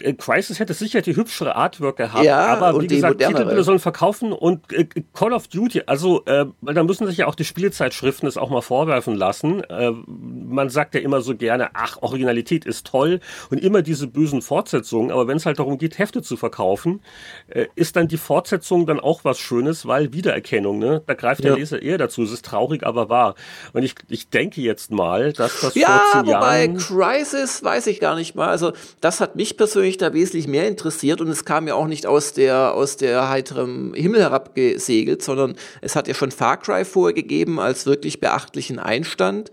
[0.00, 4.32] Äh, Crisis hätte sicher die hübschere Artwork gehabt, ja, aber wie gesagt, Titelbilder sollen verkaufen
[4.32, 8.36] und äh, Call of Duty, also äh, da müssen sich ja auch die Spielzeitschriften es
[8.36, 9.62] auch mal vorwerfen lassen.
[9.64, 13.20] Äh, man sagt ja immer so gerne, ach, Originalität ist toll
[13.50, 17.00] und immer diese bösen Fortsetzungen, aber wenn es halt darum geht, Hefte zu verkaufen,
[17.48, 21.02] äh, ist dann die Fortsetzung dann auch was Schönes, weil Wiedererkennung, ne?
[21.06, 22.22] Da greift der Leser eher dazu.
[22.22, 23.34] Es ist traurig, aber wahr.
[23.72, 26.76] Und ich, ich denke jetzt mal, dass das ja, vor zehn wobei Jahren...
[26.76, 28.48] Crisis weiß ich gar nicht mal.
[28.48, 31.86] Also das hat mich persönlich mich da wesentlich mehr interessiert und es kam ja auch
[31.86, 36.84] nicht aus der, aus der heiterem Himmel herabgesegelt, sondern es hat ja schon Far Cry
[36.84, 39.50] vorgegeben als wirklich beachtlichen Einstand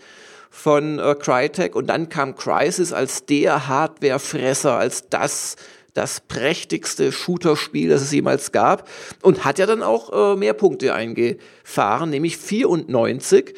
[0.50, 5.56] von äh, Crytek und dann kam Crisis als der Hardwarefresser, als das
[5.94, 8.90] das prächtigste Shooter-Spiel, das es jemals gab
[9.22, 13.56] und hat ja dann auch äh, mehr Punkte eingefahren, nämlich 94.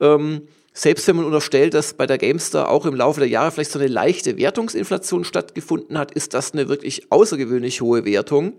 [0.00, 0.42] Ähm,
[0.80, 3.78] selbst wenn man unterstellt, dass bei der Gamestar auch im Laufe der Jahre vielleicht so
[3.78, 8.54] eine leichte Wertungsinflation stattgefunden hat, ist das eine wirklich außergewöhnlich hohe Wertung.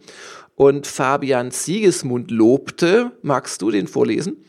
[0.53, 4.45] Und Fabian Siegesmund lobte, magst du den vorlesen?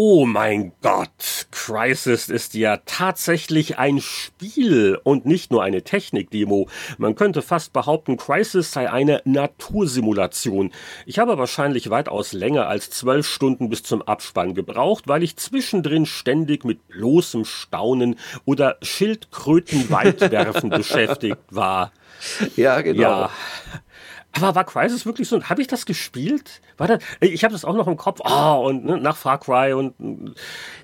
[0.00, 6.68] Oh mein Gott, Crisis ist ja tatsächlich ein Spiel und nicht nur eine Technikdemo.
[6.98, 10.70] Man könnte fast behaupten, Crisis sei eine Natursimulation.
[11.04, 16.06] Ich habe wahrscheinlich weitaus länger als zwölf Stunden bis zum Abspann gebraucht, weil ich zwischendrin
[16.06, 21.90] ständig mit bloßem Staunen oder Schildkrötenweitwerfen beschäftigt war.
[22.54, 23.02] Ja, genau.
[23.02, 23.30] Ja.
[24.32, 25.42] Aber war Crisis wirklich so?
[25.42, 26.60] Habe ich das gespielt?
[26.76, 27.02] War das?
[27.20, 28.20] Ich habe das auch noch im Kopf.
[28.24, 30.34] Oh, und ne, nach Far Cry und die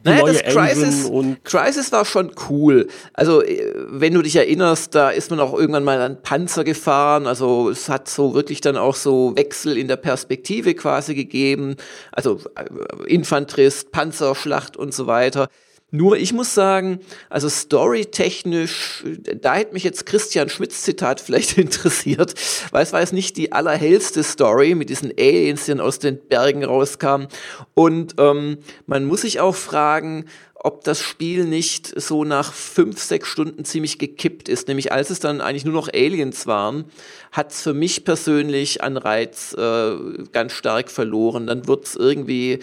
[0.03, 2.89] naja, neue das Crisis, und Crisis war schon cool.
[3.13, 7.27] Also äh, wenn du dich erinnerst, da ist man auch irgendwann mal an Panzer gefahren.
[7.27, 11.77] Also es hat so wirklich dann auch so Wechsel in der Perspektive quasi gegeben.
[12.13, 12.65] Also äh,
[13.07, 15.49] Infanterist, Panzerschlacht und so weiter.
[15.97, 16.99] Nur ich muss sagen,
[17.31, 19.05] also storytechnisch,
[19.41, 22.35] da hätte mich jetzt Christian Schmitz Zitat vielleicht interessiert,
[22.73, 26.19] weil es war jetzt nicht die allerhellste Story mit diesen Aliens, die dann aus den
[26.19, 27.29] Bergen rauskamen.
[27.75, 30.25] Und ähm, man muss sich auch fragen,
[30.65, 34.67] ob das Spiel nicht so nach fünf, sechs Stunden ziemlich gekippt ist.
[34.67, 36.87] Nämlich als es dann eigentlich nur noch Aliens waren,
[37.33, 39.97] hat es für mich persönlich an Reiz äh,
[40.33, 41.47] ganz stark verloren.
[41.47, 42.61] Dann wird es irgendwie,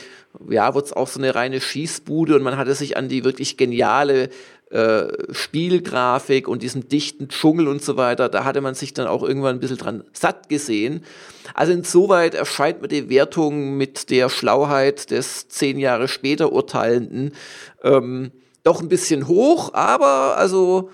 [0.49, 3.55] ja, wird es auch so eine reine Schießbude und man hatte sich an die wirklich
[3.55, 4.29] geniale
[4.71, 9.23] äh, Spielgrafik und diesen dichten Dschungel und so weiter, da hatte man sich dann auch
[9.23, 11.03] irgendwann ein bisschen dran satt gesehen.
[11.53, 17.33] Also insoweit erscheint mir die Wertung mit der Schlauheit des zehn Jahre später Urteilenden
[17.83, 18.31] ähm,
[18.63, 20.89] doch ein bisschen hoch, aber also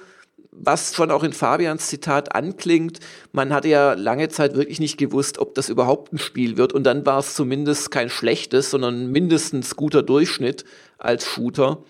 [0.60, 3.00] was schon auch in Fabians Zitat anklingt,
[3.32, 6.84] man hatte ja lange Zeit wirklich nicht gewusst, ob das überhaupt ein Spiel wird und
[6.84, 10.66] dann war es zumindest kein schlechtes, sondern mindestens guter Durchschnitt
[10.98, 11.84] als Shooter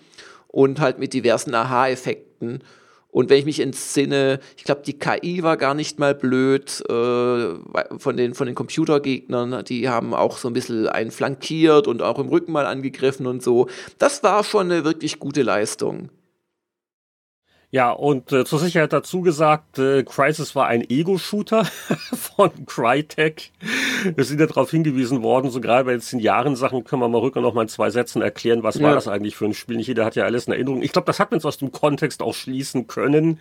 [0.48, 2.62] und halt mit diversen Aha-Effekten.
[3.10, 7.54] Und wenn ich mich entsinne, ich glaube, die KI war gar nicht mal blöd äh,
[7.98, 9.64] von, den, von den Computergegnern.
[9.64, 13.42] Die haben auch so ein bisschen einen flankiert und auch im Rücken mal angegriffen und
[13.42, 13.68] so.
[13.98, 16.10] Das war schon eine wirklich gute Leistung.
[17.70, 21.64] Ja, und äh, zur Sicherheit dazu gesagt, äh, Crisis war ein Ego-Shooter
[22.14, 23.50] von Crytek.
[24.14, 27.08] Wir sind ja darauf hingewiesen worden, so gerade bei den zehn Jahren Sachen können wir
[27.08, 28.84] mal rücker noch mal in zwei Sätzen erklären, was ja.
[28.84, 29.76] war das eigentlich für ein Spiel.
[29.76, 30.80] Nicht jeder hat ja alles in Erinnerung.
[30.80, 33.38] Ich glaube, das hat man aus dem Kontext auch schließen können.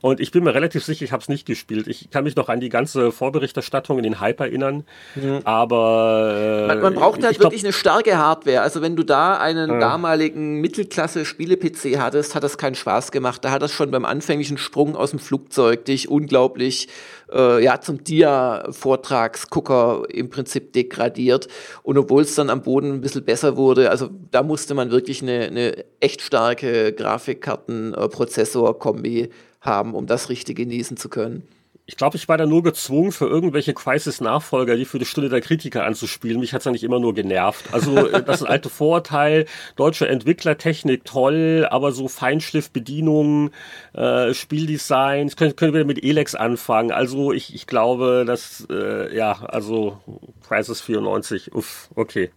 [0.00, 1.86] Und ich bin mir relativ sicher, ich habe es nicht gespielt.
[1.86, 4.86] Ich kann mich noch an die ganze Vorberichterstattung in den Hype erinnern.
[5.14, 5.38] Ja.
[5.44, 8.60] Aber äh, man, man, braucht halt wirklich glaub, eine starke Hardware.
[8.60, 9.78] Also wenn du da einen äh.
[9.78, 13.44] damaligen Mittelklasse-Spiele-PC hattest, hat das keinen Spaß gemacht.
[13.44, 16.88] Da hat das schon beim anfänglichen Sprung aus dem Flugzeug dich unglaublich
[17.32, 21.48] äh, ja, zum Dia-Vortragsgucker im Prinzip degradiert.
[21.82, 25.22] Und obwohl es dann am Boden ein bisschen besser wurde, also da musste man wirklich
[25.22, 29.30] eine, eine echt starke Grafikkarten-Prozessor-Kombi
[29.60, 31.46] haben, um das richtig genießen zu können.
[31.90, 35.40] Ich glaube, ich war da nur gezwungen, für irgendwelche Crisis-Nachfolger die für die Stunde der
[35.40, 36.38] Kritiker anzuspielen.
[36.38, 37.64] Mich hat's ja nicht immer nur genervt.
[37.72, 39.46] Also äh, das ist ein alte Vorurteil.
[39.74, 43.52] Deutsche Entwicklertechnik toll, aber so Feinschliff-Bedienungen,
[43.94, 46.92] äh, Spieldesign, können, können wir mit Elex anfangen.
[46.92, 49.98] Also ich, ich glaube, dass, äh, ja, also
[50.46, 52.30] Crisis 94, uff, okay.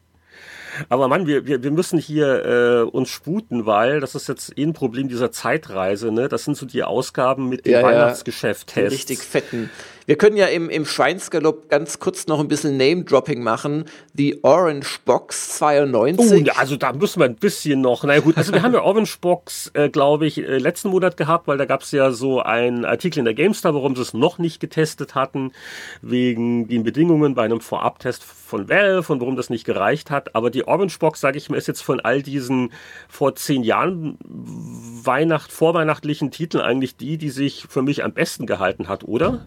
[0.90, 4.64] Aber Mann, wir, wir, wir müssen hier äh, uns sputen, weil das ist jetzt eh
[4.64, 6.12] ein Problem dieser Zeitreise.
[6.12, 6.30] Ne?
[6.30, 8.76] Das sind so die Ausgaben mit dem ja, Weihnachtsgeschäft.
[8.76, 9.70] Ja, richtig fetten.
[10.12, 13.86] Wir können ja im, im Schweinsgalopp ganz kurz noch ein bisschen Name-Dropping machen.
[14.14, 16.50] Die Orange Box 92.
[16.50, 18.04] Oh, also da müssen wir ein bisschen noch.
[18.04, 21.48] Na gut, also wir haben ja Orange Box, äh, glaube ich, äh, letzten Monat gehabt,
[21.48, 24.38] weil da gab es ja so einen Artikel in der GameStar, warum sie es noch
[24.38, 25.54] nicht getestet hatten,
[26.02, 30.36] wegen den Bedingungen bei einem Vorabtest von Valve und warum das nicht gereicht hat.
[30.36, 32.74] Aber die Orange Box, sage ich mir, ist jetzt von all diesen
[33.08, 38.90] vor zehn Jahren Weihnacht, vorweihnachtlichen Titeln eigentlich die, die sich für mich am besten gehalten
[38.90, 39.46] hat, oder?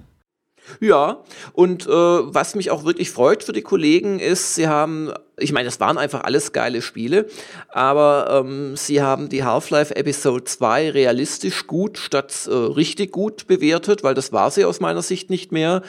[0.80, 1.22] Ja,
[1.52, 5.66] und äh, was mich auch wirklich freut für die Kollegen ist, sie haben, ich meine,
[5.66, 7.26] das waren einfach alles geile Spiele,
[7.68, 14.02] aber ähm, sie haben die Half-Life Episode 2 realistisch gut statt äh, richtig gut bewertet,
[14.02, 15.82] weil das war sie aus meiner Sicht nicht mehr.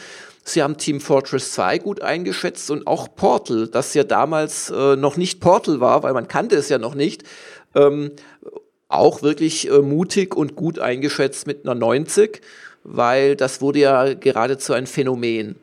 [0.44, 5.18] Sie haben Team Fortress 2 gut eingeschätzt und auch Portal, das ja damals äh, noch
[5.18, 7.24] nicht Portal war, weil man kannte es ja noch nicht,
[7.74, 8.12] ähm,
[8.88, 12.42] auch wirklich äh, mutig und gut eingeschätzt mit einer 90
[12.86, 15.56] weil das wurde ja geradezu ein Phänomen.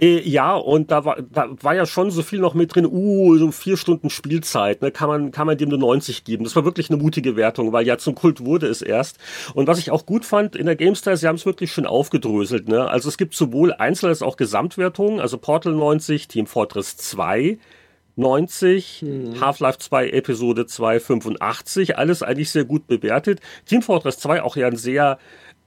[0.00, 3.36] Äh, ja, und da war, da war ja schon so viel noch mit drin, uh,
[3.38, 6.44] so vier Stunden Spielzeit, ne, kann man, kann man dem eine 90 geben.
[6.44, 9.18] Das war wirklich eine mutige Wertung, weil ja zum Kult wurde es erst.
[9.54, 12.68] Und was ich auch gut fand in der GameStar, sie haben es wirklich schön aufgedröselt,
[12.68, 12.88] ne.
[12.88, 17.58] Also es gibt sowohl Einzel- als auch Gesamtwertungen, also Portal 90, Team Fortress 2,
[18.16, 19.40] 90, hm.
[19.40, 23.40] Half-Life 2 Episode 2 85, alles eigentlich sehr gut bewertet.
[23.66, 25.18] Team Fortress 2 auch ja ein sehr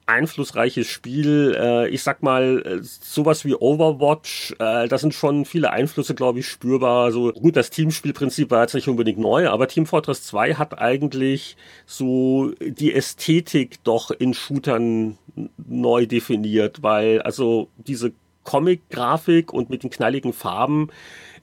[0.06, 1.56] einflussreiches Spiel.
[1.60, 6.40] Äh, ich sag mal, äh, sowas wie Overwatch, äh, da sind schon viele Einflüsse, glaube
[6.40, 7.12] ich, spürbar.
[7.12, 11.58] So gut, das Teamspielprinzip war jetzt nicht unbedingt neu, aber Team Fortress 2 hat eigentlich
[11.86, 15.18] so die Ästhetik doch in Shootern
[15.58, 18.14] neu definiert, weil also diese
[18.44, 20.90] Comic-Grafik und mit den knalligen Farben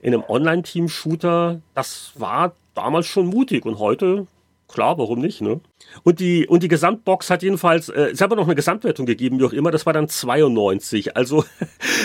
[0.01, 4.27] in einem Online-Team-Shooter, das war damals schon mutig und heute,
[4.71, 5.61] klar, warum nicht, ne?
[6.05, 9.41] Und die, und die Gesamtbox hat jedenfalls, äh, es hat aber noch eine Gesamtwertung gegeben,
[9.41, 11.17] wie auch immer, das war dann 92.
[11.17, 11.45] Also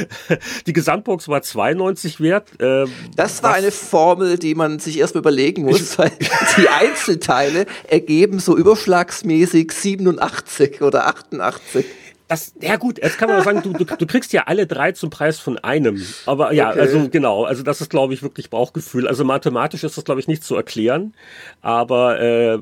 [0.68, 2.60] die Gesamtbox war 92 wert.
[2.60, 2.86] Äh,
[3.16, 6.12] das war eine Formel, die man sich erstmal überlegen muss, weil
[6.58, 11.86] die Einzelteile ergeben so überschlagsmäßig 87 oder 88
[12.28, 15.10] das, ja gut, jetzt kann man sagen, du, du, du kriegst ja alle drei zum
[15.10, 16.04] Preis von einem.
[16.26, 16.80] Aber ja, okay.
[16.80, 19.08] also genau, also das ist, glaube ich, wirklich Bauchgefühl.
[19.08, 21.14] Also mathematisch ist das, glaube ich, nicht zu erklären.
[21.62, 22.60] Aber äh,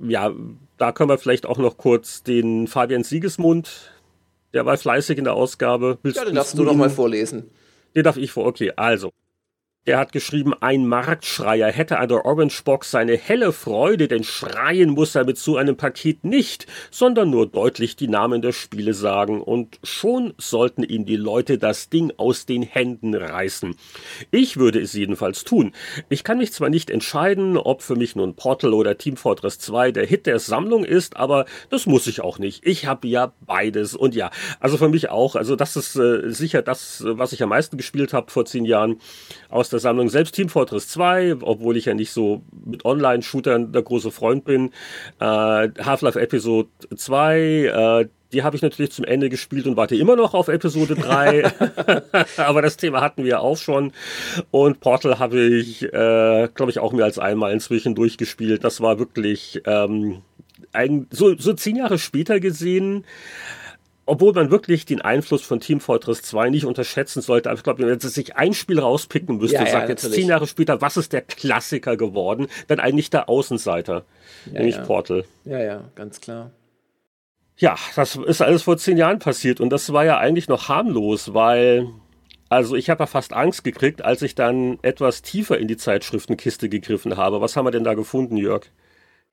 [0.00, 0.32] ja,
[0.78, 3.92] da können wir vielleicht auch noch kurz den Fabian Siegesmund,
[4.52, 5.98] der war fleißig in der Ausgabe.
[6.02, 7.50] Willst, ja, den darfst du noch mal vorlesen.
[7.94, 9.12] Den darf ich vor, okay, also.
[9.84, 14.90] Er hat geschrieben, ein Marktschreier hätte an der Orange Box seine helle Freude, denn schreien
[14.90, 19.42] muss er mit so einem Paket nicht, sondern nur deutlich die Namen der Spiele sagen
[19.42, 23.74] und schon sollten ihm die Leute das Ding aus den Händen reißen.
[24.30, 25.72] Ich würde es jedenfalls tun.
[26.08, 29.90] Ich kann mich zwar nicht entscheiden, ob für mich nun Portal oder Team Fortress 2
[29.90, 32.64] der Hit der Sammlung ist, aber das muss ich auch nicht.
[32.64, 34.30] Ich habe ja beides und ja,
[34.60, 35.34] also für mich auch.
[35.34, 39.00] Also das ist äh, sicher das, was ich am meisten gespielt habe vor zehn Jahren
[39.48, 40.08] aus der Sammlung.
[40.08, 44.70] Selbst Team Fortress 2, obwohl ich ja nicht so mit Online-Shootern der große Freund bin.
[45.18, 50.16] Äh, Half-Life Episode 2, äh, die habe ich natürlich zum Ende gespielt und warte immer
[50.16, 51.52] noch auf Episode 3.
[52.38, 53.92] Aber das Thema hatten wir auch schon.
[54.50, 58.64] Und Portal habe ich, äh, glaube ich, auch mehr als einmal inzwischen durchgespielt.
[58.64, 60.22] Das war wirklich ähm,
[60.72, 63.04] ein, so, so zehn Jahre später gesehen
[64.04, 67.50] obwohl man wirklich den Einfluss von Team Fortress 2 nicht unterschätzen sollte.
[67.50, 70.28] Aber ich glaube, wenn man sich ein Spiel rauspicken müsste, ja, ja, sagt jetzt zehn
[70.28, 74.04] Jahre später, was ist der Klassiker geworden, dann eigentlich der Außenseiter,
[74.46, 74.84] ja, nämlich ja.
[74.84, 75.24] Portal.
[75.44, 76.50] Ja, ja, ganz klar.
[77.56, 81.34] Ja, das ist alles vor zehn Jahren passiert und das war ja eigentlich noch harmlos,
[81.34, 81.88] weil
[82.48, 86.68] also ich habe ja fast Angst gekriegt, als ich dann etwas tiefer in die Zeitschriftenkiste
[86.68, 87.40] gegriffen habe.
[87.40, 88.66] Was haben wir denn da gefunden, Jörg?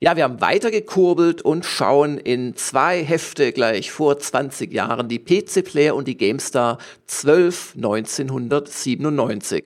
[0.02, 5.66] Ja, wir haben weitergekurbelt und schauen in zwei Hefte gleich vor 20 Jahren die PC
[5.66, 6.78] Player und die GameStar
[7.08, 9.66] 12 1997.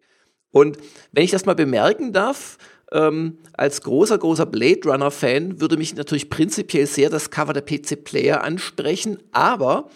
[0.50, 0.78] Und
[1.12, 2.58] wenn ich das mal bemerken darf,
[2.94, 8.04] ähm, als großer, großer Blade Runner-Fan würde mich natürlich prinzipiell sehr das Cover der PC
[8.04, 9.90] Player ansprechen, aber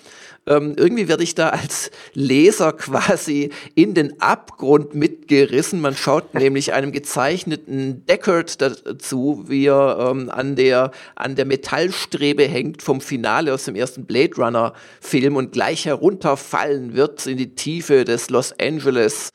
[0.47, 5.81] ähm, irgendwie werde ich da als Leser quasi in den Abgrund mitgerissen.
[5.81, 12.43] Man schaut nämlich einem gezeichneten Deckard dazu, wie er ähm, an der an der Metallstrebe
[12.43, 17.53] hängt vom Finale aus dem ersten Blade Runner Film und gleich herunterfallen wird in die
[17.53, 19.31] Tiefe des Los Angeles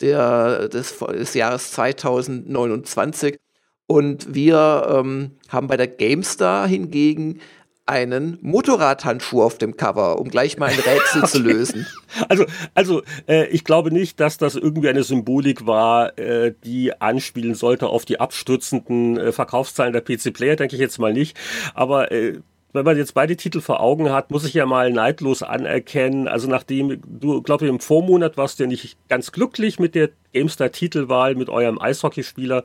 [0.00, 3.38] der, des, des Jahres 2029.
[3.86, 7.40] Und wir ähm, haben bei der GameStar hingegen
[7.86, 11.30] einen Motorradhandschuh auf dem Cover, um gleich mal ein Rätsel okay.
[11.30, 11.86] zu lösen.
[12.28, 12.44] Also,
[12.74, 17.86] also äh, ich glaube nicht, dass das irgendwie eine Symbolik war, äh, die anspielen sollte
[17.86, 21.36] auf die abstürzenden äh, Verkaufszahlen der PC Player, denke ich jetzt mal nicht.
[21.74, 22.40] Aber äh,
[22.72, 26.28] wenn man jetzt beide Titel vor Augen hat, muss ich ja mal neidlos anerkennen.
[26.28, 30.10] Also nachdem du, glaube ich, im Vormonat warst du ja nicht ganz glücklich mit der
[30.32, 32.64] GameStar-Titelwahl, mit eurem Eishockeyspieler.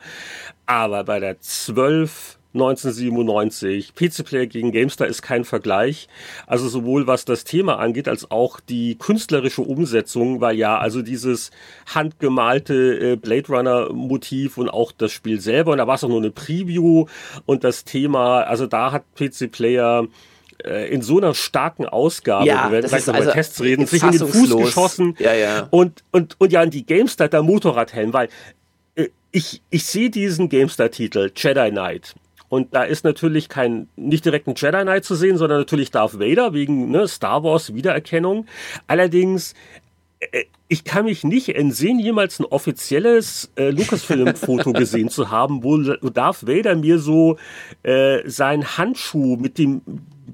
[0.66, 3.94] Aber bei der 12 1997.
[3.96, 6.08] PC Player gegen GameStar ist kein Vergleich.
[6.48, 11.52] Also sowohl was das Thema angeht, als auch die künstlerische Umsetzung, weil ja, also dieses
[11.94, 16.10] handgemalte äh, Blade Runner Motiv und auch das Spiel selber, und da war es auch
[16.10, 17.06] nur eine Preview
[17.46, 20.08] und das Thema, also da hat PC Player
[20.64, 24.04] äh, in so einer starken Ausgabe, ja, wir werden gleich noch also Tests reden, sich
[24.04, 25.68] in den Fuß geschossen ja, ja.
[25.72, 28.30] und und und ja an die GameStar der Motorradhelm, weil
[28.96, 32.16] äh, ich ich sehe diesen GameStar Titel Jedi Knight
[32.52, 36.20] und da ist natürlich kein, nicht direkt ein Jedi Knight zu sehen, sondern natürlich Darth
[36.20, 38.46] Vader wegen ne, Star Wars Wiedererkennung.
[38.88, 39.54] Allerdings,
[40.20, 45.78] äh, ich kann mich nicht entsehen, jemals ein offizielles äh, Lucasfilm-Foto gesehen zu haben, wo
[46.10, 47.38] Darth Vader mir so
[47.84, 49.82] äh, seinen Handschuh mit dem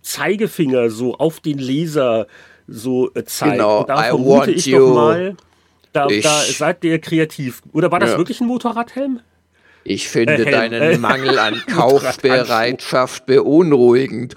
[0.02, 2.26] Zeigefinger so auf den Laser
[2.68, 3.54] so äh, zeigt.
[3.58, 4.80] Genau, Und da I vermute want ich you.
[4.80, 5.36] doch mal,
[5.94, 7.62] da, Ich- da seid ihr kreativ.
[7.74, 8.18] Oder war das Ja.
[8.18, 9.20] wirklich ein Motorradhelm?
[9.90, 14.36] Ich finde deinen Mangel an Kaufbereitschaft beunruhigend.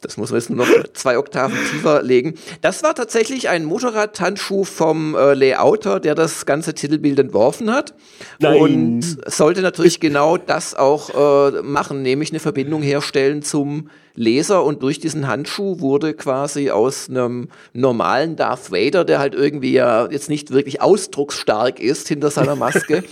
[0.00, 2.34] Das muss man jetzt nur noch zwei Oktaven tiefer legen.
[2.60, 7.94] Das war tatsächlich ein Motorradhandschuh vom äh, Layouter, der das ganze Titelbild entworfen hat.
[8.38, 8.60] Nein.
[8.60, 11.10] Und sollte natürlich genau das auch
[11.50, 14.64] äh, machen, nämlich eine Verbindung herstellen zum Leser.
[14.64, 20.10] Und durch diesen Handschuh wurde quasi aus einem normalen Darth Vader, der halt irgendwie ja
[20.10, 23.04] jetzt nicht wirklich ausdrucksstark ist hinter seiner Maske,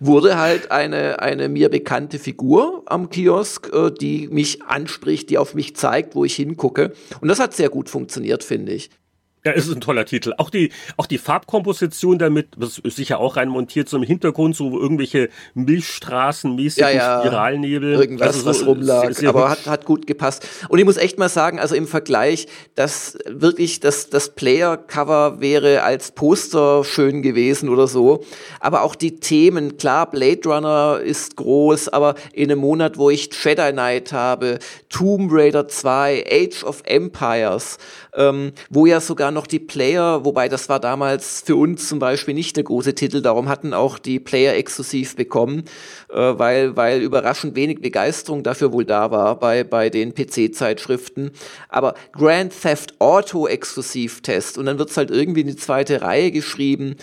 [0.00, 5.54] wurde halt eine, eine mir bekannte Figur am Kiosk, äh, die mich anspricht, die auf
[5.54, 6.92] mich zeigt, wo ich hingucke.
[7.20, 8.90] Und das hat sehr gut funktioniert, finde ich.
[9.44, 10.32] Ja, es ist ein toller Titel.
[10.38, 14.78] Auch die, auch die Farbkomposition damit, das ist sicher auch reinmontiert, so im Hintergrund, so
[14.78, 17.20] irgendwelche Milchstraßenmäßigen Ja, ja.
[17.20, 17.94] Spiralnebel.
[17.94, 20.46] Irgendwas, Also so was rumlag, sehr- sehr aber hat, hat gut gepasst.
[20.68, 22.46] Und ich muss echt mal sagen, also im Vergleich,
[22.76, 28.22] dass wirklich das, das Player-Cover wäre als Poster schön gewesen oder so.
[28.60, 33.28] Aber auch die Themen, klar, Blade Runner ist groß, aber in einem Monat, wo ich
[33.42, 37.78] Jedi Knight habe, Tomb Raider 2, Age of Empires,
[38.14, 42.34] ähm, wo ja sogar noch die Player, wobei das war damals für uns zum Beispiel
[42.34, 45.64] nicht der große Titel, darum hatten auch die Player exklusiv bekommen,
[46.10, 51.30] äh, weil, weil überraschend wenig Begeisterung dafür wohl da war bei, bei den PC-Zeitschriften.
[51.68, 56.96] Aber Grand Theft Auto Exklusivtest und dann wird's halt irgendwie in die zweite Reihe geschrieben.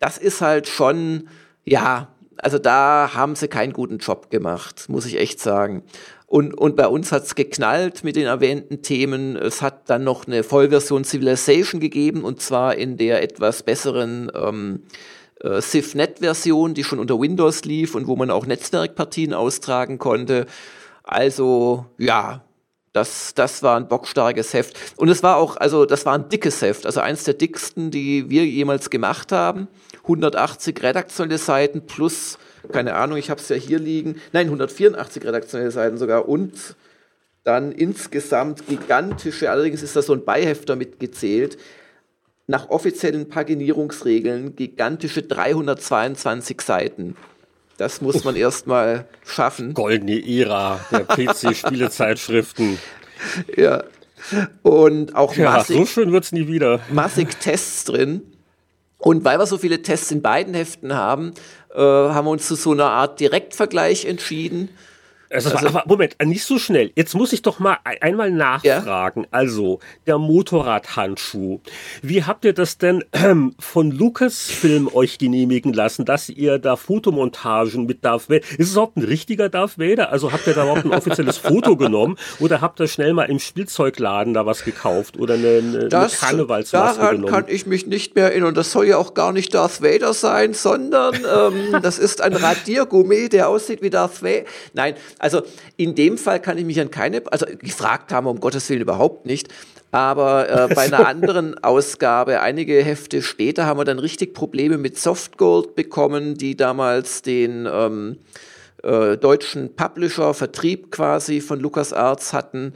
[0.00, 1.28] Das ist halt schon,
[1.64, 5.82] ja, also da haben sie keinen guten Job gemacht, muss ich echt sagen.
[6.26, 9.36] Und, und bei uns hat's geknallt mit den erwähnten Themen.
[9.36, 14.82] Es hat dann noch eine Vollversion Civilization gegeben, und zwar in der etwas besseren ähm,
[15.40, 20.46] äh, CivNet-Version, die schon unter Windows lief und wo man auch Netzwerkpartien austragen konnte.
[21.04, 22.42] Also, ja,
[22.92, 24.76] das, das war ein bockstarkes Heft.
[24.96, 28.30] Und es war auch, also das war ein dickes Heft, also eins der dicksten, die
[28.30, 29.68] wir jemals gemacht haben.
[30.02, 32.38] 180 redaktionelle Seiten plus,
[32.72, 36.76] keine Ahnung, ich habe es ja hier liegen, nein, 184 redaktionelle Seiten sogar und
[37.44, 41.58] dann insgesamt gigantische, allerdings ist da so ein Beihefter mitgezählt,
[42.48, 47.16] nach offiziellen Paginierungsregeln gigantische 322 Seiten.
[47.76, 49.74] Das muss man erstmal schaffen.
[49.74, 52.78] Goldene Ära der PC-Spielezeitschriften.
[53.56, 53.82] Ja.
[54.62, 56.80] Und auch Ja, massig, so schön wird's nie wieder.
[56.90, 58.20] massig Tests drin.
[58.98, 61.32] Und weil wir so viele Tests in beiden Heften haben,
[61.74, 64.70] äh, haben wir uns zu so einer Art Direktvergleich entschieden.
[65.30, 66.92] Also, Also- aber Moment, nicht so schnell.
[66.94, 69.26] Jetzt muss ich doch mal ein- einmal nachfragen.
[69.30, 71.60] Also, der Motorradhandschuh.
[72.02, 77.86] Wie habt ihr das denn ähm, von Lucasfilm euch genehmigen lassen, dass ihr da Fotomontagen
[77.86, 78.42] mit Darth Vader...
[78.58, 80.10] Ist es überhaupt ein richtiger Darth Vader?
[80.12, 82.16] Also habt ihr da überhaupt ein offizielles Foto genommen?
[82.40, 85.18] Oder habt ihr schnell mal im Spielzeugladen da was gekauft?
[85.18, 87.32] Oder eine, eine, eine Das, Karnevalsmaske daran genommen?
[87.32, 88.54] kann ich mich nicht mehr erinnern.
[88.54, 93.28] Das soll ja auch gar nicht Darth Vader sein, sondern ähm, das ist ein Radiergummi,
[93.28, 94.44] der aussieht wie Darth Vader.
[94.74, 95.42] Nein, also
[95.76, 99.26] in dem Fall kann ich mich an keine, also gefragt haben, um Gottes Willen überhaupt
[99.26, 99.48] nicht.
[99.92, 104.98] Aber äh, bei einer anderen Ausgabe, einige Hefte später, haben wir dann richtig Probleme mit
[104.98, 108.18] Softgold bekommen, die damals den ähm,
[108.82, 112.74] äh, deutschen Publisher, Vertrieb quasi von LucasArts hatten,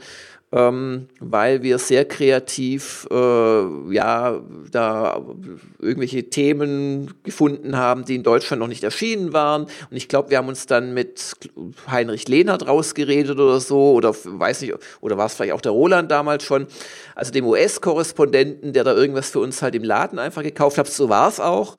[0.53, 5.21] ähm, weil wir sehr kreativ äh, ja da
[5.79, 9.63] irgendwelche Themen gefunden haben, die in Deutschland noch nicht erschienen waren.
[9.63, 11.35] Und ich glaube, wir haben uns dann mit
[11.89, 16.11] Heinrich Lehnert rausgeredet oder so, oder weiß nicht, oder war es vielleicht auch der Roland
[16.11, 16.67] damals schon,
[17.15, 20.87] also dem US-Korrespondenten, der da irgendwas für uns halt im Laden einfach gekauft hat.
[20.87, 21.77] So war es auch.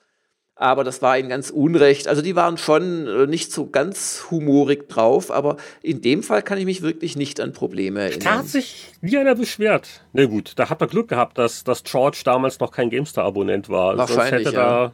[0.62, 2.07] Aber das war ihnen ganz unrecht.
[2.07, 6.57] Also die waren schon äh, nicht so ganz humorig drauf, aber in dem Fall kann
[6.57, 8.39] ich mich wirklich nicht an Probleme Da erinnern.
[8.39, 10.05] hat sich nie einer beschwert.
[10.12, 13.99] Na gut, da habt ihr Glück gehabt, dass, dass George damals noch kein GameStar-Abonnent war.
[13.99, 14.92] Wahrscheinlich, Sonst hätte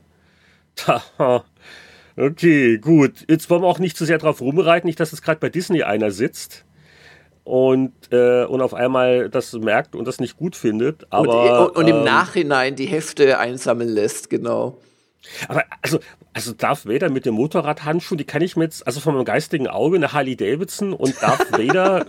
[0.87, 1.45] da, da.
[2.17, 3.27] Okay, gut.
[3.29, 5.83] Jetzt wollen wir auch nicht zu sehr drauf rumreiten, nicht, dass jetzt gerade bei Disney
[5.83, 6.65] einer sitzt
[7.45, 11.03] und, äh, und auf einmal das merkt und das nicht gut findet.
[11.05, 14.79] Und, Aber, und, und im ähm, Nachhinein die Hefte einsammeln lässt, genau.
[15.49, 16.01] Aber also,
[16.33, 19.69] also Darth Vader mit dem Motorradhandschuh, die kann ich mir jetzt, also von meinem geistigen
[19.69, 22.07] Auge, eine Harley Davidson und Darth Vader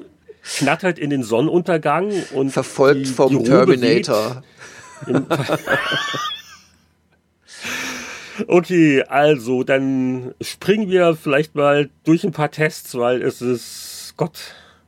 [0.58, 3.50] knattert in den Sonnenuntergang und Verfolgt die, vom die.
[3.50, 4.44] Terminator.
[8.48, 14.40] Okay, also dann springen wir vielleicht mal durch ein paar Tests, weil es ist, Gott,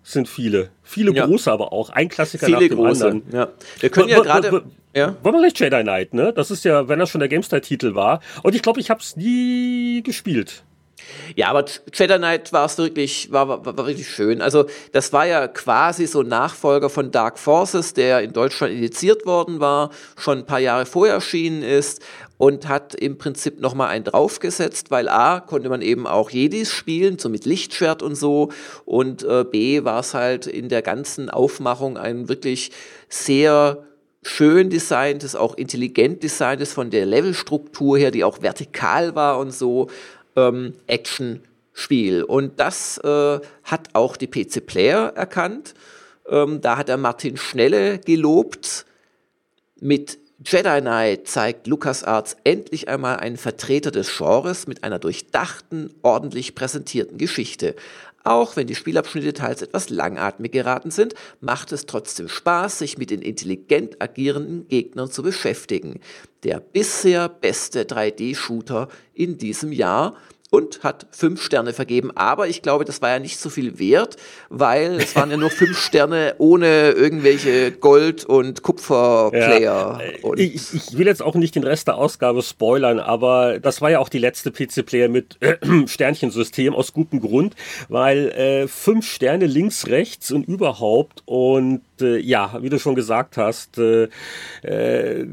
[0.04, 0.70] es sind viele.
[0.92, 1.26] Viele Ja.
[1.26, 1.90] große aber auch.
[1.90, 3.06] Ein Klassiker nach Viele dem große.
[3.08, 3.24] anderen.
[3.34, 3.48] Ja.
[3.80, 4.64] Wir können ja gerade.
[4.94, 5.16] Ja.
[5.24, 6.34] Wollen wir gleich Jedi Knight, ne?
[6.34, 8.20] Das ist ja, wenn das schon der GameStar-Titel war.
[8.44, 10.64] Und ich glaube, ich habe es nie gespielt.
[11.36, 14.42] Ja, aber Jedi Knight war es wirklich, war, war, war wirklich schön.
[14.42, 19.60] Also das war ja quasi so Nachfolger von Dark Forces, der in Deutschland indiziert worden
[19.60, 22.02] war, schon ein paar Jahre vorher erschienen ist
[22.42, 27.20] und hat im Prinzip nochmal einen draufgesetzt, weil A, konnte man eben auch Jedis spielen,
[27.20, 28.50] so mit Lichtschwert und so,
[28.84, 32.72] und äh, B, war es halt in der ganzen Aufmachung ein wirklich
[33.10, 33.84] sehr
[34.24, 39.92] schön designtes, auch intelligent designtes von der Levelstruktur her, die auch vertikal war und so
[40.36, 42.24] ähm, Action-Spiel.
[42.24, 45.76] Und das äh, hat auch die PC Player erkannt.
[46.28, 48.88] Ähm, da hat er Martin Schnelle gelobt.
[49.80, 56.56] Mit Jedi Knight zeigt LucasArts endlich einmal einen Vertreter des Genres mit einer durchdachten, ordentlich
[56.56, 57.76] präsentierten Geschichte.
[58.24, 63.12] Auch wenn die Spielabschnitte teils etwas langatmig geraten sind, macht es trotzdem Spaß, sich mit
[63.12, 66.00] den intelligent agierenden Gegnern zu beschäftigen.
[66.44, 70.16] Der bisher beste 3D-Shooter in diesem Jahr
[70.52, 72.12] und hat fünf Sterne vergeben.
[72.16, 74.18] Aber ich glaube, das war ja nicht so viel wert,
[74.50, 80.00] weil es waren ja nur fünf Sterne ohne irgendwelche Gold- und Kupfer-Player.
[80.22, 83.92] Ja, ich, ich, will jetzt auch nicht den Rest der Ausgabe spoilern, aber das war
[83.92, 85.56] ja auch die letzte PC-Player mit äh,
[85.88, 87.56] Sternchensystem aus gutem Grund,
[87.88, 93.38] weil äh, fünf Sterne links, rechts und überhaupt und äh, ja, wie du schon gesagt
[93.38, 94.10] hast, äh,
[94.64, 95.26] äh,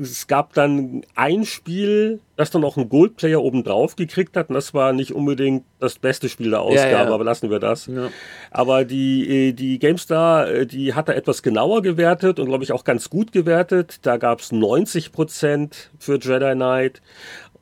[0.00, 4.48] es gab dann ein Spiel, das dann auch einen Goldplayer obendrauf gekriegt hat.
[4.48, 7.14] Und das war nicht unbedingt das beste Spiel der Ausgabe, ja, ja.
[7.14, 7.86] aber lassen wir das.
[7.86, 8.10] Ja.
[8.50, 12.72] Aber die, äh, die GameStar, äh, die hat da etwas genauer gewertet und glaube ich
[12.72, 14.00] auch ganz gut gewertet.
[14.02, 17.00] Da gab es 90 Prozent für Jedi Knight.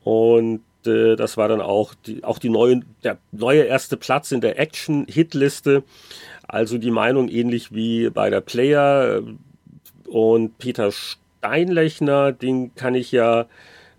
[0.03, 4.41] Und äh, das war dann auch die, auch die neue, der neue erste Platz in
[4.41, 5.83] der Action-Hitliste.
[6.53, 9.23] Also die Meinung ähnlich wie bei der Player.
[10.05, 13.47] Und Peter Steinlechner, den kann ich ja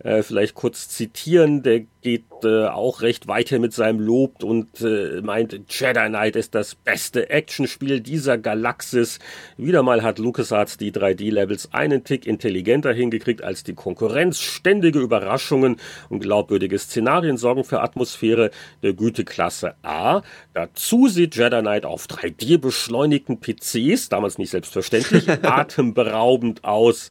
[0.05, 5.23] äh, vielleicht kurz zitieren, der geht äh, auch recht weiter mit seinem Lob und äh,
[5.23, 9.19] meint, Jedi Knight ist das beste Actionspiel dieser Galaxis.
[9.57, 14.41] Wieder mal hat LucasArts die 3D-Levels einen Tick intelligenter hingekriegt als die Konkurrenz.
[14.41, 15.77] Ständige Überraschungen
[16.11, 18.51] und glaubwürdige Szenarien sorgen für Atmosphäre
[18.83, 20.21] der Güteklasse A.
[20.53, 27.09] Dazu sieht Jedi Knight auf 3D beschleunigten PCs, damals nicht selbstverständlich, atemberaubend aus.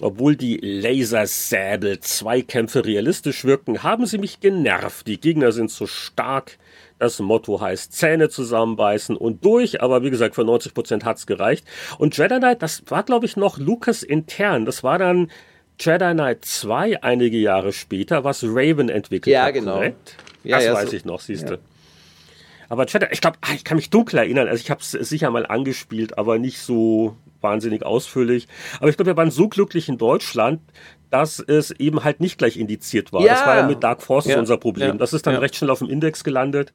[0.00, 5.06] Obwohl die Lasersäbel-Zweikämpfe realistisch wirken, haben sie mich genervt.
[5.06, 6.58] Die Gegner sind so stark.
[6.98, 11.66] Das Motto heißt Zähne zusammenbeißen und durch, aber wie gesagt, für 90 Prozent hat's gereicht.
[11.98, 14.64] Und Jedi Knight, das war glaube ich noch Lucas intern.
[14.64, 15.28] Das war dann
[15.80, 19.54] Jedi Knight 2 einige Jahre später, was Raven entwickelt ja, hat.
[19.54, 19.74] Genau.
[19.74, 20.16] Korrekt?
[20.44, 20.96] Ja, das ja, weiß so.
[20.96, 21.54] ich noch, siehst du.
[21.54, 21.60] Ja.
[22.72, 24.48] Aber Jedi, ich glaube, ich kann mich dunkel erinnern.
[24.48, 28.48] Also ich habe es sicher mal angespielt, aber nicht so wahnsinnig ausführlich.
[28.78, 30.62] Aber ich glaube, wir waren so glücklich in Deutschland,
[31.10, 33.20] dass es eben halt nicht gleich indiziert war.
[33.20, 33.34] Ja.
[33.34, 34.38] Das war ja mit Dark Forces Ja.
[34.38, 34.88] unser Problem.
[34.88, 34.94] Ja.
[34.94, 35.40] Das ist dann Ja.
[35.40, 36.72] recht schnell auf dem Index gelandet.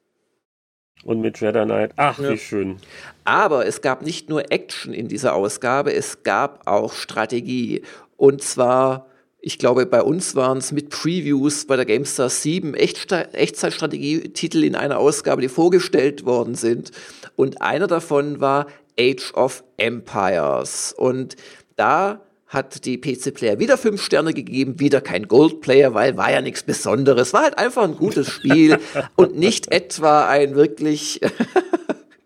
[1.03, 2.77] Und mit Jedi Knight, ach, wie schön.
[3.25, 7.81] Aber es gab nicht nur Action in dieser Ausgabe, es gab auch Strategie.
[8.17, 9.07] Und zwar,
[9.39, 14.75] ich glaube, bei uns waren es mit Previews bei der GameStar 7 Echtsta- Echtzeitstrategietitel in
[14.75, 16.91] einer Ausgabe, die vorgestellt worden sind.
[17.35, 18.67] Und einer davon war
[18.99, 20.93] Age of Empires.
[20.97, 21.35] Und
[21.75, 26.31] da hat die PC Player wieder fünf Sterne gegeben, wieder kein Gold Player, weil war
[26.31, 28.79] ja nichts Besonderes, war halt einfach ein gutes Spiel
[29.15, 31.19] und nicht etwa ein wirklich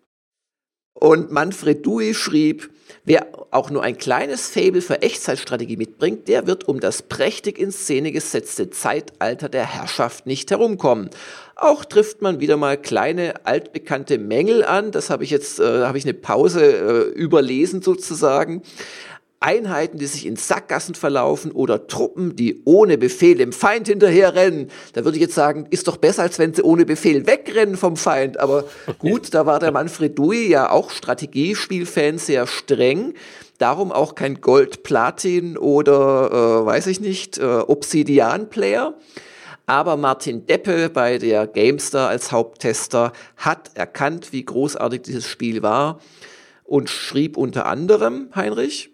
[0.94, 2.71] und Manfred Dewey schrieb,
[3.04, 7.72] wer auch nur ein kleines Fable für Echtzeitstrategie mitbringt, der wird um das prächtig in
[7.72, 11.10] Szene gesetzte Zeitalter der Herrschaft nicht herumkommen.
[11.56, 14.90] Auch trifft man wieder mal kleine altbekannte Mängel an.
[14.90, 18.62] Das habe ich jetzt, äh, habe ich eine Pause äh, überlesen sozusagen.
[19.42, 24.70] Einheiten, die sich in Sackgassen verlaufen oder Truppen, die ohne Befehl dem Feind hinterherrennen.
[24.92, 27.96] Da würde ich jetzt sagen, ist doch besser, als wenn sie ohne Befehl wegrennen vom
[27.96, 28.38] Feind.
[28.40, 28.64] Aber
[28.98, 33.14] gut, da war der Manfred Dewey ja auch Strategiespielfan sehr streng.
[33.58, 38.94] Darum auch kein Gold, Platin oder, äh, weiß ich nicht, äh, Obsidian-Player.
[39.66, 46.00] Aber Martin Deppe bei der GameStar als Haupttester hat erkannt, wie großartig dieses Spiel war
[46.64, 48.91] und schrieb unter anderem, Heinrich,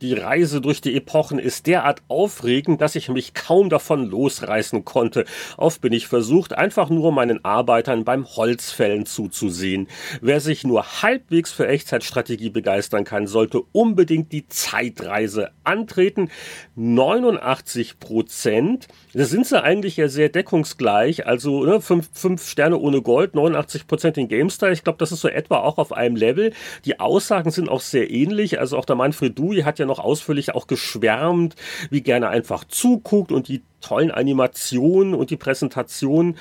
[0.00, 5.26] Die Reise durch die Epochen ist derart aufregend, dass ich mich kaum davon losreißen konnte.
[5.58, 9.88] Oft bin ich versucht, einfach nur meinen Arbeitern beim Holzfällen zuzusehen.
[10.22, 16.30] Wer sich nur halbwegs für Echtzeitstrategie begeistern kann, sollte unbedingt die Zeitreise antreten.
[16.76, 18.88] 89 Prozent.
[19.12, 21.26] Da sind sie eigentlich ja sehr deckungsgleich.
[21.26, 24.72] Also ne, fünf, fünf Sterne ohne Gold, 89 Prozent in GameStar.
[24.72, 26.54] Ich glaube, das ist so etwa auch auf einem Level.
[26.86, 28.58] Die Aussagen sind auch sehr ähnlich.
[28.58, 31.54] Also auch der Manfred Dewey hat ja noch ausführlich auch geschwärmt,
[31.90, 36.36] wie gerne einfach zuguckt und die tollen Animationen und die Präsentation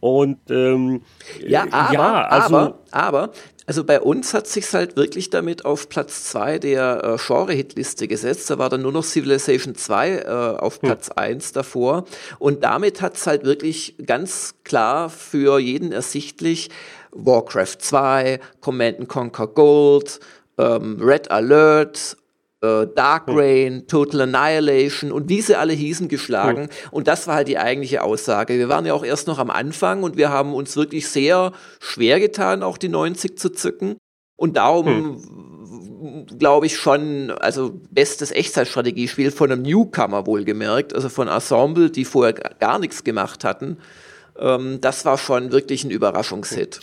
[0.00, 1.02] und ähm,
[1.46, 3.30] ja, aber, ja, also, aber, aber
[3.66, 8.50] also bei uns hat sich's halt wirklich damit auf Platz zwei der äh, Genre-Hitliste gesetzt.
[8.50, 10.80] Da war dann nur noch Civilization 2 äh, auf hm.
[10.88, 11.16] Platz hm.
[11.16, 12.04] eins davor.
[12.38, 16.68] Und damit hat's halt wirklich ganz klar für jeden ersichtlich
[17.12, 20.20] Warcraft 2, Command Conquer Gold,
[20.58, 22.16] ähm, Red Alert
[22.64, 23.36] äh, Dark hm.
[23.36, 26.62] Rain, Total Annihilation und wie sie alle hießen geschlagen.
[26.62, 26.68] Hm.
[26.90, 28.58] Und das war halt die eigentliche Aussage.
[28.58, 32.20] Wir waren ja auch erst noch am Anfang und wir haben uns wirklich sehr schwer
[32.20, 33.96] getan, auch die 90 zu zücken.
[34.36, 36.38] Und darum hm.
[36.38, 42.32] glaube ich schon, also bestes Echtzeitstrategiespiel von einem Newcomer wohlgemerkt, also von Ensemble, die vorher
[42.32, 43.78] gar nichts gemacht hatten.
[44.38, 46.80] Ähm, das war schon wirklich ein Überraschungshit.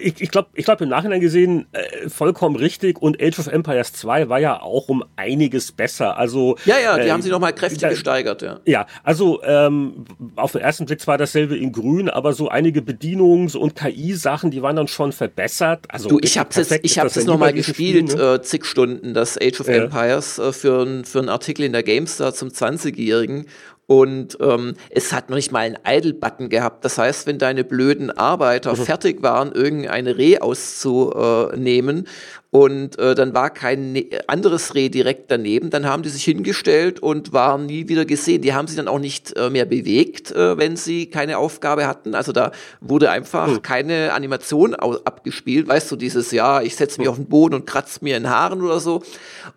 [0.00, 3.92] Ich, ich glaube, ich glaub, im Nachhinein gesehen äh, vollkommen richtig und Age of Empires
[3.92, 6.16] 2 war ja auch um einiges besser.
[6.16, 8.60] Also Ja, ja, die äh, haben sich nochmal kräftig da, gesteigert, ja.
[8.64, 10.04] Ja, also ähm,
[10.36, 14.62] auf den ersten Blick zwar dasselbe in grün, aber so einige Bedienungs- und KI-Sachen, die
[14.62, 15.86] waren dann schon verbessert.
[15.88, 18.34] Also du, ich habe es ich hab's jetzt nochmal gespielt, Spiel, ne?
[18.34, 19.84] äh, zig Stunden, das Age of ja.
[19.84, 23.46] Empires äh, für, für einen Artikel in der GameStar zum 20-Jährigen
[23.88, 26.84] und ähm, es hat noch nicht mal einen Idle-Button gehabt.
[26.84, 28.84] Das heißt, wenn deine blöden Arbeiter mhm.
[28.84, 32.06] fertig waren, irgendeine Reh auszunehmen
[32.50, 35.68] und äh, dann war kein ne anderes Reh direkt daneben.
[35.68, 38.40] Dann haben die sich hingestellt und waren nie wieder gesehen.
[38.40, 42.14] Die haben sich dann auch nicht äh, mehr bewegt, äh, wenn sie keine Aufgabe hatten.
[42.14, 43.62] Also da wurde einfach hm.
[43.62, 45.68] keine Animation abgespielt.
[45.68, 47.10] Weißt du, dieses, ja, ich setze mich hm.
[47.10, 49.02] auf den Boden und kratze mir in Haaren oder so.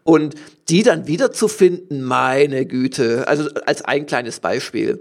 [0.03, 0.35] Und
[0.67, 3.25] die dann wiederzufinden, meine Güte.
[3.25, 4.99] Also als ein kleines Beispiel.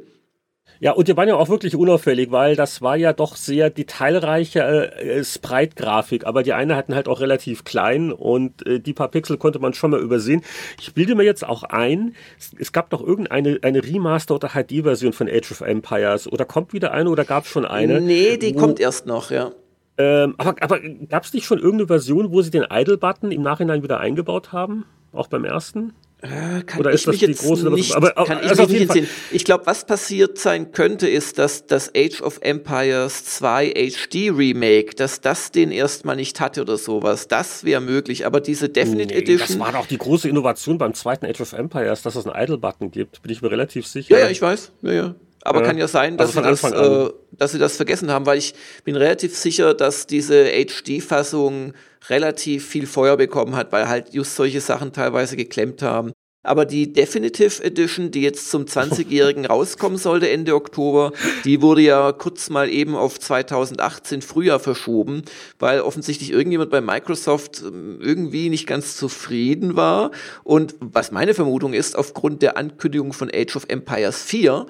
[0.82, 4.60] Ja, und die waren ja auch wirklich unauffällig, weil das war ja doch sehr detailreiche
[4.96, 9.36] äh, Sprite-Grafik, aber die eine hatten halt auch relativ klein und äh, die paar Pixel
[9.36, 10.40] konnte man schon mal übersehen.
[10.80, 15.12] Ich bilde mir jetzt auch ein, es, es gab doch irgendeine eine Remaster- oder HD-Version
[15.12, 18.00] von Age of Empires oder kommt wieder eine oder gab es schon eine?
[18.00, 19.52] Nee, die wo, kommt erst noch, ja.
[19.98, 23.82] Ähm, aber aber gab es nicht schon irgendeine Version, wo sie den Idle-Button im Nachhinein
[23.82, 24.86] wieder eingebaut haben?
[25.12, 25.92] Auch beim ersten?
[26.22, 29.08] Äh, kann Oder ist das die große nicht, aber, aber, kann also ich mich nicht
[29.30, 34.94] Ich glaube, was passiert sein könnte, ist, dass das Age of Empires 2 HD Remake,
[34.94, 37.26] dass das den erstmal nicht hatte oder sowas.
[37.26, 39.48] Das wäre möglich, aber diese Definite nee, Edition.
[39.48, 42.90] Das war doch die große Innovation beim zweiten Age of Empires, dass es einen Idle-Button
[42.90, 43.22] gibt.
[43.22, 44.18] Bin ich mir relativ sicher.
[44.18, 44.72] Ja, ja, ich weiß.
[44.82, 45.14] Ja, ja.
[45.42, 48.26] Aber ja, kann ja sein, dass, also sie das, äh, dass sie das vergessen haben,
[48.26, 48.54] weil ich
[48.84, 51.72] bin relativ sicher, dass diese HD-Fassung
[52.08, 56.12] relativ viel Feuer bekommen hat, weil halt just solche Sachen teilweise geklemmt haben.
[56.42, 61.12] Aber die Definitive Edition, die jetzt zum 20-Jährigen rauskommen sollte Ende Oktober,
[61.44, 65.22] die wurde ja kurz mal eben auf 2018 Frühjahr verschoben,
[65.58, 70.12] weil offensichtlich irgendjemand bei Microsoft ähm, irgendwie nicht ganz zufrieden war.
[70.42, 74.66] Und was meine Vermutung ist, aufgrund der Ankündigung von Age of Empires 4,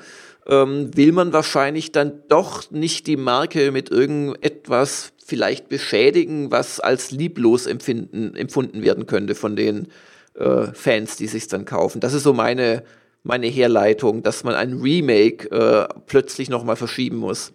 [0.51, 7.13] ähm, will man wahrscheinlich dann doch nicht die Marke mit irgendetwas vielleicht beschädigen, was als
[7.13, 9.89] lieblos empfinden, empfunden werden könnte von den
[10.35, 12.01] äh, Fans, die sich dann kaufen.
[12.01, 12.83] Das ist so meine,
[13.23, 17.53] meine Herleitung, dass man ein Remake äh, plötzlich nochmal verschieben muss.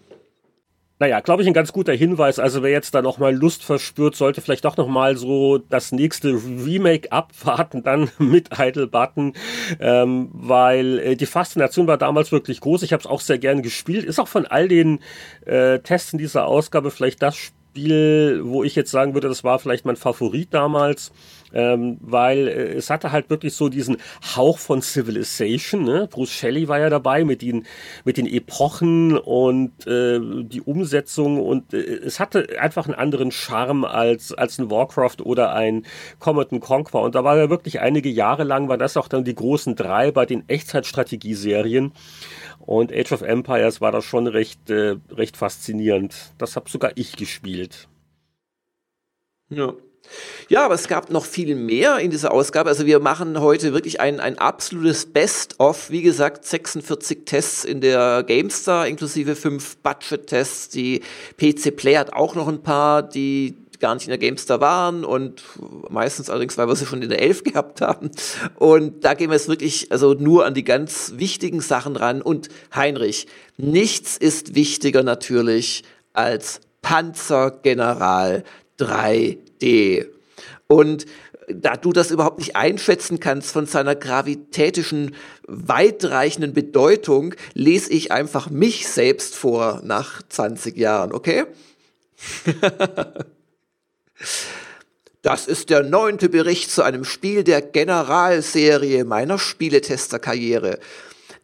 [0.97, 2.39] Naja, glaube ich, ein ganz guter Hinweis.
[2.39, 7.11] Also wer jetzt da nochmal Lust verspürt, sollte vielleicht doch nochmal so das nächste Remake
[7.11, 9.33] abwarten, dann mit Idle Button,
[9.81, 12.83] ähm, weil äh, die Faszination war damals wirklich groß.
[12.83, 14.05] Ich habe es auch sehr gern gespielt.
[14.05, 14.99] Ist auch von all den
[15.45, 19.59] äh, Tests in dieser Ausgabe vielleicht das Spiel, wo ich jetzt sagen würde, das war
[19.59, 21.11] vielleicht mein Favorit damals
[21.55, 23.97] ähm, weil äh, es hatte halt wirklich so diesen
[24.35, 25.83] Hauch von Civilization.
[25.83, 26.07] Ne?
[26.11, 27.65] Bruce Shelley war ja dabei mit den,
[28.03, 33.85] mit den Epochen und äh, die Umsetzung und äh, es hatte einfach einen anderen Charme
[33.85, 35.85] als, als ein Warcraft oder ein
[36.19, 37.01] Command Conquer.
[37.01, 40.11] Und da war ja wirklich einige Jahre lang, war das auch dann die großen drei
[40.11, 41.93] bei den Echtzeitstrategieserien.
[42.59, 46.33] Und Age of Empires war da schon recht, äh, recht faszinierend.
[46.37, 47.87] Das habe sogar ich gespielt.
[49.49, 49.73] Ja.
[50.47, 52.69] Ja, aber es gab noch viel mehr in dieser Ausgabe.
[52.69, 55.89] Also wir machen heute wirklich ein, ein absolutes Best-of.
[55.89, 60.69] Wie gesagt, 46 Tests in der GameStar, inklusive fünf Budget-Tests.
[60.69, 61.01] Die
[61.37, 65.43] PC Play hat auch noch ein paar, die gar nicht in der GameStar waren und
[65.89, 68.11] meistens allerdings, weil wir sie schon in der 11 gehabt haben.
[68.55, 72.21] Und da gehen wir jetzt wirklich also nur an die ganz wichtigen Sachen ran.
[72.21, 73.27] Und Heinrich,
[73.57, 78.43] nichts ist wichtiger natürlich als Panzergeneral
[78.77, 80.05] 3 D.
[80.67, 81.05] Und
[81.47, 85.15] da du das überhaupt nicht einschätzen kannst von seiner gravitätischen,
[85.47, 91.45] weitreichenden Bedeutung, lese ich einfach mich selbst vor nach 20 Jahren, okay?
[95.21, 100.77] Das ist der neunte Bericht zu einem Spiel der Generalserie meiner Spieletesterkarriere.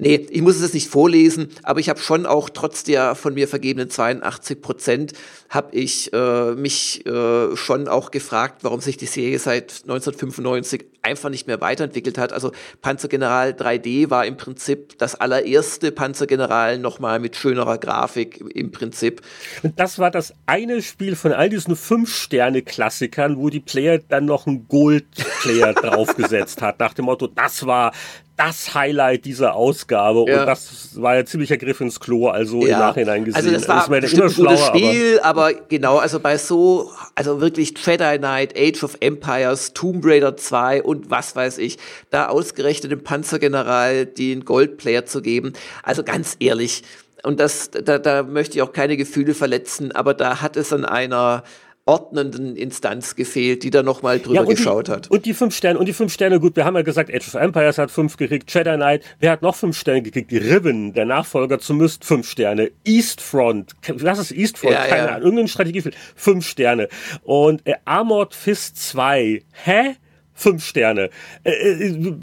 [0.03, 3.47] Nee, ich muss es nicht vorlesen, aber ich habe schon auch trotz der von mir
[3.47, 5.13] vergebenen 82 Prozent,
[5.47, 11.29] habe ich äh, mich äh, schon auch gefragt, warum sich die Serie seit 1995 einfach
[11.29, 12.33] nicht mehr weiterentwickelt hat.
[12.33, 19.21] Also Panzergeneral 3D war im Prinzip das allererste Panzergeneral nochmal mit schönerer Grafik im Prinzip.
[19.63, 24.47] Und das war das eine Spiel von all diesen Fünf-Sterne-Klassikern, wo die Player dann noch
[24.47, 27.91] einen Gold-Player draufgesetzt hat, nach dem Motto, das war
[28.37, 30.39] das Highlight dieser Ausgabe ja.
[30.39, 32.73] und das war ja ziemlicher Griff ins Klo, also ja.
[32.73, 33.35] im Nachhinein gesehen.
[33.35, 38.17] Also das war ein gutes Spiel, aber, aber, genau, also bei so, also wirklich Jedi
[38.17, 41.77] Knight, Age of Empires, Tomb Raider 2 und was weiß ich,
[42.09, 45.53] da ausgerechnet dem Panzergeneral den Goldplayer zu geben,
[45.83, 46.83] also ganz ehrlich,
[47.23, 50.85] und das, da, da möchte ich auch keine Gefühle verletzen, aber da hat es an
[50.85, 51.43] einer
[51.85, 55.09] ordnenden Instanz gefehlt, die da nochmal drüber ja, geschaut die, hat.
[55.09, 57.33] Und die fünf Sterne, und die fünf Sterne, gut, wir haben ja gesagt, Age of
[57.33, 60.31] Empires hat fünf gekriegt, Jedi Knight, wer hat noch fünf Sterne gekriegt?
[60.31, 64.73] Die Riven, der Nachfolger zu Myst, fünf Sterne, Eastfront, was ist Eastfront?
[64.73, 65.07] Ja, Keine ja.
[65.15, 66.87] Ahnung, irgendein Strategiefilm, fünf Sterne.
[67.23, 69.95] Und äh, Armored Fist 2, hä?
[70.41, 71.09] Fünf Sterne.
[71.43, 72.15] Äh, äh,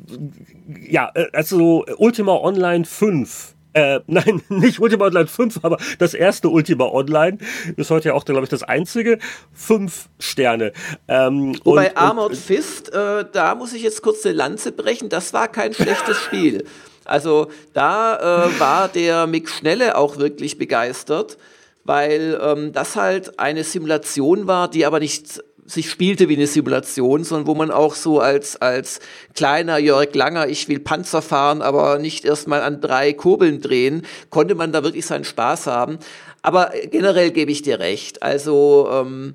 [0.89, 6.49] ja, äh, also Ultima Online 5 äh, nein, nicht Ultima Online 5, aber das erste
[6.49, 7.39] Ultima Online
[7.77, 9.19] ist heute ja auch, glaube ich, das einzige.
[9.53, 10.73] Fünf Sterne.
[11.07, 15.09] Ähm, Wobei und, Armored und, Fist, äh, da muss ich jetzt kurz eine Lanze brechen,
[15.09, 16.65] das war kein schlechtes Spiel.
[17.05, 21.39] Also da äh, war der Mick Schnelle auch wirklich begeistert,
[21.85, 27.25] weil ähm, das halt eine Simulation war, die aber nicht sich spielte wie eine Simulation,
[27.25, 29.01] sondern wo man auch so als, als
[29.35, 34.55] kleiner Jörg Langer, ich will Panzer fahren, aber nicht erstmal an drei Kurbeln drehen, konnte
[34.55, 35.99] man da wirklich seinen Spaß haben.
[36.43, 38.23] Aber generell gebe ich dir recht.
[38.23, 39.35] Also, ähm,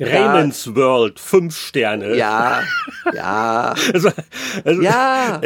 [0.00, 0.74] Raymond's ja.
[0.76, 2.16] World, fünf Sterne.
[2.16, 2.62] Ja,
[3.14, 3.74] ja.
[3.92, 4.10] also,
[4.64, 5.40] also, ja.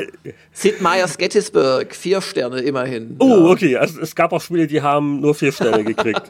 [0.52, 3.16] Sid Meier's Gettysburg, vier Sterne immerhin.
[3.18, 3.36] Oh, ja.
[3.50, 3.76] okay.
[3.76, 6.23] Also es gab auch Spiele, die haben nur vier Sterne gekriegt.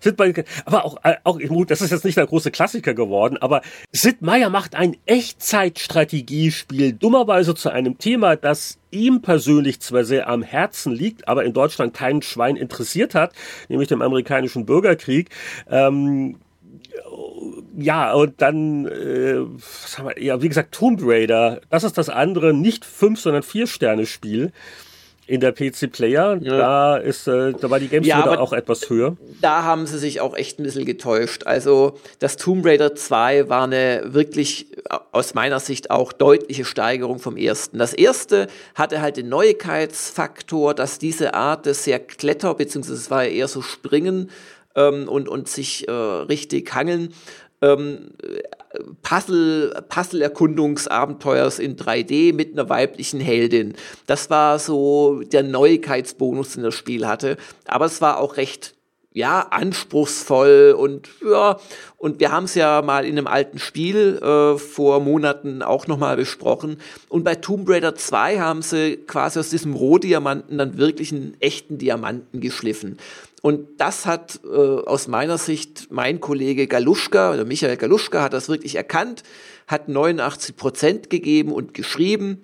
[0.00, 3.62] Sid Meier, aber auch, äh, auch, das ist jetzt nicht der große Klassiker geworden, aber
[3.92, 10.42] Sid Meier macht ein Echtzeitstrategiespiel, dummerweise zu einem Thema, das ihm persönlich zwar sehr am
[10.42, 13.32] Herzen liegt, aber in Deutschland keinen Schwein interessiert hat,
[13.68, 15.30] nämlich dem amerikanischen Bürgerkrieg.
[15.70, 16.36] Ähm,
[17.76, 22.08] ja, und dann, äh, was haben wir, ja, wie gesagt, Tomb Raider, das ist das
[22.08, 24.52] andere, nicht fünf, sondern vier Sterne Spiel
[25.30, 26.38] in der PC Player.
[26.42, 26.58] Ja.
[26.58, 29.16] Da ist, äh, da war die Games ja, auch etwas höher.
[29.40, 31.46] Da haben sie sich auch echt ein bisschen getäuscht.
[31.46, 34.66] Also das Tomb Raider 2 war eine wirklich
[35.12, 37.78] aus meiner Sicht auch deutliche Steigerung vom ersten.
[37.78, 43.24] Das erste hatte halt den Neuigkeitsfaktor, dass diese Art des sehr Kletter, beziehungsweise es war
[43.24, 44.30] ja eher so Springen
[44.74, 47.14] ähm, und, und sich äh, richtig hangeln,
[47.62, 48.10] ähm,
[49.02, 53.74] Puzzle, Puzzle-Erkundungsabenteuers in 3D mit einer weiblichen Heldin.
[54.06, 57.36] Das war so der Neuigkeitsbonus, den das Spiel hatte.
[57.66, 58.74] Aber es war auch recht
[59.12, 61.58] ja, anspruchsvoll und ja,
[61.96, 66.16] und wir haben es ja mal in einem alten Spiel äh, vor Monaten auch nochmal
[66.16, 66.76] besprochen.
[67.08, 71.76] Und bei Tomb Raider 2 haben sie quasi aus diesem Rohdiamanten dann wirklich einen echten
[71.76, 72.98] Diamanten geschliffen.
[73.42, 78.48] Und das hat äh, aus meiner Sicht mein Kollege Galuschka, oder Michael Galuschka, hat das
[78.48, 79.22] wirklich erkannt,
[79.66, 82.42] hat 89 Prozent gegeben und geschrieben,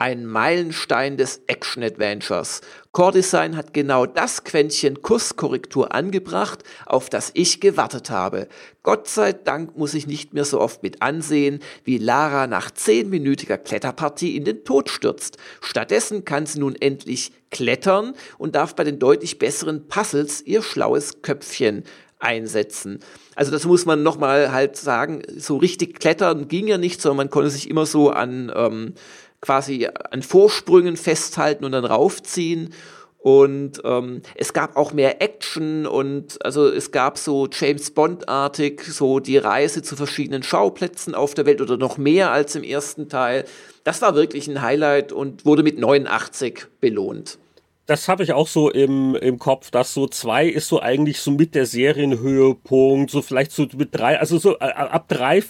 [0.00, 2.60] ein Meilenstein des Action-Adventures.
[2.92, 8.46] Core Design hat genau das Quäntchen Kurskorrektur angebracht, auf das ich gewartet habe.
[8.84, 13.58] Gott sei Dank muss ich nicht mehr so oft mit ansehen, wie Lara nach zehnminütiger
[13.58, 15.36] Kletterpartie in den Tod stürzt.
[15.60, 21.22] Stattdessen kann sie nun endlich klettern und darf bei den deutlich besseren Puzzles ihr schlaues
[21.22, 21.84] Köpfchen
[22.18, 23.00] einsetzen.
[23.34, 27.30] Also das muss man nochmal halt sagen, so richtig klettern ging ja nicht, sondern man
[27.30, 28.94] konnte sich immer so an ähm,
[29.40, 32.74] quasi an Vorsprüngen festhalten und dann raufziehen.
[33.18, 39.18] Und ähm, es gab auch mehr Action und also es gab so James Bond-artig so
[39.18, 43.44] die Reise zu verschiedenen Schauplätzen auf der Welt oder noch mehr als im ersten Teil.
[43.82, 47.38] Das war wirklich ein Highlight und wurde mit 89 belohnt
[47.88, 51.30] das habe ich auch so im, im Kopf, dass so zwei ist so eigentlich so
[51.30, 55.42] mit der Serienhöhepunkt, so vielleicht so mit drei, also so äh, ab drei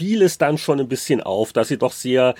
[0.00, 2.34] fiel es dann schon ein bisschen auf, dass sie doch sehr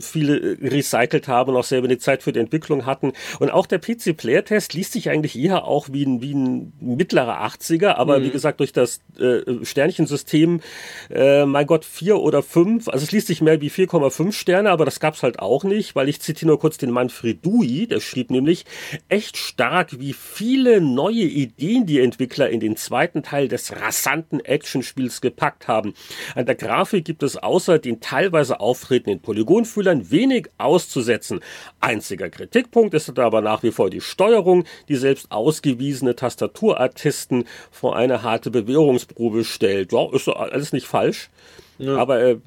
[0.00, 3.12] viele recycelt haben und auch selber eine Zeit für die Entwicklung hatten.
[3.38, 7.94] Und auch der PC-Player-Test liest sich eigentlich eher auch wie ein, wie ein mittlerer 80er,
[7.94, 8.24] aber mhm.
[8.24, 10.60] wie gesagt, durch das äh, Sternchensystem,
[11.08, 14.84] äh, mein Gott, vier oder fünf, also es liest sich mehr wie 4,5 Sterne, aber
[14.84, 18.32] das gab's halt auch nicht, weil ich zitiere nur kurz den Manfred Dui, der schrieb
[18.32, 18.64] nämlich,
[19.08, 25.20] echt stark, wie viele neue Ideen die Entwickler in den zweiten Teil des rasanten Actionspiels
[25.20, 25.94] gepackt haben.
[26.34, 31.40] An der Grafik Grafik gibt es außer den teilweise auftretenden Polygonfühlern wenig auszusetzen.
[31.80, 38.22] Einziger Kritikpunkt ist aber nach wie vor die Steuerung, die selbst ausgewiesene Tastaturatisten vor eine
[38.22, 39.92] harte Bewährungsprobe stellt.
[39.92, 41.28] Ja, ist alles nicht falsch.
[41.76, 41.96] Ja.
[41.98, 42.38] Aber äh,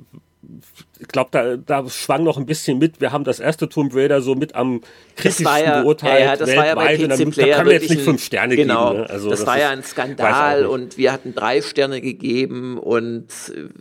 [1.02, 3.02] ich glaube, da, da schwang noch ein bisschen mit.
[3.02, 4.82] Wir haben das erste Tomb Raider so mit am
[5.16, 6.26] kritischsten ja, beurteilt.
[6.26, 8.92] Ja, das war ja bei PC Player da kann man jetzt nicht fünf Sterne genau,
[8.92, 9.02] geben.
[9.02, 9.10] Ne?
[9.10, 13.28] Also, das, das war ja ein Skandal und wir hatten drei Sterne gegeben und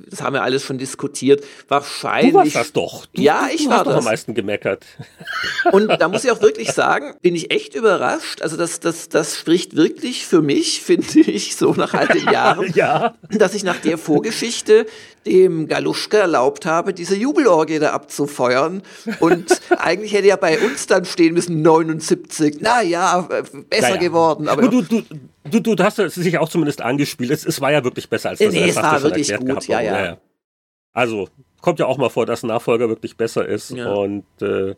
[0.08, 1.44] das haben wir alles schon diskutiert.
[1.68, 2.32] Wahrscheinlich.
[2.32, 3.06] Du warst das doch.
[3.06, 3.94] Du, ja, ich du war hast das.
[3.94, 4.84] doch am meisten gemeckert.
[5.72, 8.42] Und da muss ich auch wirklich sagen, bin ich echt überrascht.
[8.42, 12.72] Also das, das, das spricht wirklich für mich, finde ich, so nach all den Jahren,
[12.74, 13.14] ja.
[13.30, 14.86] dass ich nach der Vorgeschichte
[15.26, 18.82] dem Galuschka erlaubt habe, diese Jubelorgie da abzufeuern.
[19.18, 22.58] Und eigentlich hätte ja bei uns dann stehen müssen 79.
[22.60, 23.28] Na ja,
[23.68, 23.96] besser naja.
[23.96, 24.48] geworden.
[24.48, 25.02] Aber du, du,
[25.44, 27.30] du, du, hast es sich auch zumindest angespielt.
[27.30, 30.04] Es, es war ja wirklich besser als das, nee, es war wirklich gut, ja, ja,
[30.04, 30.18] ja.
[30.92, 31.28] Also
[31.60, 33.70] kommt ja auch mal vor, dass ein Nachfolger wirklich besser ist.
[33.70, 33.92] Ja.
[33.92, 34.74] Und äh,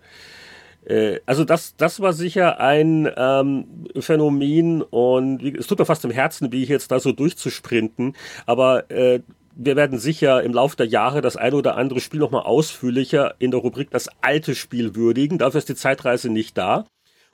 [0.85, 3.67] äh, also das, das war sicher ein ähm,
[3.99, 8.17] Phänomen und es tut mir fast im Herzen, wie ich jetzt da so durchzusprinten.
[8.47, 9.21] Aber äh,
[9.55, 13.51] wir werden sicher im Laufe der Jahre das eine oder andere Spiel nochmal ausführlicher in
[13.51, 15.39] der Rubrik das alte Spiel würdigen.
[15.39, 16.85] Dafür ist die Zeitreise nicht da.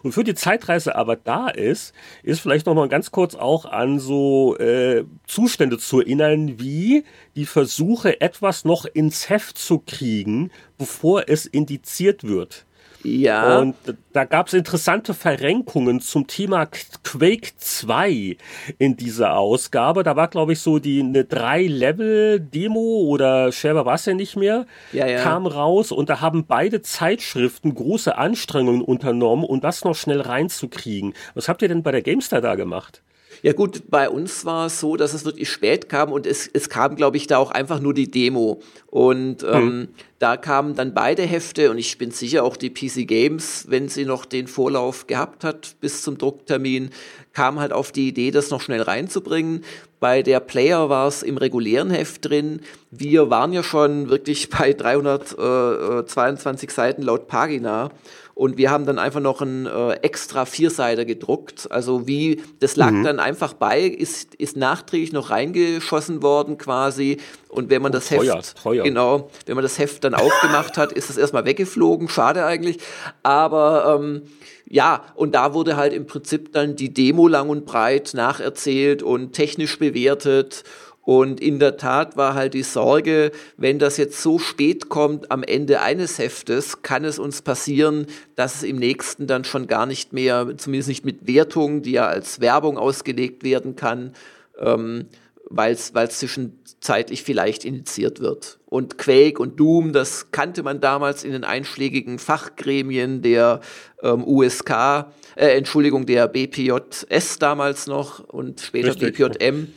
[0.00, 4.56] Und für die Zeitreise aber da ist, ist vielleicht nochmal ganz kurz auch an so
[4.58, 11.46] äh, Zustände zu erinnern, wie die Versuche, etwas noch ins Heft zu kriegen, bevor es
[11.46, 12.64] indiziert wird.
[13.02, 13.58] Ja.
[13.58, 13.76] Und
[14.12, 18.36] da gab es interessante Verrenkungen zum Thema Quake 2
[18.78, 20.02] in dieser Ausgabe.
[20.02, 24.66] Da war, glaube ich, so die eine Drei-Level-Demo oder Sherber war es ja nicht mehr,
[24.92, 25.22] ja, ja.
[25.22, 31.14] kam raus und da haben beide Zeitschriften große Anstrengungen unternommen, um das noch schnell reinzukriegen.
[31.34, 33.02] Was habt ihr denn bei der GameStar da gemacht?
[33.42, 36.68] Ja gut, bei uns war es so, dass es wirklich spät kam und es, es
[36.68, 38.60] kam, glaube ich, da auch einfach nur die Demo.
[38.86, 39.88] Und ähm, hm.
[40.18, 44.04] da kamen dann beide Hefte und ich bin sicher auch die PC Games, wenn sie
[44.04, 46.90] noch den Vorlauf gehabt hat bis zum Drucktermin,
[47.32, 49.64] kam halt auf die Idee, das noch schnell reinzubringen.
[50.00, 52.60] Bei der Player war es im regulären Heft drin.
[52.90, 57.90] Wir waren ja schon wirklich bei 322 Seiten laut Pagina
[58.38, 61.66] und wir haben dann einfach noch ein äh, extra Vierseiter gedruckt.
[61.72, 63.02] Also wie, das lag mhm.
[63.02, 67.16] dann einfach bei, ist, ist nachträglich noch reingeschossen worden quasi.
[67.48, 68.84] Und wenn man oh, das teuer, Heft, teuer.
[68.84, 72.08] genau, wenn man das Heft dann aufgemacht hat, ist es erstmal weggeflogen.
[72.08, 72.78] Schade eigentlich.
[73.24, 74.22] Aber ähm,
[74.68, 79.32] ja, und da wurde halt im Prinzip dann die Demo lang und breit nacherzählt und
[79.32, 80.62] technisch bewertet
[81.08, 85.42] und in der Tat war halt die Sorge, wenn das jetzt so spät kommt am
[85.42, 88.06] Ende eines Heftes, kann es uns passieren,
[88.36, 92.06] dass es im nächsten dann schon gar nicht mehr, zumindest nicht mit Wertung, die ja
[92.06, 94.12] als Werbung ausgelegt werden kann,
[94.58, 95.06] ähm,
[95.48, 98.58] weil es zwischenzeitlich vielleicht initiiert wird.
[98.66, 103.60] Und Quake und Doom, das kannte man damals in den einschlägigen Fachgremien der
[104.02, 105.06] ähm, USK,
[105.36, 109.16] äh, Entschuldigung, der BPJS damals noch und später Richtig.
[109.16, 109.68] BPJM.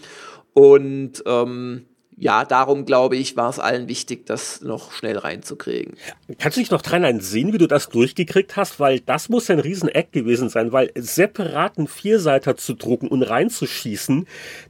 [0.53, 1.85] Und ähm,
[2.21, 5.95] ja, darum glaube ich, war es allen wichtig, das noch schnell reinzukriegen.
[6.37, 8.79] Kannst du dich noch dran sehen, wie du das durchgekriegt hast?
[8.79, 14.27] Weil das muss ein Riesen-Eck gewesen sein, weil separaten Vierseiter zu drucken und reinzuschießen,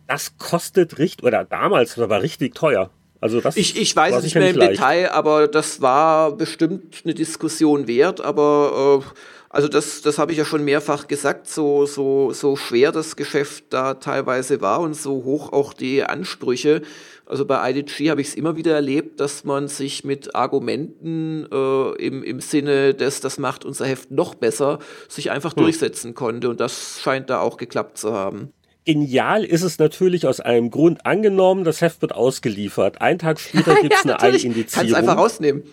[0.07, 2.89] das kostet richtig, oder damals, das war richtig teuer.
[3.19, 4.71] Also das ich, ich weiß es nicht mehr im leicht.
[4.71, 9.15] Detail, aber das war bestimmt eine Diskussion wert, aber äh,
[9.53, 13.65] also das, das habe ich ja schon mehrfach gesagt, so, so, so schwer das Geschäft
[13.69, 16.81] da teilweise war und so hoch auch die Ansprüche.
[17.25, 22.05] Also bei IDG habe ich es immer wieder erlebt, dass man sich mit Argumenten äh,
[22.05, 25.63] im, im Sinne des, das macht unser Heft noch besser, sich einfach hm.
[25.63, 26.49] durchsetzen konnte.
[26.49, 28.53] Und das scheint da auch geklappt zu haben.
[28.85, 32.99] Genial ist es natürlich aus einem Grund angenommen, das Heft wird ausgeliefert.
[33.01, 34.69] Einen Tag später gibt es ja, eine Eilindizierung.
[34.71, 35.63] Kannst einfach rausnehmen.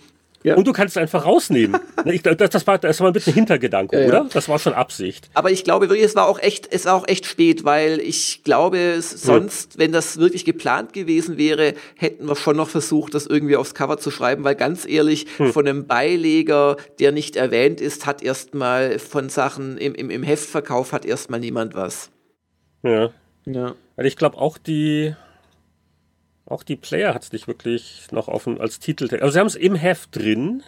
[0.45, 0.57] Ja.
[0.57, 1.81] Und du kannst es einfach rausnehmen.
[2.05, 4.29] Ich, das, das, war, das war ein bisschen Hintergedanke, ja, oder?
[4.33, 5.29] Das war schon Absicht.
[5.35, 8.45] Aber ich glaube wirklich, es war auch echt, es war auch echt spät, weil ich
[8.45, 9.81] glaube, sonst, hm.
[9.81, 13.99] wenn das wirklich geplant gewesen wäre, hätten wir schon noch versucht, das irgendwie aufs Cover
[13.99, 15.53] zu schreiben, weil ganz ehrlich, hm.
[15.53, 20.93] von einem Beileger, der nicht erwähnt ist, hat erstmal von Sachen im, im, im Heftverkauf
[20.93, 22.11] hat erstmal niemand was.
[22.83, 23.11] Ja.
[23.45, 23.75] Ja.
[23.97, 25.15] Weil ich glaube auch die,
[26.49, 29.09] auch die Player hat es nicht wirklich noch offen als Titel.
[29.21, 30.63] Also sie haben es im Heft drin,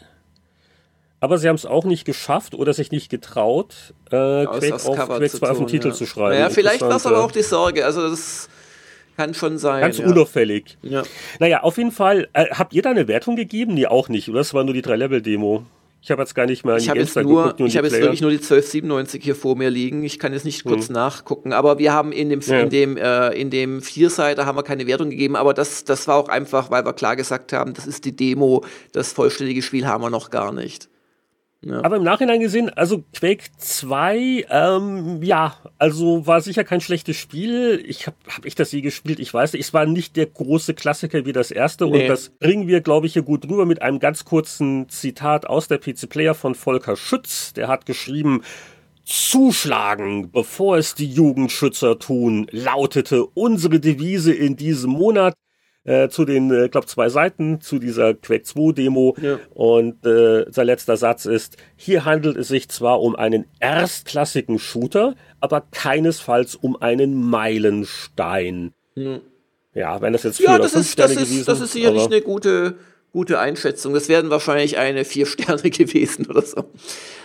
[1.21, 5.31] aber sie haben es auch nicht geschafft oder sich nicht getraut, äh, Quake, auf, Quake
[5.31, 5.95] 2 auf den Titel ja.
[5.95, 6.39] zu schreiben.
[6.39, 7.85] Ja, vielleicht war es aber auch die Sorge.
[7.85, 8.49] Also das
[9.17, 9.81] kann schon sein.
[9.81, 10.07] Ganz ja.
[10.07, 10.79] unauffällig.
[10.83, 11.03] Ja.
[11.39, 12.29] Naja, auf jeden Fall.
[12.33, 13.75] Äh, habt ihr da eine Wertung gegeben?
[13.75, 14.29] Nee, auch nicht.
[14.29, 15.65] Oder das war nur die Drei-Level-Demo?
[16.03, 17.61] Ich habe jetzt gar nicht mal ich die jetzt nur, geguckt.
[17.61, 20.03] Ich habe jetzt wirklich nur die 1297 hier vor mir liegen.
[20.03, 20.95] Ich kann jetzt nicht kurz hm.
[20.95, 21.53] nachgucken.
[21.53, 22.61] Aber wir haben in dem, ja.
[22.61, 25.37] in dem, äh, in dem Vierseiter haben wir keine Wertung gegeben.
[25.37, 28.65] Aber das, das war auch einfach, weil wir klar gesagt haben, das ist die Demo.
[28.93, 30.89] Das vollständige Spiel haben wir noch gar nicht.
[31.63, 31.85] Ja.
[31.85, 37.83] Aber im Nachhinein gesehen, also Quake 2, ähm, ja, also war sicher kein schlechtes Spiel.
[37.87, 39.67] Ich habe hab ich das je gespielt, ich weiß nicht.
[39.67, 42.03] Es war nicht der große Klassiker wie das erste nee.
[42.03, 45.69] und das bringen wir, glaube ich, hier gut rüber mit einem ganz kurzen Zitat aus
[45.69, 47.53] der PC Player von Volker Schütz.
[47.53, 48.43] Der hat geschrieben,
[49.05, 55.35] Zuschlagen, bevor es die Jugendschützer tun, lautete unsere Devise in diesem Monat
[55.85, 59.17] äh, zu den, äh, glaube zwei Seiten zu dieser Quake 2 Demo.
[59.21, 59.39] Ja.
[59.55, 65.15] Und äh, sein letzter Satz ist, hier handelt es sich zwar um einen erstklassigen Shooter,
[65.41, 68.73] aber keinesfalls um einen Meilenstein.
[68.95, 69.21] Ja,
[69.75, 72.77] ja wenn das jetzt ja, das ist, das ist, das ist sicherlich eine gute,
[73.13, 73.95] gute Einschätzung.
[73.95, 76.65] Das werden wahrscheinlich eine vier Sterne gewesen oder so.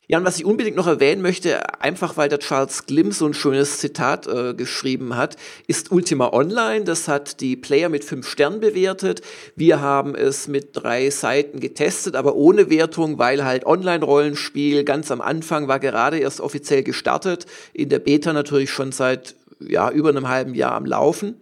[0.07, 3.33] Ja, und was ich unbedingt noch erwähnen möchte, einfach weil der Charles Glimm so ein
[3.33, 6.83] schönes Zitat äh, geschrieben hat, ist Ultima Online.
[6.83, 9.21] Das hat die Player mit fünf Sternen bewertet.
[9.55, 15.21] Wir haben es mit drei Seiten getestet, aber ohne Wertung, weil halt Online-Rollenspiel ganz am
[15.21, 17.47] Anfang war gerade erst offiziell gestartet.
[17.73, 21.35] In der Beta natürlich schon seit ja, über einem halben Jahr am Laufen.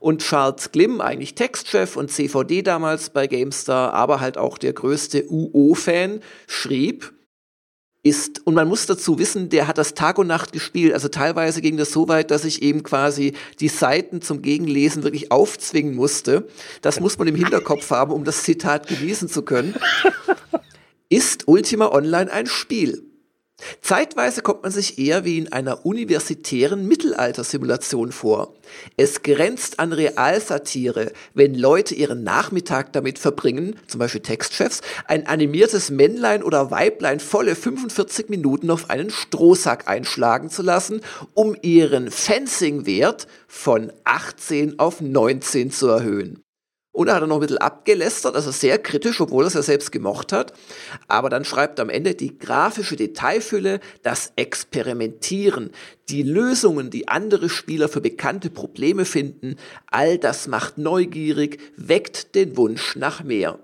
[0.00, 5.26] Und Charles Glimm, eigentlich Textchef und CVD damals bei GameStar, aber halt auch der größte
[5.28, 7.12] UO-Fan, schrieb,
[8.02, 10.94] ist, und man muss dazu wissen, der hat das Tag und Nacht gespielt.
[10.94, 15.32] Also teilweise ging das so weit, dass ich eben quasi die Seiten zum Gegenlesen wirklich
[15.32, 16.46] aufzwingen musste.
[16.80, 19.74] Das muss man im Hinterkopf haben, um das Zitat genießen zu können.
[21.08, 23.07] Ist Ultima Online ein Spiel?
[23.88, 28.54] Zeitweise kommt man sich eher wie in einer universitären Mittelaltersimulation vor.
[28.98, 35.90] Es grenzt an Realsatire, wenn Leute ihren Nachmittag damit verbringen, zum Beispiel Textchefs, ein animiertes
[35.90, 41.00] Männlein oder Weiblein volle 45 Minuten auf einen Strohsack einschlagen zu lassen,
[41.34, 46.42] um ihren Fencing-Wert von 18 auf 19 zu erhöhen.
[46.98, 49.62] Und er hat er noch ein bisschen abgelästert, also sehr kritisch, obwohl er es ja
[49.62, 50.52] selbst gemocht hat.
[51.06, 55.70] Aber dann schreibt er am Ende die grafische Detailfülle, das Experimentieren,
[56.08, 59.54] die Lösungen, die andere Spieler für bekannte Probleme finden,
[59.86, 63.60] all das macht neugierig, weckt den Wunsch nach mehr.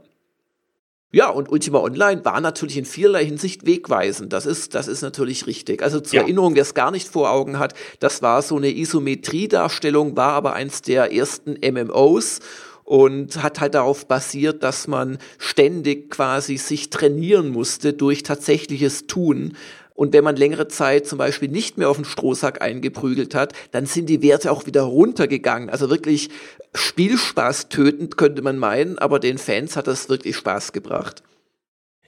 [1.11, 4.33] Ja, und Ultima Online war natürlich in vielerlei Hinsicht wegweisend.
[4.33, 5.83] Das ist, das ist natürlich richtig.
[5.83, 6.23] Also zur ja.
[6.23, 10.53] Erinnerung, wer es gar nicht vor Augen hat, das war so eine Isometriedarstellung, war aber
[10.53, 12.39] eins der ersten MMOs
[12.85, 19.57] und hat halt darauf basiert, dass man ständig quasi sich trainieren musste durch tatsächliches Tun.
[19.95, 23.87] Und wenn man längere Zeit zum Beispiel nicht mehr auf den Strohsack eingeprügelt hat, dann
[23.87, 25.71] sind die Werte auch wieder runtergegangen.
[25.71, 26.31] Also wirklich
[26.75, 31.23] Spielspaß tötend könnte man meinen, aber den Fans hat das wirklich Spaß gebracht.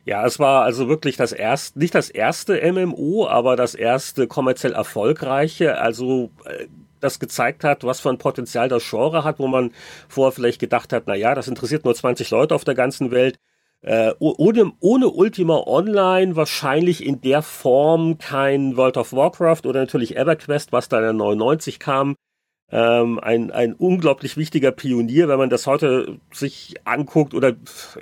[0.05, 4.73] Ja, es war also wirklich das erste, nicht das erste MMO, aber das erste kommerziell
[4.73, 5.79] erfolgreiche.
[5.79, 6.67] Also äh,
[7.01, 9.73] das gezeigt hat, was für ein Potenzial das Genre hat, wo man
[10.09, 13.39] vorher vielleicht gedacht hat, na ja, das interessiert nur 20 Leute auf der ganzen Welt.
[13.83, 20.17] Äh, ohne, ohne Ultima Online wahrscheinlich in der Form kein World of Warcraft oder natürlich
[20.17, 22.17] EverQuest, was da in 99 kam.
[22.73, 27.55] Ähm, ein, ein unglaublich wichtiger Pionier, wenn man das heute sich anguckt oder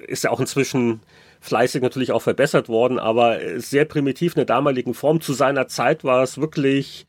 [0.07, 1.01] ist ja auch inzwischen
[1.41, 5.21] fleißig natürlich auch verbessert worden, aber sehr primitiv in der damaligen Form.
[5.21, 7.07] Zu seiner Zeit war es wirklich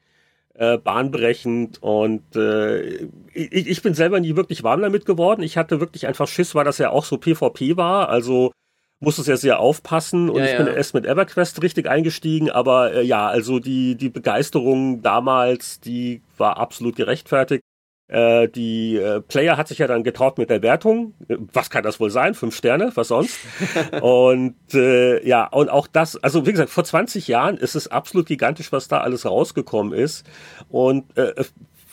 [0.58, 5.43] äh, bahnbrechend und äh, ich, ich bin selber nie wirklich warm damit geworden.
[5.43, 8.51] Ich hatte wirklich einfach Schiss, weil das ja auch so PvP war, also
[9.00, 12.93] musste es ja sehr aufpassen und ja, ich bin erst mit EverQuest richtig eingestiegen, aber
[12.93, 17.61] äh, ja, also die, die Begeisterung damals, die war absolut gerechtfertigt.
[18.08, 21.16] Äh, die äh, Player hat sich ja dann getraut mit der Wertung.
[21.27, 22.35] Was kann das wohl sein?
[22.35, 23.40] Fünf Sterne, was sonst?
[24.01, 28.27] und äh, ja, und auch das, also wie gesagt, vor 20 Jahren ist es absolut
[28.27, 30.24] gigantisch, was da alles rausgekommen ist.
[30.69, 31.34] Und äh,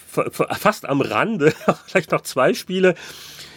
[0.07, 1.55] fast am Rande,
[1.87, 2.95] vielleicht noch zwei Spiele.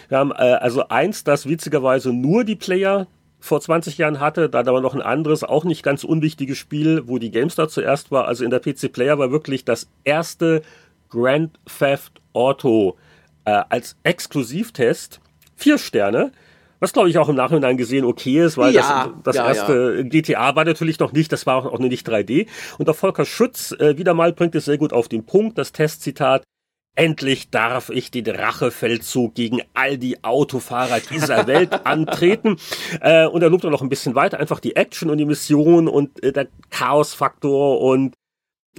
[0.08, 3.06] Wir haben äh, also eins, das witzigerweise nur die Player
[3.38, 7.18] vor 20 Jahren hatte, dann aber noch ein anderes, auch nicht ganz unwichtiges Spiel, wo
[7.18, 8.26] die GameStar zuerst war.
[8.26, 10.62] Also in der PC Player war wirklich das erste
[11.10, 12.96] Grand Theft Auto
[13.44, 15.20] äh, als Exklusivtest
[15.56, 16.32] vier Sterne.
[16.78, 19.94] Was glaube ich auch im Nachhinein gesehen okay ist, weil ja, das, das ja, erste
[19.96, 20.02] ja.
[20.02, 22.48] GTA war natürlich noch nicht, das war auch noch nicht 3D.
[22.76, 25.72] Und der Volker Schütz äh, wieder mal bringt es sehr gut auf den Punkt, das
[25.72, 26.42] Testzitat.
[26.94, 32.56] Endlich darf ich den Rachefeldzug gegen all die Autofahrer dieser Welt antreten.
[33.00, 35.88] Äh, und er lobt auch noch ein bisschen weiter, einfach die Action und die Mission
[35.88, 38.14] und äh, der Chaosfaktor und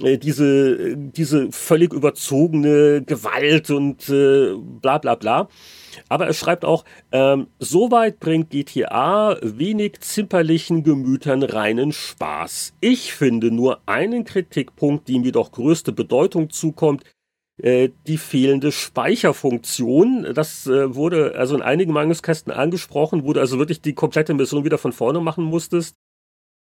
[0.00, 5.48] diese, diese völlig überzogene Gewalt und äh, bla bla bla.
[6.08, 12.74] Aber er schreibt auch, ähm, soweit bringt GTA wenig zimperlichen Gemütern reinen Spaß.
[12.80, 17.02] Ich finde nur einen Kritikpunkt, dem jedoch größte Bedeutung zukommt,
[17.60, 20.32] äh, die fehlende Speicherfunktion.
[20.32, 24.64] Das äh, wurde also in einigen Mangelskästen angesprochen, wo du also wirklich die komplette Mission
[24.64, 25.96] wieder von vorne machen musstest.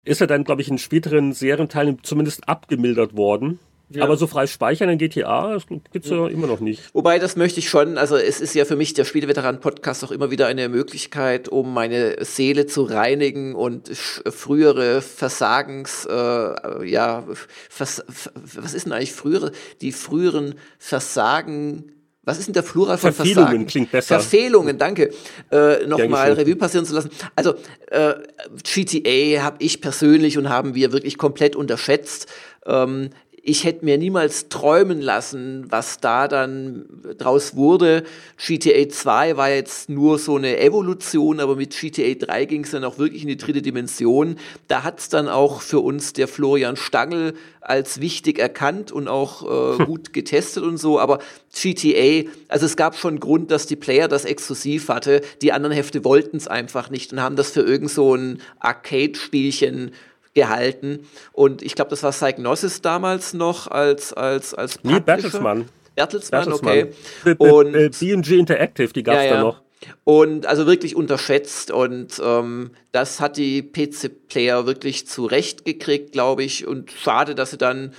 [0.04, 3.58] Ist er dann, glaube ich, in späteren Serienteilen zumindest abgemildert worden.
[3.94, 4.04] Ja.
[4.04, 6.16] Aber so frei speichern in GTA, das gibt's ja.
[6.16, 6.94] ja immer noch nicht.
[6.94, 10.30] Wobei, das möchte ich schon, also es ist ja für mich der Spieleveteran-Podcast auch immer
[10.30, 17.24] wieder eine Möglichkeit, um meine Seele zu reinigen und frühere Versagens, äh, ja,
[17.68, 18.02] vers
[18.34, 21.91] was ist denn eigentlich frühere, die früheren Versagen
[22.24, 23.66] was ist denn der Plural von Verfehlungen Versagen?
[23.66, 24.20] klingt besser.
[24.20, 25.10] Verfehlungen, danke.
[25.50, 27.10] Äh, Nochmal Revue passieren zu lassen.
[27.34, 27.54] Also
[27.90, 28.14] äh,
[28.62, 32.28] GTA habe ich persönlich und haben wir wirklich komplett unterschätzt.
[32.64, 33.10] Ähm,
[33.44, 36.84] ich hätte mir niemals träumen lassen, was da dann
[37.18, 38.04] draus wurde.
[38.38, 42.84] GTA 2 war jetzt nur so eine Evolution, aber mit GTA 3 ging es dann
[42.84, 44.36] auch wirklich in die dritte Dimension.
[44.68, 49.80] Da hat es dann auch für uns der Florian Stangl als wichtig erkannt und auch
[49.80, 51.00] äh, gut getestet und so.
[51.00, 51.18] Aber
[51.52, 55.20] GTA, also es gab schon Grund, dass die Player das exklusiv hatte.
[55.42, 59.90] Die anderen Hefte wollten es einfach nicht und haben das für irgend so ein Arcade-Spielchen
[60.34, 61.06] gehalten.
[61.32, 65.68] Und ich glaube, das war Psygnosis damals noch als als als Nee, Bertelsmann.
[65.94, 66.92] Bertelsmann, okay.
[67.38, 69.36] Und äh, BMG Interactive, die gab es ja, ja.
[69.36, 69.62] da noch.
[70.04, 76.66] Und also wirklich unterschätzt und ähm, das hat die PC-Player wirklich zurecht gekriegt, glaube ich.
[76.66, 77.92] Und schade, dass sie dann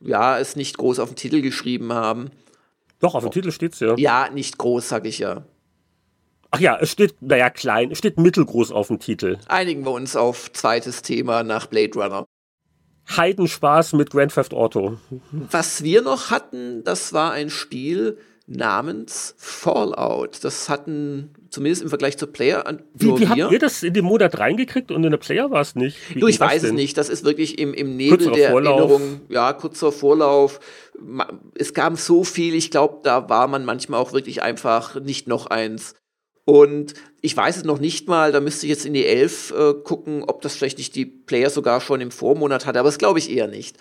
[0.00, 2.30] ja es nicht groß auf den Titel geschrieben haben.
[3.00, 3.94] Doch, auf dem Titel steht's ja.
[3.98, 5.44] Ja, nicht groß, sag ich ja.
[6.56, 9.38] Ach ja, es steht, naja, klein, es steht mittelgroß auf dem Titel.
[9.46, 12.26] Einigen wir uns auf zweites Thema nach Blade Runner.
[13.08, 14.98] Heidenspaß mit Grand Theft Auto.
[15.30, 18.18] Was wir noch hatten, das war ein Spiel
[18.48, 20.44] namens Fallout.
[20.44, 22.64] Das hatten zumindest im Vergleich zur Player.
[22.94, 25.74] Wie, wie habt ihr das in den Monat reingekriegt und in der Player war es
[25.74, 25.98] nicht?
[26.14, 26.96] Wie du, ich weiß es nicht.
[26.96, 28.80] Das ist wirklich im, im Nebel Kurzer der Vorlauf.
[28.90, 29.20] Erinnerung.
[29.28, 30.60] Ja, kurzer Vorlauf.
[31.54, 32.54] Es gab so viel.
[32.54, 35.94] Ich glaube, da war man manchmal auch wirklich einfach nicht noch eins.
[36.46, 39.74] Und ich weiß es noch nicht mal, da müsste ich jetzt in die 11 äh,
[39.82, 43.18] gucken, ob das vielleicht nicht die Player sogar schon im Vormonat hatte, aber das glaube
[43.18, 43.76] ich eher nicht.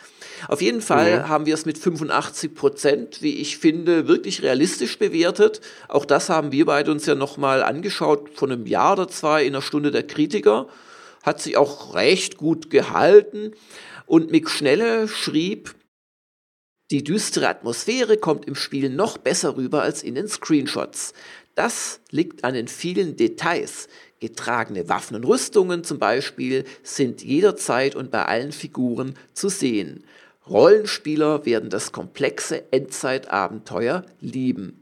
[0.48, 1.30] Auf jeden Fall mhm.
[1.30, 5.62] haben wir es mit 85 Prozent, wie ich finde, wirklich realistisch bewertet.
[5.90, 9.54] Auch das haben wir beide uns ja nochmal angeschaut, von einem Jahr oder zwei in
[9.54, 10.68] der Stunde der Kritiker.
[11.22, 13.52] Hat sich auch recht gut gehalten.
[14.08, 15.76] Und Mick Schnelle schrieb,
[16.92, 21.14] die düstere Atmosphäre kommt im Spiel noch besser rüber als in den Screenshots.
[21.56, 23.88] Das liegt an den vielen Details.
[24.20, 30.04] Getragene Waffen und Rüstungen zum Beispiel sind jederzeit und bei allen Figuren zu sehen.
[30.48, 34.82] Rollenspieler werden das komplexe Endzeitabenteuer lieben.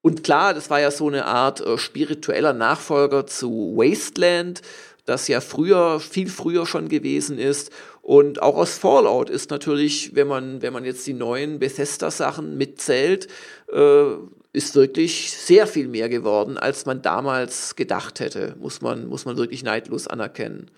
[0.00, 4.62] Und klar, das war ja so eine Art äh, spiritueller Nachfolger zu Wasteland,
[5.04, 7.70] das ja früher, viel früher schon gewesen ist.
[8.02, 13.28] Und auch aus Fallout ist natürlich, wenn man, wenn man jetzt die neuen Bethesda-Sachen mitzählt,
[13.72, 14.04] äh,
[14.52, 19.36] ist wirklich sehr viel mehr geworden, als man damals gedacht hätte, muss man, muss man
[19.36, 20.70] wirklich neidlos anerkennen.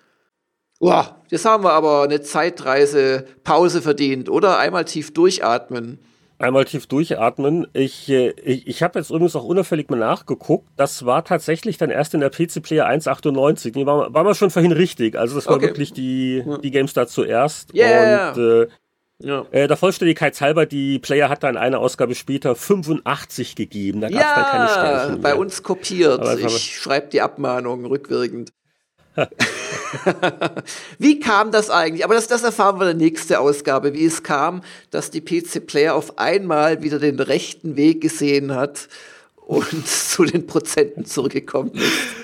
[0.80, 4.58] Boah, jetzt haben wir aber eine Zeitreise Pause verdient, oder?
[4.58, 5.98] Einmal tief durchatmen.
[6.38, 7.66] Einmal tief durchatmen.
[7.72, 10.68] Ich, äh, ich, ich habe jetzt übrigens auch unauffällig mal nachgeguckt.
[10.76, 13.72] Das war tatsächlich dann erst in der PC Player 1.98.
[13.72, 15.16] Die war, war mal schon vorhin richtig.
[15.16, 15.68] Also das war okay.
[15.68, 17.72] wirklich die, die GameStar zuerst.
[17.72, 18.32] Yeah.
[18.32, 18.66] Und äh,
[19.18, 19.46] ja.
[19.50, 24.00] Äh, der Vollständigkeit halber, die Player hat dann eine Ausgabe später 85 gegeben.
[24.00, 26.40] Da gab es ja, dann keine Sternchen bei uns kopiert.
[26.40, 28.52] ich schreibe die Abmahnung rückwirkend.
[30.98, 32.04] wie kam das eigentlich?
[32.04, 35.94] Aber das, das erfahren wir in der nächsten Ausgabe, wie es kam, dass die PC-Player
[35.94, 38.88] auf einmal wieder den rechten Weg gesehen hat
[39.36, 42.23] und zu den Prozenten zurückgekommen ist.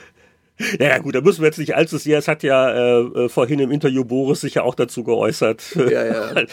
[0.78, 2.18] Ja, gut, da müssen wir jetzt nicht allzu sehr.
[2.18, 5.76] Es hat ja äh, äh vorhin im Interview Boris sich ja auch dazu geäußert.
[5.76, 6.34] Ja, ja.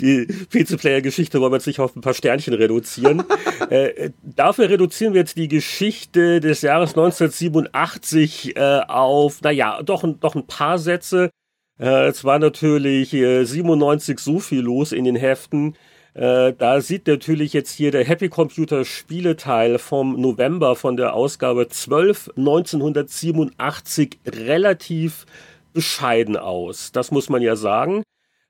[0.00, 3.24] Die PC-Player-Geschichte wollen wir jetzt nicht auf ein paar Sternchen reduzieren.
[3.70, 10.34] äh, dafür reduzieren wir jetzt die Geschichte des Jahres 1987 äh, auf, naja, doch, doch
[10.34, 11.30] ein paar Sätze.
[11.78, 15.76] Äh, es war natürlich äh, 97 so viel los in den Heften.
[16.18, 21.68] Äh, da sieht natürlich jetzt hier der Happy Computer Spieleteil vom November von der Ausgabe
[21.68, 25.26] 12 1987 relativ
[25.72, 26.90] bescheiden aus.
[26.90, 28.02] Das muss man ja sagen.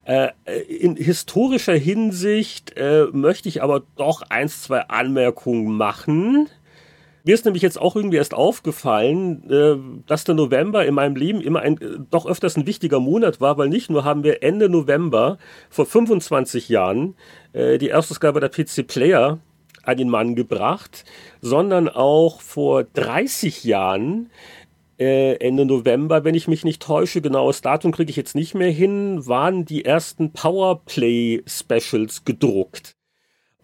[0.07, 0.31] Äh,
[0.63, 6.49] in historischer Hinsicht äh, möchte ich aber doch eins, zwei Anmerkungen machen.
[7.29, 9.77] Mir ist nämlich jetzt auch irgendwie erst aufgefallen, äh,
[10.07, 13.59] dass der November in meinem Leben immer ein äh, doch öfters ein wichtiger Monat war,
[13.59, 15.37] weil nicht nur haben wir Ende November
[15.69, 17.17] vor 25 Jahren
[17.53, 19.41] äh, die Erstausgabe der PC Player
[19.83, 21.05] an den Mann gebracht,
[21.43, 24.31] sondern auch vor 30 Jahren
[24.99, 28.71] äh, Ende November, wenn ich mich nicht täusche, genaues Datum kriege ich jetzt nicht mehr
[28.71, 32.97] hin, waren die ersten Powerplay Specials gedruckt.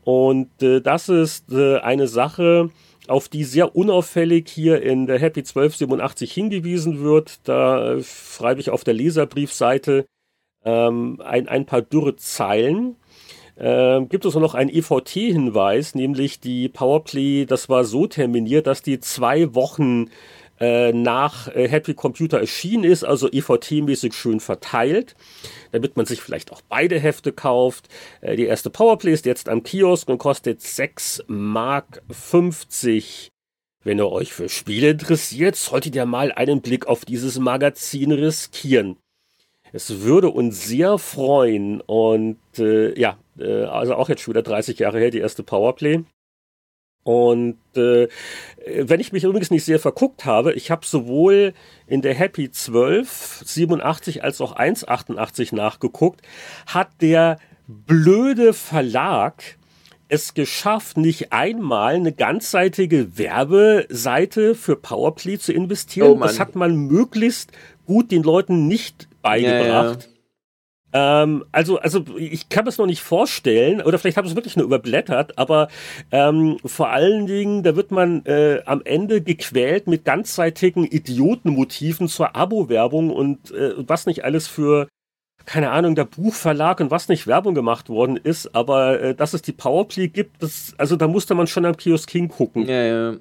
[0.02, 2.68] Und äh, das ist äh, eine Sache,
[3.08, 7.46] auf die sehr unauffällig hier in der Happy 1287 hingewiesen wird.
[7.48, 10.06] Da äh, schreibe ich auf der Leserbriefseite
[10.64, 12.96] ähm, ein, ein paar dürre Zeilen.
[13.56, 18.98] Ähm, gibt es noch einen EVT-Hinweis, nämlich die Powerplay, das war so terminiert, dass die
[18.98, 20.10] zwei Wochen
[20.60, 25.14] äh, nach äh, Happy Computer erschienen ist, also EVT-mäßig schön verteilt,
[25.72, 27.88] damit man sich vielleicht auch beide Hefte kauft.
[28.20, 33.30] Äh, die erste Powerplay ist jetzt am Kiosk und kostet 6 Mark 50.
[33.82, 38.96] Wenn ihr euch für Spiele interessiert, solltet ihr mal einen Blick auf dieses Magazin riskieren.
[39.72, 44.78] Es würde uns sehr freuen und äh, ja, äh, also auch jetzt schon wieder 30
[44.78, 46.04] Jahre her, die erste Powerplay.
[47.04, 48.08] Und äh,
[48.66, 51.52] wenn ich mich übrigens nicht sehr verguckt habe, ich habe sowohl
[51.86, 56.22] in der Happy 12 87 als auch 188 nachgeguckt,
[56.66, 59.42] hat der blöde Verlag
[60.08, 66.08] es geschafft, nicht einmal eine ganzseitige Werbeseite für Powerplay zu investieren.
[66.08, 67.52] Oh das hat man möglichst
[67.86, 70.02] gut den Leuten nicht beigebracht.
[70.02, 70.13] Ja, ja.
[70.94, 74.56] Ähm, also, also ich kann es noch nicht vorstellen, oder vielleicht habe ich es wirklich
[74.56, 75.68] nur überblättert, aber
[76.12, 82.36] ähm, vor allen Dingen, da wird man äh, am Ende gequält mit ganzseitigen Idiotenmotiven zur
[82.36, 84.86] Abo-Werbung und äh, was nicht alles für
[85.46, 89.42] keine Ahnung, der Buchverlag und was nicht Werbung gemacht worden ist, aber äh, dass es
[89.42, 92.66] die Powerplay gibt, das, also da musste man schon am Kiosk hingucken.
[92.66, 93.16] Ja, ja.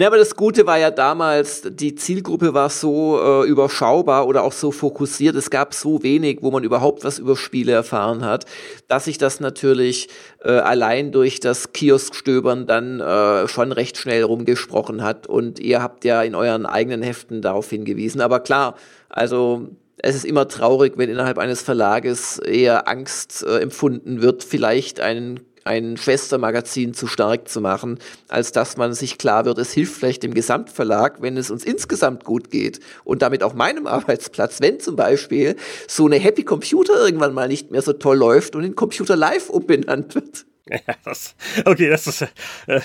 [0.00, 4.52] Ne, aber das Gute war ja damals, die Zielgruppe war so äh, überschaubar oder auch
[4.52, 5.36] so fokussiert.
[5.36, 8.46] Es gab so wenig, wo man überhaupt was über Spiele erfahren hat,
[8.88, 10.08] dass sich das natürlich
[10.42, 15.26] äh, allein durch das Kioskstöbern dann äh, schon recht schnell rumgesprochen hat.
[15.26, 18.22] Und ihr habt ja in euren eigenen Heften darauf hingewiesen.
[18.22, 18.76] Aber klar,
[19.10, 24.98] also es ist immer traurig, wenn innerhalb eines Verlages eher Angst äh, empfunden wird, vielleicht
[24.98, 25.40] einen
[25.70, 30.24] ein Schwestermagazin zu stark zu machen, als dass man sich klar wird, es hilft vielleicht
[30.24, 34.96] dem Gesamtverlag, wenn es uns insgesamt gut geht und damit auch meinem Arbeitsplatz, wenn zum
[34.96, 35.54] Beispiel
[35.86, 39.48] so eine Happy Computer irgendwann mal nicht mehr so toll läuft und in Computer Live
[39.48, 40.44] umbenannt wird.
[40.70, 41.34] Ja, das,
[41.64, 42.80] okay, das ist, äh,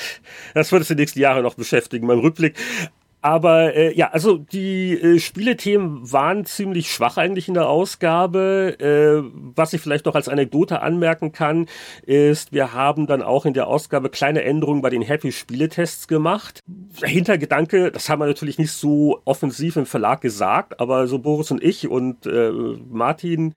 [0.55, 2.55] das wird es die nächsten Jahre noch beschäftigen, beim Rückblick.
[3.25, 8.75] Aber äh, ja, also die äh, Spielethemen waren ziemlich schwach eigentlich in der Ausgabe.
[8.79, 11.65] Äh, was ich vielleicht noch als Anekdote anmerken kann,
[12.05, 16.59] ist, wir haben dann auch in der Ausgabe kleine Änderungen bei den Happy Spieletests gemacht.
[17.01, 21.63] Hintergedanke, das haben wir natürlich nicht so offensiv im Verlag gesagt, aber so Boris und
[21.63, 23.55] ich und äh, Martin,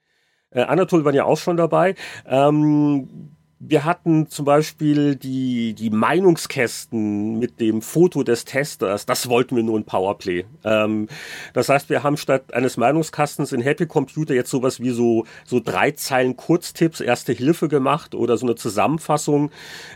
[0.50, 1.94] äh, Anatol waren ja auch schon dabei.
[2.26, 9.04] Ähm, wir hatten zum Beispiel die, die Meinungskästen mit dem Foto des Testers.
[9.04, 10.44] Das wollten wir nur in Powerplay.
[10.64, 11.08] Ähm,
[11.54, 15.60] das heißt, wir haben statt eines Meinungskastens in Happy Computer jetzt sowas wie so, so
[15.60, 19.50] drei Zeilen Kurztipps, Erste Hilfe gemacht oder so eine Zusammenfassung.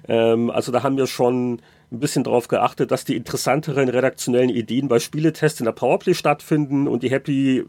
[0.08, 1.60] Ähm, also da haben wir schon
[1.92, 6.89] ein bisschen darauf geachtet, dass die interessanteren redaktionellen Ideen bei Spieletests in der Powerplay stattfinden
[6.89, 7.65] und die Happy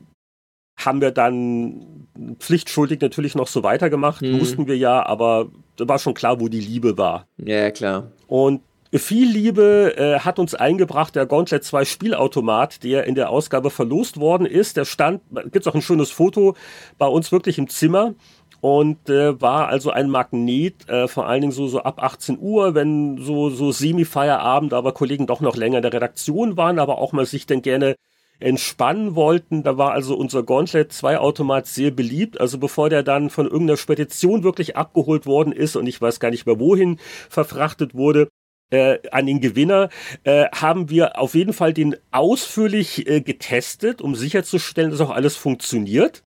[0.78, 2.08] haben wir dann
[2.40, 4.22] pflichtschuldig natürlich noch so weitergemacht.
[4.22, 4.38] Mhm.
[4.38, 7.28] Mussten wir ja, aber da war schon klar, wo die Liebe war.
[7.38, 8.12] Ja, klar.
[8.28, 8.62] Und
[8.92, 14.20] viel Liebe äh, hat uns eingebracht der Gauntlet 2 Spielautomat, der in der Ausgabe verlost
[14.20, 14.78] worden ist.
[14.78, 15.22] Der stand,
[15.52, 16.56] gibt's auch ein schönes Foto
[16.98, 18.14] bei uns wirklich im Zimmer
[18.62, 22.76] und äh, war also ein Magnet, äh, vor allen Dingen so, so ab 18 Uhr,
[22.76, 27.12] wenn so, so Semi-Feierabend, aber Kollegen doch noch länger in der Redaktion waren, aber auch
[27.12, 27.96] mal sich denn gerne
[28.44, 29.64] entspannen wollten.
[29.64, 32.40] Da war also unser Gauntlet 2 Automat sehr beliebt.
[32.40, 36.30] Also bevor der dann von irgendeiner Spedition wirklich abgeholt worden ist und ich weiß gar
[36.30, 37.00] nicht mehr wohin
[37.30, 38.28] verfrachtet wurde,
[38.70, 39.90] äh, an den Gewinner,
[40.24, 45.36] äh, haben wir auf jeden Fall den ausführlich äh, getestet, um sicherzustellen, dass auch alles
[45.36, 46.24] funktioniert.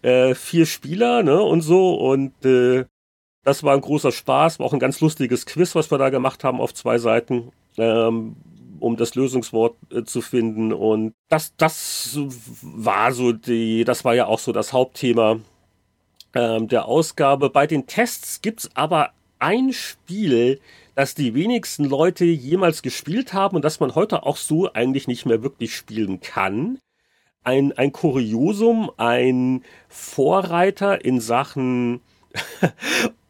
[0.00, 2.86] Äh, vier Spieler, ne, und so, und äh,
[3.44, 6.44] das war ein großer Spaß, war auch ein ganz lustiges Quiz, was wir da gemacht
[6.44, 7.52] haben auf zwei Seiten.
[7.76, 8.36] Ähm,
[8.82, 10.72] um das Lösungswort äh, zu finden.
[10.72, 12.18] Und das, das
[12.62, 15.38] war so die, das war ja auch so das Hauptthema
[16.34, 17.48] ähm, der Ausgabe.
[17.48, 20.60] Bei den Tests gibt's aber ein Spiel,
[20.94, 25.26] das die wenigsten Leute jemals gespielt haben und das man heute auch so eigentlich nicht
[25.26, 26.78] mehr wirklich spielen kann.
[27.44, 32.00] Ein, ein Kuriosum, ein Vorreiter in Sachen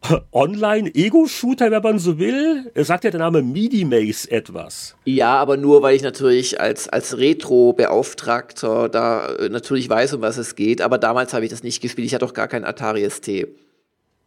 [0.31, 2.71] Online-Ego-Shooter, wenn man so will.
[2.75, 4.95] Sagt ja der Name Midi Maze etwas.
[5.05, 10.37] Ja, aber nur, weil ich natürlich als, als Retro-Beauftragter da äh, natürlich weiß, um was
[10.37, 10.81] es geht.
[10.81, 12.07] Aber damals habe ich das nicht gespielt.
[12.07, 13.47] Ich hatte auch gar kein Atari ST.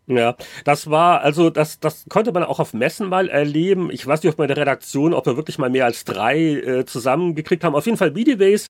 [0.08, 3.90] Ja, das war, also das, das konnte man auch auf Messen mal erleben.
[3.90, 7.64] Ich weiß nicht, ob meine Redaktion, ob wir wirklich mal mehr als drei äh, zusammengekriegt
[7.64, 7.74] haben.
[7.74, 8.68] Auf jeden Fall Midways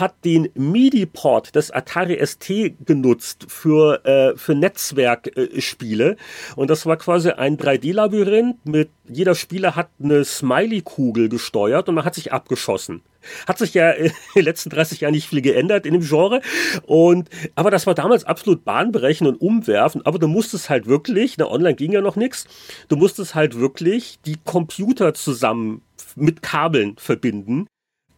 [0.00, 6.16] hat den MIDI-Port des Atari ST genutzt für, äh, für Netzwerkspiele.
[6.56, 12.04] Und das war quasi ein 3D-Labyrinth mit jeder Spieler hat eine Smiley-Kugel gesteuert und man
[12.04, 13.02] hat sich abgeschossen.
[13.46, 16.40] Hat sich ja in den letzten 30 Jahren nicht viel geändert in dem Genre.
[16.86, 20.06] Und, aber das war damals absolut bahnbrechend und umwerfend.
[20.06, 22.46] Aber du musstest halt wirklich, na, online ging ja noch nichts,
[22.88, 25.82] du musstest halt wirklich die Computer zusammen
[26.14, 27.66] mit Kabeln verbinden.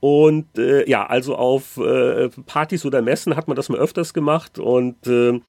[0.00, 4.58] Und äh, ja, also auf äh, Partys oder Messen hat man das mal öfters gemacht
[4.58, 5.40] und äh,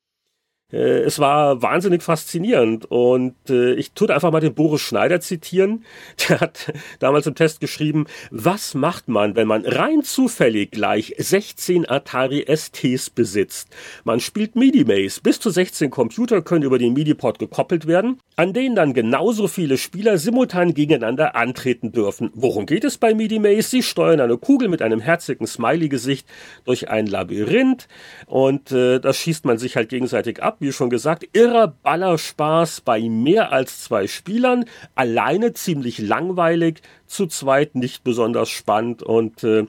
[0.78, 5.84] es war wahnsinnig faszinierend und äh, ich tue einfach mal den Boris Schneider zitieren.
[6.30, 11.90] Der hat damals im Test geschrieben, was macht man, wenn man rein zufällig gleich 16
[11.90, 13.70] Atari STs besitzt?
[14.04, 15.22] Man spielt MIDI-Maze.
[15.22, 19.78] Bis zu 16 Computer können über den MIDI-Port gekoppelt werden, an denen dann genauso viele
[19.78, 22.30] Spieler simultan gegeneinander antreten dürfen.
[22.36, 23.70] Worum geht es bei MIDI-Maze?
[23.70, 26.28] Sie steuern eine Kugel mit einem herzigen Smiley-Gesicht
[26.66, 27.88] durch ein Labyrinth
[28.28, 33.02] und äh, das schießt man sich halt gegenseitig ab wie schon gesagt, irrer Ballerspaß bei
[33.02, 34.66] mehr als zwei Spielern.
[34.96, 39.66] Alleine ziemlich langweilig, zu zweit nicht besonders spannend und äh,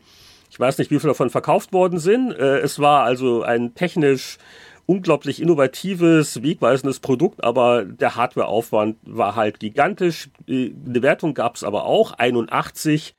[0.51, 2.33] ich weiß nicht, wie viele davon verkauft worden sind.
[2.33, 4.39] Äh, es war also ein technisch
[4.87, 10.31] unglaublich innovatives, wegweisendes Produkt, aber der Hardwareaufwand war halt gigantisch.
[10.49, 13.15] Äh, eine Wertung gab es aber auch, 81.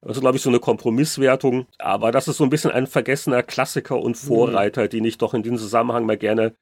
[0.00, 3.98] Also glaube ich so eine Kompromisswertung, aber das ist so ein bisschen ein vergessener Klassiker
[3.98, 4.88] und Vorreiter, mhm.
[4.90, 6.54] den ich doch in diesem Zusammenhang mal gerne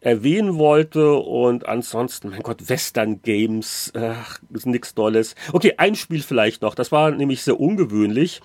[0.00, 5.34] erwähnen wollte und ansonsten, mein Gott, Western Games, ach, ist nix Dolles.
[5.52, 8.40] Okay, ein Spiel vielleicht noch, das war nämlich sehr ungewöhnlich.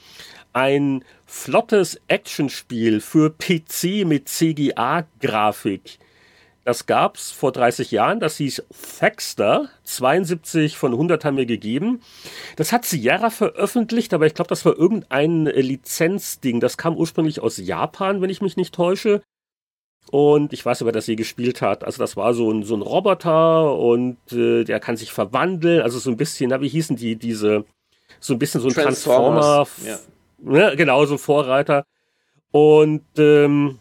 [0.53, 5.99] Ein flottes Actionspiel für PC mit CGA-Grafik.
[6.65, 12.01] Das gab's vor 30 Jahren, das hieß Faxter, 72 von 100 haben wir gegeben.
[12.55, 16.59] Das hat Sierra veröffentlicht, aber ich glaube, das war irgendein Lizenzding.
[16.59, 19.21] Das kam ursprünglich aus Japan, wenn ich mich nicht täusche.
[20.11, 21.83] Und ich weiß, wer das je gespielt hat.
[21.83, 25.81] Also das war so ein, so ein Roboter und äh, der kann sich verwandeln.
[25.81, 27.65] Also so ein bisschen, na, wie hießen die, diese,
[28.19, 29.67] so ein bisschen so ein Transformer.
[29.85, 29.97] Ja.
[30.39, 31.85] Ne, genau, so Vorreiter.
[32.51, 33.79] Und ähm,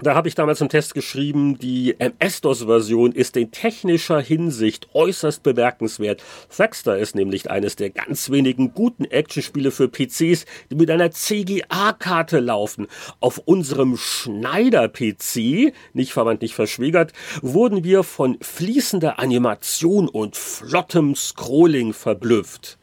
[0.00, 6.22] da habe ich damals einen Test geschrieben, die MS-DOS-Version ist in technischer Hinsicht äußerst bemerkenswert.
[6.48, 12.38] Faxter ist nämlich eines der ganz wenigen guten Actionspiele für PCs, die mit einer CGA-Karte
[12.38, 12.86] laufen.
[13.18, 17.12] Auf unserem Schneider-PC, nicht verwandt, nicht verschwägert,
[17.42, 22.78] wurden wir von fließender Animation und flottem Scrolling verblüfft.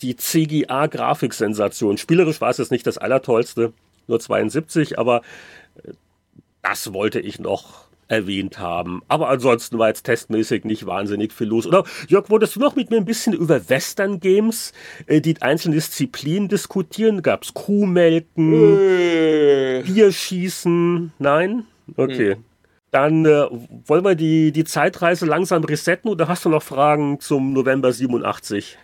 [0.00, 1.98] Die CGA-Grafiksensation.
[1.98, 3.74] Spielerisch war es jetzt nicht das Allertollste,
[4.06, 5.22] nur 72, aber
[6.64, 9.02] das wollte ich noch erwähnt haben.
[9.08, 11.66] Aber ansonsten war jetzt testmäßig nicht wahnsinnig viel los.
[11.66, 14.72] Oder Jörg, wolltest du noch mit mir ein bisschen über Western Games,
[15.06, 17.22] äh, die einzelnen Disziplinen diskutieren?
[17.22, 19.82] Gab's Kuhmelken, äh.
[19.84, 21.12] Bierschießen?
[21.18, 21.64] Nein?
[21.96, 22.34] Okay.
[22.34, 22.44] Hm.
[22.90, 23.46] Dann äh,
[23.86, 28.78] wollen wir die, die Zeitreise langsam resetten oder hast du noch Fragen zum November 87?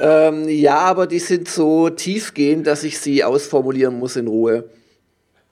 [0.00, 4.64] ähm, ja, aber die sind so tiefgehend, dass ich sie ausformulieren muss in Ruhe.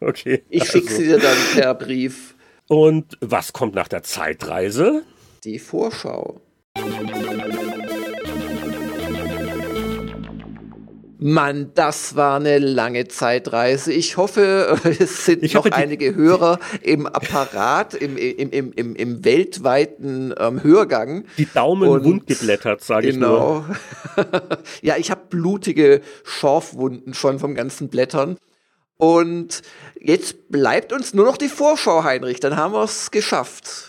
[0.00, 0.42] Okay.
[0.48, 0.72] Ich also.
[0.72, 2.34] schicke sie dir dann per Brief.
[2.68, 5.02] Und was kommt nach der Zeitreise?
[5.44, 6.40] Die Vorschau.
[11.20, 13.92] Mann, das war eine lange Zeitreise.
[13.92, 19.24] Ich hoffe, es sind ich noch einige Hörer im Apparat, im, im, im, im, im
[19.24, 21.24] weltweiten ähm, Hörgang.
[21.36, 23.64] Die Daumen Und, wund geblättert, sage genau.
[24.16, 24.30] ich nur.
[24.30, 24.56] Genau.
[24.82, 28.36] ja, ich habe blutige Schorfwunden schon vom ganzen Blättern.
[28.98, 29.62] Und
[30.00, 32.40] jetzt bleibt uns nur noch die Vorschau, Heinrich.
[32.40, 33.88] Dann haben wir es geschafft.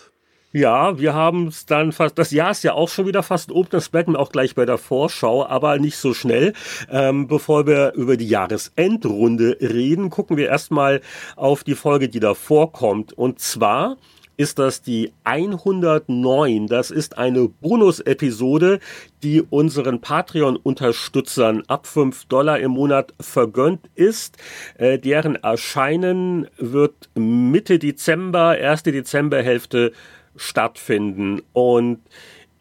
[0.52, 3.68] Ja, wir haben es dann fast, das Jahr ist ja auch schon wieder fast oben,
[3.70, 6.54] das merken wir auch gleich bei der Vorschau, aber nicht so schnell.
[6.90, 11.02] Ähm, bevor wir über die Jahresendrunde reden, gucken wir erstmal
[11.36, 13.12] auf die Folge, die davor kommt.
[13.12, 13.96] Und zwar
[14.40, 16.66] ist das die 109.
[16.66, 18.80] Das ist eine Bonus-Episode,
[19.22, 24.38] die unseren Patreon-Unterstützern ab 5 Dollar im Monat vergönnt ist.
[24.78, 29.92] Äh, deren Erscheinen wird Mitte Dezember, erste Dezemberhälfte
[30.36, 31.42] stattfinden.
[31.52, 31.98] Und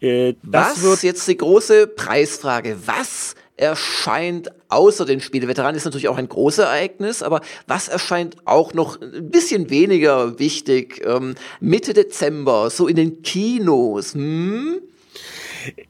[0.01, 0.83] äh, das Was?
[0.83, 2.75] wird jetzt die große Preisfrage.
[2.85, 8.73] Was erscheint außer den Spieleveteranen ist natürlich auch ein großes Ereignis, aber was erscheint auch
[8.73, 11.01] noch ein bisschen weniger wichtig?
[11.05, 14.13] Ähm, Mitte Dezember, so in den Kinos.
[14.13, 14.81] Hm?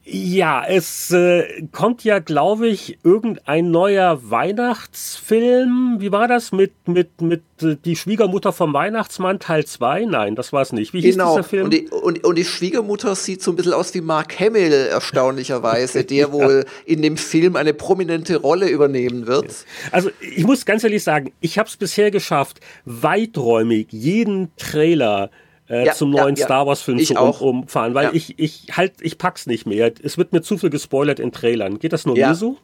[0.04, 5.96] Ja, es äh, kommt ja, glaube ich, irgendein neuer Weihnachtsfilm.
[5.98, 10.06] Wie war das mit mit mit äh, die Schwiegermutter vom Weihnachtsmann Teil 2?
[10.06, 10.92] Nein, das war es nicht.
[10.92, 11.26] Wie genau.
[11.26, 11.64] hieß dieser Film?
[11.64, 16.04] Und die, und, und die Schwiegermutter sieht so ein bisschen aus wie Mark Hamill, erstaunlicherweise,
[16.04, 16.32] der ja.
[16.32, 19.64] wohl in dem Film eine prominente Rolle übernehmen wird.
[19.92, 25.49] Also ich muss ganz ehrlich sagen, ich habe es bisher geschafft, weiträumig jeden Trailer äh,
[25.70, 29.18] ja, zum neuen ja, Star Wars Film zu um, umfahren, weil ich ich halt ich
[29.18, 29.92] pack's nicht mehr.
[30.02, 31.78] Es wird mir zu viel gespoilert in Trailern.
[31.78, 32.56] Geht das nur mir so?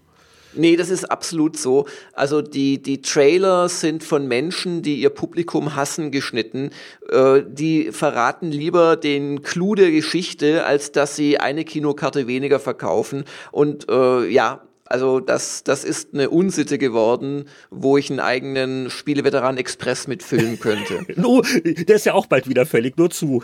[0.57, 1.87] Nee, das ist absolut so.
[2.15, 6.71] Also die, die Trailer sind von Menschen, die ihr Publikum hassen, geschnitten.
[7.11, 13.25] Äh, die verraten lieber den Clou der Geschichte, als dass sie eine Kinokarte weniger verkaufen.
[13.53, 19.57] Und äh, ja, also das, das ist eine Unsitte geworden, wo ich einen eigenen Spieleveteran
[19.57, 21.05] Express mitfüllen könnte.
[21.17, 23.43] no, der ist ja auch bald wieder fällig, nur zu.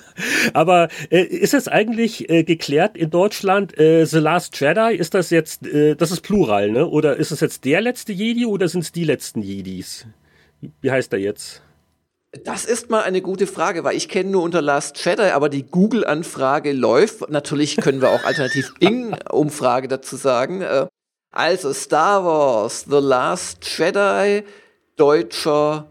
[0.52, 5.30] Aber äh, ist es eigentlich äh, geklärt in Deutschland, äh, The Last Jedi, ist das
[5.30, 6.86] jetzt, äh, das ist Plural, ne?
[6.86, 10.06] Oder ist es jetzt der letzte Jedi oder sind es die letzten Jedis?
[10.80, 11.62] Wie heißt er jetzt?
[12.44, 15.64] Das ist mal eine gute Frage, weil ich kenne nur unter Last Jedi, aber die
[15.64, 17.28] Google-Anfrage läuft.
[17.28, 20.62] Natürlich können wir auch alternativ Bing-Umfrage dazu sagen.
[21.32, 24.44] Also Star Wars, The Last Jedi,
[24.96, 25.90] deutscher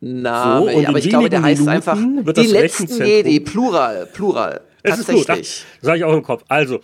[0.00, 0.72] Name.
[0.72, 1.96] So, aber ich glaube, der heißt Minuten einfach
[2.34, 4.60] die letzten Jedi, Plural, Plural.
[4.82, 5.28] Es tatsächlich.
[5.28, 6.44] ist gut, sage ich auch im Kopf.
[6.48, 6.80] Also,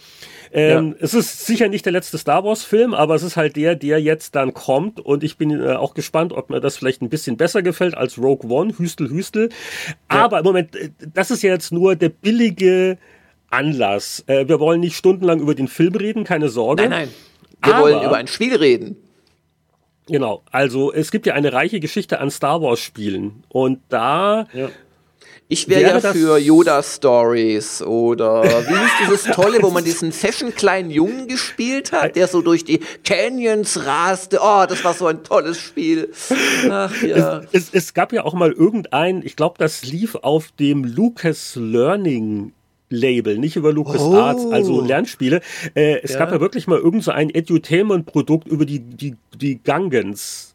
[0.52, 0.94] ähm, ja.
[1.00, 4.00] es ist sicher nicht der letzte Star Wars Film, aber es ist halt der, der
[4.00, 7.36] jetzt dann kommt und ich bin äh, auch gespannt, ob mir das vielleicht ein bisschen
[7.36, 9.50] besser gefällt als Rogue One, Hüstel, Hüstel.
[10.10, 10.24] Ja.
[10.24, 12.96] Aber im Moment, äh, das ist ja jetzt nur der billige
[13.50, 14.24] Anlass.
[14.26, 16.82] Äh, wir wollen nicht stundenlang über den Film reden, keine Sorge.
[16.82, 17.08] Nein, nein.
[17.62, 18.96] Wir Aber, wollen über ein Spiel reden.
[20.06, 24.70] Genau, also es gibt ja eine reiche Geschichte an Star Wars Spielen und da ja.
[25.50, 30.54] Ich wäre ja für Yoda Stories oder wie hieß dieses tolle, wo man diesen fashion
[30.54, 34.40] kleinen Jungen gespielt hat, der so durch die Canyons raste.
[34.42, 36.12] Oh, das war so ein tolles Spiel.
[36.70, 37.40] Ach ja.
[37.50, 41.56] Es, es, es gab ja auch mal irgendein, ich glaube, das lief auf dem Lucas
[41.56, 42.52] Learning
[42.90, 44.50] Label, nicht über LucasArts, oh.
[44.50, 45.40] also Lernspiele.
[45.74, 46.18] Äh, es ja.
[46.18, 50.54] gab ja wirklich mal irgend so ein Edutainment-Produkt über die, die, die Gangens.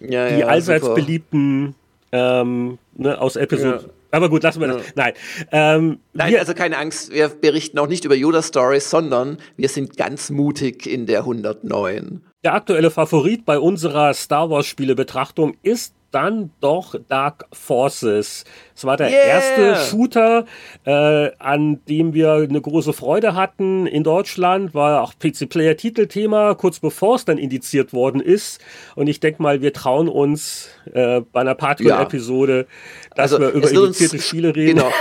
[0.00, 0.96] Ja, die ja, allseits super.
[0.96, 1.74] beliebten
[2.12, 3.90] ähm, ne, aus Episode.
[4.10, 4.82] Aber gut, lassen wir das.
[4.94, 5.12] Nein.
[5.50, 10.30] Ähm, Nein, also keine Angst, wir berichten auch nicht über Yoda-Stories, sondern wir sind ganz
[10.30, 12.22] mutig in der 109.
[12.44, 18.44] Der aktuelle Favorit bei unserer Star Wars-Spiele-Betrachtung ist dann doch Dark Forces.
[18.76, 19.24] Es war der yeah.
[19.26, 20.46] erste Shooter,
[20.84, 27.14] äh, an dem wir eine große Freude hatten in Deutschland, war auch PC-Player-Titelthema, kurz bevor
[27.16, 28.60] es dann indiziert worden ist.
[28.96, 33.14] Und ich denke mal, wir trauen uns äh, bei einer Patreon-Episode, ja.
[33.14, 34.78] dass also, wir über indizierte uns, Spiele reden.
[34.78, 34.92] Genau.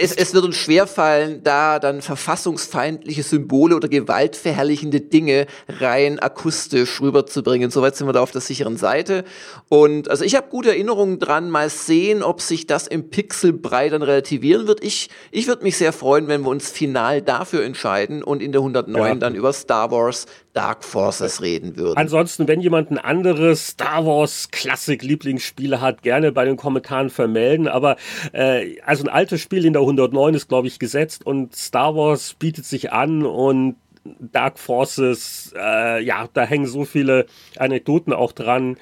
[0.00, 7.00] Es, es, es wird uns schwerfallen, da dann verfassungsfeindliche Symbole oder gewaltverherrlichende Dinge rein akustisch
[7.00, 7.70] rüberzubringen.
[7.70, 9.24] Soweit sind wir da auf der sicheren Seite.
[9.68, 11.50] Und also ich habe gute Erinnerungen dran.
[11.50, 14.82] Mal sehen, ob sich das im Pixelbrei dann relativieren wird.
[14.82, 18.60] Ich, ich würde mich sehr freuen, wenn wir uns final dafür entscheiden und in der
[18.60, 19.14] 109 ja.
[19.14, 21.98] dann über Star Wars Dark Forces reden würden.
[21.98, 27.68] Ansonsten, wenn jemand ein anderes Star Wars Klassik Lieblingsspiel hat, gerne bei den Kommentaren vermelden.
[27.68, 27.96] Aber
[28.32, 32.34] äh, also ein altes Spiel in der 109 ist, glaube ich, gesetzt und Star Wars
[32.34, 33.76] bietet sich an und
[34.20, 37.26] Dark Forces, äh, ja, da hängen so viele
[37.56, 38.76] Anekdoten auch dran,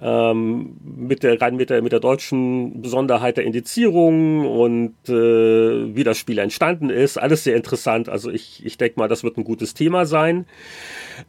[0.00, 6.04] ähm, mit der, rein mit der, mit der deutschen Besonderheit der Indizierung und äh, wie
[6.04, 7.18] das Spiel entstanden ist.
[7.18, 8.08] Alles sehr interessant.
[8.08, 10.46] Also ich, ich denke mal, das wird ein gutes Thema sein.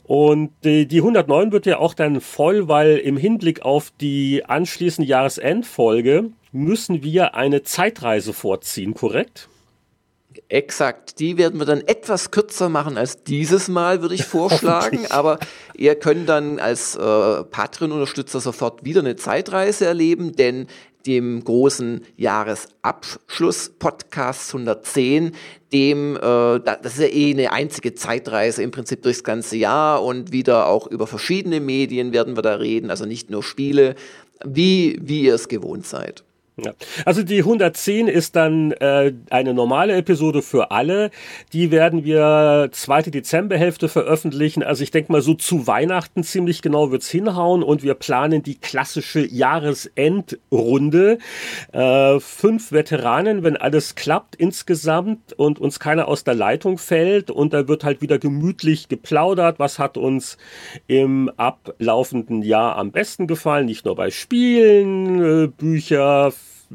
[0.04, 5.10] Und die, die 109 wird ja auch dann voll, weil im Hinblick auf die anschließende
[5.10, 9.50] Jahresendfolge müssen wir eine Zeitreise vorziehen, korrekt?
[10.52, 15.06] Exakt, die werden wir dann etwas kürzer machen als dieses Mal, würde ich vorschlagen.
[15.12, 15.38] Aber
[15.76, 20.66] ihr könnt dann als äh, Patreon-Unterstützer sofort wieder eine Zeitreise erleben, denn
[21.06, 25.34] dem großen Jahresabschluss-Podcast 110,
[25.72, 30.32] dem, äh, das ist ja eh eine einzige Zeitreise im Prinzip durchs ganze Jahr und
[30.32, 33.94] wieder auch über verschiedene Medien werden wir da reden, also nicht nur Spiele,
[34.44, 36.24] wie, wie ihr es gewohnt seid.
[36.64, 36.74] Ja.
[37.06, 41.12] Also die 110 ist dann äh, eine normale Episode für alle.
[41.54, 44.64] Die werden wir zweite Dezemberhälfte veröffentlichen.
[44.64, 48.56] Also ich denke mal so zu Weihnachten ziemlich genau wird's hinhauen und wir planen die
[48.56, 51.18] klassische Jahresendrunde.
[51.72, 57.54] Äh, fünf Veteranen, wenn alles klappt insgesamt und uns keiner aus der Leitung fällt und
[57.54, 59.60] da wird halt wieder gemütlich geplaudert.
[59.60, 60.38] Was hat uns
[60.88, 63.66] im ablaufenden Jahr am besten gefallen?
[63.66, 66.32] Nicht nur bei Spielen, äh, Bücher,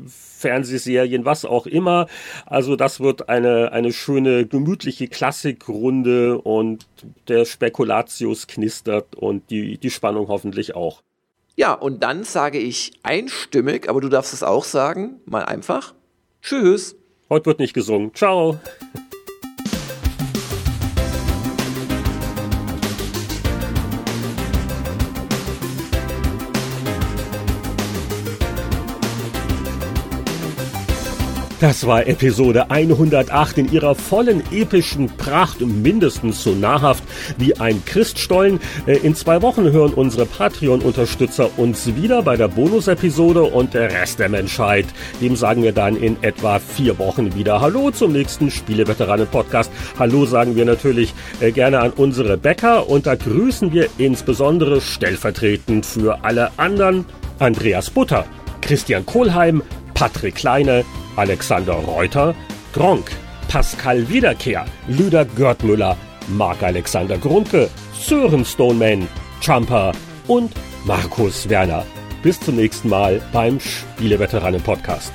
[0.06, 2.06] Fernsehserien, was auch immer.
[2.47, 6.86] Also das wird eine, eine schöne, gemütliche Klassikrunde und
[7.28, 11.02] der Spekulatius knistert und die, die Spannung hoffentlich auch.
[11.56, 15.94] Ja, und dann sage ich einstimmig, aber du darfst es auch sagen, mal einfach.
[16.42, 16.97] Tschüss.
[17.31, 18.12] Heute wird nicht gesungen.
[18.14, 18.58] Ciao.
[31.65, 37.02] Das war Episode 108 in ihrer vollen epischen Pracht, mindestens so nahrhaft
[37.39, 38.60] wie ein Christstollen.
[38.86, 44.18] Äh, in zwei Wochen hören unsere Patreon-Unterstützer uns wieder bei der Bonus-Episode und der Rest
[44.18, 44.84] der Menschheit.
[45.23, 49.73] Dem sagen wir dann in etwa vier Wochen wieder Hallo zum nächsten Spieleveteranen-Podcast.
[49.99, 55.86] Hallo sagen wir natürlich äh, gerne an unsere Bäcker und da grüßen wir insbesondere stellvertretend
[55.86, 57.07] für alle anderen
[57.39, 58.26] Andreas Butter,
[58.60, 59.62] Christian Kohlheim,
[59.94, 60.84] Patrick Kleine,
[61.16, 62.34] Alexander Reuter,
[62.73, 63.10] Gronk,
[63.48, 65.97] Pascal Wiederkehr, Lüder Görtmüller,
[66.28, 69.08] Marc-Alexander Grunke, Sören Stoneman,
[69.42, 69.92] Trumper
[70.26, 70.52] und
[70.84, 71.84] Markus Werner.
[72.23, 75.12] Bis zum nächsten Mal beim Spieleveteranen Podcast.